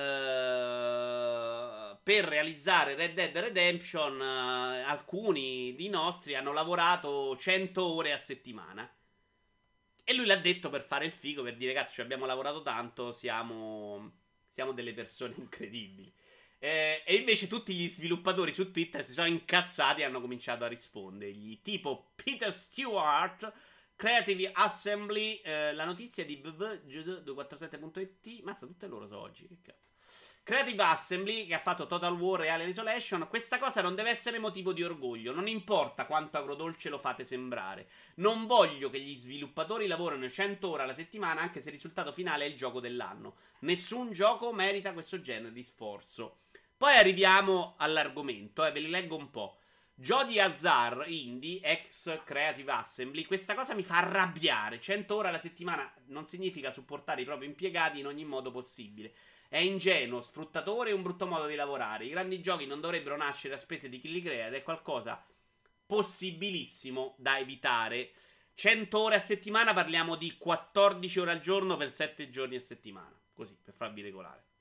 per 2.03 2.25
realizzare 2.25 2.95
Red 2.95 3.15
Dead 3.15 3.37
Redemption 3.37 4.21
eh, 4.21 4.83
alcuni 4.83 5.75
di 5.75 5.89
nostri 5.89 6.35
hanno 6.35 6.53
lavorato 6.53 7.37
100 7.39 7.83
ore 7.83 8.13
a 8.13 8.19
settimana. 8.19 8.87
E 10.07 10.15
lui 10.15 10.27
l'ha 10.27 10.37
detto 10.37 10.69
per 10.69 10.83
fare 10.83 11.07
il 11.07 11.13
figo, 11.13 11.43
per 11.43 11.57
dire 11.57 11.73
cazzo 11.73 11.95
ci 11.95 12.01
abbiamo 12.03 12.27
lavorato 12.27 12.61
tanto, 12.61 13.13
siamo, 13.13 14.13
siamo 14.47 14.73
delle 14.73 14.93
persone 14.93 15.35
incredibili. 15.41 16.13
Eh, 16.65 17.03
e 17.05 17.17
invece 17.17 17.47
tutti 17.47 17.75
gli 17.75 17.91
sviluppatori 17.91 18.51
su 18.51 18.71
Twitter 18.71 19.05
si 19.05 19.12
sono 19.12 19.27
incazzati 19.27 20.01
e 20.01 20.05
hanno 20.05 20.23
cominciato 20.23 20.65
a 20.65 20.67
rispondergli. 20.67 21.61
Tipo 21.61 22.12
Peter 22.15 22.51
Stewart, 22.51 23.53
Creative 23.95 24.51
Assembly, 24.55 25.43
eh, 25.45 25.75
la 25.75 25.85
notizia 25.85 26.25
di 26.25 26.41
www.247.it. 26.43 28.43
Mazza, 28.45 28.65
tutte 28.65 28.87
loro 28.87 29.07
so 29.07 29.19
oggi, 29.19 29.47
che 29.47 29.59
cazzo. 29.61 29.91
Creative 30.43 30.83
Assembly, 30.83 31.47
che 31.47 31.53
ha 31.53 31.59
fatto 31.59 31.87
Total 31.87 32.19
War 32.19 32.45
e 32.45 32.49
Alien 32.49 32.71
Isolation, 32.71 33.29
questa 33.29 33.59
cosa 33.59 33.83
non 33.83 33.95
deve 33.95 34.09
essere 34.09 34.39
motivo 34.39 34.73
di 34.73 34.83
orgoglio, 34.83 35.35
non 35.35 35.49
importa 35.49 36.07
quanto 36.07 36.39
agrodolce 36.39 36.89
lo 36.89 36.99
fate 36.99 37.27
sembrare. 37.27 37.89
Non 38.17 38.47
voglio 38.47 38.89
che 38.89 39.01
gli 39.01 39.15
sviluppatori 39.15 39.87
lavorino 39.87 40.31
100 40.31 40.71
ore 40.71 40.85
alla 40.85 40.95
settimana, 40.95 41.43
anche 41.43 41.61
se 41.61 41.69
il 41.69 41.75
risultato 41.75 42.11
finale 42.11 42.47
è 42.47 42.49
il 42.49 42.57
gioco 42.57 42.81
dell'anno. 42.81 43.37
Nessun 43.61 44.12
gioco 44.12 44.51
merita 44.55 44.95
questo 44.95 45.21
genere 45.21 45.53
di 45.53 45.62
sforzo. 45.62 46.39
Poi 46.85 46.97
arriviamo 46.97 47.76
all'argomento, 47.78 48.62
eh, 48.62 48.70
ve 48.70 48.80
li 48.80 48.91
leggo 48.91 49.16
un 49.16 49.30
po'. 49.30 49.57
Jody 49.95 50.39
Azar, 50.39 51.05
indie, 51.07 51.62
ex 51.62 52.20
Creative 52.24 52.70
Assembly, 52.70 53.24
questa 53.24 53.55
cosa 53.55 53.72
mi 53.72 53.82
fa 53.82 53.97
arrabbiare. 53.97 54.78
100 54.78 55.16
ore 55.16 55.28
alla 55.28 55.39
settimana 55.39 55.91
non 56.09 56.26
significa 56.26 56.70
supportare 56.70 57.22
i 57.22 57.24
propri 57.24 57.47
impiegati 57.47 58.01
in 58.01 58.07
ogni 58.07 58.26
modo 58.26 58.51
possibile. 58.51 59.14
È 59.49 59.57
ingenuo, 59.57 60.20
sfruttatore 60.20 60.91
e 60.91 60.93
un 60.93 61.01
brutto 61.01 61.26
modo 61.26 61.47
di 61.47 61.55
lavorare. 61.55 62.05
I 62.05 62.11
grandi 62.11 62.43
giochi 62.43 62.66
non 62.66 62.82
dovrebbero 62.82 63.16
nascere 63.16 63.55
a 63.55 63.59
spese 63.59 63.89
di 63.89 63.99
chi 63.99 64.12
li 64.12 64.20
crea 64.20 64.49
ed 64.49 64.53
è 64.53 64.62
qualcosa 64.62 65.24
possibilissimo 65.87 67.14
da 67.16 67.39
evitare. 67.39 68.11
100 68.53 68.99
ore 68.99 69.14
a 69.14 69.20
settimana 69.20 69.72
parliamo 69.72 70.16
di 70.16 70.37
14 70.37 71.18
ore 71.18 71.30
al 71.30 71.41
giorno 71.41 71.78
per 71.78 71.91
7 71.91 72.28
giorni 72.28 72.57
a 72.57 72.61
settimana. 72.61 73.18
Così, 73.32 73.57
per 73.64 73.72
farvi 73.72 74.03
regolare. 74.03 74.53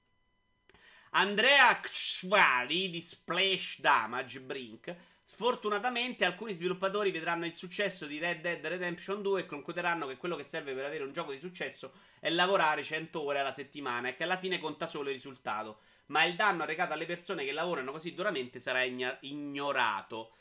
Andrea 1.16 1.80
Kshvari 1.80 2.89
di 2.89 2.99
Splash 2.99 3.80
Damage 3.80 4.41
Brink. 4.41 4.95
Sfortunatamente 5.24 6.26
alcuni 6.26 6.53
sviluppatori 6.53 7.11
vedranno 7.11 7.45
il 7.45 7.53
successo 7.53 8.07
di 8.07 8.18
Red 8.18 8.41
Dead 8.41 8.66
Redemption 8.66 9.22
2 9.22 9.41
e 9.41 9.45
concluderanno 9.45 10.07
che 10.07 10.18
quello 10.18 10.36
che 10.36 10.43
serve 10.43 10.74
per 10.74 10.86
avere 10.86 11.03
un 11.03 11.14
gioco 11.14 11.32
di 11.32 11.38
successo 11.38 11.93
è 12.20 12.30
lavorare 12.30 12.84
100 12.84 13.22
ore 13.22 13.39
alla 13.39 13.53
settimana 13.53 14.07
e 14.09 14.16
che 14.16 14.24
alla 14.24 14.38
fine 14.38 14.57
conta 14.57 14.88
solo 14.88 15.09
il 15.09 15.16
risultato. 15.16 15.82
Ma 16.07 16.24
il 16.24 16.36
danno 16.36 16.64
arrecato 16.64 16.93
alle 16.93 17.05
persone 17.05 17.45
che 17.45 17.51
lavorano 17.51 17.91
così 17.91 18.16
duramente 18.16 18.59
sarà 18.59 18.84
ignorato. 18.84 20.34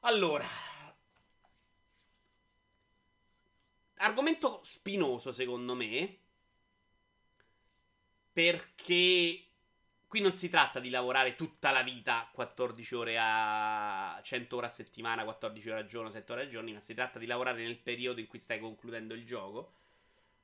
Allora, 0.00 0.46
argomento 3.94 4.60
spinoso 4.64 5.30
secondo 5.30 5.74
me. 5.74 6.16
Perché 8.32 9.49
Qui 10.10 10.18
non 10.18 10.32
si 10.32 10.50
tratta 10.50 10.80
di 10.80 10.90
lavorare 10.90 11.36
tutta 11.36 11.70
la 11.70 11.84
vita 11.84 12.28
14 12.32 12.94
ore 12.96 13.16
a 13.16 14.20
100 14.20 14.56
ore 14.56 14.66
a 14.66 14.68
settimana, 14.68 15.22
14 15.22 15.70
ore 15.70 15.78
al 15.78 15.86
giorno, 15.86 16.10
7 16.10 16.32
ore 16.32 16.42
al 16.42 16.48
giorno, 16.48 16.72
ma 16.72 16.80
si 16.80 16.94
tratta 16.94 17.20
di 17.20 17.26
lavorare 17.26 17.62
nel 17.62 17.78
periodo 17.78 18.18
in 18.18 18.26
cui 18.26 18.40
stai 18.40 18.58
concludendo 18.58 19.14
il 19.14 19.24
gioco. 19.24 19.72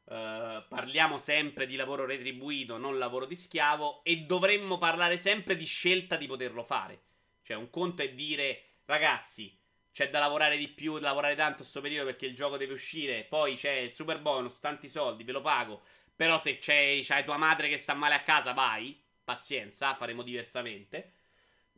Uh, 0.05 0.63
parliamo 0.69 1.19
sempre 1.19 1.67
di 1.67 1.75
lavoro 1.75 2.07
retribuito, 2.07 2.79
non 2.79 2.97
lavoro 2.97 3.27
di 3.27 3.35
schiavo, 3.35 4.05
e 4.05 4.19
dovremmo 4.19 4.79
parlare 4.79 5.19
sempre 5.19 5.57
di 5.57 5.67
scelta 5.67 6.15
di 6.15 6.29
poterlo 6.29 6.63
fare. 6.63 7.01
Cioè, 7.43 7.57
un 7.57 7.69
conto 7.69 8.03
è 8.03 8.11
dire, 8.11 8.63
ragazzi, 8.85 9.53
c'è 9.91 10.11
da 10.11 10.21
lavorare 10.21 10.59
di 10.59 10.69
più, 10.69 10.97
lavorare 10.99 11.35
tanto 11.35 11.65
sto 11.65 11.81
periodo 11.81 12.07
perché 12.07 12.27
il 12.27 12.37
gioco 12.37 12.57
deve 12.57 12.75
uscire, 12.75 13.25
poi 13.25 13.57
c'è 13.57 13.73
il 13.73 13.93
super 13.93 14.21
bonus, 14.21 14.61
tanti 14.61 14.89
soldi, 14.89 15.25
ve 15.25 15.33
lo 15.33 15.41
pago. 15.41 15.83
Però 16.15 16.39
se 16.39 16.59
c'è, 16.59 17.01
c'hai 17.03 17.25
tua 17.25 17.37
madre 17.37 17.69
che 17.69 17.79
sta 17.79 17.95
male 17.95 18.15
a 18.15 18.23
casa, 18.23 18.53
vai 18.53 19.03
pazienza, 19.27 19.97
faremo 19.97 20.23
diversamente. 20.23 21.13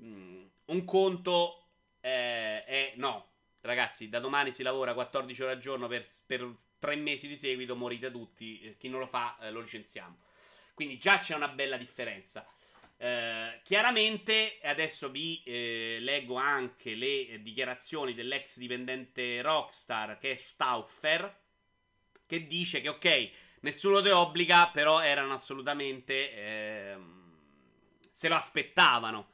Mm, 0.03 0.45
un 0.67 0.85
conto 0.85 1.65
eh, 2.01 2.63
è 2.65 2.93
no, 2.97 3.31
ragazzi, 3.63 4.09
da 4.09 4.21
domani 4.21 4.53
si 4.53 4.63
lavora 4.63 4.93
14 4.93 5.43
ore 5.43 5.53
al 5.53 5.59
giorno 5.59 5.89
per, 5.89 6.07
per 6.27 6.55
3 6.79 6.97
mesi 6.97 7.27
di 7.27 7.37
seguito, 7.37 7.75
morite 7.75 8.11
tutti, 8.11 8.61
eh, 8.61 8.77
chi 8.77 8.89
non 8.89 9.01
lo 9.01 9.07
fa 9.07 9.37
eh, 9.41 9.51
lo 9.51 9.61
licenziamo. 9.61 10.19
Quindi 10.75 10.99
già 10.99 11.19
c'è 11.19 11.35
una 11.35 11.49
bella 11.49 11.79
differenza. 11.79 12.47
Eh, 12.99 13.61
chiaramente, 13.63 14.59
adesso 14.63 15.09
vi 15.09 15.43
eh, 15.45 15.99
leggo 16.01 16.35
anche 16.35 16.95
le 16.95 17.41
dichiarazioni 17.43 18.13
dell'ex 18.13 18.59
dipendente 18.59 19.41
Rockstar 19.41 20.19
che 20.19 20.33
è 20.33 20.37
Stauffer, 20.37 21.35
che 22.27 22.47
dice 22.47 22.81
che 22.83 22.89
ok, 22.89 23.31
nessuno 23.61 24.03
te 24.03 24.13
obbliga, 24.13 24.69
però 24.69 25.01
erano 25.01 25.33
assolutamente 25.33 26.35
ehm, 26.35 27.18
se 28.19 28.27
lo 28.27 28.35
aspettavano. 28.35 29.29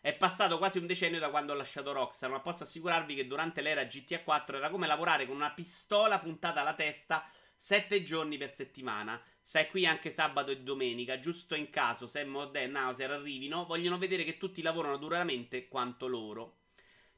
È 0.00 0.14
passato 0.14 0.56
quasi 0.56 0.78
un 0.78 0.86
decennio 0.86 1.18
da 1.18 1.28
quando 1.28 1.52
ho 1.52 1.56
lasciato 1.56 1.92
Rockstar, 1.92 2.30
ma 2.30 2.40
posso 2.40 2.62
assicurarvi 2.62 3.14
che 3.14 3.26
durante 3.26 3.60
l'era 3.60 3.84
GTA 3.84 4.22
4 4.22 4.56
era 4.56 4.70
come 4.70 4.86
lavorare 4.86 5.26
con 5.26 5.36
una 5.36 5.50
pistola 5.50 6.18
puntata 6.18 6.62
alla 6.62 6.72
testa 6.72 7.22
7 7.58 8.02
giorni 8.02 8.38
per 8.38 8.50
settimana. 8.50 9.20
Stai 9.42 9.68
qui 9.68 9.84
anche 9.84 10.10
sabato 10.10 10.52
e 10.52 10.60
domenica, 10.62 11.20
giusto 11.20 11.54
in 11.54 11.68
caso 11.68 12.06
Sam 12.06 12.34
o 12.34 12.46
Dan 12.46 12.76
Hauser 12.76 13.10
arrivino, 13.10 13.66
vogliono 13.66 13.98
vedere 13.98 14.24
che 14.24 14.38
tutti 14.38 14.62
lavorano 14.62 14.96
duramente 14.96 15.68
quanto 15.68 16.06
loro. 16.06 16.60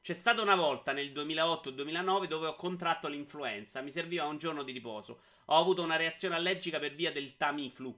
C'è 0.01 0.13
stata 0.13 0.41
una 0.41 0.55
volta 0.55 0.91
nel 0.91 1.13
2008-2009 1.13 2.25
dove 2.25 2.47
ho 2.47 2.55
contratto 2.57 3.07
l'influenza, 3.07 3.79
mi 3.79 3.91
serviva 3.91 4.25
un 4.25 4.39
giorno 4.39 4.63
di 4.63 4.73
riposo. 4.73 5.21
Ho 5.45 5.57
avuto 5.57 5.83
una 5.83 5.95
reazione 5.95 6.35
allergica 6.35 6.79
per 6.79 6.93
via 6.95 7.13
del 7.13 7.37
Tamiflu 7.37 7.97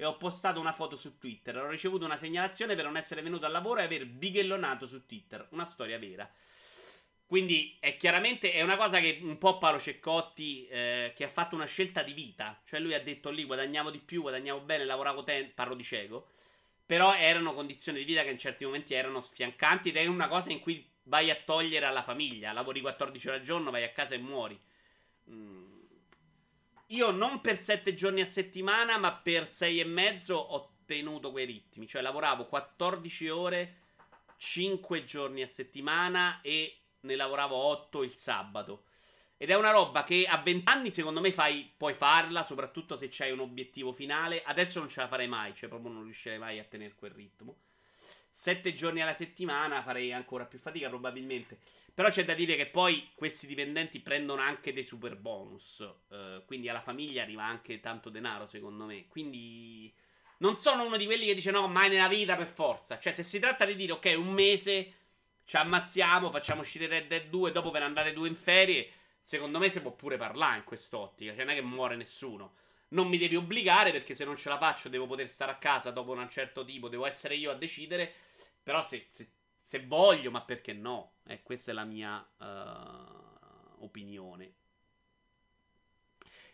e 0.00 0.04
ho 0.04 0.16
postato 0.16 0.60
una 0.60 0.72
foto 0.72 0.94
su 0.94 1.18
Twitter. 1.18 1.56
Ho 1.56 1.68
ricevuto 1.68 2.04
una 2.04 2.16
segnalazione 2.16 2.76
per 2.76 2.84
non 2.84 2.96
essere 2.96 3.20
venuto 3.20 3.46
al 3.46 3.50
lavoro 3.50 3.80
e 3.80 3.82
aver 3.82 4.06
bighellonato 4.06 4.86
su 4.86 5.04
Twitter. 5.06 5.48
Una 5.50 5.64
storia 5.64 5.98
vera. 5.98 6.30
Quindi 7.26 7.76
è 7.80 7.96
chiaramente 7.96 8.52
è 8.52 8.62
una 8.62 8.76
cosa 8.76 9.00
che 9.00 9.18
un 9.20 9.38
po' 9.38 9.58
Paolo 9.58 9.80
Ceccotti 9.80 10.68
eh, 10.68 11.12
che 11.16 11.24
ha 11.24 11.28
fatto 11.28 11.56
una 11.56 11.64
scelta 11.64 12.04
di 12.04 12.12
vita. 12.12 12.60
Cioè 12.64 12.78
lui 12.78 12.94
ha 12.94 13.02
detto 13.02 13.30
lì 13.30 13.42
guadagniamo 13.42 13.90
di 13.90 13.98
più, 13.98 14.20
guadagniamo 14.20 14.60
bene, 14.60 14.84
lavoravo 14.84 15.24
tempo, 15.24 15.50
parlo 15.56 15.74
di 15.74 15.82
cieco. 15.82 16.28
Però 16.86 17.12
erano 17.12 17.52
condizioni 17.52 17.98
di 17.98 18.04
vita 18.04 18.22
che 18.22 18.30
in 18.30 18.38
certi 18.38 18.64
momenti 18.64 18.94
erano 18.94 19.20
sfiancanti 19.20 19.88
ed 19.88 19.96
è 19.96 20.06
una 20.06 20.28
cosa 20.28 20.52
in 20.52 20.60
cui 20.60 20.88
vai 21.02 21.28
a 21.28 21.34
togliere 21.44 21.86
alla 21.86 22.04
famiglia. 22.04 22.52
Lavori 22.52 22.80
14 22.80 23.26
ore 23.26 23.36
al 23.38 23.42
giorno, 23.42 23.72
vai 23.72 23.82
a 23.82 23.90
casa 23.90 24.14
e 24.14 24.18
muori. 24.18 24.56
Mm 25.28 25.67
io 26.88 27.10
non 27.10 27.40
per 27.40 27.60
sette 27.60 27.94
giorni 27.94 28.20
a 28.20 28.26
settimana, 28.28 28.98
ma 28.98 29.12
per 29.12 29.50
sei 29.50 29.80
e 29.80 29.84
mezzo 29.84 30.36
ho 30.36 30.76
tenuto 30.86 31.30
quei 31.30 31.44
ritmi. 31.44 31.86
Cioè 31.86 32.00
lavoravo 32.00 32.46
14 32.46 33.28
ore, 33.28 33.76
5 34.36 35.04
giorni 35.04 35.42
a 35.42 35.48
settimana 35.48 36.40
e 36.40 36.78
ne 37.00 37.16
lavoravo 37.16 37.54
8 37.54 38.02
il 38.02 38.10
sabato. 38.10 38.84
Ed 39.36 39.50
è 39.50 39.56
una 39.56 39.70
roba 39.70 40.02
che 40.02 40.26
a 40.26 40.38
20 40.38 40.68
anni 40.68 40.92
secondo 40.92 41.20
me 41.20 41.30
fai, 41.30 41.72
puoi 41.76 41.94
farla, 41.94 42.42
soprattutto 42.42 42.96
se 42.96 43.08
c'hai 43.10 43.32
un 43.32 43.40
obiettivo 43.40 43.92
finale. 43.92 44.42
Adesso 44.42 44.78
non 44.78 44.88
ce 44.88 45.00
la 45.00 45.08
farei 45.08 45.28
mai, 45.28 45.54
cioè 45.54 45.68
proprio 45.68 45.92
non 45.92 46.04
riuscirei 46.04 46.38
mai 46.38 46.58
a 46.58 46.64
tenere 46.64 46.94
quel 46.94 47.12
ritmo. 47.12 47.56
7 48.40 48.72
giorni 48.72 49.02
alla 49.02 49.16
settimana 49.16 49.82
farei 49.82 50.12
ancora 50.12 50.44
più 50.44 50.60
fatica 50.60 50.88
probabilmente. 50.88 51.58
Però 51.92 52.08
c'è 52.08 52.24
da 52.24 52.34
dire 52.34 52.54
che 52.54 52.66
poi 52.66 53.10
questi 53.16 53.48
dipendenti 53.48 53.98
prendono 53.98 54.40
anche 54.40 54.72
dei 54.72 54.84
super 54.84 55.16
bonus. 55.16 55.80
Uh, 56.06 56.44
quindi 56.46 56.68
alla 56.68 56.80
famiglia 56.80 57.22
arriva 57.22 57.42
anche 57.42 57.80
tanto 57.80 58.10
denaro, 58.10 58.46
secondo 58.46 58.84
me. 58.84 59.08
Quindi 59.08 59.92
non 60.36 60.54
sono 60.54 60.86
uno 60.86 60.96
di 60.96 61.06
quelli 61.06 61.26
che 61.26 61.34
dice 61.34 61.50
no, 61.50 61.66
mai 61.66 61.88
nella 61.88 62.06
vita 62.06 62.36
per 62.36 62.46
forza. 62.46 63.00
Cioè, 63.00 63.12
se 63.12 63.24
si 63.24 63.40
tratta 63.40 63.64
di 63.64 63.74
dire 63.74 63.90
ok, 63.90 64.14
un 64.16 64.28
mese 64.28 64.92
ci 65.44 65.56
ammazziamo, 65.56 66.30
facciamo 66.30 66.60
uscire 66.60 66.86
Red 66.86 67.08
Dead 67.08 67.28
2, 67.28 67.50
dopo 67.50 67.72
ve 67.72 67.80
ne 67.80 67.86
andate 67.86 68.12
due 68.12 68.28
in 68.28 68.36
ferie. 68.36 68.88
Secondo 69.20 69.58
me 69.58 69.68
si 69.68 69.80
può 69.80 69.90
pure 69.90 70.16
parlare 70.16 70.58
in 70.58 70.64
quest'ottica. 70.64 71.34
Cioè, 71.34 71.42
non 71.42 71.54
è 71.54 71.56
che 71.56 71.62
muore 71.62 71.96
nessuno. 71.96 72.52
Non 72.90 73.08
mi 73.08 73.18
devi 73.18 73.34
obbligare 73.34 73.90
perché 73.90 74.14
se 74.14 74.24
non 74.24 74.36
ce 74.36 74.48
la 74.48 74.58
faccio 74.58 74.88
devo 74.88 75.08
poter 75.08 75.28
stare 75.28 75.50
a 75.50 75.56
casa 75.56 75.90
dopo 75.90 76.12
un 76.12 76.30
certo 76.30 76.64
tipo, 76.64 76.88
devo 76.88 77.04
essere 77.04 77.34
io 77.34 77.50
a 77.50 77.54
decidere. 77.54 78.26
Però 78.62 78.82
se, 78.82 79.06
se 79.08 79.32
se 79.68 79.84
voglio, 79.84 80.30
ma 80.30 80.40
perché 80.40 80.72
no? 80.72 81.16
Eh, 81.26 81.42
questa 81.42 81.72
è 81.72 81.74
la 81.74 81.84
mia 81.84 82.26
uh, 82.38 83.84
opinione. 83.84 84.54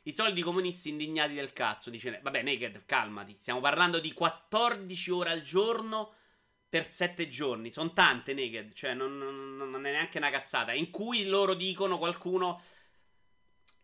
I 0.02 0.12
soldi 0.12 0.42
comunisti 0.42 0.88
indignati 0.88 1.34
del 1.34 1.52
cazzo, 1.52 1.90
dice. 1.90 2.18
Vabbè, 2.20 2.42
Naked, 2.42 2.84
calmati. 2.86 3.36
Stiamo 3.38 3.60
parlando 3.60 4.00
di 4.00 4.12
14 4.12 5.10
ore 5.12 5.30
al 5.30 5.42
giorno 5.42 6.12
per 6.68 6.90
7 6.90 7.28
giorni. 7.28 7.70
Sono 7.70 7.92
tante 7.92 8.34
Naked, 8.34 8.72
cioè 8.72 8.94
non, 8.94 9.16
non, 9.16 9.56
non, 9.58 9.86
è 9.86 9.92
neanche 9.92 10.18
una 10.18 10.30
cazzata. 10.30 10.72
In 10.72 10.90
cui 10.90 11.24
loro 11.26 11.54
dicono 11.54 11.98
qualcuno 11.98 12.62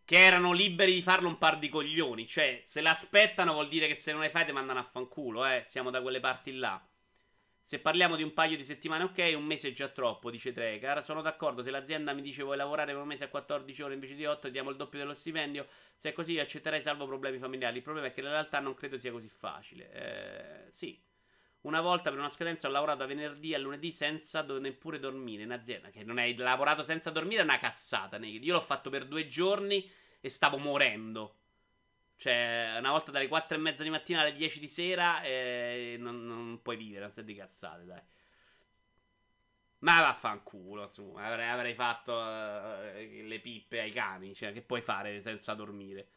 che 0.03 0.17
erano 0.17 0.51
liberi 0.51 0.93
di 0.93 1.01
farlo 1.01 1.29
un 1.29 1.37
par 1.37 1.57
di 1.57 1.69
coglioni. 1.69 2.27
Cioè, 2.27 2.63
se 2.65 2.81
l'aspettano 2.81 3.53
vuol 3.53 3.69
dire 3.69 3.87
che 3.87 3.95
se 3.95 4.11
non 4.11 4.19
le 4.19 4.29
fai 4.29 4.45
ti 4.45 4.51
mandano 4.51 4.79
a 4.79 4.89
fanculo, 4.91 5.45
eh. 5.45 5.63
Siamo 5.67 5.89
da 5.89 6.01
quelle 6.01 6.19
parti 6.19 6.51
là. 6.51 6.85
Se 7.71 7.79
parliamo 7.79 8.17
di 8.17 8.23
un 8.23 8.33
paio 8.33 8.57
di 8.57 8.65
settimane, 8.65 9.05
ok, 9.05 9.31
un 9.33 9.45
mese 9.45 9.69
è 9.69 9.71
già 9.71 9.87
troppo, 9.87 10.29
dice 10.29 10.51
Trecar. 10.51 11.01
Sono 11.05 11.21
d'accordo, 11.21 11.63
se 11.63 11.71
l'azienda 11.71 12.11
mi 12.11 12.21
dice 12.21 12.43
vuoi 12.43 12.57
lavorare 12.57 12.91
per 12.91 13.01
un 13.01 13.07
mese 13.07 13.23
a 13.23 13.29
14 13.29 13.81
ore 13.83 13.93
invece 13.93 14.13
di 14.15 14.25
8 14.25 14.47
e 14.47 14.51
diamo 14.51 14.71
il 14.71 14.75
doppio 14.75 14.99
dello 14.99 15.13
stipendio, 15.13 15.65
se 15.95 16.09
è 16.09 16.11
così 16.11 16.37
accetterei 16.37 16.81
salvo 16.81 17.05
problemi 17.05 17.37
familiari. 17.37 17.77
Il 17.77 17.81
problema 17.81 18.07
è 18.07 18.13
che 18.13 18.19
in 18.19 18.27
realtà 18.27 18.59
non 18.59 18.73
credo 18.73 18.97
sia 18.97 19.13
così 19.13 19.29
facile. 19.29 19.89
Eh, 19.93 20.69
sì. 20.69 21.01
Una 21.61 21.79
volta 21.79 22.09
per 22.09 22.19
una 22.19 22.27
scadenza 22.27 22.67
ho 22.67 22.71
lavorato 22.71 22.97
da 22.97 23.05
venerdì 23.05 23.53
a 23.53 23.57
lunedì 23.57 23.93
senza 23.93 24.41
do- 24.41 24.59
neppure 24.59 24.99
dormire 24.99 25.43
in 25.43 25.51
azienda. 25.53 25.91
Che 25.91 26.03
non 26.03 26.17
hai 26.17 26.35
lavorato 26.35 26.83
senza 26.83 27.09
dormire 27.09 27.39
è 27.39 27.45
una 27.45 27.57
cazzata, 27.57 28.17
Naked. 28.17 28.43
Io 28.43 28.51
l'ho 28.51 28.59
fatto 28.59 28.89
per 28.89 29.05
due 29.05 29.29
giorni 29.29 29.89
e 30.19 30.29
stavo 30.29 30.57
morendo. 30.57 31.40
Cioè, 32.21 32.75
una 32.77 32.91
volta 32.91 33.09
dalle 33.09 33.27
4 33.27 33.57
e 33.57 33.59
mezza 33.59 33.81
di 33.81 33.89
mattina 33.89 34.21
alle 34.21 34.31
10 34.31 34.59
di 34.59 34.67
sera 34.67 35.23
eh, 35.23 35.95
non, 35.97 36.23
non, 36.23 36.61
puoi 36.61 36.77
vivere, 36.77 37.05
non 37.05 37.11
sei 37.11 37.23
di 37.23 37.33
cazzate, 37.33 37.83
dai. 37.83 38.01
Ma 39.79 40.01
vaffanculo, 40.01 40.83
insomma, 40.83 41.25
avrei, 41.25 41.49
avrei 41.49 41.73
fatto 41.73 42.13
uh, 42.13 43.27
le 43.27 43.39
pippe 43.39 43.79
ai 43.79 43.91
cani, 43.91 44.35
cioè, 44.35 44.53
che 44.53 44.61
puoi 44.61 44.83
fare 44.83 45.19
senza 45.19 45.55
dormire? 45.55 46.09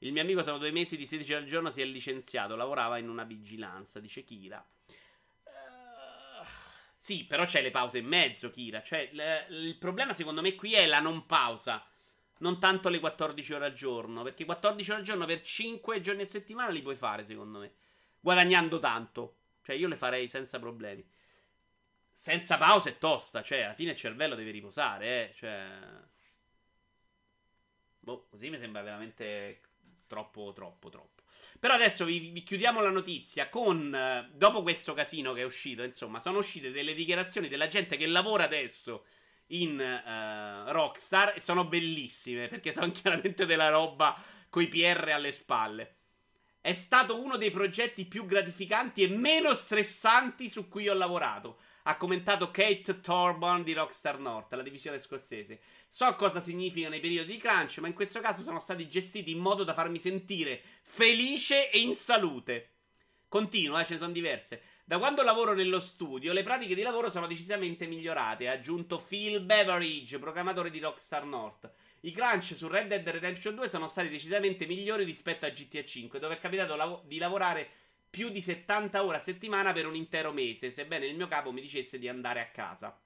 Il 0.00 0.12
mio 0.12 0.20
amico 0.20 0.42
sono 0.42 0.58
due 0.58 0.72
mesi 0.72 0.98
di 0.98 1.06
16 1.06 1.32
al 1.32 1.46
giorno, 1.46 1.70
si 1.70 1.80
è 1.80 1.86
licenziato, 1.86 2.54
lavorava 2.54 2.98
in 2.98 3.08
una 3.08 3.24
vigilanza, 3.24 3.98
dice 3.98 4.24
Kira. 4.24 4.62
Uh, 5.44 6.44
sì, 6.94 7.24
però 7.24 7.46
c'è 7.46 7.62
le 7.62 7.70
pause 7.70 7.96
in 7.96 8.06
mezzo, 8.06 8.50
Kira. 8.50 8.82
Cioè, 8.82 9.08
l- 9.12 9.54
il 9.54 9.78
problema 9.78 10.12
secondo 10.12 10.42
me 10.42 10.54
qui 10.54 10.74
è 10.74 10.84
la 10.84 11.00
non 11.00 11.24
pausa 11.24 11.82
non 12.40 12.58
tanto 12.58 12.88
le 12.88 13.00
14 13.00 13.52
ore 13.54 13.66
al 13.66 13.72
giorno. 13.72 14.22
Perché 14.22 14.44
14 14.44 14.90
ore 14.90 15.00
al 15.00 15.04
giorno 15.04 15.26
per 15.26 15.40
5 15.40 16.00
giorni 16.00 16.22
a 16.22 16.26
settimana 16.26 16.70
li 16.70 16.82
puoi 16.82 16.96
fare, 16.96 17.24
secondo 17.24 17.58
me. 17.58 17.72
Guadagnando 18.20 18.78
tanto. 18.78 19.36
Cioè, 19.62 19.76
io 19.76 19.88
le 19.88 19.96
farei 19.96 20.28
senza 20.28 20.58
problemi. 20.58 21.06
Senza 22.10 22.58
pausa 22.58 22.90
è 22.90 22.98
tosta. 22.98 23.42
Cioè, 23.42 23.62
alla 23.62 23.74
fine 23.74 23.92
il 23.92 23.96
cervello 23.96 24.34
deve 24.34 24.50
riposare, 24.50 25.06
eh. 25.06 25.34
Cioè. 25.34 25.66
Boh, 28.00 28.26
così 28.30 28.48
mi 28.50 28.58
sembra 28.58 28.82
veramente 28.82 29.60
troppo, 30.06 30.52
troppo, 30.54 30.88
troppo. 30.88 31.22
Però 31.58 31.74
adesso 31.74 32.04
vi, 32.04 32.30
vi 32.30 32.42
chiudiamo 32.42 32.80
la 32.80 32.90
notizia 32.90 33.48
con. 33.48 34.28
Dopo 34.32 34.62
questo 34.62 34.94
casino 34.94 35.32
che 35.32 35.42
è 35.42 35.44
uscito, 35.44 35.82
insomma, 35.82 36.20
sono 36.20 36.38
uscite 36.38 36.70
delle 36.70 36.94
dichiarazioni 36.94 37.48
della 37.48 37.68
gente 37.68 37.96
che 37.96 38.06
lavora 38.06 38.44
adesso 38.44 39.04
in 39.50 39.78
uh, 39.78 40.70
Rockstar 40.70 41.34
e 41.36 41.40
sono 41.40 41.64
bellissime 41.64 42.48
perché 42.48 42.72
sono 42.72 42.90
chiaramente 42.92 43.46
della 43.46 43.68
roba 43.68 44.16
coi 44.48 44.68
PR 44.68 45.10
alle 45.12 45.32
spalle. 45.32 45.96
È 46.60 46.74
stato 46.74 47.22
uno 47.22 47.36
dei 47.36 47.50
progetti 47.50 48.04
più 48.04 48.26
gratificanti 48.26 49.02
e 49.02 49.08
meno 49.08 49.54
stressanti 49.54 50.50
su 50.50 50.68
cui 50.68 50.88
ho 50.88 50.94
lavorato. 50.94 51.58
Ha 51.84 51.96
commentato 51.96 52.50
Kate 52.50 53.00
Thorburn 53.00 53.62
di 53.62 53.72
Rockstar 53.72 54.18
North, 54.18 54.52
la 54.52 54.62
divisione 54.62 54.98
scozzese. 54.98 55.60
So 55.88 56.14
cosa 56.16 56.38
significano 56.38 56.94
i 56.94 57.00
periodi 57.00 57.32
di 57.32 57.38
crunch, 57.38 57.78
ma 57.78 57.88
in 57.88 57.94
questo 57.94 58.20
caso 58.20 58.42
sono 58.42 58.60
stati 58.60 58.88
gestiti 58.88 59.30
in 59.30 59.38
modo 59.38 59.64
da 59.64 59.72
farmi 59.72 59.98
sentire 59.98 60.60
felice 60.82 61.70
e 61.70 61.80
in 61.80 61.94
salute. 61.94 62.68
Continua, 63.26 63.80
eh, 63.80 63.84
ce 63.86 63.94
ne 63.94 63.98
sono 63.98 64.12
diverse. 64.12 64.62
Da 64.90 64.98
quando 64.98 65.22
lavoro 65.22 65.54
nello 65.54 65.78
studio, 65.78 66.32
le 66.32 66.42
pratiche 66.42 66.74
di 66.74 66.82
lavoro 66.82 67.10
sono 67.10 67.28
decisamente 67.28 67.86
migliorate, 67.86 68.48
ha 68.48 68.54
aggiunto 68.54 68.98
Phil 68.98 69.40
Beveridge, 69.40 70.18
programmatore 70.18 70.68
di 70.68 70.80
Rockstar 70.80 71.24
North. 71.24 71.70
I 72.00 72.10
crunch 72.10 72.56
su 72.56 72.66
Red 72.66 72.88
Dead 72.88 73.08
Redemption 73.08 73.54
2 73.54 73.68
sono 73.68 73.86
stati 73.86 74.08
decisamente 74.08 74.66
migliori 74.66 75.04
rispetto 75.04 75.46
a 75.46 75.50
GTA 75.50 75.84
5, 75.84 76.18
dove 76.18 76.34
è 76.34 76.40
capitato 76.40 76.74
lav- 76.74 77.04
di 77.06 77.18
lavorare 77.18 77.68
più 78.10 78.30
di 78.30 78.40
70 78.40 79.04
ore 79.04 79.18
a 79.18 79.20
settimana 79.20 79.72
per 79.72 79.86
un 79.86 79.94
intero 79.94 80.32
mese, 80.32 80.72
sebbene 80.72 81.06
il 81.06 81.14
mio 81.14 81.28
capo 81.28 81.52
mi 81.52 81.60
dicesse 81.60 81.96
di 81.96 82.08
andare 82.08 82.40
a 82.40 82.46
casa. 82.46 83.00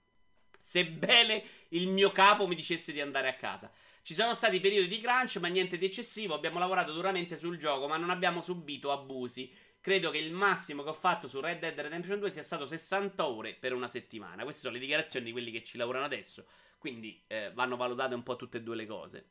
Sebbene 0.59 1.45
il 1.69 1.89
mio 1.89 2.11
capo 2.13 2.47
mi 2.47 2.55
dicesse 2.55 2.95
di 2.95 3.03
andare 3.03 3.29
a 3.29 3.35
casa. 3.35 3.71
Ci 4.01 4.15
sono 4.15 4.33
stati 4.33 4.59
periodi 4.59 4.89
di 4.89 5.01
crunch, 5.03 5.37
ma 5.37 5.49
niente 5.49 5.77
di 5.77 5.85
eccessivo. 5.85 6.33
Abbiamo 6.33 6.59
lavorato 6.59 6.93
duramente 6.93 7.37
sul 7.37 7.59
gioco, 7.59 7.89
ma 7.89 7.99
non 7.99 8.09
abbiamo 8.09 8.41
subito 8.41 8.91
abusi. 8.91 9.53
Credo 9.85 10.09
che 10.09 10.17
il 10.17 10.33
massimo 10.33 10.83
che 10.83 10.89
ho 10.89 10.95
fatto 10.95 11.29
su 11.29 11.41
Red 11.41 11.59
Dead 11.59 11.79
Redemption 11.79 12.19
2 12.19 12.31
sia 12.31 12.43
stato 12.43 12.65
60 12.65 13.29
ore 13.29 13.53
per 13.53 13.75
una 13.75 13.87
settimana. 13.87 14.43
Queste 14.43 14.63
sono 14.63 14.73
le 14.73 14.81
dichiarazioni 14.81 15.27
di 15.27 15.33
quelli 15.33 15.51
che 15.51 15.63
ci 15.63 15.77
lavorano 15.77 16.07
adesso. 16.07 16.47
Quindi 16.79 17.23
eh, 17.27 17.51
vanno 17.53 17.77
valutate 17.77 18.15
un 18.15 18.23
po' 18.23 18.37
tutte 18.37 18.57
e 18.57 18.63
due 18.63 18.77
le 18.77 18.87
cose. 18.87 19.29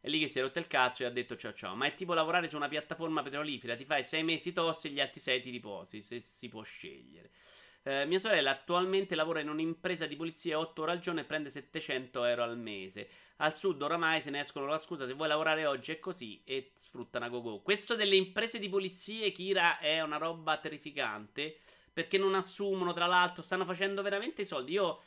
È 0.00 0.08
lì 0.08 0.18
che 0.18 0.26
si 0.26 0.40
è 0.40 0.42
rotto 0.42 0.58
il 0.58 0.66
cazzo 0.66 1.04
e 1.04 1.06
ha 1.06 1.10
detto 1.10 1.36
ciao 1.36 1.54
ciao. 1.54 1.76
Ma 1.76 1.86
è 1.86 1.94
tipo 1.94 2.14
lavorare 2.14 2.48
su 2.48 2.56
una 2.56 2.66
piattaforma 2.66 3.22
petrolifera. 3.22 3.76
Ti 3.76 3.84
fai 3.84 4.02
6 4.02 4.24
mesi 4.24 4.52
tossi 4.52 4.88
e 4.88 4.90
gli 4.90 5.00
altri 5.00 5.20
6 5.20 5.40
ti 5.40 5.50
riposi. 5.50 6.02
Se 6.02 6.20
si 6.20 6.48
può 6.48 6.62
scegliere. 6.62 7.30
Eh, 7.88 8.04
mia 8.04 8.18
sorella 8.18 8.50
attualmente 8.50 9.14
lavora 9.14 9.40
in 9.40 9.48
un'impresa 9.48 10.04
di 10.04 10.14
pulizia 10.14 10.58
8 10.58 10.82
ore 10.82 10.92
al 10.92 10.98
giorno 10.98 11.20
e 11.20 11.24
prende 11.24 11.48
700 11.48 12.22
euro 12.24 12.42
al 12.42 12.58
mese. 12.58 13.08
Al 13.36 13.56
sud 13.56 13.80
oramai 13.80 14.20
se 14.20 14.28
ne 14.28 14.40
escono 14.40 14.66
la 14.66 14.78
scusa 14.78 15.06
se 15.06 15.14
vuoi 15.14 15.28
lavorare 15.28 15.64
oggi 15.64 15.92
è 15.92 15.98
così 15.98 16.42
e 16.44 16.72
sfruttano 16.76 17.24
a 17.24 17.28
go-go. 17.28 17.60
Questo 17.60 17.96
delle 17.96 18.16
imprese 18.16 18.58
di 18.58 18.68
pulizie, 18.68 19.32
Kira, 19.32 19.78
è 19.78 20.02
una 20.02 20.18
roba 20.18 20.58
terrificante 20.58 21.60
perché 21.90 22.18
non 22.18 22.34
assumono, 22.34 22.92
tra 22.92 23.06
l'altro, 23.06 23.42
stanno 23.42 23.64
facendo 23.64 24.02
veramente 24.02 24.42
i 24.42 24.44
soldi. 24.44 24.72
Io 24.72 25.00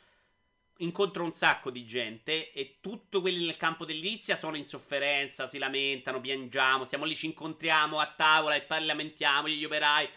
incontro 0.78 1.22
un 1.22 1.30
sacco 1.30 1.70
di 1.70 1.86
gente 1.86 2.50
e 2.50 2.78
tutti 2.80 3.20
quelli 3.20 3.46
nel 3.46 3.56
campo 3.58 3.84
dell'edilizia 3.84 4.34
sono 4.34 4.56
in 4.56 4.64
sofferenza, 4.64 5.46
si 5.46 5.58
lamentano, 5.58 6.20
piangiamo, 6.20 6.84
siamo 6.84 7.04
lì, 7.04 7.14
ci 7.14 7.26
incontriamo 7.26 8.00
a 8.00 8.12
tavola 8.12 8.56
e 8.56 8.62
parlamentiamo, 8.62 9.46
gli 9.46 9.64
operai. 9.64 10.08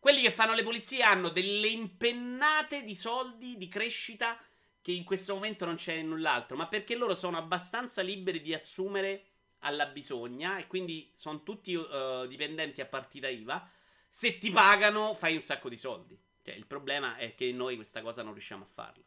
Quelli 0.00 0.22
che 0.22 0.30
fanno 0.30 0.54
le 0.54 0.62
pulizie 0.62 1.02
hanno 1.02 1.28
delle 1.28 1.68
impennate 1.68 2.84
di 2.84 2.94
soldi, 2.94 3.58
di 3.58 3.68
crescita 3.68 4.42
che 4.80 4.92
in 4.92 5.04
questo 5.04 5.34
momento 5.34 5.66
non 5.66 5.76
c'è 5.76 6.00
null'altro, 6.00 6.56
ma 6.56 6.68
perché 6.68 6.96
loro 6.96 7.14
sono 7.14 7.36
abbastanza 7.36 8.00
liberi 8.00 8.40
di 8.40 8.54
assumere 8.54 9.24
alla 9.58 9.84
bisogna 9.84 10.56
e 10.56 10.66
quindi 10.66 11.10
sono 11.12 11.42
tutti 11.42 11.74
uh, 11.74 12.26
dipendenti 12.26 12.80
a 12.80 12.86
partita 12.86 13.28
IVA. 13.28 13.68
Se 14.08 14.38
ti 14.38 14.50
pagano, 14.50 15.12
fai 15.12 15.34
un 15.34 15.42
sacco 15.42 15.68
di 15.68 15.76
soldi. 15.76 16.18
Cioè, 16.42 16.54
il 16.54 16.64
problema 16.64 17.16
è 17.16 17.34
che 17.34 17.52
noi 17.52 17.74
questa 17.74 18.00
cosa 18.00 18.22
non 18.22 18.32
riusciamo 18.32 18.64
a 18.64 18.66
farla. 18.66 19.04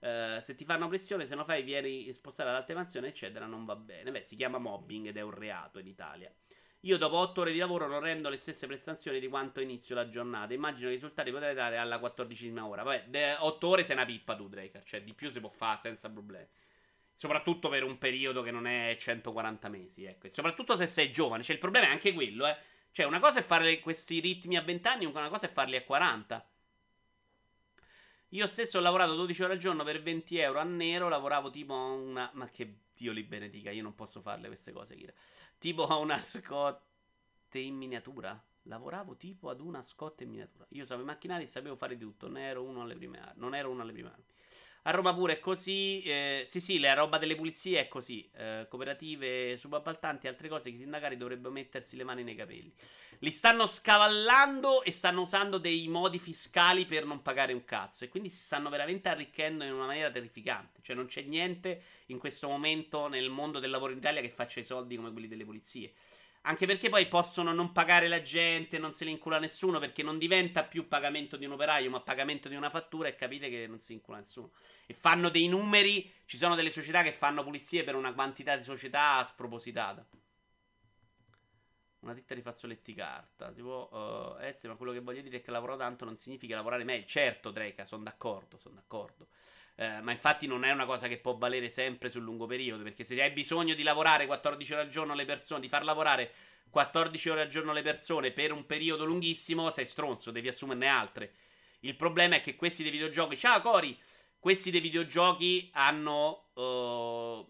Uh, 0.00 0.42
se 0.42 0.56
ti 0.56 0.64
fanno 0.64 0.88
pressione, 0.88 1.24
se 1.24 1.36
non 1.36 1.44
fai, 1.44 1.62
vieni 1.62 2.12
spostato 2.12 2.48
ad 2.48 2.56
alta 2.56 2.74
mansione, 2.74 3.06
eccetera, 3.06 3.46
non 3.46 3.64
va 3.64 3.76
bene. 3.76 4.10
Beh, 4.10 4.24
si 4.24 4.34
chiama 4.34 4.58
mobbing 4.58 5.06
ed 5.06 5.16
è 5.16 5.20
un 5.20 5.30
reato 5.30 5.78
in 5.78 5.86
Italia. 5.86 6.34
Io 6.84 6.98
dopo 6.98 7.16
8 7.16 7.40
ore 7.40 7.52
di 7.52 7.58
lavoro 7.58 7.86
non 7.86 8.00
rendo 8.00 8.28
le 8.28 8.36
stesse 8.36 8.66
prestazioni 8.66 9.18
di 9.18 9.28
quanto 9.28 9.62
inizio 9.62 9.94
la 9.94 10.06
giornata. 10.06 10.52
Immagino 10.52 10.88
che 10.88 10.92
i 10.92 10.96
risultati 10.96 11.30
potrei 11.30 11.54
dare 11.54 11.78
alla 11.78 11.98
14 11.98 12.52
ora. 12.58 12.82
Vabbè, 12.82 13.38
8 13.40 13.66
ore 13.66 13.84
sei 13.84 13.96
una 13.96 14.04
pippa 14.04 14.36
tu, 14.36 14.48
Draker. 14.48 14.82
Cioè, 14.84 15.02
di 15.02 15.14
più 15.14 15.30
si 15.30 15.40
può 15.40 15.48
fare 15.48 15.80
senza 15.80 16.10
problemi. 16.10 16.46
Soprattutto 17.14 17.70
per 17.70 17.84
un 17.84 17.96
periodo 17.96 18.42
che 18.42 18.50
non 18.50 18.66
è 18.66 18.94
140 19.00 19.68
mesi, 19.70 20.04
ecco. 20.04 20.26
E 20.26 20.28
soprattutto 20.28 20.76
se 20.76 20.86
sei 20.86 21.10
giovane. 21.10 21.42
Cioè, 21.42 21.54
il 21.54 21.60
problema 21.60 21.86
è 21.86 21.90
anche 21.90 22.12
quello, 22.12 22.46
eh. 22.46 22.56
Cioè, 22.90 23.06
una 23.06 23.18
cosa 23.18 23.38
è 23.38 23.42
fare 23.42 23.80
questi 23.80 24.20
ritmi 24.20 24.58
a 24.58 24.62
20 24.62 24.86
anni, 24.86 25.04
una 25.06 25.28
cosa 25.30 25.46
è 25.46 25.50
farli 25.50 25.76
a 25.76 25.84
40. 25.84 26.46
Io 28.28 28.46
stesso 28.46 28.76
ho 28.76 28.82
lavorato 28.82 29.14
12 29.14 29.42
ore 29.42 29.52
al 29.54 29.58
giorno 29.58 29.84
per 29.84 30.02
20 30.02 30.36
euro 30.36 30.58
a 30.58 30.64
nero. 30.64 31.08
Lavoravo 31.08 31.48
tipo 31.48 31.74
una. 31.74 32.30
Ma 32.34 32.50
che 32.50 32.80
Dio 32.94 33.12
li 33.12 33.22
benedica, 33.22 33.70
io 33.70 33.82
non 33.82 33.94
posso 33.94 34.20
farle 34.20 34.48
queste 34.48 34.72
cose, 34.72 34.94
Kira. 34.94 35.12
Tipo 35.58 35.86
a 35.86 35.96
una 35.96 36.20
scotte 36.22 37.58
in 37.58 37.76
miniatura. 37.76 38.42
Lavoravo 38.66 39.16
tipo 39.16 39.50
ad 39.50 39.60
una 39.60 39.82
scotta 39.82 40.22
in 40.22 40.30
miniatura. 40.30 40.66
Io 40.70 40.84
sapevo 40.84 41.02
i 41.02 41.06
macchinari 41.06 41.44
e 41.44 41.46
sapevo 41.46 41.76
fare 41.76 41.96
di 41.96 42.04
tutto. 42.04 42.26
Non 42.28 42.38
ero 42.38 42.62
uno 42.62 42.82
alle 42.82 42.94
prime 42.96 43.20
armi. 43.20 43.40
Non 43.40 43.54
ero 43.54 43.70
uno 43.70 43.82
alle 43.82 43.92
prime 43.92 44.08
armi. 44.08 44.24
A 44.86 44.90
Roma 44.90 45.14
pure 45.14 45.34
è 45.34 45.38
così. 45.38 46.02
Eh, 46.02 46.44
sì, 46.46 46.60
sì, 46.60 46.78
la 46.78 46.92
roba 46.92 47.16
delle 47.16 47.36
pulizie 47.36 47.80
è 47.80 47.88
così. 47.88 48.28
Eh, 48.36 48.66
cooperative, 48.68 49.56
subappaltanti 49.56 50.26
e 50.26 50.28
altre 50.28 50.48
cose 50.48 50.68
che 50.68 50.76
i 50.76 50.80
sindacati 50.80 51.16
dovrebbero 51.16 51.52
mettersi 51.52 51.96
le 51.96 52.04
mani 52.04 52.22
nei 52.22 52.34
capelli. 52.34 52.70
Li 53.20 53.30
stanno 53.30 53.66
scavallando 53.66 54.82
e 54.82 54.90
stanno 54.90 55.22
usando 55.22 55.56
dei 55.56 55.88
modi 55.88 56.18
fiscali 56.18 56.84
per 56.84 57.06
non 57.06 57.22
pagare 57.22 57.54
un 57.54 57.64
cazzo. 57.64 58.04
E 58.04 58.08
quindi 58.10 58.28
si 58.28 58.42
stanno 58.42 58.68
veramente 58.68 59.08
arricchendo 59.08 59.64
in 59.64 59.72
una 59.72 59.86
maniera 59.86 60.10
terrificante. 60.10 60.80
Cioè, 60.82 60.94
non 60.94 61.06
c'è 61.06 61.22
niente 61.22 61.82
in 62.06 62.18
questo 62.18 62.46
momento 62.46 63.08
nel 63.08 63.30
mondo 63.30 63.60
del 63.60 63.70
lavoro 63.70 63.92
in 63.92 63.98
Italia 63.98 64.20
che 64.20 64.28
faccia 64.28 64.60
i 64.60 64.64
soldi 64.64 64.96
come 64.96 65.12
quelli 65.12 65.28
delle 65.28 65.46
pulizie. 65.46 65.94
Anche 66.46 66.66
perché 66.66 66.90
poi 66.90 67.06
possono 67.06 67.54
non 67.54 67.72
pagare 67.72 68.06
la 68.06 68.20
gente, 68.20 68.78
non 68.78 68.92
se 68.92 69.06
li 69.06 69.10
incula 69.10 69.38
nessuno, 69.38 69.78
perché 69.78 70.02
non 70.02 70.18
diventa 70.18 70.62
più 70.62 70.88
pagamento 70.88 71.38
di 71.38 71.46
un 71.46 71.52
operaio, 71.52 71.88
ma 71.88 72.00
pagamento 72.00 72.50
di 72.50 72.54
una 72.54 72.68
fattura 72.68 73.08
e 73.08 73.14
capite 73.14 73.48
che 73.48 73.66
non 73.66 73.78
si 73.78 73.94
incula 73.94 74.18
nessuno. 74.18 74.50
E 74.86 74.94
fanno 74.94 75.28
dei 75.28 75.48
numeri, 75.48 76.12
ci 76.26 76.36
sono 76.36 76.54
delle 76.54 76.70
società 76.70 77.02
che 77.02 77.12
fanno 77.12 77.42
pulizie 77.42 77.84
per 77.84 77.94
una 77.94 78.12
quantità 78.12 78.56
di 78.56 78.62
società 78.62 79.24
spropositata. 79.24 80.06
Una 82.00 82.12
ditta 82.12 82.34
di 82.34 82.42
fazzoletti 82.42 82.92
carta. 82.92 83.50
Può, 83.50 83.88
uh, 83.90 84.42
eh, 84.42 84.56
ma 84.64 84.74
quello 84.74 84.92
che 84.92 85.00
voglio 85.00 85.22
dire 85.22 85.38
è 85.38 85.42
che 85.42 85.50
lavoro 85.50 85.76
tanto 85.76 86.04
non 86.04 86.16
significa 86.16 86.54
lavorare 86.54 86.84
meglio. 86.84 87.06
Certo, 87.06 87.50
Dreca, 87.50 87.86
sono 87.86 88.02
d'accordo, 88.02 88.58
sono 88.58 88.74
d'accordo. 88.74 89.28
Eh, 89.76 90.00
ma 90.02 90.12
infatti 90.12 90.46
non 90.46 90.64
è 90.64 90.70
una 90.70 90.84
cosa 90.84 91.08
che 91.08 91.18
può 91.18 91.36
valere 91.36 91.70
sempre 91.70 92.10
sul 92.10 92.22
lungo 92.22 92.46
periodo. 92.46 92.82
Perché 92.82 93.04
se 93.04 93.20
hai 93.22 93.30
bisogno 93.30 93.74
di 93.74 93.82
lavorare 93.82 94.26
14 94.26 94.72
ore 94.72 94.82
al 94.82 94.88
giorno 94.90 95.14
le 95.14 95.24
persone, 95.24 95.60
di 95.60 95.68
far 95.68 95.82
lavorare 95.82 96.30
14 96.68 97.28
ore 97.30 97.40
al 97.42 97.48
giorno 97.48 97.72
le 97.72 97.82
persone 97.82 98.32
per 98.32 98.52
un 98.52 98.66
periodo 98.66 99.04
lunghissimo, 99.04 99.70
sei 99.70 99.86
stronzo, 99.86 100.30
devi 100.30 100.48
assumerne 100.48 100.86
altre. 100.86 101.32
Il 101.80 101.96
problema 101.96 102.36
è 102.36 102.40
che 102.40 102.54
questi 102.54 102.82
dei 102.82 102.92
videogiochi. 102.92 103.36
Ciao 103.36 103.60
Cori! 103.60 103.98
Questi 104.44 104.70
dei 104.70 104.82
videogiochi 104.82 105.70
hanno 105.72 106.50
uh, 106.52 107.46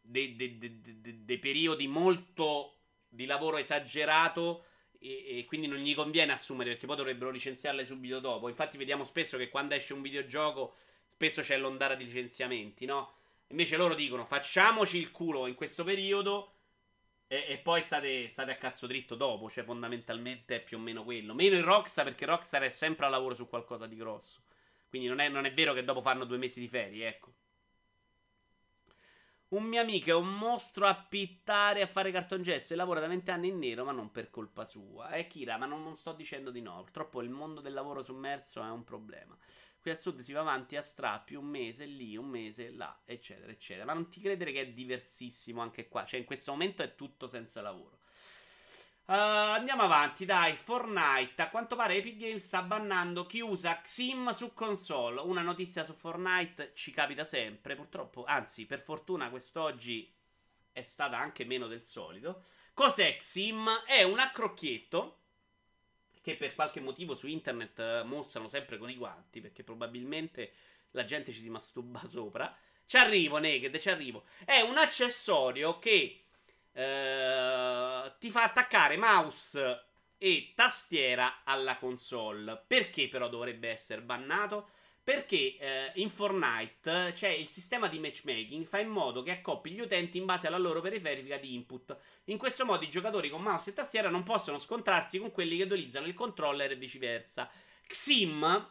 dei, 0.00 0.36
dei, 0.36 0.58
dei, 0.58 1.24
dei 1.24 1.38
periodi 1.40 1.88
molto 1.88 2.76
di 3.08 3.26
lavoro 3.26 3.56
esagerato. 3.56 4.66
E, 5.00 5.38
e, 5.38 5.44
quindi 5.44 5.66
non 5.66 5.78
gli 5.78 5.92
conviene 5.92 6.32
assumere 6.32 6.70
perché 6.70 6.86
poi 6.86 6.94
dovrebbero 6.94 7.30
licenziarle 7.30 7.84
subito 7.84 8.20
dopo. 8.20 8.48
Infatti, 8.48 8.78
vediamo 8.78 9.04
spesso 9.04 9.36
che 9.36 9.48
quando 9.48 9.74
esce 9.74 9.92
un 9.92 10.02
videogioco 10.02 10.76
spesso 11.08 11.42
c'è 11.42 11.58
l'ondata 11.58 11.96
di 11.96 12.04
licenziamenti, 12.04 12.84
no? 12.84 13.14
Invece 13.48 13.76
loro 13.76 13.96
dicono 13.96 14.24
facciamoci 14.24 14.98
il 14.98 15.10
culo 15.10 15.48
in 15.48 15.56
questo 15.56 15.82
periodo 15.82 16.52
e, 17.26 17.44
e 17.48 17.58
poi 17.58 17.82
state, 17.82 18.28
state, 18.28 18.52
a 18.52 18.56
cazzo 18.56 18.86
dritto 18.86 19.16
dopo, 19.16 19.50
cioè 19.50 19.64
fondamentalmente 19.64 20.54
è 20.54 20.62
più 20.62 20.76
o 20.76 20.80
meno 20.80 21.02
quello. 21.02 21.34
Meno 21.34 21.56
il 21.56 21.64
Rockstar 21.64 22.04
perché 22.04 22.24
Rockstar 22.24 22.62
è 22.62 22.70
sempre 22.70 23.06
a 23.06 23.08
lavoro 23.08 23.34
su 23.34 23.48
qualcosa 23.48 23.88
di 23.88 23.96
grosso. 23.96 24.44
Quindi 24.96 25.08
non 25.08 25.20
è, 25.20 25.28
non 25.28 25.44
è 25.44 25.52
vero 25.52 25.74
che 25.74 25.84
dopo 25.84 26.00
fanno 26.00 26.24
due 26.24 26.38
mesi 26.38 26.58
di 26.58 26.68
ferie, 26.68 27.06
ecco. 27.06 27.34
Un 29.48 29.64
mio 29.64 29.82
amico 29.82 30.08
è 30.08 30.14
un 30.14 30.34
mostro 30.38 30.86
a 30.86 30.94
pittare, 30.94 31.82
a 31.82 31.86
fare 31.86 32.10
cartongesso 32.10 32.72
e 32.72 32.76
lavora 32.76 33.00
da 33.00 33.06
vent'anni 33.06 33.48
in 33.48 33.58
nero, 33.58 33.84
ma 33.84 33.92
non 33.92 34.10
per 34.10 34.30
colpa 34.30 34.64
sua. 34.64 35.10
Eh, 35.10 35.26
Kira, 35.26 35.58
ma 35.58 35.66
non, 35.66 35.82
non 35.82 35.96
sto 35.96 36.12
dicendo 36.14 36.50
di 36.50 36.62
no. 36.62 36.82
Purtroppo 36.82 37.20
il 37.20 37.28
mondo 37.28 37.60
del 37.60 37.74
lavoro 37.74 38.02
sommerso 38.02 38.62
è 38.62 38.70
un 38.70 38.84
problema. 38.84 39.36
Qui 39.78 39.90
al 39.90 40.00
sud 40.00 40.20
si 40.20 40.32
va 40.32 40.40
avanti 40.40 40.76
a 40.76 40.82
strappi, 40.82 41.34
un 41.34 41.44
mese 41.44 41.84
lì, 41.84 42.16
un 42.16 42.28
mese 42.28 42.70
là, 42.70 43.02
eccetera, 43.04 43.52
eccetera. 43.52 43.84
Ma 43.84 43.92
non 43.92 44.08
ti 44.08 44.20
credere 44.22 44.50
che 44.50 44.62
è 44.62 44.72
diversissimo 44.72 45.60
anche 45.60 45.88
qua. 45.88 46.06
Cioè, 46.06 46.18
in 46.18 46.26
questo 46.26 46.52
momento 46.52 46.82
è 46.82 46.94
tutto 46.94 47.26
senza 47.26 47.60
lavoro. 47.60 47.98
Uh, 49.08 49.12
andiamo 49.12 49.82
avanti, 49.82 50.24
dai. 50.24 50.54
Fortnite. 50.54 51.40
A 51.40 51.48
quanto 51.48 51.76
pare 51.76 51.94
Epic 51.94 52.16
Games 52.16 52.44
sta 52.44 52.62
bannando 52.62 53.24
chi 53.24 53.38
usa 53.40 53.80
Xim 53.80 54.32
su 54.32 54.52
console. 54.52 55.20
Una 55.20 55.42
notizia 55.42 55.84
su 55.84 55.92
Fortnite 55.92 56.72
ci 56.74 56.90
capita 56.90 57.24
sempre. 57.24 57.76
Purtroppo, 57.76 58.24
anzi, 58.24 58.66
per 58.66 58.80
fortuna 58.80 59.30
quest'oggi 59.30 60.12
è 60.72 60.82
stata 60.82 61.18
anche 61.18 61.44
meno 61.44 61.68
del 61.68 61.82
solito. 61.82 62.46
Cos'è 62.74 63.16
Xim? 63.16 63.68
È 63.86 64.02
un 64.02 64.18
accrocchietto 64.18 65.20
che 66.20 66.36
per 66.36 66.56
qualche 66.56 66.80
motivo 66.80 67.14
su 67.14 67.28
internet 67.28 67.78
eh, 67.78 68.02
mostrano 68.02 68.48
sempre 68.48 68.76
con 68.76 68.90
i 68.90 68.96
guanti, 68.96 69.40
perché 69.40 69.62
probabilmente 69.62 70.52
la 70.90 71.04
gente 71.04 71.30
ci 71.30 71.40
si 71.40 71.48
masturba 71.48 72.02
sopra. 72.10 72.52
Ci 72.84 72.96
arrivo, 72.96 73.38
Naked, 73.38 73.78
ci 73.78 73.88
arrivo. 73.88 74.24
È 74.44 74.60
un 74.62 74.76
accessorio 74.78 75.78
che 75.78 76.25
eh, 76.76 78.12
ti 78.18 78.30
fa 78.30 78.44
attaccare 78.44 78.98
mouse 78.98 79.84
e 80.18 80.52
tastiera 80.54 81.40
alla 81.44 81.78
console. 81.78 82.62
Perché 82.66 83.08
però 83.08 83.28
dovrebbe 83.28 83.70
essere 83.70 84.02
bannato? 84.02 84.68
Perché 85.02 85.56
eh, 85.56 85.92
in 85.94 86.10
Fortnite 86.10 87.12
c'è 87.14 87.28
il 87.28 87.48
sistema 87.48 87.86
di 87.86 88.00
matchmaking, 88.00 88.66
fa 88.66 88.80
in 88.80 88.88
modo 88.88 89.22
che 89.22 89.30
accoppi 89.30 89.70
gli 89.70 89.80
utenti 89.80 90.18
in 90.18 90.24
base 90.24 90.48
alla 90.48 90.58
loro 90.58 90.80
periferica 90.80 91.36
di 91.36 91.54
input. 91.54 91.96
In 92.24 92.38
questo 92.38 92.64
modo 92.64 92.84
i 92.84 92.90
giocatori 92.90 93.30
con 93.30 93.40
mouse 93.40 93.70
e 93.70 93.72
tastiera 93.72 94.10
non 94.10 94.24
possono 94.24 94.58
scontrarsi 94.58 95.18
con 95.18 95.30
quelli 95.30 95.56
che 95.56 95.62
utilizzano 95.62 96.06
il 96.06 96.14
controller 96.14 96.72
e 96.72 96.76
viceversa. 96.76 97.48
Xim 97.86 98.70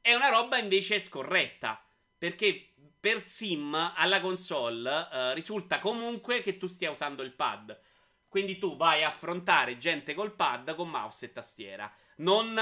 è 0.00 0.14
una 0.14 0.28
roba 0.28 0.58
invece 0.58 1.00
scorretta, 1.00 1.84
perché 2.16 2.68
per 3.04 3.20
Sim 3.20 3.74
alla 3.74 4.18
console 4.18 5.08
eh, 5.12 5.34
risulta 5.34 5.78
comunque 5.78 6.40
che 6.40 6.56
tu 6.56 6.66
stia 6.66 6.90
usando 6.90 7.22
il 7.22 7.34
pad. 7.34 7.78
Quindi 8.26 8.56
tu 8.56 8.78
vai 8.78 9.04
a 9.04 9.08
affrontare 9.08 9.76
gente 9.76 10.14
col 10.14 10.32
pad 10.32 10.74
con 10.74 10.88
mouse 10.88 11.26
e 11.26 11.32
tastiera. 11.32 11.94
Non 12.16 12.58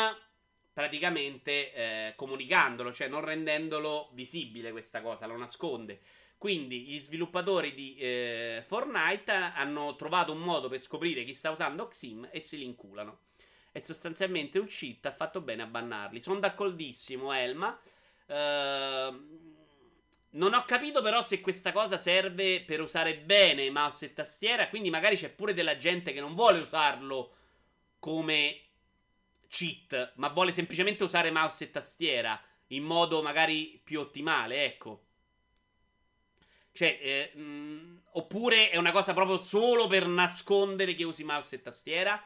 praticamente 0.72 1.72
eh, 1.72 2.14
comunicandolo, 2.16 2.92
cioè 2.92 3.06
non 3.06 3.20
rendendolo 3.20 4.10
visibile 4.14 4.72
questa 4.72 5.00
cosa, 5.00 5.26
lo 5.26 5.36
nasconde. 5.36 6.00
Quindi 6.38 6.86
gli 6.86 7.00
sviluppatori 7.00 7.72
di 7.72 7.94
eh, 7.98 8.64
Fortnite 8.66 9.30
hanno 9.30 9.94
trovato 9.94 10.32
un 10.32 10.40
modo 10.40 10.68
per 10.68 10.80
scoprire 10.80 11.22
chi 11.22 11.34
sta 11.34 11.52
usando 11.52 11.86
Xim 11.86 12.30
e 12.32 12.42
se 12.42 12.56
li 12.56 12.64
inculano. 12.64 13.20
È 13.70 13.78
sostanzialmente 13.78 14.58
un 14.58 14.66
cheat, 14.66 15.06
ha 15.06 15.12
fatto 15.12 15.40
bene 15.40 15.62
a 15.62 15.66
bannarli. 15.66 16.20
Sono 16.20 16.40
d'accordissimo, 16.40 17.32
Elma. 17.32 17.78
Uh, 18.26 19.41
non 20.32 20.54
ho 20.54 20.64
capito 20.64 21.02
però 21.02 21.24
se 21.24 21.40
questa 21.40 21.72
cosa 21.72 21.98
serve 21.98 22.62
per 22.62 22.80
usare 22.80 23.18
bene 23.18 23.70
mouse 23.70 24.06
e 24.06 24.12
tastiera, 24.12 24.68
quindi 24.68 24.90
magari 24.90 25.16
c'è 25.16 25.30
pure 25.30 25.54
della 25.54 25.76
gente 25.76 26.12
che 26.12 26.20
non 26.20 26.34
vuole 26.34 26.60
usarlo 26.60 27.36
come 27.98 28.60
cheat, 29.48 30.14
ma 30.16 30.28
vuole 30.28 30.52
semplicemente 30.52 31.04
usare 31.04 31.30
mouse 31.30 31.64
e 31.64 31.70
tastiera 31.70 32.40
in 32.68 32.84
modo 32.84 33.22
magari 33.22 33.80
più 33.84 34.00
ottimale, 34.00 34.64
ecco. 34.64 35.04
Cioè, 36.72 37.30
eh, 37.34 37.38
mh, 37.38 38.02
oppure 38.12 38.70
è 38.70 38.78
una 38.78 38.92
cosa 38.92 39.12
proprio 39.12 39.38
solo 39.38 39.86
per 39.86 40.06
nascondere 40.06 40.94
che 40.94 41.04
usi 41.04 41.22
mouse 41.22 41.56
e 41.56 41.62
tastiera? 41.62 42.22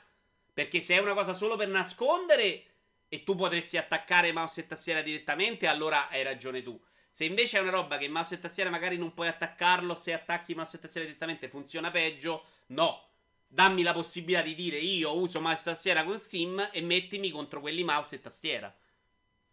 Perché 0.54 0.80
se 0.80 0.94
è 0.94 1.00
una 1.00 1.14
cosa 1.14 1.34
solo 1.34 1.56
per 1.56 1.68
nascondere 1.68 2.64
e 3.08 3.24
tu 3.24 3.34
potresti 3.34 3.76
attaccare 3.76 4.32
mouse 4.32 4.60
e 4.60 4.66
tastiera 4.66 5.02
direttamente, 5.02 5.66
allora 5.66 6.08
hai 6.08 6.22
ragione 6.22 6.62
tu. 6.62 6.80
Se 7.16 7.24
invece 7.24 7.56
è 7.56 7.62
una 7.62 7.70
roba 7.70 7.96
che 7.96 8.08
mouse 8.08 8.34
e 8.34 8.38
tastiera 8.38 8.68
magari 8.68 8.98
non 8.98 9.14
puoi 9.14 9.28
attaccarlo, 9.28 9.94
se 9.94 10.12
attacchi 10.12 10.54
mouse 10.54 10.76
e 10.76 10.80
tastiera 10.80 11.06
direttamente 11.06 11.48
funziona 11.48 11.90
peggio, 11.90 12.44
no. 12.66 13.08
Dammi 13.48 13.82
la 13.82 13.94
possibilità 13.94 14.42
di 14.42 14.54
dire 14.54 14.76
io 14.76 15.16
uso 15.16 15.40
mouse 15.40 15.62
e 15.62 15.72
tastiera 15.72 16.04
con 16.04 16.18
Steam 16.18 16.68
e 16.70 16.82
mettimi 16.82 17.30
contro 17.30 17.60
quelli 17.60 17.84
mouse 17.84 18.16
e 18.16 18.20
tastiera. 18.20 18.76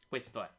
Questo 0.09 0.43
è. 0.43 0.49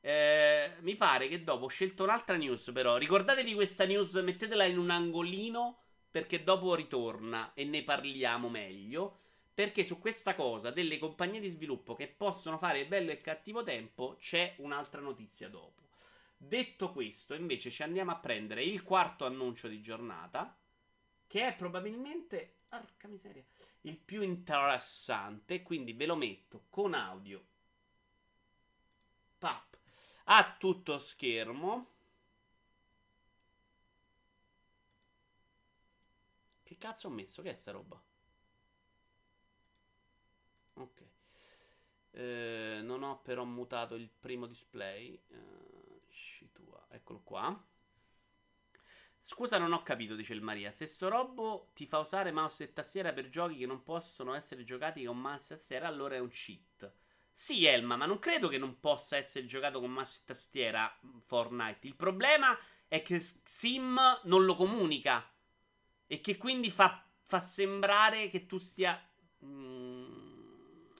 Eh, 0.00 0.72
mi 0.80 0.96
pare 0.96 1.28
che 1.28 1.44
dopo 1.44 1.66
ho 1.66 1.68
scelto 1.68 2.02
un'altra 2.02 2.34
news, 2.34 2.72
però. 2.74 2.96
Ricordatevi 2.96 3.54
questa 3.54 3.84
news, 3.84 4.14
mettetela 4.14 4.64
in 4.64 4.76
un 4.76 4.90
angolino 4.90 5.78
perché 6.10 6.42
dopo 6.42 6.74
ritorna 6.74 7.52
e 7.54 7.62
ne 7.62 7.84
parliamo 7.84 8.48
meglio. 8.48 9.20
Perché 9.54 9.84
su 9.84 10.00
questa 10.00 10.34
cosa 10.34 10.72
delle 10.72 10.98
compagnie 10.98 11.38
di 11.38 11.48
sviluppo 11.48 11.94
che 11.94 12.08
possono 12.08 12.58
fare 12.58 12.86
bello 12.86 13.12
e 13.12 13.18
cattivo 13.18 13.62
tempo 13.62 14.16
c'è 14.18 14.56
un'altra 14.58 15.00
notizia 15.00 15.48
dopo. 15.48 15.82
Detto 16.36 16.90
questo, 16.90 17.34
invece, 17.34 17.70
ci 17.70 17.84
andiamo 17.84 18.10
a 18.10 18.18
prendere 18.18 18.64
il 18.64 18.82
quarto 18.82 19.24
annuncio 19.24 19.68
di 19.68 19.80
giornata 19.80 20.58
che 21.26 21.46
è 21.46 21.56
probabilmente, 21.56 22.62
porca 22.68 23.08
miseria, 23.08 23.44
il 23.82 23.96
più 23.96 24.22
interessante, 24.22 25.62
quindi 25.62 25.92
ve 25.92 26.06
lo 26.06 26.16
metto 26.16 26.66
con 26.68 26.94
audio. 26.94 27.44
Pap. 29.38 29.78
A 30.24 30.56
tutto 30.58 30.98
schermo. 30.98 31.92
Che 36.62 36.76
cazzo 36.78 37.08
ho 37.08 37.10
messo? 37.10 37.42
Che 37.42 37.50
è 37.50 37.54
sta 37.54 37.70
roba? 37.70 38.03
Ok. 40.74 41.02
Eh, 42.12 42.80
non 42.82 43.02
ho 43.02 43.20
però 43.22 43.44
mutato 43.44 43.94
il 43.94 44.08
primo 44.08 44.46
display. 44.46 45.20
Eh, 45.28 45.94
eccolo 46.90 47.20
qua. 47.22 47.64
Scusa, 49.20 49.58
non 49.58 49.72
ho 49.72 49.82
capito, 49.82 50.14
dice 50.14 50.34
il 50.34 50.42
Maria. 50.42 50.70
Se 50.70 50.86
sto 50.86 51.08
robo 51.08 51.70
ti 51.74 51.86
fa 51.86 51.98
usare 51.98 52.30
mouse 52.30 52.64
e 52.64 52.72
tastiera 52.72 53.12
per 53.12 53.30
giochi 53.30 53.56
che 53.56 53.66
non 53.66 53.82
possono 53.82 54.34
essere 54.34 54.64
giocati 54.64 55.04
con 55.04 55.18
mouse 55.18 55.54
e 55.54 55.56
tastiera, 55.56 55.88
allora 55.88 56.16
è 56.16 56.18
un 56.18 56.28
cheat. 56.28 56.92
Sì, 57.30 57.64
Elma, 57.64 57.96
ma 57.96 58.06
non 58.06 58.18
credo 58.18 58.48
che 58.48 58.58
non 58.58 58.78
possa 58.80 59.16
essere 59.16 59.46
giocato 59.46 59.80
con 59.80 59.90
mouse 59.90 60.18
e 60.20 60.24
tastiera 60.26 60.94
mm, 61.06 61.18
Fortnite. 61.24 61.86
Il 61.86 61.96
problema 61.96 62.56
è 62.86 63.00
che 63.02 63.18
Sim 63.18 63.98
non 64.24 64.44
lo 64.44 64.54
comunica. 64.56 65.26
E 66.06 66.20
che 66.20 66.36
quindi 66.36 66.70
fa, 66.70 67.02
fa 67.22 67.40
sembrare 67.40 68.28
che 68.28 68.46
tu 68.46 68.58
stia. 68.58 69.00
Mm, 69.44 70.13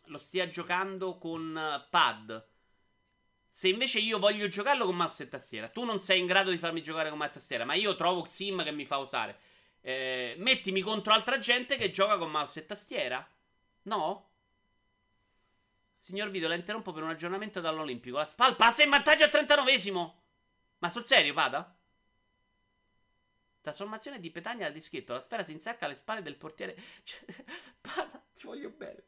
lo 0.06 0.18
stia 0.18 0.48
giocando 0.48 1.18
con 1.18 1.56
eh, 1.56 1.86
pad. 1.90 2.47
Se 3.51 3.68
invece 3.68 4.01
io 4.01 4.18
voglio 4.18 4.48
giocarlo 4.48 4.85
con 4.85 4.97
mouse 4.97 5.22
e 5.22 5.28
tastiera, 5.28 5.68
tu 5.68 5.85
non 5.85 6.01
sei 6.01 6.18
in 6.18 6.26
grado 6.26 6.51
di 6.51 6.59
farmi 6.59 6.82
giocare 6.82 7.09
con 7.09 7.18
mouse 7.18 7.32
e 7.32 7.35
tastiera, 7.35 7.64
ma 7.64 7.74
io 7.74 7.94
trovo 7.94 8.24
Sim 8.24 8.64
che 8.64 8.72
mi 8.72 8.85
fa 8.85 8.98
usare. 8.98 9.39
Eh, 9.81 10.35
mettimi 10.39 10.81
contro 10.81 11.12
altra 11.12 11.39
gente 11.39 11.76
che 11.76 11.90
gioca 11.90 12.16
con 12.16 12.31
mouse 12.31 12.60
e 12.60 12.66
tastiera? 12.66 13.26
No? 13.82 14.31
Signor 15.98 16.31
Video, 16.31 16.48
la 16.48 16.55
interrompo 16.55 16.93
per 16.93 17.02
un 17.02 17.10
aggiornamento 17.10 17.60
dall'Olimpico. 17.60 18.18
La 18.18 18.26
Spal 18.26 18.56
passa 18.56 18.82
in 18.82 18.90
vantaggio 18.90 19.24
al 19.24 19.31
39esimo. 19.31 20.12
Ma 20.78 20.90
sul 20.90 21.05
serio, 21.05 21.32
Pada? 21.32 21.74
Trasformazione 23.62 24.20
di 24.20 24.31
Petagna 24.31 24.66
al 24.66 24.72
dischetto. 24.72 25.14
La 25.14 25.20
sfera 25.20 25.44
si 25.44 25.52
insacca 25.52 25.86
alle 25.86 25.97
spalle 25.97 26.20
del 26.20 26.36
portiere. 26.36 26.76
Cioè, 27.05 27.24
Pada, 27.81 28.22
ti 28.35 28.47
voglio 28.47 28.68
bene. 28.68 29.05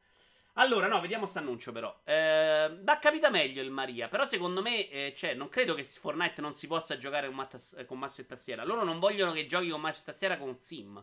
Allora, 0.59 0.87
no, 0.87 1.01
vediamo 1.01 1.27
sto 1.27 1.39
annuncio 1.39 1.71
però. 1.71 2.01
Eh, 2.05 2.81
capita 2.99 3.29
meglio 3.29 3.63
il 3.63 3.71
Maria. 3.71 4.09
Però 4.09 4.27
secondo 4.27 4.63
me, 4.63 4.89
eh, 4.89 5.15
cioè, 5.15 5.35
non 5.35 5.49
credo 5.49 5.75
che 5.75 5.85
Fortnite 5.85 6.41
non 6.41 6.53
si 6.55 6.67
possa 6.67 6.97
giocare 6.97 7.27
con, 7.27 7.37
matas- 7.37 7.85
con 7.87 7.99
mouse 7.99 8.23
e 8.23 8.27
tastiera. 8.27 8.65
Loro 8.65 8.83
non 8.83 8.99
vogliono 8.99 9.33
che 9.33 9.47
giochi 9.47 9.69
con 9.69 9.81
mouse 9.81 10.01
e 10.01 10.05
tastiera 10.05 10.39
con 10.39 10.59
sim. 10.59 11.03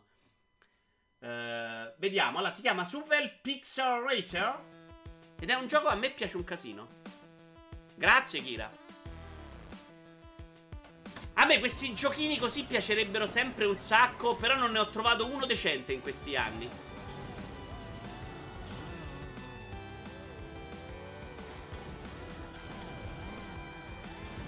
Eh, 1.20 1.94
vediamo. 1.98 2.40
Allora, 2.40 2.54
si 2.54 2.62
chiama 2.62 2.84
Super 2.84 3.40
Pixel 3.42 4.02
Racer. 4.02 4.60
Ed 5.40 5.50
è 5.50 5.54
un 5.54 5.68
gioco 5.68 5.88
a 5.88 5.96
me 5.96 6.10
piace 6.10 6.38
un 6.38 6.44
casino. 6.44 6.88
Grazie, 7.96 8.42
Kira. 8.42 8.72
A 11.36 11.46
me 11.46 11.60
questi 11.60 11.94
giochini 11.94 12.40
così 12.40 12.64
piacerebbero 12.64 13.28
sempre 13.28 13.66
un 13.66 13.76
sacco, 13.76 14.36
però 14.36 14.56
non 14.56 14.72
ne 14.72 14.80
ho 14.80 14.90
trovato 14.90 15.28
uno 15.28 15.46
decente 15.46 15.94
in 15.94 16.02
questi 16.02 16.36
anni. 16.36 16.93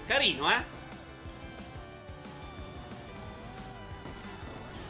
Carino, 0.06 0.50
eh? 0.50 0.74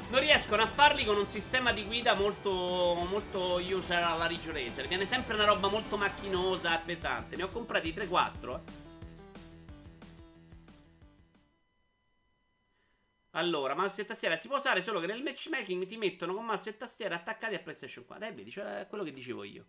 Non 0.09 0.21
riescono 0.21 0.63
a 0.63 0.67
farli 0.67 1.05
con 1.05 1.17
un 1.17 1.27
sistema 1.27 1.73
di 1.73 1.85
guida 1.85 2.15
molto, 2.15 2.51
molto 3.09 3.57
user 3.57 4.03
alla 4.03 4.27
Ridge 4.27 4.53
Racer. 4.53 4.87
Viene 4.87 5.07
sempre 5.07 5.35
una 5.35 5.47
roba 5.47 5.69
molto 5.69 5.97
macchinosa 5.97 6.79
e 6.79 6.85
pesante. 6.85 7.35
Ne 7.35 7.43
ho 7.45 7.49
comprati 7.49 7.93
3-4. 7.93 8.61
Allora, 13.31 13.75
mouse 13.75 14.03
e 14.03 14.05
tastiera 14.05 14.39
si 14.39 14.49
può 14.49 14.57
usare 14.57 14.81
solo 14.81 15.01
che 15.01 15.07
nel 15.07 15.23
matchmaking 15.23 15.87
ti 15.87 15.97
mettono 15.97 16.35
con 16.35 16.45
mouse 16.45 16.71
e 16.71 16.77
tastiera 16.77 17.17
attaccati 17.17 17.55
a 17.55 17.59
PlayStation 17.59 18.05
4. 18.07 18.27
Eh, 18.29 18.33
vedi, 18.33 18.51
cioè 18.51 18.87
quello 18.89 19.03
che 19.03 19.13
dicevo 19.13 19.45
io. 19.45 19.65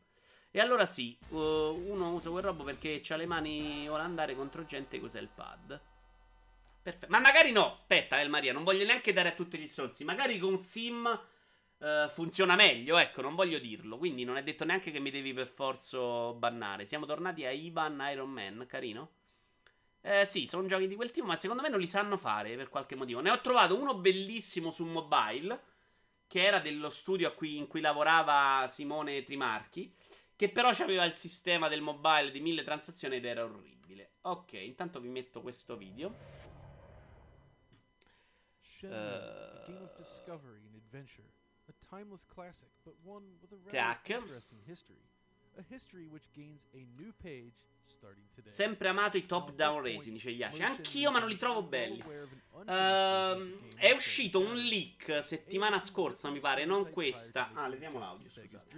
E 0.52 0.60
allora 0.60 0.86
sì, 0.86 1.18
uno 1.30 2.14
usa 2.14 2.30
quel 2.30 2.44
robo 2.44 2.64
perché 2.64 3.02
ha 3.10 3.16
le 3.16 3.26
mani 3.26 3.86
vuole 3.88 4.04
andare 4.04 4.36
contro 4.36 4.66
gente 4.66 4.98
usa 4.98 5.20
il 5.20 5.28
pad. 5.28 5.80
Perfetto. 6.82 7.12
Ma 7.12 7.20
magari 7.20 7.52
no, 7.52 7.74
aspetta, 7.74 8.22
El 8.22 8.30
Maria, 8.30 8.54
non 8.54 8.64
voglio 8.64 8.86
neanche 8.86 9.12
dare 9.12 9.30
a 9.30 9.34
tutti 9.34 9.58
gli 9.58 9.68
stronzi. 9.68 10.06
Magari 10.06 10.40
con 10.40 10.60
Sim 10.60 11.06
uh, 11.78 12.10
funziona 12.10 12.56
meglio, 12.56 12.98
ecco, 12.98 13.22
non 13.22 13.36
voglio 13.36 13.60
dirlo. 13.60 13.98
Quindi 13.98 14.24
non 14.24 14.38
è 14.38 14.44
detto 14.44 14.64
neanche 14.64 14.90
che 14.90 15.00
mi 15.00 15.12
devi 15.12 15.34
per 15.34 15.48
forza 15.48 16.32
bannare. 16.32 16.86
Siamo 16.86 17.06
tornati 17.06 17.46
a 17.46 17.52
Ivan 17.52 18.02
Iron 18.10 18.30
Man, 18.30 18.66
carino. 18.70 19.12
Eh 20.00 20.26
sì, 20.26 20.48
sono 20.48 20.66
giochi 20.66 20.88
di 20.88 20.96
quel 20.96 21.12
tipo, 21.12 21.28
ma 21.28 21.36
secondo 21.36 21.62
me 21.62 21.68
non 21.68 21.82
li 21.82 21.88
sanno 21.88 22.16
fare 22.16 22.56
per 22.56 22.70
qualche 22.70 22.96
motivo. 22.96 23.20
Ne 23.20 23.32
ho 23.32 23.42
trovato 23.42 23.78
uno 23.78 23.94
bellissimo 23.96 24.72
su 24.72 24.86
mobile, 24.86 25.62
che 26.26 26.42
era 26.42 26.60
dello 26.60 26.90
studio 26.90 27.34
cui, 27.34 27.58
in 27.58 27.68
cui 27.68 27.82
lavorava 27.82 28.70
Simone 28.70 29.24
Trimarchi, 29.24 29.94
che 30.38 30.50
però 30.50 30.70
aveva 30.70 31.04
il 31.04 31.16
sistema 31.16 31.68
del 31.68 31.82
mobile 31.82 32.30
di 32.32 32.40
mille 32.40 32.64
transazioni 32.64 33.16
ed 33.16 33.26
era 33.26 33.44
orribile. 33.44 34.12
Ok, 34.22 34.54
intanto 34.54 35.02
vi 35.02 35.10
metto 35.10 35.42
questo 35.42 35.76
video. 35.76 36.16
Shenmue, 38.62 38.98
a 38.98 39.64
game 39.66 39.84
of 39.84 39.98
discovery 39.98 40.62
and 40.68 40.76
adventure, 40.76 41.28
a 41.68 41.74
timeless 41.90 42.24
classic, 42.26 42.70
but 42.84 42.96
one 43.04 43.26
with 43.42 43.52
a 43.52 43.56
rather 43.56 44.00
interesting 44.06 44.62
history. 44.64 45.02
A 45.58 45.64
history 45.68 46.08
which 46.08 46.30
gains 46.32 46.68
a 46.74 46.86
new 46.96 47.12
page. 47.18 47.56
Sempre 48.46 48.90
amato 48.90 49.18
i 49.18 49.26
top 49.26 49.54
down 49.54 49.82
racing, 49.82 50.14
dice 50.14 50.30
Yashi. 50.30 50.62
Anch'io, 50.62 51.10
ma 51.10 51.20
non 51.20 51.30
li 51.30 51.38
trovo 51.38 51.64
belli. 51.64 52.04
Ehm, 52.68 53.76
è 53.76 53.92
uscito 53.92 54.40
un 54.42 54.56
leak 54.56 55.24
settimana 55.24 55.80
scorsa, 55.80 56.30
mi 56.30 56.40
pare, 56.40 56.66
non 56.66 56.92
questa. 56.92 57.52
Ah, 57.54 57.68
leviamo 57.68 57.98
l'audio, 57.98 58.30
scusate. 58.30 58.76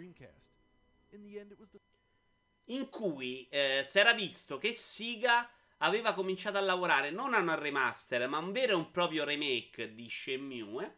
In 2.66 2.90
cui 2.90 3.48
eh, 3.50 3.84
si 3.88 4.00
era 4.00 4.14
visto 4.14 4.58
che 4.58 4.72
Siga 4.74 5.50
aveva 5.78 6.14
cominciato 6.14 6.58
a 6.58 6.62
lavorare 6.62 7.10
non 7.10 7.34
a 7.34 7.40
un 7.40 7.58
remaster, 7.58 8.28
ma 8.28 8.38
a 8.38 8.42
un 8.42 8.52
vero 8.52 8.74
e 8.74 8.76
un 8.76 8.92
proprio 8.92 9.24
remake 9.24 9.94
di 9.96 10.10
Shenmue. 10.10 10.98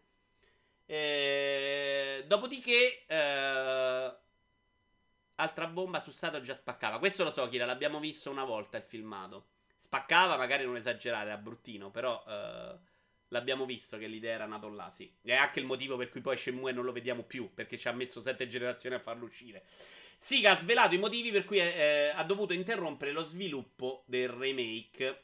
Eh, 0.85 2.25
dopodiché, 2.27 3.05
eh, 3.05 4.15
altra 5.35 5.67
bomba 5.67 6.01
su 6.01 6.11
Stato 6.11 6.41
già 6.41 6.55
spaccava. 6.55 6.99
Questo 6.99 7.23
lo 7.23 7.31
so, 7.31 7.47
Kira, 7.47 7.65
l'abbiamo 7.65 7.99
visto 7.99 8.29
una 8.29 8.43
volta 8.43 8.77
il 8.77 8.83
filmato. 8.83 9.47
Spaccava, 9.77 10.35
magari 10.35 10.65
non 10.65 10.75
esagerare, 10.75 11.29
era 11.29 11.37
bruttino, 11.37 11.89
però 11.89 12.23
eh, 12.27 12.75
l'abbiamo 13.29 13.65
visto 13.65 13.97
che 13.97 14.07
l'idea 14.07 14.33
era 14.33 14.45
nata 14.45 14.67
là, 14.67 14.89
sì. 14.91 15.11
È 15.21 15.33
anche 15.33 15.59
il 15.59 15.65
motivo 15.65 15.95
per 15.95 16.09
cui 16.09 16.21
poi 16.21 16.37
Shenmue 16.37 16.71
non 16.73 16.83
lo 16.83 16.91
vediamo 16.91 17.23
più, 17.23 17.53
perché 17.53 17.77
ci 17.77 17.87
ha 17.87 17.93
messo 17.93 18.21
sette 18.21 18.47
generazioni 18.47 18.95
a 18.95 18.99
farlo 18.99 19.25
uscire. 19.25 19.63
Siga 20.23 20.51
ha 20.51 20.55
svelato 20.55 20.93
i 20.93 20.99
motivi 20.99 21.31
per 21.31 21.45
cui 21.45 21.57
eh, 21.57 22.11
ha 22.13 22.23
dovuto 22.23 22.53
interrompere 22.53 23.11
lo 23.11 23.23
sviluppo 23.23 24.03
del 24.05 24.29
remake. 24.29 25.23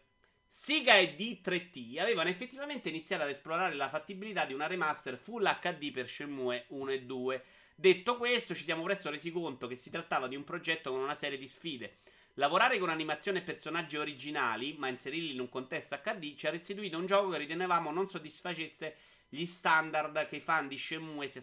Siga 0.50 0.98
e 0.98 1.16
D3T 1.16 2.00
avevano 2.00 2.30
effettivamente 2.30 2.90
iniziato 2.90 3.22
ad 3.22 3.30
esplorare 3.30 3.76
la 3.76 3.90
fattibilità 3.90 4.46
di 4.46 4.56
una 4.56 4.66
remaster 4.66 5.16
full 5.16 5.48
HD 5.62 5.92
per 5.92 6.10
Shenmue 6.10 6.66
1 6.70 6.92
e 6.92 7.04
2. 7.04 7.44
Detto 7.76 8.18
questo, 8.18 8.56
ci 8.56 8.64
siamo 8.64 8.82
presto 8.82 9.12
resi 9.12 9.32
conto 9.32 9.68
che 9.68 9.76
si 9.76 9.92
trattava 9.92 10.28
di 10.28 10.36
un 10.36 10.44
progetto 10.44 10.90
con 10.90 11.00
una 11.00 11.16
serie 11.16 11.38
di 11.38 11.48
sfide. 11.48 11.98
Lavorare 12.34 12.80
con 12.80 12.90
animazioni 12.90 13.38
e 13.38 13.44
personaggi 13.44 13.98
originali, 13.98 14.78
ma 14.80 14.88
inserirli 14.88 15.34
in 15.34 15.42
un 15.42 15.50
contesto 15.50 16.00
HD, 16.04 16.34
ci 16.34 16.48
ha 16.48 16.50
restituito 16.50 16.98
un 16.98 17.06
gioco 17.06 17.30
che 17.30 17.38
ritenevamo 17.38 17.92
non 17.92 18.08
soddisfacesse 18.08 18.96
gli 19.30 19.46
standard 19.46 20.28
che 20.28 20.38
i 20.38 20.42
fan 20.42 20.68
di 20.68 20.78
Shenmue 20.78 21.28
si, 21.28 21.40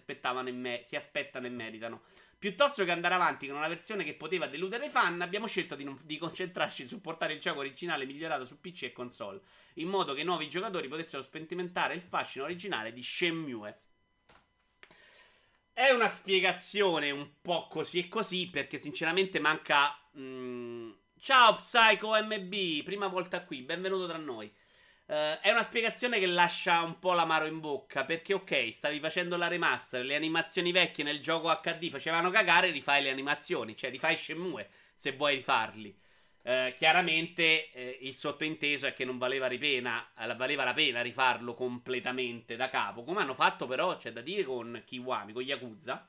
me- 0.50 0.82
si 0.84 0.96
aspettano 0.96 1.46
e 1.46 1.50
meritano. 1.50 2.02
Piuttosto 2.38 2.84
che 2.84 2.90
andare 2.90 3.14
avanti 3.14 3.46
con 3.48 3.56
una 3.56 3.68
versione 3.68 4.04
che 4.04 4.14
poteva 4.14 4.46
deludere 4.46 4.86
i 4.86 4.90
fan, 4.90 5.20
abbiamo 5.22 5.46
scelto 5.46 5.74
di, 5.74 5.84
non- 5.84 5.98
di 6.04 6.18
concentrarci 6.18 6.86
su 6.86 7.00
portare 7.00 7.32
il 7.32 7.40
gioco 7.40 7.60
originale 7.60 8.04
migliorato 8.06 8.44
su 8.44 8.60
PC 8.60 8.82
e 8.84 8.92
console, 8.92 9.40
in 9.74 9.88
modo 9.88 10.12
che 10.14 10.20
i 10.20 10.24
nuovi 10.24 10.48
giocatori 10.48 10.88
potessero 10.88 11.22
sperimentare 11.22 11.94
il 11.94 12.02
fascino 12.02 12.44
originale 12.44 12.92
di 12.92 13.02
Shenmue. 13.02 13.78
È 15.72 15.90
una 15.90 16.08
spiegazione 16.08 17.10
un 17.10 17.28
po' 17.42 17.66
così 17.68 17.98
e 17.98 18.08
così, 18.08 18.48
perché 18.48 18.78
sinceramente 18.78 19.40
manca... 19.40 19.96
mm, 20.16 20.90
Ciao 21.18 21.56
Psycho 21.56 22.10
MB, 22.22 22.82
prima 22.84 23.08
volta 23.08 23.44
qui, 23.44 23.62
benvenuto 23.62 24.06
tra 24.06 24.18
noi. 24.18 24.52
Eh, 25.06 25.40
è 25.40 25.50
una 25.50 25.62
spiegazione 25.62 26.18
che 26.18 26.26
lascia 26.26 26.80
un 26.80 26.98
po' 26.98 27.12
l'amaro 27.12 27.46
in 27.46 27.60
bocca. 27.60 28.04
Perché, 28.04 28.34
ok, 28.34 28.72
stavi 28.72 29.00
facendo 29.00 29.36
la 29.36 29.48
remaster, 29.48 30.04
le 30.04 30.14
animazioni 30.14 30.72
vecchie 30.72 31.04
nel 31.04 31.20
gioco 31.20 31.48
HD 31.62 31.90
facevano 31.90 32.30
cagare, 32.30 32.70
rifai 32.70 33.02
le 33.02 33.10
animazioni. 33.10 33.76
Cioè, 33.76 33.90
rifai 33.90 34.16
Shenmue 34.16 34.68
se 34.96 35.12
vuoi 35.12 35.36
rifarli. 35.36 35.96
Eh, 36.46 36.74
chiaramente 36.76 37.72
eh, 37.72 37.98
il 38.02 38.16
sottointeso 38.16 38.86
è 38.86 38.92
che 38.92 39.04
non 39.06 39.16
valeva, 39.16 39.46
ripena, 39.46 40.06
valeva 40.36 40.64
la 40.64 40.74
pena 40.74 41.00
rifarlo 41.02 41.54
completamente 41.54 42.56
da 42.56 42.68
capo. 42.68 43.02
Come 43.04 43.20
hanno 43.20 43.34
fatto, 43.34 43.66
però, 43.66 43.96
c'è 43.96 44.12
da 44.12 44.20
dire 44.20 44.44
con 44.44 44.82
Kiwami, 44.84 45.32
con 45.32 45.42
Yakuza. 45.42 46.08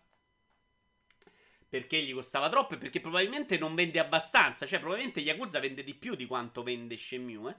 Perché 1.68 2.02
gli 2.02 2.14
costava 2.14 2.48
troppo 2.50 2.76
e 2.76 2.78
perché 2.78 3.02
probabilmente 3.02 3.58
non 3.58 3.76
vende 3.76 4.00
abbastanza. 4.00 4.66
Cioè, 4.66 4.80
probabilmente 4.80 5.20
Yakuza 5.20 5.60
vende 5.60 5.84
di 5.84 5.94
più 5.94 6.16
di 6.16 6.26
quanto 6.26 6.64
vende 6.64 6.96
Shenmue. 6.96 7.58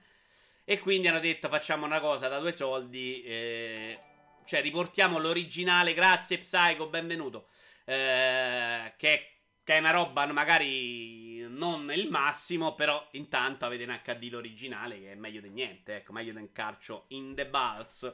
E 0.69 0.81
quindi 0.81 1.07
hanno 1.07 1.21
detto 1.21 1.49
facciamo 1.49 1.87
una 1.87 2.01
cosa 2.01 2.27
da 2.29 2.41
due 2.41 2.51
soldi. 2.53 3.23
eh, 3.23 4.01
cioè 4.45 4.61
riportiamo 4.63 5.19
l'originale. 5.19 5.95
Grazie 5.95 6.39
Psycho, 6.39 6.89
benvenuto. 6.89 7.49
eh, 7.85 8.93
che, 8.97 9.31
che 9.63 9.75
è 9.77 9.79
una 9.79 9.91
roba 9.93 10.27
magari 10.27 11.47
non 11.49 11.93
il 11.95 12.09
massimo. 12.11 12.75
Però 12.75 13.07
intanto 13.13 13.65
avete 13.65 13.85
in 13.85 14.01
HD 14.03 14.29
l'originale 14.31 14.99
che 15.01 15.13
è 15.13 15.15
meglio 15.15 15.41
di 15.41 15.51
niente. 15.51 15.97
Ecco, 15.97 16.13
meglio 16.13 16.33
del 16.33 16.51
carcio 16.53 17.05
in 17.09 17.35
the 17.37 17.47
balls. 17.47 18.13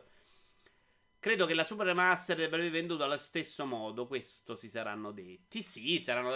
Credo 1.18 1.46
che 1.46 1.54
la 1.54 1.64
Super 1.64 1.86
Remaster 1.86 2.38
avrebbe 2.38 2.68
venduto 2.68 3.04
allo 3.04 3.16
stesso 3.16 3.64
modo. 3.64 4.06
Questo 4.06 4.54
si 4.56 4.68
saranno 4.68 5.10
detti. 5.12 5.62
Sì, 5.62 6.00
saranno 6.02 6.34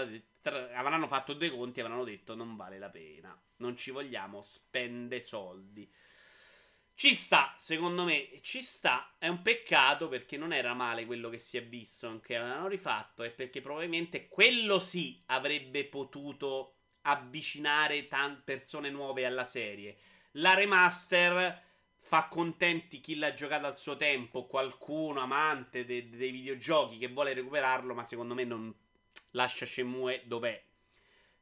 avranno 0.75 1.07
fatto 1.09 1.35
due 1.35 1.51
conti 1.51 1.81
e 1.81 1.83
avranno 1.83 2.05
detto 2.05 2.35
non 2.35 2.57
vale 2.57 2.79
la 2.79 2.89
pena. 2.89 3.39
Non 3.59 3.77
ci 3.77 3.91
vogliamo 3.91 4.43
spende 4.43 5.21
soldi. 5.21 5.91
Ci 6.95 7.15
sta, 7.15 7.55
secondo 7.59 8.05
me, 8.05 8.41
ci 8.41 8.63
sta. 8.63 9.17
È 9.19 9.29
un 9.29 9.43
peccato 9.43 10.09
perché 10.09 10.39
non 10.39 10.53
era 10.53 10.73
male 10.73 11.05
quello 11.05 11.29
che 11.29 11.39
si 11.39 11.59
è 11.59 11.65
visto, 11.65 12.21
che 12.21 12.37
avevano 12.37 12.69
rifatto, 12.69 13.23
e 13.23 13.31
perché 13.31 13.61
probabilmente 13.61 14.29
quello 14.29 14.79
sì 14.79 15.23
avrebbe 15.27 15.85
potuto 15.85 16.77
avvicinare 17.03 18.09
tante 18.09 18.43
persone 18.45 18.89
nuove 18.91 19.27
alla 19.27 19.47
serie. 19.47 19.97
La 20.33 20.55
remaster 20.55 21.65
fa 21.99 22.29
contenti 22.29 23.01
chi 23.01 23.17
l'ha 23.17 23.35
giocato 23.35 23.67
al 23.67 23.77
suo 23.77 23.97
tempo, 23.97 24.47
qualcuno 24.47 25.21
amante 25.21 25.85
de- 25.85 26.09
dei 26.09 26.31
videogiochi 26.31 26.99
che 26.99 27.09
vuole 27.09 27.35
recuperarlo, 27.35 27.95
ma 27.95 28.05
secondo 28.05 28.33
me 28.33 28.45
non 28.45 28.75
lascia 29.33 29.67
Shenmue 29.67 30.23
dov'è. 30.25 30.66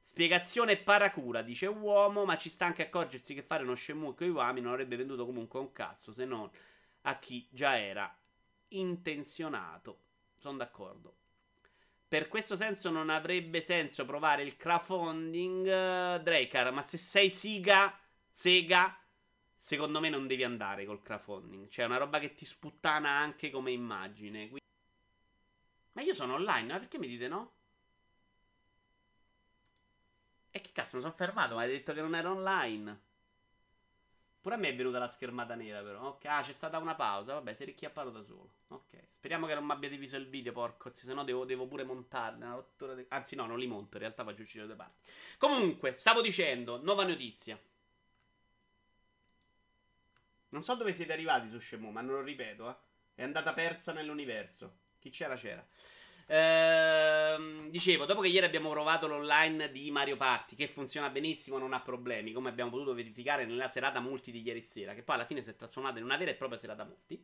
Spiegazione 0.06 0.76
paracura, 0.76 1.40
dice 1.40 1.66
uomo, 1.66 2.26
ma 2.26 2.36
ci 2.36 2.50
sta 2.50 2.66
anche 2.66 2.82
accorgersi 2.82 3.32
che 3.32 3.42
fare 3.42 3.62
uno 3.62 3.74
Shenmue 3.74 4.14
con 4.14 4.26
i 4.26 4.30
Wami 4.30 4.60
non 4.60 4.72
avrebbe 4.72 4.96
venduto 4.96 5.24
comunque 5.24 5.58
un 5.58 5.72
cazzo, 5.72 6.12
se 6.12 6.26
non 6.26 6.48
a 7.00 7.18
chi 7.18 7.48
già 7.50 7.80
era 7.80 8.14
intenzionato. 8.68 10.00
Sono 10.36 10.58
d'accordo. 10.58 11.16
Per 12.06 12.28
questo 12.28 12.54
senso 12.54 12.90
non 12.90 13.08
avrebbe 13.08 13.62
senso 13.62 14.04
provare 14.04 14.42
il 14.42 14.58
crowdfunding 14.58 15.60
uh, 15.64 16.22
Draker, 16.22 16.70
ma 16.70 16.82
se 16.82 16.98
sei 16.98 17.30
Siga, 17.30 17.98
Sega, 18.30 18.94
secondo 19.56 20.00
me 20.00 20.10
non 20.10 20.26
devi 20.26 20.44
andare 20.44 20.84
col 20.84 21.00
crowdfunding. 21.00 21.68
Cioè, 21.68 21.86
è 21.86 21.88
una 21.88 21.96
roba 21.96 22.18
che 22.18 22.34
ti 22.34 22.44
sputtana 22.44 23.08
anche 23.08 23.48
come 23.50 23.70
immagine. 23.70 24.50
Ma 25.92 26.02
io 26.02 26.12
sono 26.12 26.34
online, 26.34 26.72
ma 26.74 26.78
perché 26.78 26.98
mi 26.98 27.08
dite 27.08 27.26
no? 27.26 27.52
E 30.56 30.60
che 30.60 30.70
cazzo, 30.70 30.94
mi 30.94 31.02
sono 31.02 31.14
fermato, 31.14 31.56
ma 31.56 31.62
hai 31.62 31.68
detto 31.68 31.92
che 31.92 32.00
non 32.00 32.14
era 32.14 32.30
online. 32.30 33.00
Pure 34.40 34.54
a 34.54 34.58
me 34.58 34.68
è 34.68 34.76
venuta 34.76 35.00
la 35.00 35.08
schermata 35.08 35.56
nera, 35.56 35.82
però. 35.82 36.10
Ok, 36.10 36.26
ah, 36.26 36.42
c'è 36.42 36.52
stata 36.52 36.78
una 36.78 36.94
pausa. 36.94 37.32
Vabbè, 37.32 37.54
si 37.54 37.64
è 37.64 37.66
ricchiappato 37.66 38.10
da 38.10 38.22
solo. 38.22 38.50
Ok. 38.68 39.02
Speriamo 39.08 39.48
che 39.48 39.54
non 39.54 39.64
mi 39.64 39.72
abbia 39.72 39.88
diviso 39.88 40.16
il 40.16 40.28
video, 40.28 40.52
porco. 40.52 40.90
Se 40.90 41.12
no 41.12 41.24
devo, 41.24 41.44
devo 41.44 41.66
pure 41.66 41.82
montarne. 41.82 42.66
De... 42.76 43.06
Anzi, 43.08 43.34
no, 43.34 43.46
non 43.46 43.58
li 43.58 43.66
monto. 43.66 43.96
In 43.96 44.02
realtà 44.02 44.22
faccio 44.22 44.42
uscire 44.42 44.64
da 44.64 44.74
due 44.74 44.76
parti. 44.76 45.10
Comunque, 45.38 45.92
stavo 45.94 46.20
dicendo, 46.20 46.80
nuova 46.80 47.04
notizia. 47.04 47.58
Non 50.50 50.62
so 50.62 50.76
dove 50.76 50.92
siete 50.92 51.12
arrivati 51.12 51.50
su 51.50 51.58
Shemu, 51.58 51.90
ma 51.90 52.00
non 52.00 52.14
lo 52.14 52.22
ripeto, 52.22 52.70
eh. 52.70 52.76
È 53.16 53.24
andata 53.24 53.52
persa 53.54 53.92
nell'universo. 53.92 54.76
Chi 55.00 55.10
c'era, 55.10 55.34
c'era. 55.34 55.66
Ehm, 56.26 57.68
dicevo, 57.70 58.04
dopo 58.04 58.20
che 58.20 58.28
ieri 58.28 58.46
abbiamo 58.46 58.70
provato 58.70 59.06
l'online 59.06 59.70
di 59.70 59.90
Mario 59.90 60.16
Party, 60.16 60.56
che 60.56 60.68
funziona 60.68 61.10
benissimo, 61.10 61.58
non 61.58 61.72
ha 61.72 61.80
problemi, 61.80 62.32
come 62.32 62.48
abbiamo 62.48 62.70
potuto 62.70 62.94
verificare 62.94 63.44
nella 63.44 63.68
serata 63.68 64.00
multi 64.00 64.30
di 64.30 64.42
ieri 64.42 64.60
sera, 64.60 64.94
che 64.94 65.02
poi 65.02 65.16
alla 65.16 65.26
fine 65.26 65.42
si 65.42 65.50
è 65.50 65.56
trasformata 65.56 65.98
in 65.98 66.04
una 66.04 66.16
vera 66.16 66.30
e 66.30 66.34
propria 66.34 66.58
serata 66.58 66.84
multi. 66.84 67.22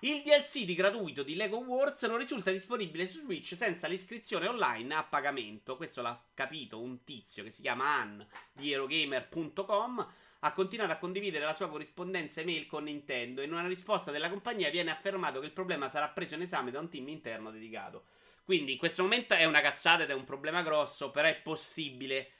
Il 0.00 0.22
DLC 0.22 0.64
di 0.64 0.74
gratuito 0.74 1.22
di 1.22 1.34
Lego 1.34 1.58
Wars 1.58 2.02
non 2.04 2.16
risulta 2.16 2.50
disponibile 2.50 3.06
su 3.06 3.20
Switch 3.20 3.54
senza 3.54 3.86
l'iscrizione 3.86 4.46
online 4.46 4.94
a 4.94 5.04
pagamento. 5.04 5.76
Questo 5.76 6.00
l'ha 6.00 6.18
capito 6.32 6.80
un 6.80 7.04
tizio 7.04 7.44
che 7.44 7.50
si 7.50 7.60
chiama 7.60 7.84
Ann 7.84 8.20
di 8.52 8.72
Eurogamer.com 8.72 10.12
ha 10.42 10.52
continuato 10.52 10.92
a 10.92 10.96
condividere 10.96 11.44
la 11.44 11.54
sua 11.54 11.68
corrispondenza 11.68 12.40
email 12.40 12.66
con 12.66 12.84
Nintendo. 12.84 13.42
In 13.42 13.52
una 13.52 13.66
risposta 13.66 14.10
della 14.10 14.30
compagnia 14.30 14.70
viene 14.70 14.90
affermato 14.90 15.38
che 15.38 15.46
il 15.46 15.52
problema 15.52 15.88
sarà 15.88 16.08
preso 16.08 16.34
in 16.34 16.42
esame 16.42 16.70
da 16.70 16.80
un 16.80 16.88
team 16.88 17.08
interno 17.08 17.50
dedicato. 17.50 18.04
Quindi 18.50 18.72
in 18.72 18.78
questo 18.78 19.02
momento 19.02 19.34
è 19.34 19.44
una 19.44 19.60
cazzata 19.60 20.02
ed 20.02 20.10
è 20.10 20.12
un 20.12 20.24
problema 20.24 20.62
grosso, 20.62 21.12
però 21.12 21.28
è 21.28 21.40
possibile 21.40 22.32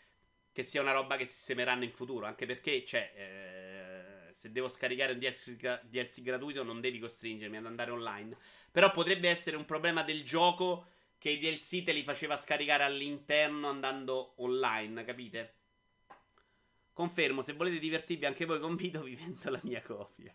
che 0.50 0.64
sia 0.64 0.80
una 0.80 0.90
roba 0.90 1.16
che 1.16 1.24
si 1.24 1.38
semeranno 1.38 1.84
in 1.84 1.92
futuro, 1.92 2.26
anche 2.26 2.46
perché, 2.46 2.84
cioè, 2.84 3.12
eh, 4.28 4.32
se 4.32 4.50
devo 4.50 4.66
scaricare 4.66 5.12
un 5.12 5.20
DLC, 5.20 5.54
DLC 5.84 6.22
gratuito 6.22 6.64
non 6.64 6.80
devi 6.80 6.98
costringermi 6.98 7.56
ad 7.56 7.66
andare 7.66 7.92
online. 7.92 8.36
Però 8.72 8.90
potrebbe 8.90 9.28
essere 9.28 9.56
un 9.56 9.64
problema 9.64 10.02
del 10.02 10.24
gioco 10.24 10.86
che 11.16 11.30
i 11.30 11.38
DLC 11.38 11.84
te 11.84 11.92
li 11.92 12.02
faceva 12.02 12.36
scaricare 12.36 12.82
all'interno 12.82 13.68
andando 13.68 14.32
online, 14.38 15.04
capite? 15.04 15.54
Confermo, 16.92 17.40
se 17.40 17.52
volete 17.52 17.78
divertirvi 17.78 18.26
anche 18.26 18.46
voi 18.46 18.58
con 18.58 18.74
video, 18.74 19.04
vi 19.06 19.14
vendo 19.14 19.48
la 19.48 19.60
mia 19.62 19.80
copia. 19.80 20.34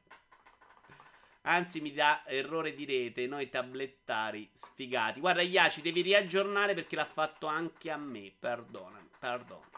Anzi, 1.48 1.80
mi 1.80 1.94
dà 1.94 2.24
errore 2.26 2.74
di 2.74 2.86
rete. 2.86 3.28
Noi 3.28 3.50
tablettari 3.50 4.50
sfigati. 4.54 5.20
Guarda, 5.20 5.42
Iaci, 5.42 5.82
devi 5.82 6.02
riaggiornare 6.02 6.74
perché 6.74 6.96
l'ha 6.96 7.06
fatto 7.06 7.48
anche 7.48 7.92
a 7.92 7.98
me. 7.98 8.34
Perdona, 8.38 9.06
perdona. 9.20 9.70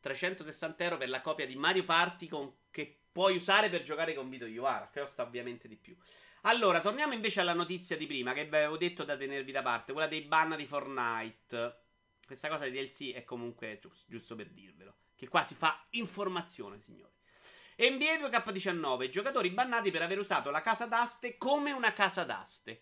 360 0.00 0.84
euro 0.84 0.96
per 0.96 1.08
la 1.08 1.20
copia 1.20 1.46
di 1.46 1.56
Mario 1.56 1.84
Party 1.84 2.28
con... 2.28 2.52
che 2.70 3.00
puoi 3.10 3.36
usare 3.36 3.68
per 3.68 3.82
giocare 3.82 4.14
con 4.14 4.28
Vito 4.30 4.46
Iovara. 4.46 4.88
Che 4.88 5.00
costa 5.00 5.22
ovviamente 5.22 5.68
di 5.68 5.76
più. 5.76 5.96
Allora, 6.42 6.80
torniamo 6.80 7.12
invece 7.12 7.40
alla 7.40 7.54
notizia 7.54 7.96
di 7.96 8.06
prima 8.06 8.32
che 8.32 8.44
vi 8.44 8.56
avevo 8.56 8.76
detto 8.76 9.04
da 9.04 9.16
tenervi 9.16 9.52
da 9.52 9.62
parte. 9.62 9.92
Quella 9.92 10.08
dei 10.08 10.22
ban 10.22 10.54
di 10.56 10.66
Fortnite. 10.66 11.80
Questa 12.24 12.48
cosa 12.48 12.64
di 12.64 12.70
DLC 12.70 13.12
è 13.12 13.24
comunque 13.24 13.78
giusto, 13.80 14.06
giusto 14.08 14.36
per 14.36 14.48
dirvelo. 14.50 14.94
Che 15.14 15.28
qua 15.28 15.44
si 15.44 15.54
fa 15.54 15.84
informazione, 15.90 16.78
signori. 16.78 17.12
NBA 17.78 18.26
2K19, 18.26 19.10
giocatori 19.10 19.50
bannati 19.50 19.90
per 19.90 20.00
aver 20.00 20.18
usato 20.18 20.50
la 20.50 20.62
casa 20.62 20.86
d'aste 20.86 21.36
come 21.36 21.72
una 21.72 21.92
casa 21.92 22.24
d'aste. 22.24 22.80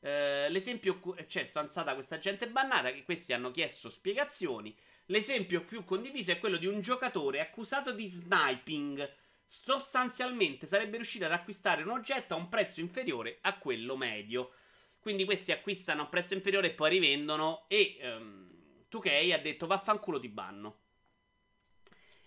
Uh, 0.00 0.48
l'esempio, 0.50 1.00
cioè, 1.26 1.46
sono 1.46 1.68
stata 1.68 1.94
questa 1.94 2.18
gente 2.18 2.48
bannata 2.48 2.92
che 2.92 3.02
questi 3.02 3.32
hanno 3.32 3.50
chiesto 3.50 3.90
spiegazioni. 3.90 4.76
L'esempio 5.06 5.64
più 5.64 5.84
condiviso 5.84 6.30
è 6.30 6.38
quello 6.38 6.56
di 6.56 6.66
un 6.66 6.80
giocatore 6.80 7.40
accusato 7.40 7.90
di 7.92 8.06
sniping. 8.06 9.12
Sostanzialmente 9.44 10.68
sarebbe 10.68 10.96
riuscito 10.96 11.24
ad 11.24 11.32
acquistare 11.32 11.82
un 11.82 11.90
oggetto 11.90 12.34
a 12.34 12.36
un 12.36 12.48
prezzo 12.48 12.80
inferiore 12.80 13.38
a 13.40 13.58
quello 13.58 13.96
medio. 13.96 14.52
Quindi 15.00 15.24
questi 15.24 15.50
acquistano 15.50 16.02
a 16.02 16.04
un 16.04 16.10
prezzo 16.10 16.34
inferiore 16.34 16.68
e 16.68 16.74
poi 16.74 16.90
rivendono. 16.90 17.64
E 17.66 17.98
um, 18.02 18.48
2K 18.88 19.32
ha 19.32 19.38
detto 19.38 19.66
vaffanculo 19.66 20.20
ti 20.20 20.28
banno. 20.28 20.82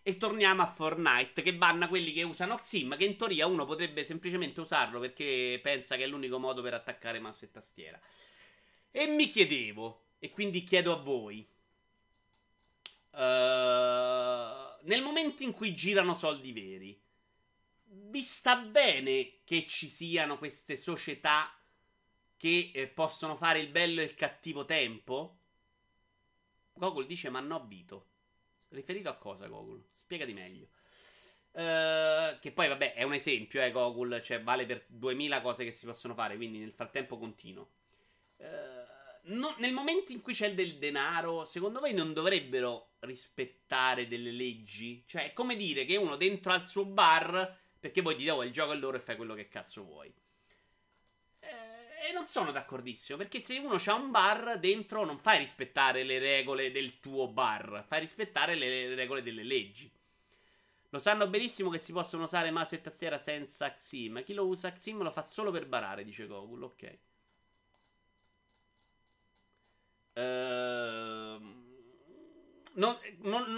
E 0.03 0.17
torniamo 0.17 0.63
a 0.63 0.67
Fortnite 0.67 1.41
che 1.41 1.53
banna 1.53 1.87
quelli 1.87 2.11
che 2.11 2.23
usano 2.23 2.55
Xim, 2.55 2.97
che 2.97 3.05
in 3.05 3.17
teoria 3.17 3.45
uno 3.45 3.65
potrebbe 3.65 4.03
semplicemente 4.03 4.59
usarlo 4.59 4.99
perché 4.99 5.59
pensa 5.61 5.95
che 5.95 6.03
è 6.03 6.07
l'unico 6.07 6.39
modo 6.39 6.61
per 6.61 6.73
attaccare 6.73 7.19
mouse 7.19 7.45
e 7.45 7.51
tastiera. 7.51 7.99
E 8.89 9.07
mi 9.07 9.29
chiedevo, 9.29 10.05
e 10.19 10.31
quindi 10.31 10.63
chiedo 10.63 10.93
a 10.93 11.01
voi, 11.01 11.47
uh, 13.11 13.17
nel 14.83 15.03
momento 15.03 15.43
in 15.43 15.53
cui 15.53 15.75
girano 15.75 16.15
soldi 16.15 16.51
veri, 16.51 16.99
vi 17.83 18.21
sta 18.21 18.55
bene 18.57 19.39
che 19.43 19.65
ci 19.67 19.87
siano 19.87 20.37
queste 20.37 20.75
società 20.75 21.53
che 22.37 22.71
eh, 22.73 22.87
possono 22.87 23.35
fare 23.35 23.59
il 23.59 23.69
bello 23.69 24.01
e 24.01 24.05
il 24.05 24.15
cattivo 24.15 24.65
tempo? 24.65 25.37
Google 26.73 27.05
dice 27.05 27.29
ma 27.29 27.39
no 27.39 27.63
Vito. 27.67 28.07
Riferito 28.69 29.09
a 29.09 29.15
cosa 29.15 29.47
Google? 29.47 29.83
Spiegati 30.11 30.33
meglio. 30.33 30.67
Uh, 31.53 32.37
che 32.41 32.51
poi, 32.51 32.67
vabbè, 32.67 32.95
è 32.95 33.03
un 33.03 33.13
esempio, 33.13 33.61
eh, 33.61 33.71
Google, 33.71 34.21
cioè 34.21 34.41
vale 34.41 34.65
per 34.65 34.83
2000 34.87 35.39
cose 35.39 35.63
che 35.63 35.71
si 35.71 35.85
possono 35.85 36.13
fare, 36.13 36.35
quindi 36.35 36.59
nel 36.59 36.73
frattempo 36.73 37.17
continuo. 37.17 37.69
Uh, 38.35 38.45
no, 39.35 39.55
nel 39.59 39.71
momento 39.71 40.11
in 40.11 40.19
cui 40.19 40.33
c'è 40.33 40.53
del 40.53 40.77
denaro, 40.77 41.45
secondo 41.45 41.79
voi 41.79 41.93
non 41.93 42.11
dovrebbero 42.11 42.95
rispettare 42.99 44.09
delle 44.09 44.31
leggi? 44.31 45.05
Cioè, 45.07 45.27
è 45.27 45.33
come 45.33 45.55
dire 45.55 45.85
che 45.85 45.95
uno 45.95 46.17
dentro 46.17 46.51
al 46.51 46.65
suo 46.65 46.83
bar, 46.83 47.57
perché 47.79 48.01
poi 48.01 48.17
ti 48.17 48.25
do 48.25 48.43
il 48.43 48.51
gioco 48.51 48.73
è 48.73 48.75
loro 48.75 48.97
e 48.97 49.01
fai 49.01 49.15
quello 49.15 49.33
che 49.33 49.47
cazzo 49.47 49.85
vuoi. 49.85 50.13
Eh, 51.39 52.09
e 52.09 52.11
non 52.11 52.25
sono 52.25 52.51
d'accordissimo, 52.51 53.17
perché 53.17 53.39
se 53.39 53.57
uno 53.59 53.81
ha 53.83 53.93
un 53.93 54.11
bar 54.11 54.59
dentro 54.59 55.05
non 55.05 55.19
fai 55.19 55.37
rispettare 55.37 56.03
le 56.03 56.19
regole 56.19 56.69
del 56.71 56.99
tuo 56.99 57.29
bar, 57.29 57.85
fai 57.87 58.01
rispettare 58.01 58.55
le 58.55 58.93
regole 58.95 59.23
delle 59.23 59.43
leggi. 59.43 59.89
Lo 60.91 60.99
sanno 60.99 61.27
benissimo 61.27 61.69
che 61.69 61.77
si 61.77 61.93
possono 61.93 62.23
usare 62.23 62.51
mouse 62.51 62.75
e 62.75 62.81
tastiera 62.81 63.17
senza 63.17 63.73
Xim. 63.73 64.23
Chi 64.23 64.33
lo 64.33 64.45
usa 64.45 64.73
Xim 64.73 65.01
lo 65.01 65.11
fa 65.11 65.23
solo 65.23 65.49
per 65.49 65.65
barare, 65.65 66.03
dice 66.03 66.27
Gogul. 66.27 66.63
Ok. 66.63 66.97
Ehm... 70.13 71.69
Non, 72.73 72.97
non, 73.19 73.57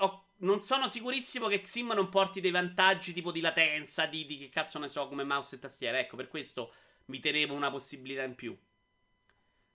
oh, 0.00 0.24
non, 0.38 0.60
sono 0.60 0.88
sicurissimo 0.88 1.46
che 1.46 1.60
Xim 1.60 1.92
non 1.92 2.08
porti 2.08 2.40
dei 2.40 2.50
vantaggi 2.50 3.12
tipo 3.12 3.30
di 3.30 3.40
latenza, 3.40 4.06
di, 4.06 4.26
di 4.26 4.38
che 4.38 4.48
cazzo 4.48 4.80
ne 4.80 4.88
so, 4.88 5.06
come 5.06 5.22
mouse 5.22 5.56
e 5.56 5.58
tastiera. 5.60 6.00
Ecco, 6.00 6.16
per 6.16 6.26
questo 6.26 6.72
mi 7.06 7.20
tenevo 7.20 7.54
una 7.54 7.70
possibilità 7.70 8.24
in 8.24 8.34
più. 8.34 8.56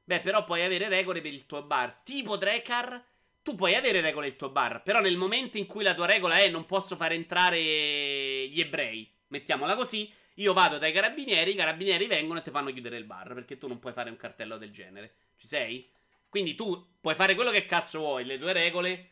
Beh, 0.04 0.20
però 0.20 0.44
puoi 0.44 0.64
avere 0.64 0.90
regole 0.90 1.22
per 1.22 1.32
il 1.32 1.46
tuo 1.46 1.64
bar. 1.64 2.02
Tipo 2.04 2.36
Dracar 2.36 3.02
tu 3.48 3.56
puoi 3.56 3.76
avere 3.76 4.02
regole 4.02 4.28
nel 4.28 4.36
tuo 4.36 4.50
bar, 4.50 4.84
però 4.84 5.00
nel 5.00 5.16
momento 5.16 5.58
in 5.58 5.68
cui 5.68 5.82
la 5.82 5.94
tua 5.94 6.06
regola 6.06 6.38
è 6.38 6.50
non 6.50 6.66
posso 6.66 6.98
fare 6.98 7.16
entrare 7.16 7.58
gli 7.58 8.60
ebrei, 8.60 9.10
mettiamola 9.28 9.74
così, 9.78 10.12
io 10.34 10.52
vado 10.52 10.78
dai 10.78 10.92
carabinieri, 10.92 11.52
i 11.52 11.56
carabinieri 11.56 12.08
vengono 12.08 12.40
e 12.40 12.42
ti 12.42 12.50
fanno 12.50 12.74
chiudere 12.74 12.98
il 12.98 13.06
bar, 13.06 13.34
perché 13.34 13.58
tu 13.58 13.70
non 13.70 13.80
puoi 13.80 13.94
fare 13.94 14.10
un 14.10 14.18
cartello 14.18 14.58
del 14.58 14.72
genere. 14.72 15.14
Ci 15.38 15.48
sei? 15.48 15.90
Quindi 16.28 16.56
tu 16.56 16.98
puoi 17.00 17.16
fare 17.16 17.36
quello 17.36 17.50
che 17.50 17.66
cazzo 17.66 18.00
vuoi, 18.00 18.26
le 18.26 18.38
tue 18.38 18.52
regole, 18.52 19.12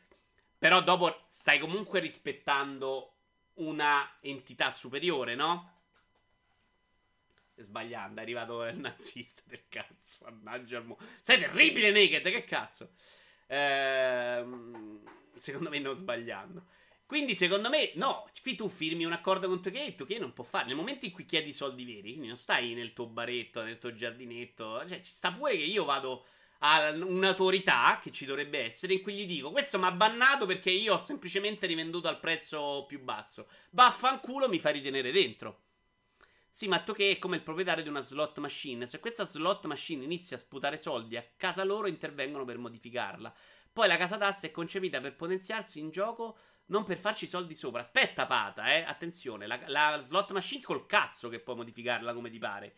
però 0.57 0.83
dopo 0.83 1.27
stai 1.29 1.57
comunque 1.57 2.01
rispettando 2.01 3.13
una 3.53 4.17
entità 4.19 4.69
superiore, 4.69 5.35
no? 5.35 5.75
Sbagliando, 7.55 8.19
è 8.19 8.23
arrivato 8.23 8.65
il 8.65 8.79
nazista 8.79 9.43
del 9.45 9.63
cazzo. 9.69 10.25
Mannaggia 10.25 10.79
il 10.79 10.83
mo. 10.83 10.97
Sei 11.21 11.39
terribile, 11.39 11.89
Naked, 11.89 12.29
che 12.29 12.43
cazzo? 12.43 12.89
Ehm, 13.47 14.99
secondo 15.33 15.69
me 15.69 15.79
non 15.79 15.95
sbagliando. 15.95 16.65
Quindi 17.05 17.35
secondo 17.35 17.69
me, 17.69 17.91
no, 17.95 18.27
qui 18.41 18.55
tu 18.55 18.67
firmi 18.67 19.05
un 19.05 19.11
accordo 19.11 19.47
con 19.47 19.59
2K 19.59 19.75
e 19.75 19.95
2K 19.95 20.19
non 20.19 20.33
può 20.33 20.43
fare. 20.43 20.65
Nel 20.65 20.75
momento 20.75 21.05
in 21.05 21.11
cui 21.11 21.25
chiedi 21.25 21.53
soldi 21.53 21.85
veri, 21.85 22.09
quindi 22.09 22.27
non 22.27 22.37
stai 22.37 22.73
nel 22.73 22.93
tuo 22.93 23.05
baretto, 23.07 23.61
nel 23.61 23.77
tuo 23.77 23.93
giardinetto, 23.93 24.83
cioè 24.87 25.01
ci 25.01 25.11
sta 25.11 25.31
pure 25.31 25.51
che 25.53 25.63
io 25.63 25.85
vado 25.85 26.25
a 26.59 26.89
un'autorità 26.91 27.99
che 28.01 28.11
ci 28.11 28.25
dovrebbe 28.25 28.59
essere 28.63 28.93
in 28.93 29.01
cui 29.01 29.13
gli 29.13 29.25
dico 29.25 29.51
questo 29.51 29.77
mi 29.77 29.85
ha 29.85 29.91
bannato 29.91 30.45
perché 30.45 30.71
io 30.71 30.93
ho 30.93 30.99
semplicemente 30.99 31.67
rivenduto 31.67 32.07
al 32.07 32.19
prezzo 32.19 32.85
più 32.87 33.01
basso. 33.03 33.47
Vaffanculo 33.71 34.49
mi 34.49 34.59
fa 34.59 34.69
ritenere 34.71 35.11
dentro. 35.11 35.64
Sì, 36.55 36.69
ma 36.69 36.79
tu 36.79 36.93
che 36.93 37.11
è 37.11 37.19
come 37.19 37.35
il 37.35 37.41
proprietario 37.41 37.83
di 37.83 37.89
una 37.89 37.99
slot 37.99 38.37
machine. 38.37 38.87
Se 38.87 39.01
questa 39.01 39.25
slot 39.25 39.65
machine 39.65 40.05
inizia 40.05 40.37
a 40.37 40.39
sputare 40.39 40.79
soldi 40.79 41.17
a 41.17 41.27
casa 41.35 41.65
loro, 41.65 41.85
intervengono 41.85 42.45
per 42.45 42.57
modificarla. 42.57 43.35
Poi 43.73 43.89
la 43.89 43.97
casa 43.97 44.15
d'asse 44.15 44.47
è 44.47 44.51
concepita 44.51 45.01
per 45.01 45.17
potenziarsi 45.17 45.81
in 45.81 45.89
gioco, 45.89 46.37
non 46.67 46.85
per 46.85 46.97
farci 46.97 47.27
soldi 47.27 47.55
sopra. 47.55 47.81
Aspetta, 47.81 48.25
pata, 48.25 48.73
eh. 48.73 48.83
Attenzione, 48.83 49.47
la, 49.47 49.59
la 49.65 50.01
slot 50.01 50.31
machine 50.31 50.61
col 50.61 50.85
cazzo 50.85 51.27
che 51.27 51.41
puoi 51.41 51.57
modificarla 51.57 52.13
come 52.13 52.29
ti 52.29 52.37
pare. 52.37 52.75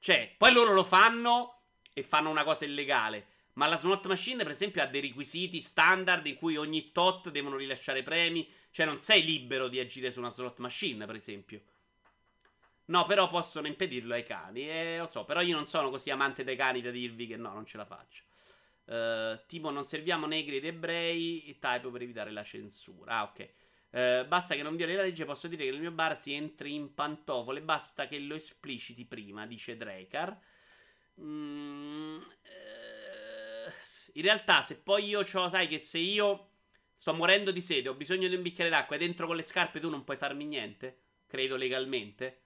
Cioè, 0.00 0.34
poi 0.36 0.52
loro 0.52 0.72
lo 0.72 0.82
fanno 0.82 1.60
e 1.94 2.02
fanno 2.02 2.30
una 2.30 2.42
cosa 2.42 2.64
illegale. 2.64 3.26
Ma 3.52 3.68
la 3.68 3.78
slot 3.78 4.06
machine, 4.06 4.42
per 4.42 4.50
esempio, 4.50 4.82
ha 4.82 4.86
dei 4.86 5.02
requisiti 5.02 5.60
standard 5.60 6.26
in 6.26 6.34
cui 6.34 6.56
ogni 6.56 6.90
tot 6.90 7.30
devono 7.30 7.54
rilasciare 7.54 8.02
premi. 8.02 8.50
Cioè, 8.72 8.86
non 8.86 8.98
sei 8.98 9.22
libero 9.22 9.68
di 9.68 9.78
agire 9.78 10.10
su 10.10 10.18
una 10.18 10.32
slot 10.32 10.58
machine, 10.58 11.06
per 11.06 11.14
esempio. 11.14 11.62
No, 12.90 13.06
però 13.06 13.28
possono 13.28 13.68
impedirlo 13.68 14.14
ai 14.14 14.24
cani. 14.24 14.68
E 14.68 14.98
lo 14.98 15.06
so, 15.06 15.24
però 15.24 15.40
io 15.40 15.54
non 15.54 15.66
sono 15.66 15.90
così 15.90 16.10
amante 16.10 16.42
dei 16.44 16.56
cani 16.56 16.80
da 16.80 16.90
dirvi 16.90 17.26
che 17.26 17.36
no, 17.36 17.52
non 17.52 17.64
ce 17.64 17.76
la 17.76 17.84
faccio. 17.84 18.24
Uh, 18.84 19.38
tipo, 19.46 19.70
non 19.70 19.84
serviamo 19.84 20.26
negri 20.26 20.56
ed 20.56 20.64
ebrei. 20.64 21.56
Type 21.60 21.88
per 21.88 22.02
evitare 22.02 22.32
la 22.32 22.42
censura. 22.42 23.18
Ah, 23.18 23.22
ok. 23.24 23.48
Uh, 23.90 24.26
basta 24.26 24.56
che 24.56 24.62
non 24.62 24.74
violi 24.74 24.94
la 24.96 25.02
legge. 25.02 25.24
Posso 25.24 25.46
dire 25.46 25.64
che 25.64 25.70
nel 25.70 25.80
mio 25.80 25.92
bar 25.92 26.18
si 26.18 26.32
entri 26.32 26.74
in 26.74 26.92
pantofole. 26.92 27.62
Basta 27.62 28.08
che 28.08 28.18
lo 28.18 28.34
espliciti 28.34 29.04
prima, 29.04 29.46
dice 29.46 29.76
Dracar. 29.76 30.36
Mm, 31.20 32.18
eh, 32.42 33.72
in 34.14 34.22
realtà, 34.22 34.64
se 34.64 34.78
poi 34.78 35.04
io 35.06 35.20
ho, 35.20 35.48
sai 35.48 35.68
che 35.68 35.78
se 35.78 35.98
io 35.98 36.48
sto 36.96 37.14
morendo 37.14 37.52
di 37.52 37.60
sede, 37.60 37.88
ho 37.88 37.94
bisogno 37.94 38.26
di 38.26 38.34
un 38.34 38.42
bicchiere 38.42 38.70
d'acqua 38.70 38.96
e 38.96 38.98
dentro 38.98 39.26
con 39.28 39.36
le 39.36 39.44
scarpe 39.44 39.78
tu 39.78 39.90
non 39.90 40.02
puoi 40.02 40.16
farmi 40.16 40.44
niente? 40.44 40.98
Credo 41.26 41.56
legalmente. 41.56 42.40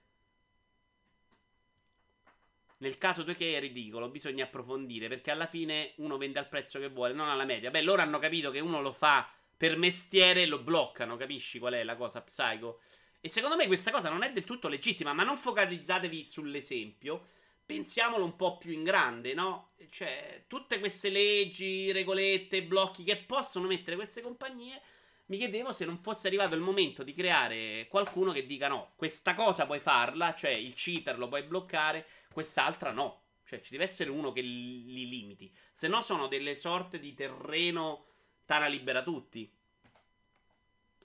Nel 2.85 2.99
caso 2.99 3.23
2K 3.23 3.55
è 3.55 3.59
ridicolo, 3.59 4.09
bisogna 4.09 4.43
approfondire 4.43 5.07
perché 5.07 5.31
alla 5.31 5.47
fine 5.47 5.93
uno 5.95 6.17
vende 6.17 6.37
al 6.37 6.47
prezzo 6.47 6.77
che 6.77 6.89
vuole, 6.89 7.15
non 7.15 7.27
alla 7.27 7.43
media. 7.43 7.71
Beh, 7.71 7.81
loro 7.81 8.03
hanno 8.03 8.19
capito 8.19 8.51
che 8.51 8.59
uno 8.59 8.79
lo 8.79 8.93
fa 8.93 9.27
per 9.57 9.75
mestiere 9.75 10.43
e 10.43 10.45
lo 10.45 10.59
bloccano, 10.59 11.17
capisci 11.17 11.57
qual 11.57 11.73
è 11.73 11.83
la 11.83 11.95
cosa 11.95 12.21
psycho? 12.21 12.81
E 13.21 13.27
secondo 13.27 13.55
me 13.55 13.65
questa 13.65 13.89
cosa 13.89 14.11
non 14.11 14.21
è 14.21 14.31
del 14.31 14.43
tutto 14.43 14.67
legittima, 14.67 15.13
ma 15.13 15.23
non 15.23 15.35
focalizzatevi 15.35 16.27
sull'esempio 16.27 17.25
pensiamolo 17.65 18.23
un 18.23 18.35
po' 18.35 18.59
più 18.59 18.71
in 18.71 18.83
grande, 18.83 19.33
no? 19.33 19.71
Cioè, 19.89 20.43
tutte 20.45 20.77
queste 20.77 21.09
leggi, 21.09 21.91
regolette, 21.91 22.61
blocchi 22.61 23.03
che 23.03 23.17
possono 23.17 23.65
mettere 23.65 23.95
queste 23.95 24.21
compagnie, 24.21 24.79
mi 25.27 25.37
chiedevo 25.37 25.71
se 25.71 25.85
non 25.85 25.97
fosse 25.97 26.27
arrivato 26.27 26.53
il 26.53 26.61
momento 26.61 27.01
di 27.01 27.15
creare 27.15 27.87
qualcuno 27.89 28.31
che 28.31 28.45
dica 28.45 28.67
no, 28.67 28.91
questa 28.95 29.33
cosa 29.33 29.65
puoi 29.65 29.79
farla, 29.79 30.35
cioè 30.35 30.51
il 30.51 30.75
cheater 30.75 31.17
lo 31.17 31.27
puoi 31.27 31.41
bloccare, 31.41 32.05
quest'altra 32.35 32.91
no. 32.91 33.21
Cioè, 33.45 33.61
ci 33.61 33.71
deve 33.71 33.85
essere 33.85 34.09
uno 34.09 34.33
che 34.33 34.41
li 34.41 35.07
limiti. 35.07 35.55
Se 35.71 35.87
no 35.87 36.01
sono 36.01 36.27
delle 36.27 36.57
sorte 36.57 36.99
di 36.99 37.13
terreno 37.13 38.07
tana 38.43 38.67
libera 38.67 39.01
tutti. 39.01 39.49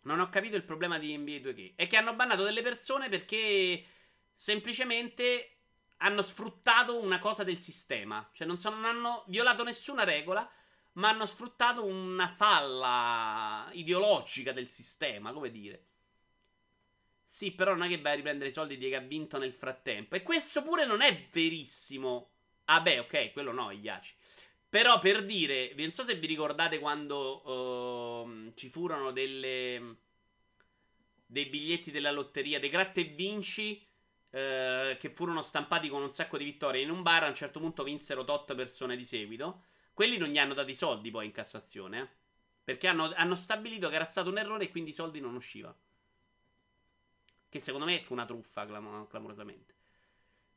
Non 0.02 0.18
ho 0.18 0.28
capito 0.28 0.56
il 0.56 0.64
problema 0.64 0.98
di 0.98 1.16
NBA 1.16 1.36
2K. 1.36 1.74
È 1.76 1.86
che 1.86 1.96
hanno 1.96 2.16
bannato 2.16 2.42
delle 2.42 2.62
persone 2.62 3.08
perché 3.08 3.84
semplicemente 4.32 5.58
hanno 5.98 6.22
sfruttato 6.22 6.98
una 6.98 7.20
cosa 7.20 7.44
del 7.44 7.60
sistema. 7.60 8.28
Cioè, 8.32 8.46
non, 8.46 8.58
sono, 8.58 8.76
non 8.76 8.86
hanno 8.86 9.24
violato 9.28 9.62
nessuna 9.62 10.02
regola, 10.02 10.50
ma 10.94 11.10
hanno 11.10 11.26
sfruttato 11.26 11.84
una 11.84 12.26
falla 12.26 13.68
ideologica 13.72 14.52
del 14.52 14.68
sistema, 14.68 15.32
come 15.32 15.52
dire. 15.52 15.89
Sì, 17.32 17.52
però 17.52 17.74
non 17.74 17.84
è 17.84 17.88
che 17.88 18.00
vai 18.00 18.14
a 18.14 18.16
riprendere 18.16 18.50
i 18.50 18.52
soldi 18.52 18.76
di 18.76 18.88
chi 18.88 18.94
ha 18.96 19.00
vinto 19.00 19.38
nel 19.38 19.52
frattempo. 19.52 20.16
E 20.16 20.22
questo 20.24 20.64
pure 20.64 20.84
non 20.84 21.00
è 21.00 21.28
verissimo. 21.30 22.32
Ah, 22.64 22.80
beh, 22.80 22.98
ok, 22.98 23.32
quello 23.32 23.52
no, 23.52 23.70
Iaci. 23.70 24.14
Però 24.68 24.98
per 24.98 25.24
dire, 25.24 25.72
non 25.76 25.92
so 25.92 26.02
se 26.02 26.16
vi 26.16 26.26
ricordate 26.26 26.80
quando 26.80 27.46
uh, 27.48 28.52
ci 28.56 28.68
furono 28.68 29.12
delle, 29.12 29.96
dei 31.24 31.46
biglietti 31.46 31.92
della 31.92 32.10
lotteria, 32.10 32.58
dei 32.58 32.68
gratta 32.68 33.00
e 33.00 33.04
vinci 33.04 33.80
eh, 34.30 34.96
che 34.98 35.08
furono 35.10 35.42
stampati 35.42 35.88
con 35.88 36.02
un 36.02 36.10
sacco 36.10 36.36
di 36.36 36.42
vittorie 36.42 36.82
in 36.82 36.90
un 36.90 37.02
bar. 37.02 37.22
A 37.22 37.28
un 37.28 37.36
certo 37.36 37.60
punto 37.60 37.84
vinsero 37.84 38.24
tot 38.24 38.56
persone 38.56 38.96
di 38.96 39.04
seguito. 39.04 39.66
Quelli 39.94 40.16
non 40.16 40.30
gli 40.30 40.38
hanno 40.38 40.54
dato 40.54 40.70
i 40.70 40.74
soldi 40.74 41.12
poi 41.12 41.26
in 41.26 41.32
Cassazione. 41.32 42.00
Eh? 42.00 42.08
Perché 42.64 42.88
hanno, 42.88 43.12
hanno 43.14 43.36
stabilito 43.36 43.88
che 43.88 43.94
era 43.94 44.04
stato 44.04 44.30
un 44.30 44.38
errore 44.38 44.64
e 44.64 44.70
quindi 44.72 44.90
i 44.90 44.94
soldi 44.94 45.20
non 45.20 45.36
uscivano. 45.36 45.76
Che 47.50 47.60
secondo 47.60 47.84
me 47.84 48.00
fu 48.00 48.14
una 48.14 48.24
truffa, 48.24 48.64
clam- 48.64 49.06
clamorosamente. 49.08 49.74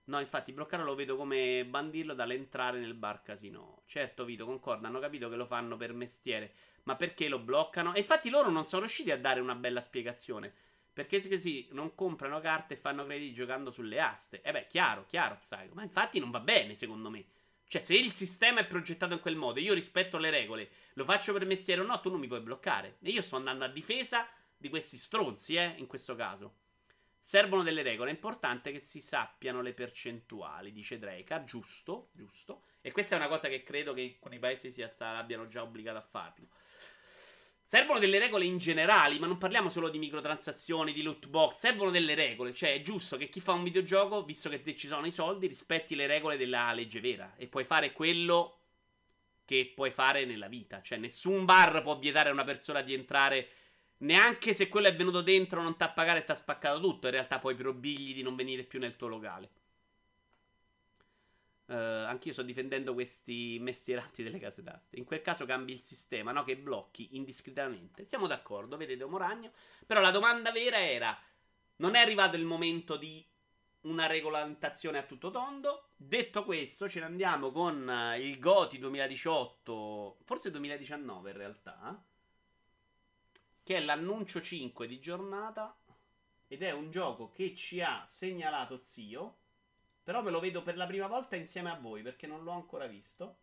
No, 0.06 0.20
infatti, 0.20 0.52
bloccarlo 0.52 0.86
lo 0.86 0.96
vedo 0.96 1.16
come 1.16 1.66
bandirlo 1.66 2.14
dall'entrare 2.14 2.80
nel 2.80 2.94
bar 2.94 3.22
casino. 3.24 3.82
Certo, 3.86 4.26
Vito, 4.26 4.46
concordo, 4.46 4.86
hanno 4.88 5.00
capito 5.00 5.28
che 5.30 5.36
lo 5.36 5.46
fanno 5.46 5.76
per 5.76 5.94
mestiere. 5.94 6.54
Ma 6.84 6.96
perché 6.96 7.30
lo 7.30 7.40
bloccano? 7.40 7.94
E 7.94 8.00
infatti 8.00 8.30
loro 8.30 8.50
non 8.50 8.66
sono 8.66 8.82
riusciti 8.82 9.12
a 9.12 9.18
dare 9.18 9.40
una 9.40 9.56
bella 9.56 9.82
spiegazione. 9.82 10.54
Perché 10.94 11.28
così 11.28 11.68
non 11.72 11.96
comprano 11.96 12.40
carte 12.42 12.76
e 12.76 12.78
fanno 12.78 13.06
crediti 13.06 13.34
giocando 13.34 13.72
sulle 13.72 14.00
aste. 14.00 14.42
E 14.42 14.50
eh 14.50 14.52
beh, 14.52 14.68
chiaro, 14.68 15.06
chiaro, 15.08 15.38
Psycho. 15.42 15.74
Ma 15.74 15.82
infatti 15.84 16.20
non 16.20 16.30
va 16.30 16.40
bene, 16.42 16.76
secondo 16.76 17.10
me. 17.10 17.26
Cioè, 17.68 17.82
se 17.82 17.96
il 17.96 18.14
sistema 18.14 18.60
è 18.60 18.68
progettato 18.68 19.14
in 19.14 19.20
quel 19.20 19.36
modo, 19.36 19.60
io 19.60 19.74
rispetto 19.74 20.20
le 20.20 20.30
regole, 20.30 20.70
lo 20.94 21.06
faccio 21.06 21.34
per 21.34 21.46
mestiere 21.48 21.82
o 21.82 21.86
no, 21.86 22.00
tu 22.02 22.12
non 22.12 22.20
mi 22.20 22.28
puoi 22.28 22.42
bloccare. 22.42 22.98
E 23.02 23.10
io 23.10 23.22
sto 23.24 23.38
andando 23.38 23.64
a 23.66 23.70
difesa 23.70 24.28
di 24.56 24.70
questi 24.70 24.98
stronzi, 24.98 25.56
eh, 25.56 25.74
in 25.78 25.88
questo 25.88 26.16
caso. 26.16 26.54
Servono 27.26 27.64
delle 27.64 27.84
regole, 27.84 28.10
è 28.10 28.14
importante 28.14 28.74
che 28.74 28.82
si 28.82 29.00
sappiano 29.00 29.62
le 29.62 29.74
percentuali, 29.74 30.74
dice 30.74 31.00
Drake. 31.00 31.44
Giusto, 31.46 32.10
giusto. 32.12 32.64
E 32.82 32.92
questa 32.92 33.16
è 33.16 33.18
una 33.18 33.30
cosa 33.30 33.48
che 33.48 33.64
credo 33.64 33.94
che 33.94 34.02
alcuni 34.02 34.40
paesi 34.40 34.70
sia 34.70 34.90
sta, 34.90 35.16
abbiano 35.16 35.48
già 35.48 35.62
obbligato 35.62 35.98
a 35.98 36.02
farlo. 36.02 36.48
Servono 37.64 37.98
delle 37.98 38.20
regole 38.20 38.44
in 38.44 38.58
generale, 38.58 39.18
ma 39.20 39.28
non 39.28 39.38
parliamo 39.38 39.70
solo 39.70 39.88
di 39.88 40.00
microtransazioni, 40.00 40.92
di 40.92 41.02
loot 41.02 41.30
box. 41.30 41.56
Servono 41.56 41.92
delle 41.92 42.14
regole. 42.14 42.54
Cioè, 42.54 42.74
è 42.74 42.82
giusto 42.82 43.16
che 43.16 43.30
chi 43.30 43.40
fa 43.40 43.54
un 43.54 43.64
videogioco, 43.64 44.26
visto 44.26 44.50
che 44.50 44.76
ci 44.76 44.90
sono 44.90 45.06
i 45.06 45.12
soldi, 45.12 45.48
rispetti 45.48 45.96
le 45.96 46.08
regole 46.08 46.36
della 46.36 46.74
legge 46.74 47.00
vera. 47.00 47.36
E 47.38 47.48
puoi 47.48 47.64
fare 47.64 47.94
quello 47.94 48.58
che 49.46 49.72
puoi 49.74 49.92
fare 49.92 50.26
nella 50.26 50.50
vita. 50.50 50.82
Cioè, 50.82 50.98
nessun 50.98 51.46
bar 51.46 51.82
può 51.84 51.98
vietare 51.98 52.28
a 52.28 52.34
una 52.34 52.44
persona 52.44 52.82
di 52.82 52.94
entrare. 52.94 53.48
Neanche 54.04 54.54
se 54.54 54.68
quello 54.68 54.88
è 54.88 54.96
venuto 54.96 55.22
dentro, 55.22 55.62
non 55.62 55.78
ti 55.78 55.84
ha 55.84 55.90
pagato 55.90 56.20
e 56.20 56.26
ti 56.26 56.32
ha 56.32 56.36
spaccato 56.36 56.80
tutto. 56.80 57.08
In 57.08 57.14
realtà 57.14 57.40
puoi 57.40 57.56
probigli 57.56 58.14
di 58.14 58.22
non 58.22 58.36
venire 58.36 58.64
più 58.64 58.80
nel 58.80 58.96
tuo 58.96 59.08
locale. 59.08 59.50
Uh, 61.66 62.06
anch'io 62.08 62.34
sto 62.34 62.42
difendendo 62.44 62.94
questi 62.94 63.58
mestieranti 63.62 64.22
delle 64.22 64.40
case 64.40 64.62
d'aste. 64.62 64.98
In 64.98 65.06
quel 65.06 65.22
caso 65.22 65.46
cambi 65.46 65.72
il 65.72 65.82
sistema, 65.82 66.34
no? 66.34 66.44
Che 66.44 66.58
blocchi 66.58 67.16
indiscretamente. 67.16 68.06
Siamo 68.06 68.28
d'accordo, 68.28 68.76
vedete 68.76 69.06
Moragno. 69.06 69.52
Però 69.86 70.02
la 70.02 70.12
domanda 70.12 70.52
vera 70.52 70.80
era: 70.82 71.18
non 71.78 71.96
è 71.96 72.02
arrivato 72.02 72.36
il 72.36 72.44
momento 72.44 72.98
di 72.98 73.26
una 73.84 74.06
regolamentazione 74.06 74.98
a 74.98 75.04
tutto 75.04 75.32
tondo? 75.32 75.92
Detto 75.96 76.44
questo, 76.44 76.90
ce 76.90 77.00
ne 77.00 77.06
andiamo 77.06 77.52
con 77.52 77.90
eh, 77.90 78.20
il 78.20 78.38
Goti 78.40 78.80
2018, 78.80 80.18
forse 80.24 80.52
2019 80.52 81.32
in 81.32 81.38
realtà, 81.38 82.04
che 83.64 83.78
è 83.78 83.82
l'annuncio 83.82 84.42
5 84.42 84.88
di 84.88 85.00
giornata. 85.00 85.76
Ed 86.48 86.62
è 86.62 86.72
un 86.72 86.92
gioco 86.92 87.32
che 87.32 87.56
ci 87.56 87.82
ha 87.82 88.06
segnalato 88.06 88.78
Zio 88.78 89.38
però 90.04 90.22
me 90.22 90.32
lo 90.32 90.42
vedo 90.42 90.62
per 90.64 90.76
la 90.76 90.86
prima 90.86 91.08
volta 91.08 91.38
insieme 91.38 91.70
a 91.70 91.80
voi 91.80 92.02
perché 92.02 92.28
non 92.28 92.44
l'ho 92.44 92.52
ancora 92.52 92.88
visto. 92.88 93.38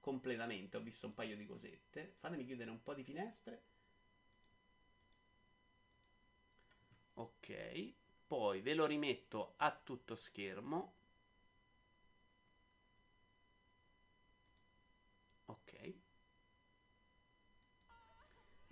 Completamente, 0.00 0.78
ho 0.78 0.80
visto 0.80 1.06
un 1.06 1.14
paio 1.14 1.36
di 1.36 1.46
cosette. 1.46 2.14
Fatemi 2.18 2.46
chiudere 2.46 2.70
un 2.70 2.82
po' 2.82 2.94
di 2.94 3.04
finestre. 3.04 3.62
Ok, 7.14 7.92
poi 8.26 8.62
ve 8.62 8.74
lo 8.74 8.86
rimetto 8.86 9.54
a 9.58 9.70
tutto 9.70 10.14
schermo. 10.14 10.94
Ok. 15.46 15.94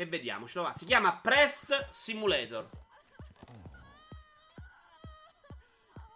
E 0.00 0.06
vediamocelo. 0.06 0.62
Va. 0.62 0.74
Si 0.76 0.84
chiama 0.84 1.16
Press 1.16 1.88
Simulator. 1.90 2.70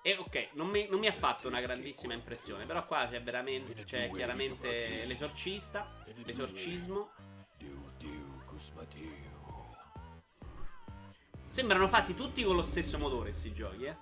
E 0.03 0.17
ok, 0.17 0.51
non 0.53 0.69
mi, 0.69 0.87
non 0.89 1.01
mi, 1.01 1.09
ha 1.09 1.13
fatto 1.13 1.49
una 1.49 1.61
grandissima 1.61 2.15
impressione, 2.15 2.65
però 2.65 2.87
qua 2.87 3.09
c'è 3.09 3.21
veramente, 3.21 3.85
c'è 3.85 4.09
chiaramente 4.09 5.05
l'esorcista, 5.07 6.01
l'esorcismo. 6.25 7.11
Sembrano 11.49 11.89
fatti 11.89 12.15
tutti 12.15 12.45
con 12.45 12.55
lo 12.55 12.63
stesso 12.63 12.99
motore, 12.99 13.31
questi 13.31 13.53
giochi, 13.53 13.85
eh. 13.85 13.97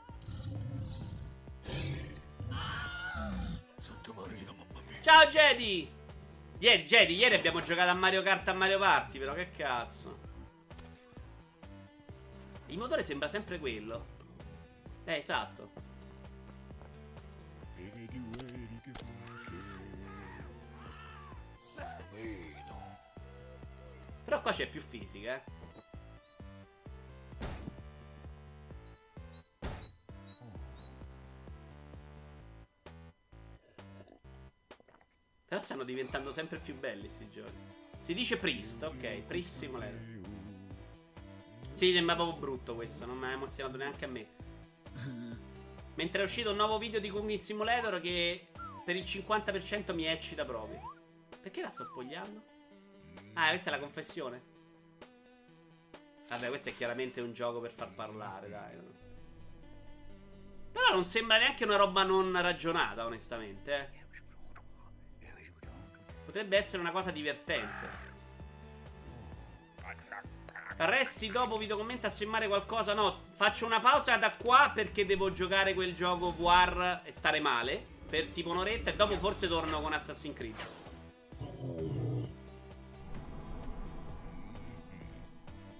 Ciao 5.00 5.26
Jedi! 5.26 5.99
Ieri, 6.62 6.84
Jedi, 6.84 7.14
ieri 7.14 7.36
abbiamo 7.36 7.62
giocato 7.62 7.88
a 7.88 7.94
Mario 7.94 8.22
Kart 8.22 8.46
a 8.48 8.52
Mario 8.52 8.78
Party, 8.78 9.18
però 9.18 9.32
che 9.32 9.50
cazzo. 9.50 10.18
Il 12.66 12.76
motore 12.76 13.02
sembra 13.02 13.28
sempre 13.28 13.58
quello. 13.58 14.06
Eh, 15.04 15.16
esatto. 15.16 15.70
Però 24.24 24.42
qua 24.42 24.52
c'è 24.52 24.68
più 24.68 24.82
fisica, 24.82 25.36
eh. 25.36 25.59
Però 35.50 35.60
stanno 35.60 35.82
diventando 35.82 36.30
sempre 36.30 36.58
più 36.58 36.78
belli 36.78 37.08
questi 37.08 37.28
giochi. 37.28 37.50
Si 37.98 38.14
dice 38.14 38.36
Priest, 38.36 38.84
ok, 38.84 39.22
Priest 39.26 39.58
Simulator. 39.58 39.98
Sì, 41.74 41.92
sembra 41.92 42.14
proprio 42.14 42.38
brutto 42.38 42.76
questo, 42.76 43.04
non 43.04 43.18
mi 43.18 43.24
ha 43.24 43.32
emozionato 43.32 43.76
neanche 43.76 44.04
a 44.04 44.08
me. 44.08 44.28
Mentre 45.96 46.22
è 46.22 46.24
uscito 46.24 46.50
un 46.50 46.56
nuovo 46.56 46.78
video 46.78 47.00
di 47.00 47.10
Cooking 47.10 47.40
Simulator 47.40 48.00
che 48.00 48.46
per 48.84 48.94
il 48.94 49.02
50% 49.02 49.92
mi 49.92 50.06
eccita 50.06 50.44
proprio. 50.44 50.94
Perché 51.40 51.62
la 51.62 51.70
sta 51.70 51.82
spogliando? 51.82 52.42
Ah, 53.32 53.48
questa 53.48 53.70
è 53.70 53.72
la 53.72 53.80
confessione. 53.80 54.42
Vabbè, 56.28 56.46
questo 56.46 56.68
è 56.68 56.76
chiaramente 56.76 57.20
un 57.20 57.32
gioco 57.32 57.58
per 57.58 57.72
far 57.72 57.92
parlare, 57.92 58.48
dai. 58.48 58.78
Però 60.70 60.92
non 60.92 61.06
sembra 61.06 61.38
neanche 61.38 61.64
una 61.64 61.74
roba 61.74 62.04
non 62.04 62.40
ragionata, 62.40 63.04
onestamente, 63.04 63.74
eh. 63.74 63.99
Potrebbe 66.30 66.58
essere 66.58 66.80
una 66.80 66.92
cosa 66.92 67.10
divertente. 67.10 67.88
Resti 70.76 71.28
dopo 71.28 71.58
video 71.58 71.76
commenta 71.76 72.06
a 72.06 72.10
semmare 72.10 72.46
qualcosa. 72.46 72.94
No, 72.94 73.22
faccio 73.32 73.66
una 73.66 73.80
pausa 73.80 74.16
da 74.16 74.30
qua 74.36 74.70
perché 74.72 75.04
devo 75.04 75.32
giocare 75.32 75.74
quel 75.74 75.92
gioco 75.92 76.32
VR 76.32 77.00
e 77.02 77.12
stare 77.12 77.40
male. 77.40 77.84
Per 78.08 78.28
tipo 78.28 78.50
un'oretta 78.50 78.90
e 78.90 78.94
dopo 78.94 79.18
forse 79.18 79.48
torno 79.48 79.80
con 79.80 79.92
Assassin's 79.92 80.36
Creed. 80.36 80.54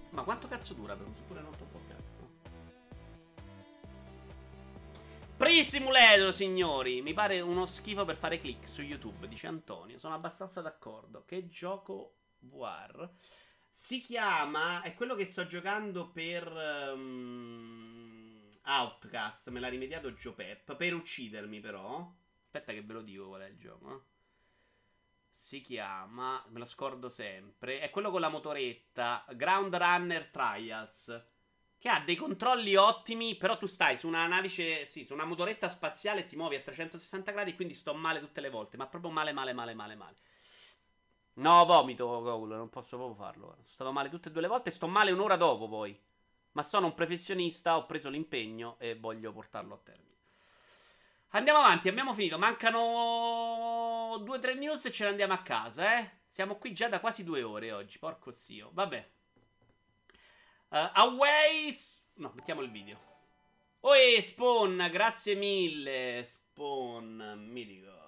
Ma 0.09 0.23
quanto 0.23 0.49
cazzo 0.49 0.73
dura 0.73 0.97
per 0.97 1.05
un 1.05 1.13
pure 1.27 1.39
Pre-simulator, 5.41 6.31
signori. 6.31 7.01
Mi 7.01 7.13
pare 7.13 7.41
uno 7.41 7.65
schifo 7.65 8.05
per 8.05 8.15
fare 8.15 8.39
click 8.39 8.69
su 8.69 8.83
YouTube, 8.83 9.27
dice 9.27 9.47
Antonio. 9.47 9.97
Sono 9.97 10.13
abbastanza 10.13 10.61
d'accordo. 10.61 11.25
Che 11.25 11.47
gioco 11.49 12.17
VR? 12.41 13.09
Si 13.71 14.01
chiama. 14.01 14.83
È 14.83 14.93
quello 14.93 15.15
che 15.15 15.25
sto 15.25 15.47
giocando 15.47 16.11
per. 16.11 16.47
Um, 16.93 18.49
Outcast. 18.65 19.49
Me 19.49 19.59
l'ha 19.59 19.67
rimediato 19.67 20.11
Joe 20.11 20.33
Pep. 20.33 20.75
Per 20.75 20.93
uccidermi, 20.93 21.59
però. 21.59 22.07
Aspetta, 22.43 22.71
che 22.71 22.83
ve 22.83 22.93
lo 22.93 23.01
dico 23.01 23.29
qual 23.29 23.41
è 23.41 23.47
il 23.47 23.57
gioco. 23.57 23.95
Eh. 23.95 23.99
Si 25.31 25.61
chiama. 25.61 26.45
Me 26.49 26.59
lo 26.59 26.65
scordo 26.65 27.09
sempre. 27.09 27.79
È 27.79 27.89
quello 27.89 28.11
con 28.11 28.21
la 28.21 28.29
motoretta. 28.29 29.25
Ground 29.31 29.75
Runner 29.75 30.27
Trials. 30.27 31.30
Che 31.81 31.89
ha 31.89 31.99
dei 31.99 32.15
controlli 32.15 32.75
ottimi, 32.75 33.35
però 33.37 33.57
tu 33.57 33.65
stai 33.65 33.97
su 33.97 34.07
una 34.07 34.27
navice, 34.27 34.85
sì, 34.85 35.03
su 35.03 35.13
una 35.13 35.25
motoretta 35.25 35.67
spaziale 35.67 36.19
e 36.19 36.25
ti 36.27 36.35
muovi 36.35 36.53
a 36.53 36.61
360 36.61 37.31
gradi, 37.31 37.55
quindi 37.55 37.73
sto 37.73 37.95
male 37.95 38.19
tutte 38.19 38.39
le 38.39 38.51
volte, 38.51 38.77
ma 38.77 38.85
proprio 38.85 39.09
male, 39.09 39.31
male, 39.31 39.51
male, 39.51 39.73
male, 39.73 39.95
male. 39.95 40.15
No, 41.37 41.65
vomito, 41.65 42.05
Goul, 42.21 42.49
non 42.49 42.69
posso 42.69 42.97
proprio 42.97 43.15
farlo. 43.15 43.47
Sono 43.53 43.65
stato 43.65 43.91
male 43.91 44.09
tutte 44.09 44.29
e 44.29 44.31
due 44.31 44.41
le 44.41 44.47
volte, 44.47 44.69
sto 44.69 44.87
male 44.87 45.09
un'ora 45.09 45.37
dopo 45.37 45.67
poi. 45.67 45.99
Ma 46.51 46.61
sono 46.61 46.85
un 46.85 46.93
professionista, 46.93 47.75
ho 47.75 47.87
preso 47.87 48.09
l'impegno 48.09 48.75
e 48.77 48.95
voglio 48.95 49.31
portarlo 49.31 49.73
a 49.73 49.79
termine. 49.83 50.17
Andiamo 51.29 51.61
avanti, 51.61 51.87
abbiamo 51.87 52.13
finito. 52.13 52.37
Mancano 52.37 54.21
due 54.23 54.37
o 54.37 54.39
tre 54.39 54.53
news 54.53 54.85
e 54.85 54.91
ce 54.91 55.05
ne 55.05 55.09
andiamo 55.09 55.33
a 55.33 55.41
casa, 55.41 55.97
eh. 55.97 56.19
Siamo 56.29 56.57
qui 56.57 56.73
già 56.73 56.89
da 56.89 56.99
quasi 56.99 57.23
due 57.23 57.41
ore 57.41 57.71
oggi, 57.71 57.97
porco 57.97 58.29
zio. 58.31 58.69
Vabbè. 58.71 59.09
Uh, 60.71 60.89
away. 60.93 61.75
No, 62.15 62.31
mettiamo 62.33 62.61
il 62.61 62.71
video. 62.71 62.97
Oi, 63.81 64.21
Spawn, 64.21 64.87
grazie 64.89 65.35
mille. 65.35 66.23
Spawn, 66.25 67.43
mitico. 67.49 68.00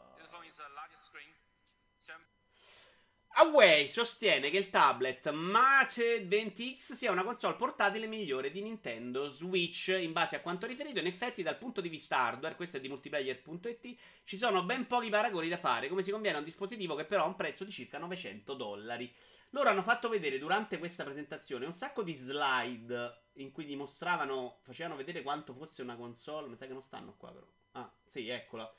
Away 3.36 3.88
sostiene 3.88 4.52
che 4.52 4.58
il 4.58 4.70
tablet 4.70 5.32
Mate 5.32 6.28
20X 6.28 6.94
sia 6.94 7.10
una 7.10 7.24
console 7.24 7.56
portatile 7.56 8.06
migliore 8.06 8.52
di 8.52 8.62
Nintendo 8.62 9.28
Switch. 9.28 9.88
In 9.88 10.12
base 10.12 10.36
a 10.36 10.40
quanto 10.40 10.68
riferito, 10.68 11.00
in 11.00 11.08
effetti, 11.08 11.42
dal 11.42 11.58
punto 11.58 11.82
di 11.82 11.90
vista 11.90 12.18
hardware, 12.18 12.56
questo 12.56 12.78
è 12.78 12.80
di 12.80 12.90
multiplayer.it, 12.90 13.96
ci 14.24 14.38
sono 14.38 14.64
ben 14.64 14.86
pochi 14.86 15.10
paragoni 15.10 15.50
da 15.50 15.58
fare, 15.58 15.88
come 15.88 16.04
si 16.04 16.12
conviene 16.12 16.36
a 16.36 16.40
un 16.40 16.46
dispositivo 16.46 16.94
che 16.94 17.06
però 17.06 17.24
ha 17.24 17.28
un 17.28 17.36
prezzo 17.36 17.64
di 17.64 17.72
circa 17.72 17.98
900 17.98 18.54
dollari. 18.54 19.12
Loro 19.50 19.70
hanno 19.70 19.82
fatto 19.82 20.10
vedere 20.10 20.38
durante 20.38 20.78
questa 20.78 21.04
presentazione 21.04 21.66
un 21.66 21.74
sacco 21.74 22.04
di 22.04 22.14
slide 22.14 23.24
in 23.34 23.52
cui 23.52 23.66
dimostravano, 23.66 24.60
facevano 24.62 24.96
vedere 24.96 25.24
quanto 25.24 25.56
fosse 25.56 25.82
una 25.82 25.96
console. 25.96 26.50
Mi 26.50 26.56
sa 26.56 26.68
che 26.68 26.74
non 26.74 26.84
stanno 26.84 27.16
qua, 27.18 27.32
però. 27.32 27.48
Ah, 27.72 27.92
sì, 28.06 28.30
eccola. 28.30 28.72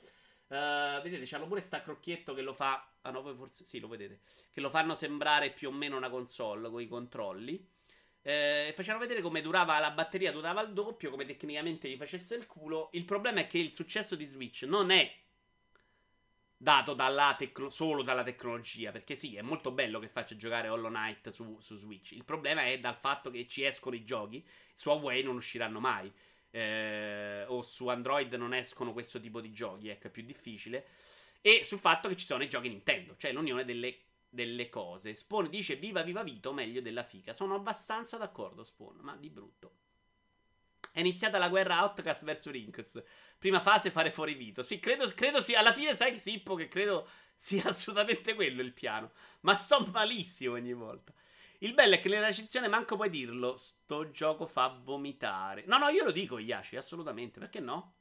Uh, 0.47 1.01
vedete, 1.01 1.25
c'hanno 1.25 1.47
pure 1.47 1.61
sta 1.61 1.81
crocchietto 1.81 2.33
che 2.33 2.41
lo 2.41 2.53
fa. 2.53 2.93
Ah, 3.01 3.11
no, 3.11 3.21
voi 3.21 3.35
forse. 3.35 3.65
Sì, 3.65 3.79
lo 3.79 3.87
vedete. 3.87 4.21
Che 4.51 4.61
lo 4.61 4.69
fanno 4.69 4.95
sembrare 4.95 5.51
più 5.51 5.69
o 5.69 5.71
meno 5.71 5.97
una 5.97 6.09
console 6.09 6.69
con 6.69 6.81
i 6.81 6.87
controlli. 6.87 7.73
Eh, 8.21 8.73
facevano 8.75 9.03
vedere 9.03 9.21
come 9.21 9.41
durava 9.41 9.77
la 9.77 9.91
batteria, 9.91 10.31
durava 10.31 10.61
il 10.61 10.73
doppio, 10.73 11.11
come 11.11 11.25
tecnicamente 11.25 11.87
gli 11.87 11.95
facesse 11.95 12.33
il 12.35 12.47
culo. 12.47 12.89
Il 12.93 13.05
problema 13.05 13.39
è 13.41 13.47
che 13.47 13.59
il 13.59 13.73
successo 13.73 14.15
di 14.15 14.25
Switch 14.25 14.63
non 14.63 14.89
è 14.89 15.13
dato 16.57 16.95
dalla 16.95 17.35
tecno- 17.37 17.69
solo 17.69 18.01
dalla 18.01 18.23
tecnologia. 18.23 18.91
Perché 18.91 19.15
sì, 19.15 19.35
è 19.35 19.41
molto 19.41 19.71
bello 19.71 19.99
che 19.99 20.07
faccia 20.07 20.35
giocare 20.35 20.69
Hollow 20.69 20.89
Knight 20.89 21.29
su, 21.29 21.59
su, 21.59 21.75
Switch. 21.75 22.11
Il 22.13 22.25
problema 22.25 22.65
è 22.65 22.79
dal 22.79 22.95
fatto 22.95 23.29
che 23.29 23.47
ci 23.47 23.63
escono 23.63 23.95
i 23.95 24.03
giochi. 24.03 24.43
Su 24.73 24.89
Huawei 24.89 25.21
non 25.21 25.35
usciranno 25.35 25.79
mai. 25.79 26.11
Eh, 26.55 27.43
o 27.47 27.63
su 27.63 27.89
Android 27.89 28.33
non 28.35 28.53
escono 28.53 28.93
questo 28.93 29.19
tipo 29.19 29.41
di 29.41 29.51
giochi. 29.51 29.89
Ecco, 29.89 30.07
è 30.07 30.09
più 30.09 30.23
difficile. 30.23 30.87
E 31.41 31.65
sul 31.65 31.79
fatto 31.79 32.07
che 32.07 32.15
ci 32.15 32.25
sono 32.25 32.43
i 32.43 32.49
giochi 32.49 32.69
Nintendo, 32.69 33.17
cioè 33.17 33.33
l'unione 33.33 33.65
delle, 33.65 33.97
delle 34.29 34.69
cose. 34.69 35.13
Spawn 35.15 35.49
dice 35.49 35.75
viva 35.75 36.01
viva 36.01 36.23
Vito, 36.23 36.53
meglio 36.53 36.81
della 36.81 37.03
fica. 37.03 37.33
Sono 37.33 37.55
abbastanza 37.55 38.15
d'accordo, 38.15 38.63
Spawn, 38.63 38.99
ma 39.01 39.17
di 39.17 39.29
brutto. 39.29 39.73
È 40.93 41.01
iniziata 41.01 41.37
la 41.37 41.49
guerra 41.49 41.81
Outcast 41.81 42.23
verso 42.23 42.51
Rinks. 42.51 43.03
Prima 43.37 43.59
fase 43.59 43.91
fare 43.91 44.09
fuori 44.09 44.33
Vito. 44.33 44.63
Sì, 44.63 44.79
credo, 44.79 45.05
credo 45.13 45.41
sia. 45.41 45.59
Alla 45.59 45.73
fine 45.73 45.93
sai 45.93 46.17
Sippo 46.21 46.55
che 46.55 46.69
credo 46.69 47.05
sia 47.35 47.65
assolutamente 47.67 48.33
quello 48.33 48.61
il 48.61 48.71
piano. 48.71 49.11
Ma 49.41 49.55
sto 49.55 49.85
malissimo 49.91 50.53
ogni 50.53 50.73
volta. 50.73 51.13
Il 51.59 51.73
bello 51.73 51.95
è 51.95 51.99
che 51.99 52.09
nella 52.09 52.27
recensione 52.27 52.67
manco 52.67 52.95
puoi 52.95 53.09
dirlo. 53.09 53.55
Sto 53.55 54.11
gioco 54.11 54.45
fa 54.45 54.79
vomitare. 54.83 55.63
No, 55.67 55.77
no, 55.77 55.89
io 55.89 56.03
lo 56.03 56.11
dico, 56.11 56.39
Yashi, 56.39 56.75
assolutamente. 56.75 57.39
Perché 57.39 57.59
no? 57.59 57.95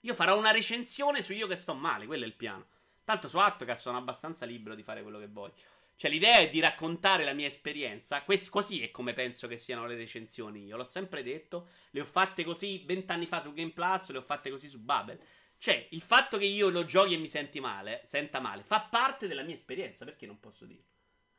Io 0.00 0.14
farò 0.14 0.36
una 0.36 0.50
recensione 0.50 1.22
su 1.22 1.32
io 1.32 1.46
che 1.46 1.56
sto 1.56 1.74
male. 1.74 2.06
Quello 2.06 2.24
è 2.24 2.26
il 2.26 2.34
piano. 2.34 2.66
Tanto 3.04 3.28
su 3.28 3.38
Outcast 3.38 3.82
sono 3.82 3.98
abbastanza 3.98 4.46
libero 4.46 4.74
di 4.74 4.82
fare 4.82 5.02
quello 5.02 5.18
che 5.18 5.28
voglio. 5.28 5.54
Cioè, 5.96 6.10
l'idea 6.10 6.38
è 6.38 6.48
di 6.48 6.60
raccontare 6.60 7.24
la 7.24 7.34
mia 7.34 7.46
esperienza. 7.46 8.22
Questo, 8.22 8.50
così 8.50 8.82
è 8.82 8.90
come 8.90 9.12
penso 9.12 9.46
che 9.46 9.58
siano 9.58 9.86
le 9.86 9.96
recensioni. 9.96 10.64
Io 10.64 10.76
l'ho 10.76 10.84
sempre 10.84 11.22
detto. 11.22 11.68
Le 11.90 12.00
ho 12.00 12.04
fatte 12.06 12.42
così 12.42 12.84
vent'anni 12.86 13.26
fa 13.26 13.40
su 13.40 13.52
Game 13.52 13.72
Plus, 13.72 14.10
le 14.10 14.18
ho 14.18 14.22
fatte 14.22 14.48
così 14.48 14.68
su 14.68 14.80
Babel. 14.80 15.20
Cioè, 15.58 15.88
il 15.90 16.00
fatto 16.00 16.38
che 16.38 16.46
io 16.46 16.70
lo 16.70 16.86
giochi 16.86 17.12
e 17.12 17.18
mi 17.18 17.28
senti 17.28 17.60
male, 17.60 18.02
senta 18.06 18.40
male, 18.40 18.62
fa 18.62 18.80
parte 18.80 19.28
della 19.28 19.42
mia 19.42 19.54
esperienza. 19.54 20.06
Perché 20.06 20.24
non 20.24 20.40
posso 20.40 20.64
dirlo? 20.64 20.89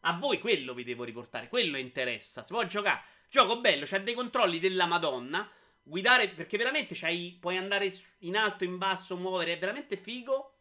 A 0.02 0.14
voi 0.14 0.40
quello 0.40 0.74
vi 0.74 0.84
devo 0.84 1.04
riportare. 1.04 1.48
Quello 1.48 1.78
interessa. 1.78 2.44
Si 2.44 2.54
può 2.54 2.64
giocare. 2.66 3.04
Gioco 3.30 3.60
bello, 3.62 3.86
c'ha 3.86 4.00
dei 4.00 4.14
controlli 4.14 4.60
della 4.60 4.86
Madonna. 4.86 5.50
Guidare, 5.84 6.30
perché 6.30 6.58
veramente 6.58 6.96
c'hai, 6.96 7.38
puoi 7.40 7.58
andare 7.58 7.92
in 8.20 8.36
alto, 8.38 8.64
in 8.64 8.78
basso, 8.78 9.16
muovere. 9.18 9.54
È 9.54 9.60
veramente 9.60 9.98
figo. 9.98 10.56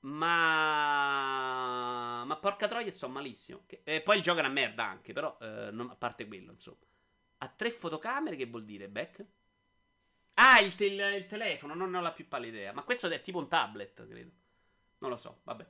Ma. 0.00 0.24
Ma 2.26 2.36
porca 2.36 2.68
troia, 2.68 2.90
sto 2.90 3.08
malissimo. 3.08 3.64
E 3.84 4.00
poi 4.02 4.16
il 4.16 4.22
gioco 4.22 4.38
è 4.38 4.42
una 4.42 4.50
merda 4.52 4.84
anche, 4.84 5.12
però. 5.12 5.36
Eh, 5.40 5.70
non... 5.72 5.90
A 5.90 5.96
parte 5.96 6.26
quello, 6.26 6.50
insomma. 6.52 6.78
Ha 7.38 7.48
tre 7.48 7.70
fotocamere, 7.70 8.36
che 8.36 8.46
vuol 8.46 8.64
dire, 8.64 8.88
Beck? 8.88 9.24
Ah, 10.34 10.60
il, 10.60 10.74
te- 10.74 10.86
il, 10.86 11.26
telefono, 11.26 11.74
non 11.74 11.90
ne 11.90 11.98
ho 11.98 12.00
la 12.00 12.12
più 12.12 12.26
pallida 12.28 12.56
idea. 12.56 12.72
Ma 12.72 12.82
questo 12.82 13.08
è 13.08 13.20
tipo 13.20 13.38
un 13.38 13.48
tablet, 13.48 14.06
credo. 14.08 14.30
Non 14.98 15.10
lo 15.10 15.16
so, 15.16 15.40
vabbè. 15.44 15.66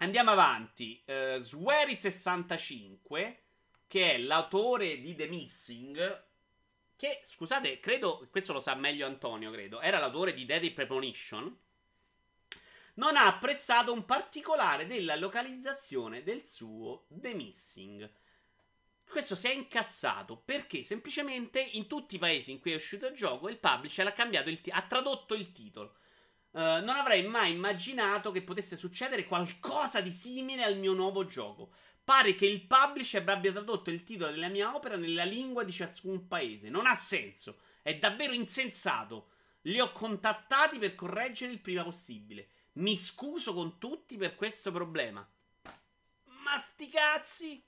Andiamo 0.00 0.30
avanti. 0.30 1.02
Uh, 1.06 1.38
Swery65, 1.38 3.36
che 3.86 4.12
è 4.12 4.18
l'autore 4.18 5.00
di 5.00 5.16
The 5.16 5.26
Missing. 5.26 6.24
Che, 6.94 7.20
scusate, 7.24 7.80
credo, 7.80 8.26
questo 8.30 8.52
lo 8.52 8.60
sa 8.60 8.74
meglio 8.74 9.06
Antonio, 9.06 9.50
credo. 9.50 9.80
Era 9.80 9.98
l'autore 9.98 10.34
di 10.34 10.44
Deadly 10.44 10.72
Premonition. 10.72 11.58
Non 12.94 13.16
ha 13.16 13.26
apprezzato 13.26 13.92
un 13.92 14.04
particolare 14.04 14.86
della 14.86 15.16
localizzazione 15.16 16.22
del 16.22 16.44
suo 16.46 17.06
The 17.08 17.34
Missing. 17.34 18.10
Questo 19.08 19.34
si 19.34 19.48
è 19.48 19.52
incazzato 19.52 20.36
perché 20.36 20.84
semplicemente 20.84 21.60
in 21.60 21.86
tutti 21.86 22.16
i 22.16 22.18
paesi 22.18 22.50
in 22.50 22.60
cui 22.60 22.72
è 22.72 22.76
uscito 22.76 23.06
il 23.06 23.14
gioco 23.14 23.48
il 23.48 23.58
publisher 23.58 24.06
ha 24.06 24.12
cambiato 24.12 24.50
il 24.50 24.60
t- 24.60 24.70
ha 24.70 24.82
tradotto 24.82 25.34
il 25.34 25.50
titolo. 25.50 25.96
Uh, 26.58 26.82
non 26.82 26.96
avrei 26.96 27.24
mai 27.24 27.52
immaginato 27.52 28.32
che 28.32 28.42
potesse 28.42 28.74
succedere 28.74 29.26
qualcosa 29.26 30.00
di 30.00 30.10
simile 30.10 30.64
al 30.64 30.76
mio 30.76 30.92
nuovo 30.92 31.24
gioco. 31.24 31.70
Pare 32.02 32.34
che 32.34 32.46
il 32.46 32.62
publisher 32.62 33.22
abbia 33.28 33.52
tradotto 33.52 33.90
il 33.90 34.02
titolo 34.02 34.32
della 34.32 34.48
mia 34.48 34.74
opera 34.74 34.96
nella 34.96 35.22
lingua 35.22 35.62
di 35.62 35.70
ciascun 35.70 36.26
paese. 36.26 36.68
Non 36.68 36.88
ha 36.88 36.96
senso. 36.96 37.60
È 37.80 37.96
davvero 37.96 38.32
insensato. 38.32 39.28
Li 39.62 39.78
ho 39.78 39.92
contattati 39.92 40.78
per 40.78 40.96
correggere 40.96 41.52
il 41.52 41.60
prima 41.60 41.84
possibile. 41.84 42.48
Mi 42.72 42.96
scuso 42.96 43.54
con 43.54 43.78
tutti 43.78 44.16
per 44.16 44.34
questo 44.34 44.72
problema. 44.72 45.24
Ma 46.24 46.60
sti 46.60 46.88
cazzi! 46.88 47.64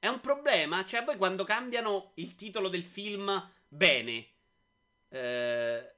È 0.00 0.08
un 0.08 0.18
problema? 0.18 0.84
Cioè, 0.84 1.04
poi 1.04 1.16
quando 1.16 1.44
cambiano 1.44 2.10
il 2.14 2.34
titolo 2.34 2.68
del 2.68 2.82
film 2.82 3.50
bene, 3.68 4.26
eh, 5.10 5.94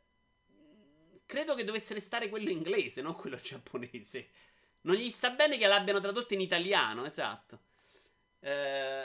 credo 1.35 1.57
che 1.57 1.65
dovesse 1.65 1.95
restare 1.95 2.29
quello 2.29 2.51
inglese, 2.51 3.03
non 3.03 3.17
quello 3.17 3.37
giapponese. 3.41 4.29
Non 4.83 4.95
gli 4.95 5.11
sta 5.11 5.31
bene 5.31 5.59
che 5.59 5.67
l'abbiano 5.67 6.01
tradotto 6.01 6.35
in 6.35 6.41
italiano, 6.41 7.05
esatto. 7.05 7.61
Eh, 8.39 9.05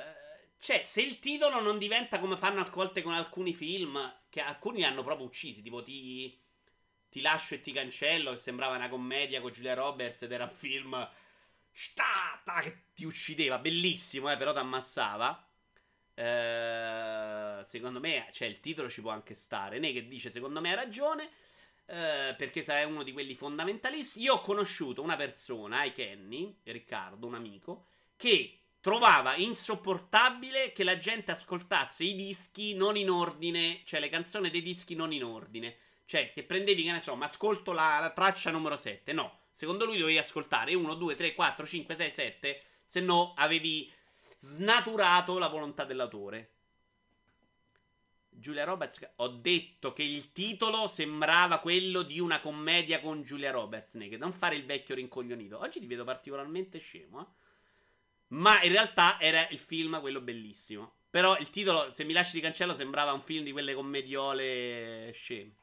cioè, 0.59 0.83
se 0.83 1.01
il 1.01 1.19
titolo 1.19 1.59
non 1.59 1.79
diventa 1.79 2.19
come 2.19 2.37
fanno 2.37 2.61
a 2.61 2.69
volte 2.69 3.01
con 3.01 3.13
alcuni 3.13 3.53
film, 3.53 4.13
che 4.29 4.41
alcuni 4.41 4.77
li 4.77 4.83
hanno 4.83 5.03
proprio 5.03 5.25
uccisi, 5.25 5.63
tipo 5.63 5.81
ti, 5.81 6.37
ti 7.09 7.21
lascio 7.21 7.55
e 7.55 7.61
ti 7.61 7.71
cancello, 7.71 8.31
che 8.31 8.37
sembrava 8.37 8.75
una 8.75 8.89
commedia 8.89 9.41
con 9.41 9.51
Giulia 9.51 9.73
Roberts 9.73 10.21
ed 10.21 10.31
era 10.31 10.43
un 10.43 10.51
film 10.51 11.09
Stata 11.71 12.59
che 12.61 12.77
ti 12.93 13.05
uccideva, 13.05 13.57
bellissimo, 13.57 14.31
eh, 14.31 14.37
però 14.37 14.51
ti 14.51 14.59
ammazzava. 14.59 15.47
Eh, 16.13 17.63
secondo 17.63 17.99
me, 17.99 18.27
cioè, 18.33 18.47
il 18.47 18.59
titolo 18.59 18.89
ci 18.89 19.01
può 19.01 19.11
anche 19.11 19.33
stare. 19.33 19.79
Ne 19.79 19.93
che 19.93 20.07
dice, 20.07 20.29
secondo 20.29 20.59
me 20.59 20.73
ha 20.73 20.75
ragione. 20.75 21.29
Eh, 21.89 22.35
perché 22.37 22.61
sei 22.61 22.85
uno 22.85 23.03
di 23.03 23.11
quelli 23.11 23.33
fondamentalisti. 23.33 24.21
Io 24.21 24.35
ho 24.35 24.41
conosciuto 24.41 25.01
una 25.01 25.15
persona, 25.15 25.79
ai 25.79 25.91
Kenny, 25.91 26.59
Riccardo, 26.63 27.25
un 27.25 27.33
amico, 27.33 27.87
che 28.15 28.59
trovava 28.79 29.35
insopportabile 29.35 30.71
che 30.71 30.83
la 30.83 30.97
gente 30.97 31.31
ascoltasse 31.31 32.03
i 32.03 32.15
dischi 32.15 32.75
non 32.75 32.95
in 32.95 33.09
ordine, 33.09 33.81
cioè 33.85 33.99
le 33.99 34.09
canzoni 34.09 34.49
dei 34.49 34.61
dischi 34.61 34.95
non 34.95 35.11
in 35.11 35.23
ordine. 35.23 35.77
Cioè, 36.05 36.31
che 36.31 36.43
prendevi, 36.43 36.83
che 36.83 36.91
ne 36.91 36.99
so, 36.99 37.15
ma 37.15 37.25
ascolto 37.25 37.71
la, 37.71 37.99
la 37.99 38.11
traccia 38.11 38.51
numero 38.51 38.77
7. 38.77 39.11
No, 39.13 39.39
Secondo 39.59 39.83
lui 39.83 39.97
dovevi 39.97 40.17
ascoltare 40.17 40.73
1, 40.73 40.93
2, 40.93 41.15
3, 41.15 41.33
4, 41.35 41.65
5, 41.65 41.95
6, 41.95 42.11
7, 42.11 42.63
se 42.85 43.01
no 43.01 43.33
avevi 43.35 43.91
snaturato 44.39 45.37
la 45.37 45.49
volontà 45.49 45.83
dell'autore. 45.83 46.58
Giulia 48.39 48.63
Roberts, 48.63 49.07
ho 49.17 49.27
detto 49.27 49.93
che 49.93 50.03
il 50.03 50.31
titolo 50.31 50.87
sembrava 50.87 51.59
quello 51.59 52.01
di 52.01 52.19
una 52.19 52.39
commedia 52.39 52.99
con 52.99 53.23
Giulia 53.23 53.51
Roberts, 53.51 53.97
che 53.97 54.17
non 54.17 54.31
fare 54.31 54.55
il 54.55 54.65
vecchio 54.65 54.95
rincoglionito. 54.95 55.59
Oggi 55.59 55.79
ti 55.79 55.87
vedo 55.87 56.03
particolarmente 56.03 56.79
scemo, 56.79 57.21
eh? 57.21 57.25
Ma 58.29 58.61
in 58.61 58.71
realtà 58.71 59.19
era 59.19 59.47
il 59.49 59.57
film 59.57 59.99
quello 60.01 60.21
bellissimo. 60.21 60.97
Però 61.09 61.37
il 61.37 61.49
titolo, 61.49 61.91
se 61.93 62.03
mi 62.03 62.13
lasci 62.13 62.35
di 62.35 62.41
cancello, 62.41 62.75
sembrava 62.75 63.11
un 63.13 63.21
film 63.21 63.43
di 63.43 63.51
quelle 63.51 63.73
commediole 63.73 65.11
sceme. 65.13 65.55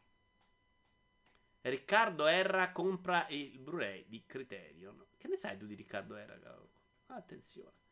Riccardo 1.60 2.26
Erra 2.26 2.72
compra 2.72 3.26
il 3.28 3.58
Blu-ray 3.58 4.06
di 4.08 4.24
Criterion. 4.26 5.04
Che 5.16 5.28
ne 5.28 5.36
sai 5.36 5.56
tu 5.56 5.66
di 5.66 5.74
Riccardo 5.74 6.16
Erra, 6.16 6.38
cavolo? 6.38 6.70
Attenzione. 7.06 7.85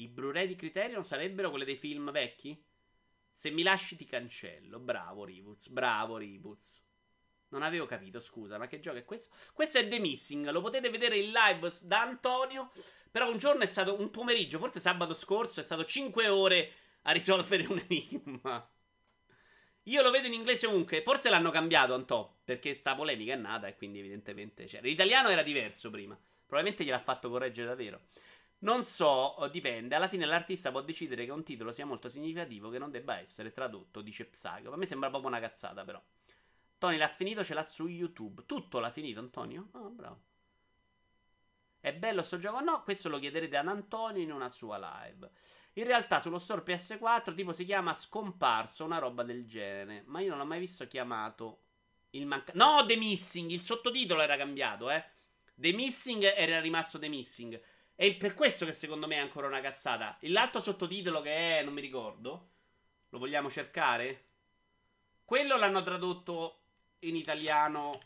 I 0.00 0.08
Blu-ray 0.08 0.46
di 0.46 0.54
Criterion 0.54 1.02
sarebbero 1.02 1.50
quelli 1.50 1.64
dei 1.64 1.76
film 1.76 2.12
vecchi? 2.12 2.60
Se 3.32 3.50
mi 3.50 3.62
lasci 3.64 3.96
ti 3.96 4.04
cancello. 4.04 4.78
Bravo 4.78 5.24
Ribuz, 5.24 5.68
bravo 5.68 6.16
Ribuz. 6.18 6.84
Non 7.48 7.62
avevo 7.62 7.86
capito, 7.86 8.20
scusa, 8.20 8.58
ma 8.58 8.68
che 8.68 8.78
gioco 8.78 8.98
è 8.98 9.04
questo? 9.04 9.34
Questo 9.52 9.78
è 9.78 9.88
The 9.88 9.98
Missing, 9.98 10.50
lo 10.50 10.60
potete 10.60 10.90
vedere 10.90 11.18
in 11.18 11.32
live 11.32 11.72
da 11.82 12.02
Antonio. 12.02 12.70
Però 13.10 13.28
un 13.28 13.38
giorno 13.38 13.62
è 13.62 13.66
stato 13.66 13.98
un 13.98 14.10
pomeriggio, 14.10 14.58
forse 14.58 14.78
sabato 14.78 15.14
scorso, 15.14 15.60
è 15.60 15.64
stato 15.64 15.84
5 15.84 16.28
ore 16.28 16.72
a 17.02 17.12
risolvere 17.12 17.66
un 17.70 17.82
enigma. 17.88 18.70
Io 19.84 20.02
lo 20.02 20.10
vedo 20.10 20.26
in 20.28 20.34
inglese 20.34 20.66
ovunque. 20.66 21.02
Forse 21.02 21.28
l'hanno 21.28 21.50
cambiato, 21.50 21.94
Antò. 21.94 22.38
Perché 22.44 22.74
sta 22.74 22.94
polemica 22.94 23.32
è 23.32 23.36
nata 23.36 23.66
e 23.66 23.74
quindi 23.74 23.98
evidentemente 23.98 24.66
c'era. 24.66 24.86
L'italiano 24.86 25.30
era 25.30 25.42
diverso 25.42 25.90
prima. 25.90 26.16
Probabilmente 26.46 26.84
gliel'ha 26.84 27.00
fatto 27.00 27.30
correggere 27.30 27.68
davvero. 27.68 28.00
Non 28.60 28.82
so, 28.84 29.36
dipende. 29.52 29.94
Alla 29.94 30.08
fine 30.08 30.24
l'artista 30.24 30.70
può 30.70 30.82
decidere 30.82 31.24
che 31.24 31.30
un 31.30 31.44
titolo 31.44 31.70
sia 31.70 31.86
molto 31.86 32.08
significativo 32.08 32.70
che 32.70 32.78
non 32.78 32.90
debba 32.90 33.18
essere 33.18 33.52
tradotto, 33.52 34.00
dice 34.00 34.26
Psycho. 34.26 34.72
A 34.72 34.76
me 34.76 34.86
sembra 34.86 35.08
proprio 35.10 35.30
una 35.30 35.40
cazzata, 35.40 35.84
però. 35.84 36.02
Tony 36.78 36.96
l'ha 36.96 37.08
finito, 37.08 37.44
ce 37.44 37.54
l'ha 37.54 37.64
su 37.64 37.86
YouTube. 37.86 38.44
Tutto 38.46 38.80
l'ha 38.80 38.90
finito, 38.90 39.20
Antonio? 39.20 39.68
Ah, 39.72 39.80
oh, 39.80 39.90
bravo. 39.90 40.20
È 41.80 41.94
bello 41.94 42.22
sto 42.22 42.38
gioco? 42.38 42.60
No, 42.60 42.82
questo 42.82 43.08
lo 43.08 43.18
chiederete 43.20 43.56
ad 43.56 43.68
Antonio 43.68 44.22
in 44.22 44.32
una 44.32 44.48
sua 44.48 44.78
live. 44.78 45.30
In 45.74 45.84
realtà 45.84 46.20
sullo 46.20 46.38
store 46.38 46.62
PS4 46.62 47.34
tipo 47.34 47.52
si 47.52 47.64
chiama 47.64 47.94
Scomparso, 47.94 48.84
una 48.84 48.98
roba 48.98 49.22
del 49.22 49.46
genere. 49.46 50.02
Ma 50.06 50.20
io 50.20 50.30
non 50.30 50.38
l'ho 50.38 50.44
mai 50.44 50.58
visto 50.58 50.86
chiamato 50.88 51.60
il 52.10 52.26
mancato. 52.26 52.58
No, 52.58 52.84
The 52.84 52.96
Missing, 52.96 53.50
il 53.50 53.62
sottotitolo 53.62 54.20
era 54.20 54.36
cambiato, 54.36 54.90
eh. 54.90 55.04
The 55.54 55.72
Missing 55.72 56.22
era 56.36 56.60
rimasto 56.60 56.98
The 56.98 57.08
Missing. 57.08 57.60
E 58.00 58.14
per 58.14 58.34
questo 58.34 58.64
che 58.64 58.72
secondo 58.72 59.08
me 59.08 59.16
è 59.16 59.18
ancora 59.18 59.48
una 59.48 59.60
cazzata. 59.60 60.16
L'altro 60.20 60.60
sottotitolo 60.60 61.20
che 61.20 61.58
è, 61.58 61.64
non 61.64 61.74
mi 61.74 61.80
ricordo. 61.80 62.50
Lo 63.08 63.18
vogliamo 63.18 63.50
cercare? 63.50 64.26
Quello 65.24 65.56
l'hanno 65.56 65.82
tradotto 65.82 66.60
in 67.00 67.16
italiano. 67.16 68.00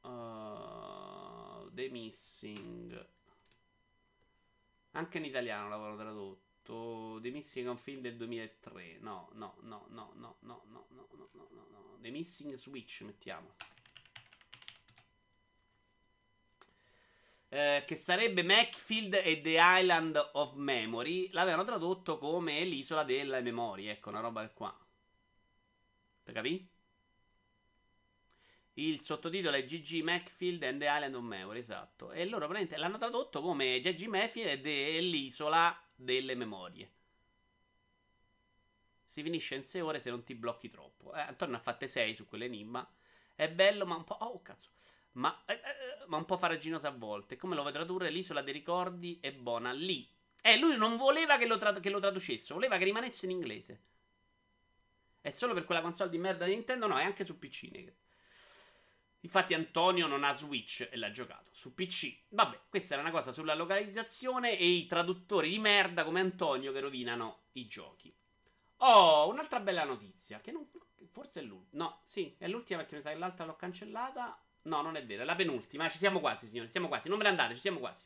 Uh, 0.00 1.70
The 1.74 1.90
Missing. 1.90 3.06
Anche 4.92 5.18
in 5.18 5.26
italiano 5.26 5.68
l'avevano 5.68 5.96
tradotto. 5.96 7.18
The 7.20 7.28
Missing 7.28 7.66
è 7.66 7.68
un 7.68 7.76
film 7.76 8.00
del 8.00 8.16
2003. 8.16 8.96
No, 9.00 9.28
no, 9.34 9.58
no, 9.60 9.84
no, 9.90 10.12
no, 10.14 10.36
no, 10.40 10.62
no, 10.68 10.86
no, 10.88 11.08
no, 11.10 11.28
no, 11.32 11.48
no, 11.50 11.66
no. 11.70 11.98
The 12.00 12.08
Missing 12.08 12.54
Switch, 12.54 13.02
mettiamo. 13.02 13.56
Eh, 17.48 17.84
che 17.86 17.96
sarebbe 17.96 18.42
Macfield 18.42 19.14
e 19.14 19.40
The 19.40 19.58
Island 19.60 20.30
of 20.32 20.54
Memory. 20.54 21.30
L'avevano 21.32 21.64
tradotto 21.64 22.18
come 22.18 22.64
l'isola 22.64 23.04
delle 23.04 23.40
memorie. 23.40 23.92
Ecco, 23.92 24.08
una 24.08 24.20
roba 24.20 24.48
qua. 24.50 24.76
Per 26.22 26.34
capì? 26.34 26.68
Il 28.76 29.02
sottotitolo 29.02 29.56
è 29.56 29.64
GG 29.64 30.02
Macfield 30.02 30.62
and 30.64 30.80
the 30.80 30.86
Island 30.86 31.14
of 31.14 31.22
Memory, 31.22 31.60
esatto. 31.60 32.10
E 32.10 32.24
loro 32.24 32.46
praticamente 32.48 32.76
l'hanno 32.76 32.98
tradotto 32.98 33.40
come 33.40 33.78
GG 33.78 34.06
Macfield 34.06 34.66
e 34.66 35.00
l'isola 35.00 35.80
delle 35.94 36.34
memorie. 36.34 36.90
Si 39.06 39.22
finisce 39.22 39.54
in 39.54 39.62
6 39.62 39.80
ore 39.80 40.00
se 40.00 40.10
non 40.10 40.24
ti 40.24 40.34
blocchi 40.34 40.70
troppo. 40.70 41.14
Eh, 41.14 41.20
Antonio 41.20 41.54
ha 41.56 41.60
fatte 41.60 41.86
6 41.86 42.16
su 42.16 42.26
quell'enigma. 42.26 42.84
È 43.36 43.48
bello, 43.48 43.86
ma 43.86 43.94
un 43.94 44.02
po'. 44.02 44.14
Oh, 44.14 44.42
cazzo. 44.42 44.70
Ma, 45.14 45.42
eh, 45.46 45.54
eh, 45.54 45.60
ma 46.06 46.16
un 46.16 46.24
po' 46.24 46.36
faraginoso 46.36 46.86
a 46.86 46.90
volte. 46.90 47.36
Come 47.36 47.54
lo 47.54 47.62
vuoi 47.62 47.72
tradurre? 47.72 48.10
L'isola 48.10 48.42
dei 48.42 48.52
ricordi 48.52 49.18
è 49.20 49.32
buona 49.32 49.72
lì. 49.72 50.08
Eh, 50.42 50.58
lui 50.58 50.76
non 50.76 50.96
voleva 50.96 51.36
che 51.38 51.46
lo, 51.46 51.56
trad- 51.58 51.80
che 51.80 51.90
lo 51.90 52.00
traducesse, 52.00 52.52
voleva 52.52 52.76
che 52.76 52.84
rimanesse 52.84 53.24
in 53.26 53.32
inglese. 53.32 53.80
È 55.20 55.30
solo 55.30 55.54
per 55.54 55.64
quella 55.64 55.80
console 55.80 56.10
di 56.10 56.18
merda 56.18 56.44
di 56.44 56.52
Nintendo? 56.52 56.86
No, 56.86 56.98
è 56.98 57.04
anche 57.04 57.24
su 57.24 57.38
PC. 57.38 57.92
Infatti 59.20 59.54
Antonio 59.54 60.06
non 60.06 60.22
ha 60.22 60.34
Switch 60.34 60.86
e 60.90 60.96
l'ha 60.98 61.10
giocato 61.10 61.50
su 61.54 61.72
PC. 61.72 62.24
Vabbè, 62.28 62.60
questa 62.68 62.92
era 62.92 63.02
una 63.02 63.10
cosa 63.10 63.32
sulla 63.32 63.54
localizzazione 63.54 64.58
e 64.58 64.66
i 64.66 64.86
traduttori 64.86 65.48
di 65.48 65.58
merda 65.58 66.04
come 66.04 66.20
Antonio 66.20 66.72
che 66.72 66.80
rovinano 66.80 67.44
i 67.52 67.66
giochi. 67.66 68.14
Oh, 68.78 69.30
un'altra 69.30 69.60
bella 69.60 69.84
notizia, 69.84 70.40
che 70.40 70.52
non, 70.52 70.68
forse 71.10 71.40
è 71.40 71.42
l'ultima. 71.42 71.84
No, 71.84 72.00
sì, 72.04 72.34
è 72.38 72.46
l'ultima 72.48 72.80
perché 72.80 72.96
mi 72.96 73.00
sa 73.00 73.12
che 73.12 73.18
l'altra 73.18 73.46
l'ho 73.46 73.56
cancellata. 73.56 74.43
No, 74.64 74.82
non 74.82 74.96
è 74.96 75.04
vero, 75.04 75.22
è 75.22 75.24
la 75.24 75.34
penultima. 75.34 75.88
Ci 75.90 75.98
siamo 75.98 76.20
quasi, 76.20 76.46
signori, 76.46 76.68
siamo 76.68 76.88
quasi. 76.88 77.08
Non 77.08 77.18
ve 77.18 77.24
ne 77.24 77.30
andate, 77.30 77.54
ci 77.54 77.60
siamo 77.60 77.78
quasi. 77.78 78.04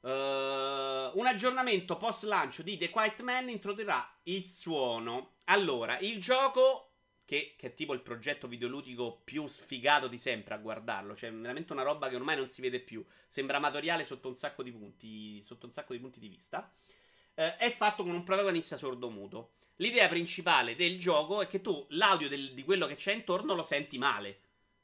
Uh, 0.00 1.18
un 1.18 1.26
aggiornamento 1.26 1.96
post 1.96 2.22
lancio 2.24 2.62
di 2.62 2.76
The 2.76 2.90
Quiet 2.90 3.22
Man 3.22 3.48
introdurrà 3.48 4.08
il 4.24 4.46
suono. 4.48 5.32
Allora, 5.46 5.98
il 5.98 6.20
gioco 6.20 6.92
che, 7.24 7.54
che, 7.56 7.66
è 7.66 7.74
tipo 7.74 7.92
il 7.92 8.02
progetto 8.02 8.46
videoludico 8.46 9.20
più 9.24 9.48
sfigato 9.48 10.06
di 10.06 10.16
sempre 10.16 10.54
a 10.54 10.58
guardarlo. 10.58 11.16
Cioè, 11.16 11.32
veramente 11.32 11.72
una 11.72 11.82
roba 11.82 12.08
che 12.08 12.14
ormai 12.14 12.36
non 12.36 12.46
si 12.46 12.60
vede 12.60 12.80
più. 12.80 13.04
Sembra 13.26 13.56
amatoriale 13.56 14.04
sotto 14.04 14.28
un 14.28 14.36
sacco 14.36 14.62
di 14.62 14.70
punti, 14.70 15.42
sotto 15.42 15.66
un 15.66 15.72
sacco 15.72 15.92
di, 15.92 15.98
punti 15.98 16.20
di 16.20 16.28
vista. 16.28 16.72
Eh, 17.34 17.56
è 17.56 17.70
fatto 17.70 18.04
con 18.04 18.14
un 18.14 18.22
protagonista 18.22 18.76
sordomuto. 18.76 19.54
L'idea 19.76 20.08
principale 20.08 20.74
del 20.74 20.98
gioco 20.98 21.42
è 21.42 21.46
che 21.46 21.60
tu 21.60 21.86
l'audio 21.90 22.28
del, 22.28 22.54
di 22.54 22.64
quello 22.64 22.86
che 22.86 22.96
c'è 22.96 23.12
intorno 23.12 23.54
lo 23.54 23.62
senti 23.62 23.98
male. 23.98 24.40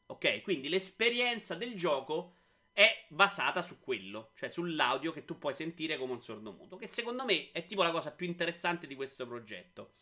Ok? 0.06 0.42
Quindi 0.42 0.68
l'esperienza 0.68 1.54
del 1.54 1.74
gioco 1.74 2.34
è 2.72 3.04
basata 3.08 3.62
su 3.62 3.80
quello, 3.80 4.32
cioè 4.34 4.48
sull'audio 4.48 5.12
che 5.12 5.24
tu 5.24 5.38
puoi 5.38 5.54
sentire 5.54 5.96
come 5.96 6.12
un 6.12 6.20
sordomuto. 6.20 6.76
Che 6.76 6.86
secondo 6.86 7.24
me 7.24 7.50
è 7.52 7.64
tipo 7.66 7.82
la 7.82 7.90
cosa 7.90 8.10
più 8.10 8.26
interessante 8.26 8.86
di 8.86 8.94
questo 8.94 9.26
progetto. 9.26 9.94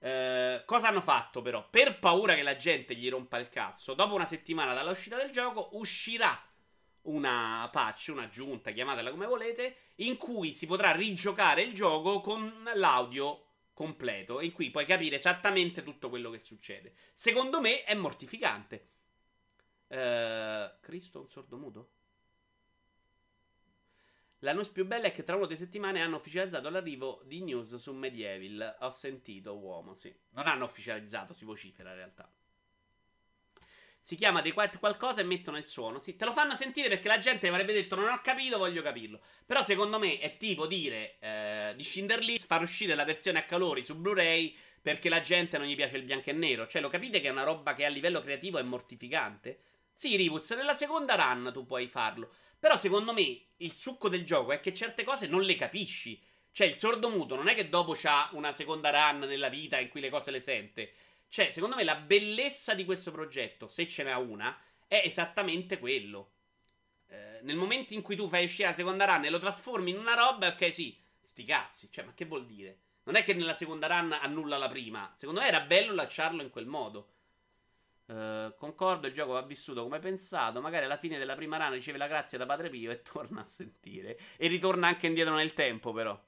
Eh, 0.00 0.62
cosa 0.64 0.88
hanno 0.88 1.00
fatto 1.00 1.42
però? 1.42 1.68
Per 1.68 1.98
paura 1.98 2.34
che 2.34 2.42
la 2.42 2.56
gente 2.56 2.94
gli 2.94 3.08
rompa 3.08 3.38
il 3.38 3.48
cazzo, 3.48 3.94
dopo 3.94 4.14
una 4.14 4.26
settimana 4.26 4.74
dall'uscita 4.74 5.16
del 5.16 5.32
gioco 5.32 5.70
uscirà 5.72 6.40
una 7.02 7.68
patch, 7.72 8.08
un'aggiunta, 8.12 8.70
chiamatela 8.70 9.10
come 9.10 9.26
volete, 9.26 9.76
in 9.96 10.16
cui 10.16 10.52
si 10.52 10.66
potrà 10.66 10.92
rigiocare 10.92 11.62
il 11.62 11.74
gioco 11.74 12.20
con 12.20 12.70
l'audio 12.74 13.46
completo, 13.78 14.40
in 14.40 14.50
cui 14.50 14.72
puoi 14.72 14.84
capire 14.84 15.14
esattamente 15.14 15.84
tutto 15.84 16.08
quello 16.08 16.30
che 16.30 16.40
succede. 16.40 16.94
Secondo 17.14 17.60
me 17.60 17.84
è 17.84 17.94
mortificante. 17.94 18.88
Uh, 19.86 20.80
Cristo 20.80 21.20
un 21.20 21.28
sordomuto? 21.28 21.90
La 24.40 24.52
news 24.52 24.70
più 24.70 24.84
bella 24.84 25.06
è 25.06 25.12
che 25.12 25.22
tra 25.22 25.36
una 25.36 25.44
o 25.44 25.46
due 25.46 25.56
settimane 25.56 26.02
hanno 26.02 26.16
ufficializzato 26.16 26.68
l'arrivo 26.70 27.22
di 27.24 27.40
news 27.44 27.76
su 27.76 27.92
Medieval. 27.92 28.78
Ho 28.80 28.90
sentito, 28.90 29.56
uomo, 29.56 29.94
sì. 29.94 30.12
Non 30.30 30.48
hanno 30.48 30.64
ufficializzato, 30.64 31.32
si 31.32 31.44
vocifera 31.44 31.90
in 31.90 31.96
realtà. 31.96 32.28
Si 34.08 34.16
chiama 34.16 34.40
The 34.40 34.54
Quiet 34.54 34.78
qualcosa 34.78 35.20
e 35.20 35.24
mettono 35.24 35.58
il 35.58 35.66
suono. 35.66 36.00
Sì, 36.00 36.16
te 36.16 36.24
lo 36.24 36.32
fanno 36.32 36.54
sentire 36.54 36.88
perché 36.88 37.08
la 37.08 37.18
gente 37.18 37.46
avrebbe 37.46 37.74
detto 37.74 37.94
non 37.94 38.08
ho 38.08 38.18
capito, 38.22 38.56
voglio 38.56 38.80
capirlo. 38.80 39.20
Però 39.44 39.62
secondo 39.62 39.98
me 39.98 40.18
è 40.18 40.38
tipo 40.38 40.66
dire 40.66 41.18
eh, 41.20 41.74
di 41.76 41.84
Schindler 41.84 42.24
far 42.38 42.62
uscire 42.62 42.94
la 42.94 43.04
versione 43.04 43.40
a 43.40 43.42
calori 43.42 43.84
su 43.84 43.98
Blu-ray 43.98 44.56
perché 44.80 45.10
la 45.10 45.20
gente 45.20 45.58
non 45.58 45.66
gli 45.66 45.76
piace 45.76 45.98
il 45.98 46.04
bianco 46.04 46.30
e 46.30 46.32
nero. 46.32 46.66
Cioè, 46.66 46.80
lo 46.80 46.88
capite 46.88 47.20
che 47.20 47.28
è 47.28 47.30
una 47.30 47.42
roba 47.42 47.74
che 47.74 47.84
a 47.84 47.90
livello 47.90 48.22
creativo 48.22 48.56
è 48.56 48.62
mortificante? 48.62 49.58
Sì, 49.92 50.16
Rivuz, 50.16 50.52
nella 50.52 50.74
seconda 50.74 51.14
run 51.14 51.50
tu 51.52 51.66
puoi 51.66 51.86
farlo. 51.86 52.30
Però 52.58 52.78
secondo 52.78 53.12
me 53.12 53.38
il 53.58 53.74
succo 53.74 54.08
del 54.08 54.24
gioco 54.24 54.52
è 54.52 54.60
che 54.60 54.72
certe 54.72 55.04
cose 55.04 55.26
non 55.26 55.42
le 55.42 55.54
capisci. 55.54 56.18
Cioè, 56.50 56.66
il 56.66 56.78
sordomuto 56.78 57.36
non 57.36 57.48
è 57.48 57.54
che 57.54 57.68
dopo 57.68 57.92
c'ha 57.94 58.30
una 58.32 58.54
seconda 58.54 58.88
run 58.88 59.28
nella 59.28 59.50
vita 59.50 59.78
in 59.78 59.90
cui 59.90 60.00
le 60.00 60.08
cose 60.08 60.30
le 60.30 60.40
sente. 60.40 60.94
Cioè, 61.28 61.50
secondo 61.50 61.76
me 61.76 61.84
la 61.84 61.96
bellezza 61.96 62.74
di 62.74 62.84
questo 62.84 63.10
progetto, 63.10 63.68
se 63.68 63.86
ce 63.86 64.02
n'è 64.02 64.14
una, 64.14 64.58
è 64.86 65.02
esattamente 65.04 65.78
quello. 65.78 66.32
Eh, 67.08 67.40
nel 67.42 67.56
momento 67.56 67.94
in 67.94 68.02
cui 68.02 68.16
tu 68.16 68.28
fai 68.28 68.44
uscire 68.44 68.68
la 68.68 68.74
seconda 68.74 69.04
run 69.04 69.24
e 69.24 69.30
lo 69.30 69.38
trasformi 69.38 69.90
in 69.90 69.98
una 69.98 70.14
roba, 70.14 70.48
ok, 70.48 70.72
sì, 70.72 70.98
sti 71.20 71.44
cazzi. 71.44 71.88
Cioè, 71.90 72.04
ma 72.04 72.14
che 72.14 72.24
vuol 72.24 72.46
dire? 72.46 72.78
Non 73.04 73.16
è 73.16 73.22
che 73.22 73.34
nella 73.34 73.56
seconda 73.56 73.86
run 73.86 74.12
annulla 74.12 74.56
la 74.56 74.68
prima. 74.68 75.12
Secondo 75.16 75.40
me 75.40 75.46
era 75.46 75.60
bello 75.60 75.94
lasciarlo 75.94 76.42
in 76.42 76.50
quel 76.50 76.66
modo. 76.66 77.12
Uh, 78.06 78.54
concordo, 78.56 79.06
il 79.06 79.12
gioco 79.12 79.32
va 79.32 79.42
vissuto 79.42 79.82
come 79.82 79.98
pensato. 79.98 80.60
Magari 80.60 80.86
alla 80.86 80.96
fine 80.96 81.18
della 81.18 81.34
prima 81.34 81.58
run 81.58 81.72
riceve 81.72 81.98
la 81.98 82.06
grazia 82.06 82.38
da 82.38 82.46
Padre 82.46 82.70
Pio 82.70 82.90
e 82.90 83.00
torna 83.02 83.42
a 83.42 83.46
sentire. 83.46 84.18
E 84.36 84.48
ritorna 84.48 84.88
anche 84.88 85.06
indietro 85.06 85.34
nel 85.34 85.52
tempo, 85.52 85.92
però. 85.92 86.18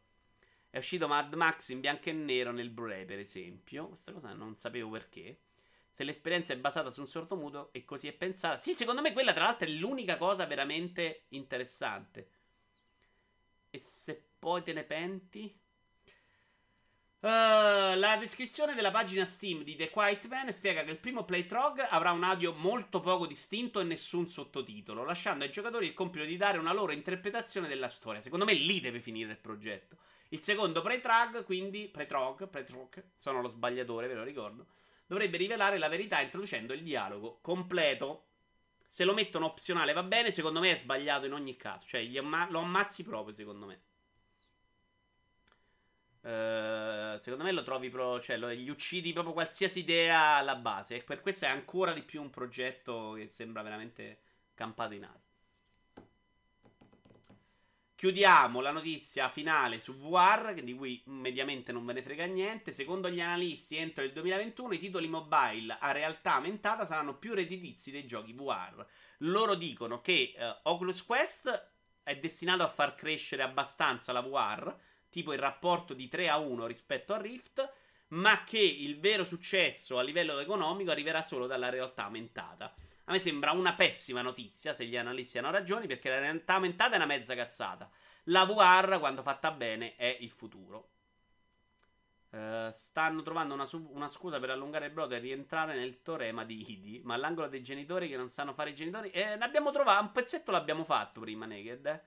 È 0.70 0.78
uscito 0.78 1.08
Mad 1.08 1.34
Max 1.34 1.70
in 1.70 1.80
bianco 1.80 2.10
e 2.10 2.12
nero 2.12 2.52
nel 2.52 2.70
Blu-ray, 2.70 3.04
per 3.04 3.18
esempio. 3.18 3.88
Questa 3.88 4.12
cosa 4.12 4.32
non 4.32 4.54
sapevo 4.54 4.88
perché. 4.90 5.40
Se 5.90 6.04
l'esperienza 6.04 6.52
è 6.52 6.58
basata 6.58 6.90
su 6.90 7.00
un 7.00 7.08
sordomuto 7.08 7.70
e 7.72 7.84
così 7.84 8.06
è 8.06 8.12
pensata. 8.12 8.58
Sì, 8.60 8.72
secondo 8.72 9.02
me 9.02 9.12
quella, 9.12 9.32
tra 9.32 9.44
l'altro, 9.44 9.66
è 9.66 9.70
l'unica 9.70 10.16
cosa 10.16 10.46
veramente 10.46 11.24
interessante. 11.30 12.28
E 13.68 13.80
se 13.80 14.28
poi 14.38 14.62
te 14.62 14.72
ne 14.72 14.84
penti? 14.84 15.58
Uh, 17.18 17.98
la 17.98 18.16
descrizione 18.18 18.74
della 18.74 18.90
pagina 18.90 19.26
Steam 19.26 19.62
di 19.62 19.76
The 19.76 19.90
Quiet 19.90 20.26
Man 20.28 20.52
spiega 20.54 20.84
che 20.84 20.92
il 20.92 20.98
primo 20.98 21.24
playthrough 21.24 21.86
avrà 21.90 22.12
un 22.12 22.24
audio 22.24 22.54
molto 22.54 23.00
poco 23.00 23.26
distinto 23.26 23.78
e 23.80 23.84
nessun 23.84 24.26
sottotitolo, 24.26 25.04
lasciando 25.04 25.44
ai 25.44 25.50
giocatori 25.50 25.86
il 25.86 25.92
compito 25.92 26.24
di 26.24 26.38
dare 26.38 26.56
una 26.58 26.72
loro 26.72 26.92
interpretazione 26.92 27.68
della 27.68 27.88
storia. 27.88 28.22
Secondo 28.22 28.44
me 28.44 28.54
lì 28.54 28.80
deve 28.80 29.00
finire 29.00 29.32
il 29.32 29.38
progetto. 29.38 29.98
Il 30.32 30.42
secondo 30.42 30.80
playthrough, 30.80 31.44
quindi 31.44 31.88
playthrough, 31.88 32.48
playthrough, 32.48 33.02
sono 33.16 33.40
lo 33.40 33.48
sbagliatore, 33.48 34.06
ve 34.06 34.14
lo 34.14 34.22
ricordo, 34.22 34.66
dovrebbe 35.06 35.36
rivelare 35.36 35.76
la 35.76 35.88
verità 35.88 36.20
introducendo 36.20 36.72
il 36.72 36.84
dialogo 36.84 37.40
completo. 37.40 38.26
Se 38.86 39.04
lo 39.04 39.12
mettono 39.12 39.46
opzionale 39.46 39.92
va 39.92 40.04
bene, 40.04 40.32
secondo 40.32 40.60
me 40.60 40.72
è 40.72 40.76
sbagliato 40.76 41.26
in 41.26 41.32
ogni 41.32 41.56
caso, 41.56 41.86
cioè 41.86 42.16
amma- 42.16 42.48
lo 42.48 42.60
ammazzi 42.60 43.02
proprio, 43.02 43.34
secondo 43.34 43.66
me. 43.66 43.82
Uh, 46.22 47.18
secondo 47.18 47.44
me 47.44 47.52
lo 47.52 47.62
trovi 47.62 47.88
pro, 47.88 48.20
cioè 48.20 48.36
lo, 48.36 48.52
gli 48.52 48.68
uccidi 48.68 49.12
proprio 49.12 49.32
qualsiasi 49.32 49.80
idea 49.80 50.36
alla 50.36 50.56
base. 50.56 50.96
E 50.96 51.02
per 51.02 51.22
questo 51.22 51.46
è 51.46 51.48
ancora 51.48 51.92
di 51.92 52.02
più 52.02 52.20
un 52.20 52.30
progetto 52.30 53.14
che 53.16 53.26
sembra 53.26 53.62
veramente 53.62 54.20
campato 54.54 54.94
in 54.94 55.04
aria. 55.04 55.29
Chiudiamo 58.00 58.62
la 58.62 58.70
notizia 58.70 59.28
finale 59.28 59.78
su 59.78 59.94
VR, 59.94 60.54
di 60.54 60.74
cui 60.74 61.02
mediamente 61.04 61.70
non 61.70 61.84
ve 61.84 61.92
ne 61.92 62.02
frega 62.02 62.24
niente. 62.24 62.72
Secondo 62.72 63.10
gli 63.10 63.20
analisti, 63.20 63.76
entro 63.76 64.02
il 64.02 64.12
2021 64.12 64.72
i 64.72 64.78
titoli 64.78 65.06
mobile 65.06 65.76
a 65.78 65.92
realtà 65.92 66.36
aumentata 66.36 66.86
saranno 66.86 67.18
più 67.18 67.34
redditizi 67.34 67.90
dei 67.90 68.06
giochi 68.06 68.32
VR. 68.32 68.86
Loro 69.18 69.54
dicono 69.54 70.00
che 70.00 70.32
uh, 70.34 70.70
Oculus 70.70 71.04
Quest 71.04 71.68
è 72.02 72.16
destinato 72.16 72.62
a 72.62 72.68
far 72.68 72.94
crescere 72.94 73.42
abbastanza 73.42 74.12
la 74.12 74.22
VR 74.22 74.74
tipo 75.10 75.34
il 75.34 75.38
rapporto 75.38 75.92
di 75.92 76.08
3 76.08 76.30
a 76.30 76.38
1 76.38 76.66
rispetto 76.66 77.12
a 77.12 77.20
Rift, 77.20 77.70
ma 78.12 78.44
che 78.44 78.60
il 78.60 78.98
vero 78.98 79.24
successo 79.24 79.98
a 79.98 80.02
livello 80.02 80.38
economico 80.38 80.90
arriverà 80.90 81.22
solo 81.22 81.46
dalla 81.46 81.68
realtà 81.68 82.04
aumentata. 82.04 82.74
A 83.10 83.12
me 83.12 83.18
sembra 83.18 83.50
una 83.50 83.74
pessima 83.74 84.22
notizia, 84.22 84.72
se 84.72 84.84
gli 84.84 84.96
analisti 84.96 85.38
hanno 85.38 85.50
ragione, 85.50 85.88
perché 85.88 86.08
la 86.08 86.20
realtà 86.20 86.54
aumentata 86.54 86.92
è 86.92 86.96
una 86.96 87.06
mezza 87.06 87.34
cazzata. 87.34 87.90
La 88.24 88.44
VR, 88.44 89.00
quando 89.00 89.22
fatta 89.22 89.50
bene, 89.50 89.96
è 89.96 90.16
il 90.20 90.30
futuro. 90.30 90.90
Uh, 92.30 92.70
stanno 92.70 93.22
trovando 93.22 93.52
una, 93.52 93.66
su- 93.66 93.90
una, 93.92 94.06
scusa 94.06 94.38
per 94.38 94.50
allungare 94.50 94.86
il 94.86 94.92
brodo 94.92 95.16
e 95.16 95.18
rientrare 95.18 95.74
nel 95.74 96.02
teorema 96.02 96.44
di 96.44 96.70
Idi. 96.70 97.00
Ma 97.02 97.14
all'angolo 97.14 97.48
dei 97.48 97.64
genitori 97.64 98.08
che 98.08 98.16
non 98.16 98.28
sanno 98.28 98.52
fare 98.52 98.70
i 98.70 98.74
genitori. 98.76 99.10
Eh, 99.10 99.34
ne 99.34 99.44
abbiamo 99.44 99.72
trovato. 99.72 100.02
Un 100.02 100.12
pezzetto 100.12 100.52
l'abbiamo 100.52 100.84
fatto 100.84 101.18
prima, 101.18 101.46
Naked. 101.46 101.86
Eh? 101.86 102.00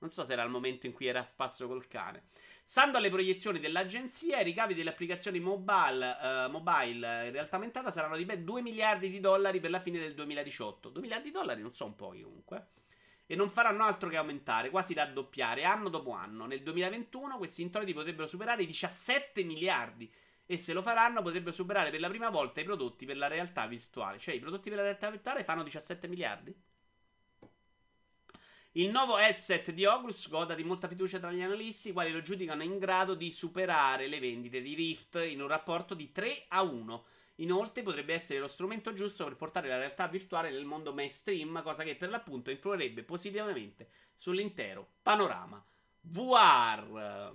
Non 0.00 0.10
so 0.10 0.22
se 0.22 0.34
era 0.34 0.42
il 0.42 0.50
momento 0.50 0.84
in 0.84 0.92
cui 0.92 1.06
era 1.06 1.20
a 1.20 1.26
spasso 1.26 1.66
col 1.66 1.88
cane. 1.88 2.24
Stando 2.64 2.96
alle 2.96 3.10
proiezioni 3.10 3.58
dell'agenzia, 3.58 4.40
i 4.40 4.44
ricavi 4.44 4.74
delle 4.74 4.90
applicazioni 4.90 5.40
mobile, 5.40 6.16
uh, 6.20 6.50
mobile 6.50 7.26
in 7.26 7.32
realtà 7.32 7.56
aumentata 7.56 7.90
saranno 7.90 8.16
di 8.16 8.24
ben 8.24 8.44
2 8.44 8.62
miliardi 8.62 9.10
di 9.10 9.20
dollari 9.20 9.60
per 9.60 9.70
la 9.70 9.80
fine 9.80 9.98
del 9.98 10.14
2018. 10.14 10.88
2 10.88 11.02
miliardi 11.02 11.26
di 11.26 11.32
dollari 11.32 11.60
non 11.60 11.72
sono 11.72 11.94
pochi 11.94 12.22
comunque. 12.22 12.68
E 13.26 13.36
non 13.36 13.50
faranno 13.50 13.84
altro 13.84 14.08
che 14.08 14.16
aumentare, 14.16 14.70
quasi 14.70 14.94
raddoppiare 14.94 15.64
anno 15.64 15.88
dopo 15.88 16.12
anno. 16.12 16.46
Nel 16.46 16.62
2021 16.62 17.36
questi 17.36 17.62
introiti 17.62 17.92
potrebbero 17.92 18.26
superare 18.26 18.62
i 18.62 18.66
17 18.66 19.42
miliardi. 19.44 20.10
E 20.46 20.58
se 20.58 20.72
lo 20.72 20.82
faranno 20.82 21.22
potrebbero 21.22 21.52
superare 21.52 21.90
per 21.90 22.00
la 22.00 22.08
prima 22.08 22.30
volta 22.30 22.60
i 22.60 22.64
prodotti 22.64 23.06
per 23.06 23.16
la 23.16 23.28
realtà 23.28 23.66
virtuale. 23.66 24.18
Cioè 24.18 24.34
i 24.34 24.40
prodotti 24.40 24.68
per 24.68 24.78
la 24.78 24.84
realtà 24.84 25.10
virtuale 25.10 25.44
fanno 25.44 25.62
17 25.62 26.08
miliardi? 26.08 26.54
Il 28.76 28.90
nuovo 28.90 29.18
headset 29.18 29.70
di 29.70 29.84
Oculus 29.84 30.30
goda 30.30 30.54
di 30.54 30.64
molta 30.64 30.88
fiducia 30.88 31.18
tra 31.18 31.30
gli 31.30 31.42
analisti, 31.42 31.90
i 31.90 31.92
quali 31.92 32.10
lo 32.10 32.22
giudicano 32.22 32.62
in 32.62 32.78
grado 32.78 33.12
di 33.14 33.30
superare 33.30 34.08
le 34.08 34.18
vendite 34.18 34.62
di 34.62 34.72
Rift 34.72 35.16
in 35.16 35.42
un 35.42 35.48
rapporto 35.48 35.92
di 35.92 36.10
3 36.10 36.46
a 36.48 36.62
1. 36.62 37.04
Inoltre 37.36 37.82
potrebbe 37.82 38.14
essere 38.14 38.38
lo 38.38 38.46
strumento 38.46 38.94
giusto 38.94 39.24
per 39.24 39.36
portare 39.36 39.68
la 39.68 39.76
realtà 39.76 40.06
virtuale 40.06 40.50
nel 40.50 40.64
mondo 40.64 40.94
mainstream, 40.94 41.62
cosa 41.62 41.82
che 41.82 41.96
per 41.96 42.08
l'appunto 42.08 42.50
influirebbe 42.50 43.02
positivamente 43.02 43.90
sull'intero 44.14 44.92
panorama 45.02 45.62
VR. 46.00 47.30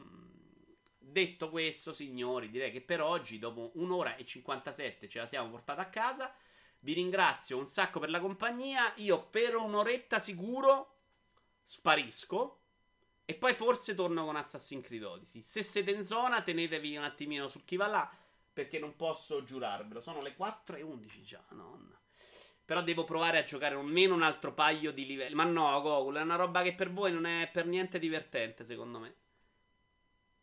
Detto 0.97 1.51
questo, 1.51 1.93
signori, 1.93 2.49
direi 2.49 2.71
che 2.71 2.81
per 2.81 2.99
oggi, 2.99 3.37
dopo 3.37 3.73
un'ora 3.75 4.15
e 4.15 4.25
57, 4.25 5.07
ce 5.07 5.19
la 5.19 5.27
siamo 5.27 5.51
portata 5.51 5.81
a 5.81 5.89
casa. 5.89 6.33
Vi 6.79 6.93
ringrazio 6.93 7.59
un 7.59 7.67
sacco 7.67 7.99
per 7.99 8.09
la 8.09 8.19
compagnia. 8.19 8.91
Io 8.95 9.27
per 9.29 9.55
un'oretta 9.55 10.17
sicuro 10.17 10.93
sparisco 11.67 12.61
e 13.25 13.33
poi 13.35 13.53
forse 13.53 13.93
torno 13.93 14.23
con 14.23 14.37
Assassin's 14.37 14.85
Creed 14.85 15.03
Odyssey. 15.03 15.41
Se 15.41 15.61
siete 15.61 15.91
in 15.91 16.01
zona, 16.01 16.41
tenetevi 16.41 16.95
un 16.95 17.03
attimino 17.03 17.49
su 17.49 17.65
chi 17.65 17.75
va 17.75 17.87
là, 17.87 18.09
perché 18.53 18.79
non 18.79 18.95
posso 18.95 19.43
giurarvelo. 19.43 19.99
Sono 19.99 20.21
le 20.21 20.33
4 20.33 20.77
e 20.77 20.81
11 20.81 21.23
già, 21.23 21.43
nonna. 21.49 21.99
Però 22.63 22.81
devo 22.81 23.03
provare 23.03 23.39
a 23.39 23.43
giocare 23.43 23.75
almeno 23.75 24.15
un 24.15 24.23
altro 24.23 24.53
paio 24.53 24.93
di 24.93 25.05
livelli. 25.05 25.35
Ma 25.35 25.43
no, 25.43 25.81
Gogol, 25.81 26.15
è 26.15 26.21
una 26.21 26.37
roba 26.37 26.63
che 26.63 26.73
per 26.73 26.89
voi 26.91 27.11
non 27.11 27.25
è 27.25 27.49
per 27.51 27.65
niente 27.65 27.99
divertente, 27.99 28.63
secondo 28.63 28.99
me. 28.99 29.15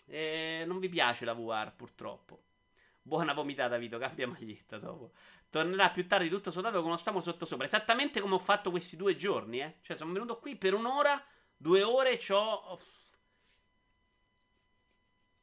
E 0.05 0.65
non 0.67 0.79
vi 0.79 0.91
piace 0.91 1.25
la 1.25 1.33
VR, 1.33 1.73
purtroppo. 1.75 2.43
Buona 3.01 3.33
vomitata, 3.33 3.79
Vito. 3.79 3.97
Cambia 3.97 4.29
maglietta 4.29 4.79
dopo. 4.79 5.13
Tornerà 5.55 5.91
più 5.91 6.09
tardi 6.09 6.29
tutto 6.29 6.51
soldato 6.51 6.83
con 6.83 6.91
lo 6.91 6.97
stamo 6.97 7.21
sotto 7.21 7.45
sopra. 7.45 7.65
Esattamente 7.65 8.21
come 8.21 8.35
ho 8.35 8.41
fatto 8.41 8.73
questi 8.73 8.97
due 8.97 9.15
giorni, 9.15 9.61
eh. 9.61 9.77
Cioè, 9.83 9.97
sono 9.97 10.13
venuto 10.13 10.41
qui 10.41 10.57
per 10.57 10.75
un'ora, 10.75 11.25
due 11.57 11.85
ore, 11.85 12.17
c'ho. 12.17 12.81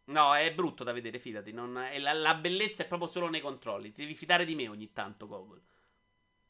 No, 0.07 0.35
è 0.35 0.53
brutto 0.53 0.83
da 0.83 0.91
vedere, 0.91 1.17
fidati. 1.17 1.53
Non... 1.53 1.81
La, 1.99 2.11
la, 2.11 2.35
bellezza 2.35 2.83
è 2.83 2.87
proprio 2.87 3.07
solo 3.07 3.29
nei 3.29 3.39
controlli. 3.39 3.93
Ti 3.93 4.01
devi 4.01 4.13
fidare 4.13 4.43
di 4.43 4.53
me 4.53 4.67
ogni 4.67 4.91
tanto, 4.91 5.27
Gogol. 5.27 5.61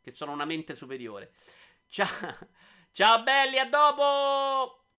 Che 0.01 0.09
sono 0.09 0.31
una 0.31 0.45
mente 0.45 0.73
superiore. 0.73 1.31
Ciao, 1.87 2.07
ciao 2.91 3.21
belli, 3.21 3.59
a 3.59 3.65
dopo! 3.65 4.90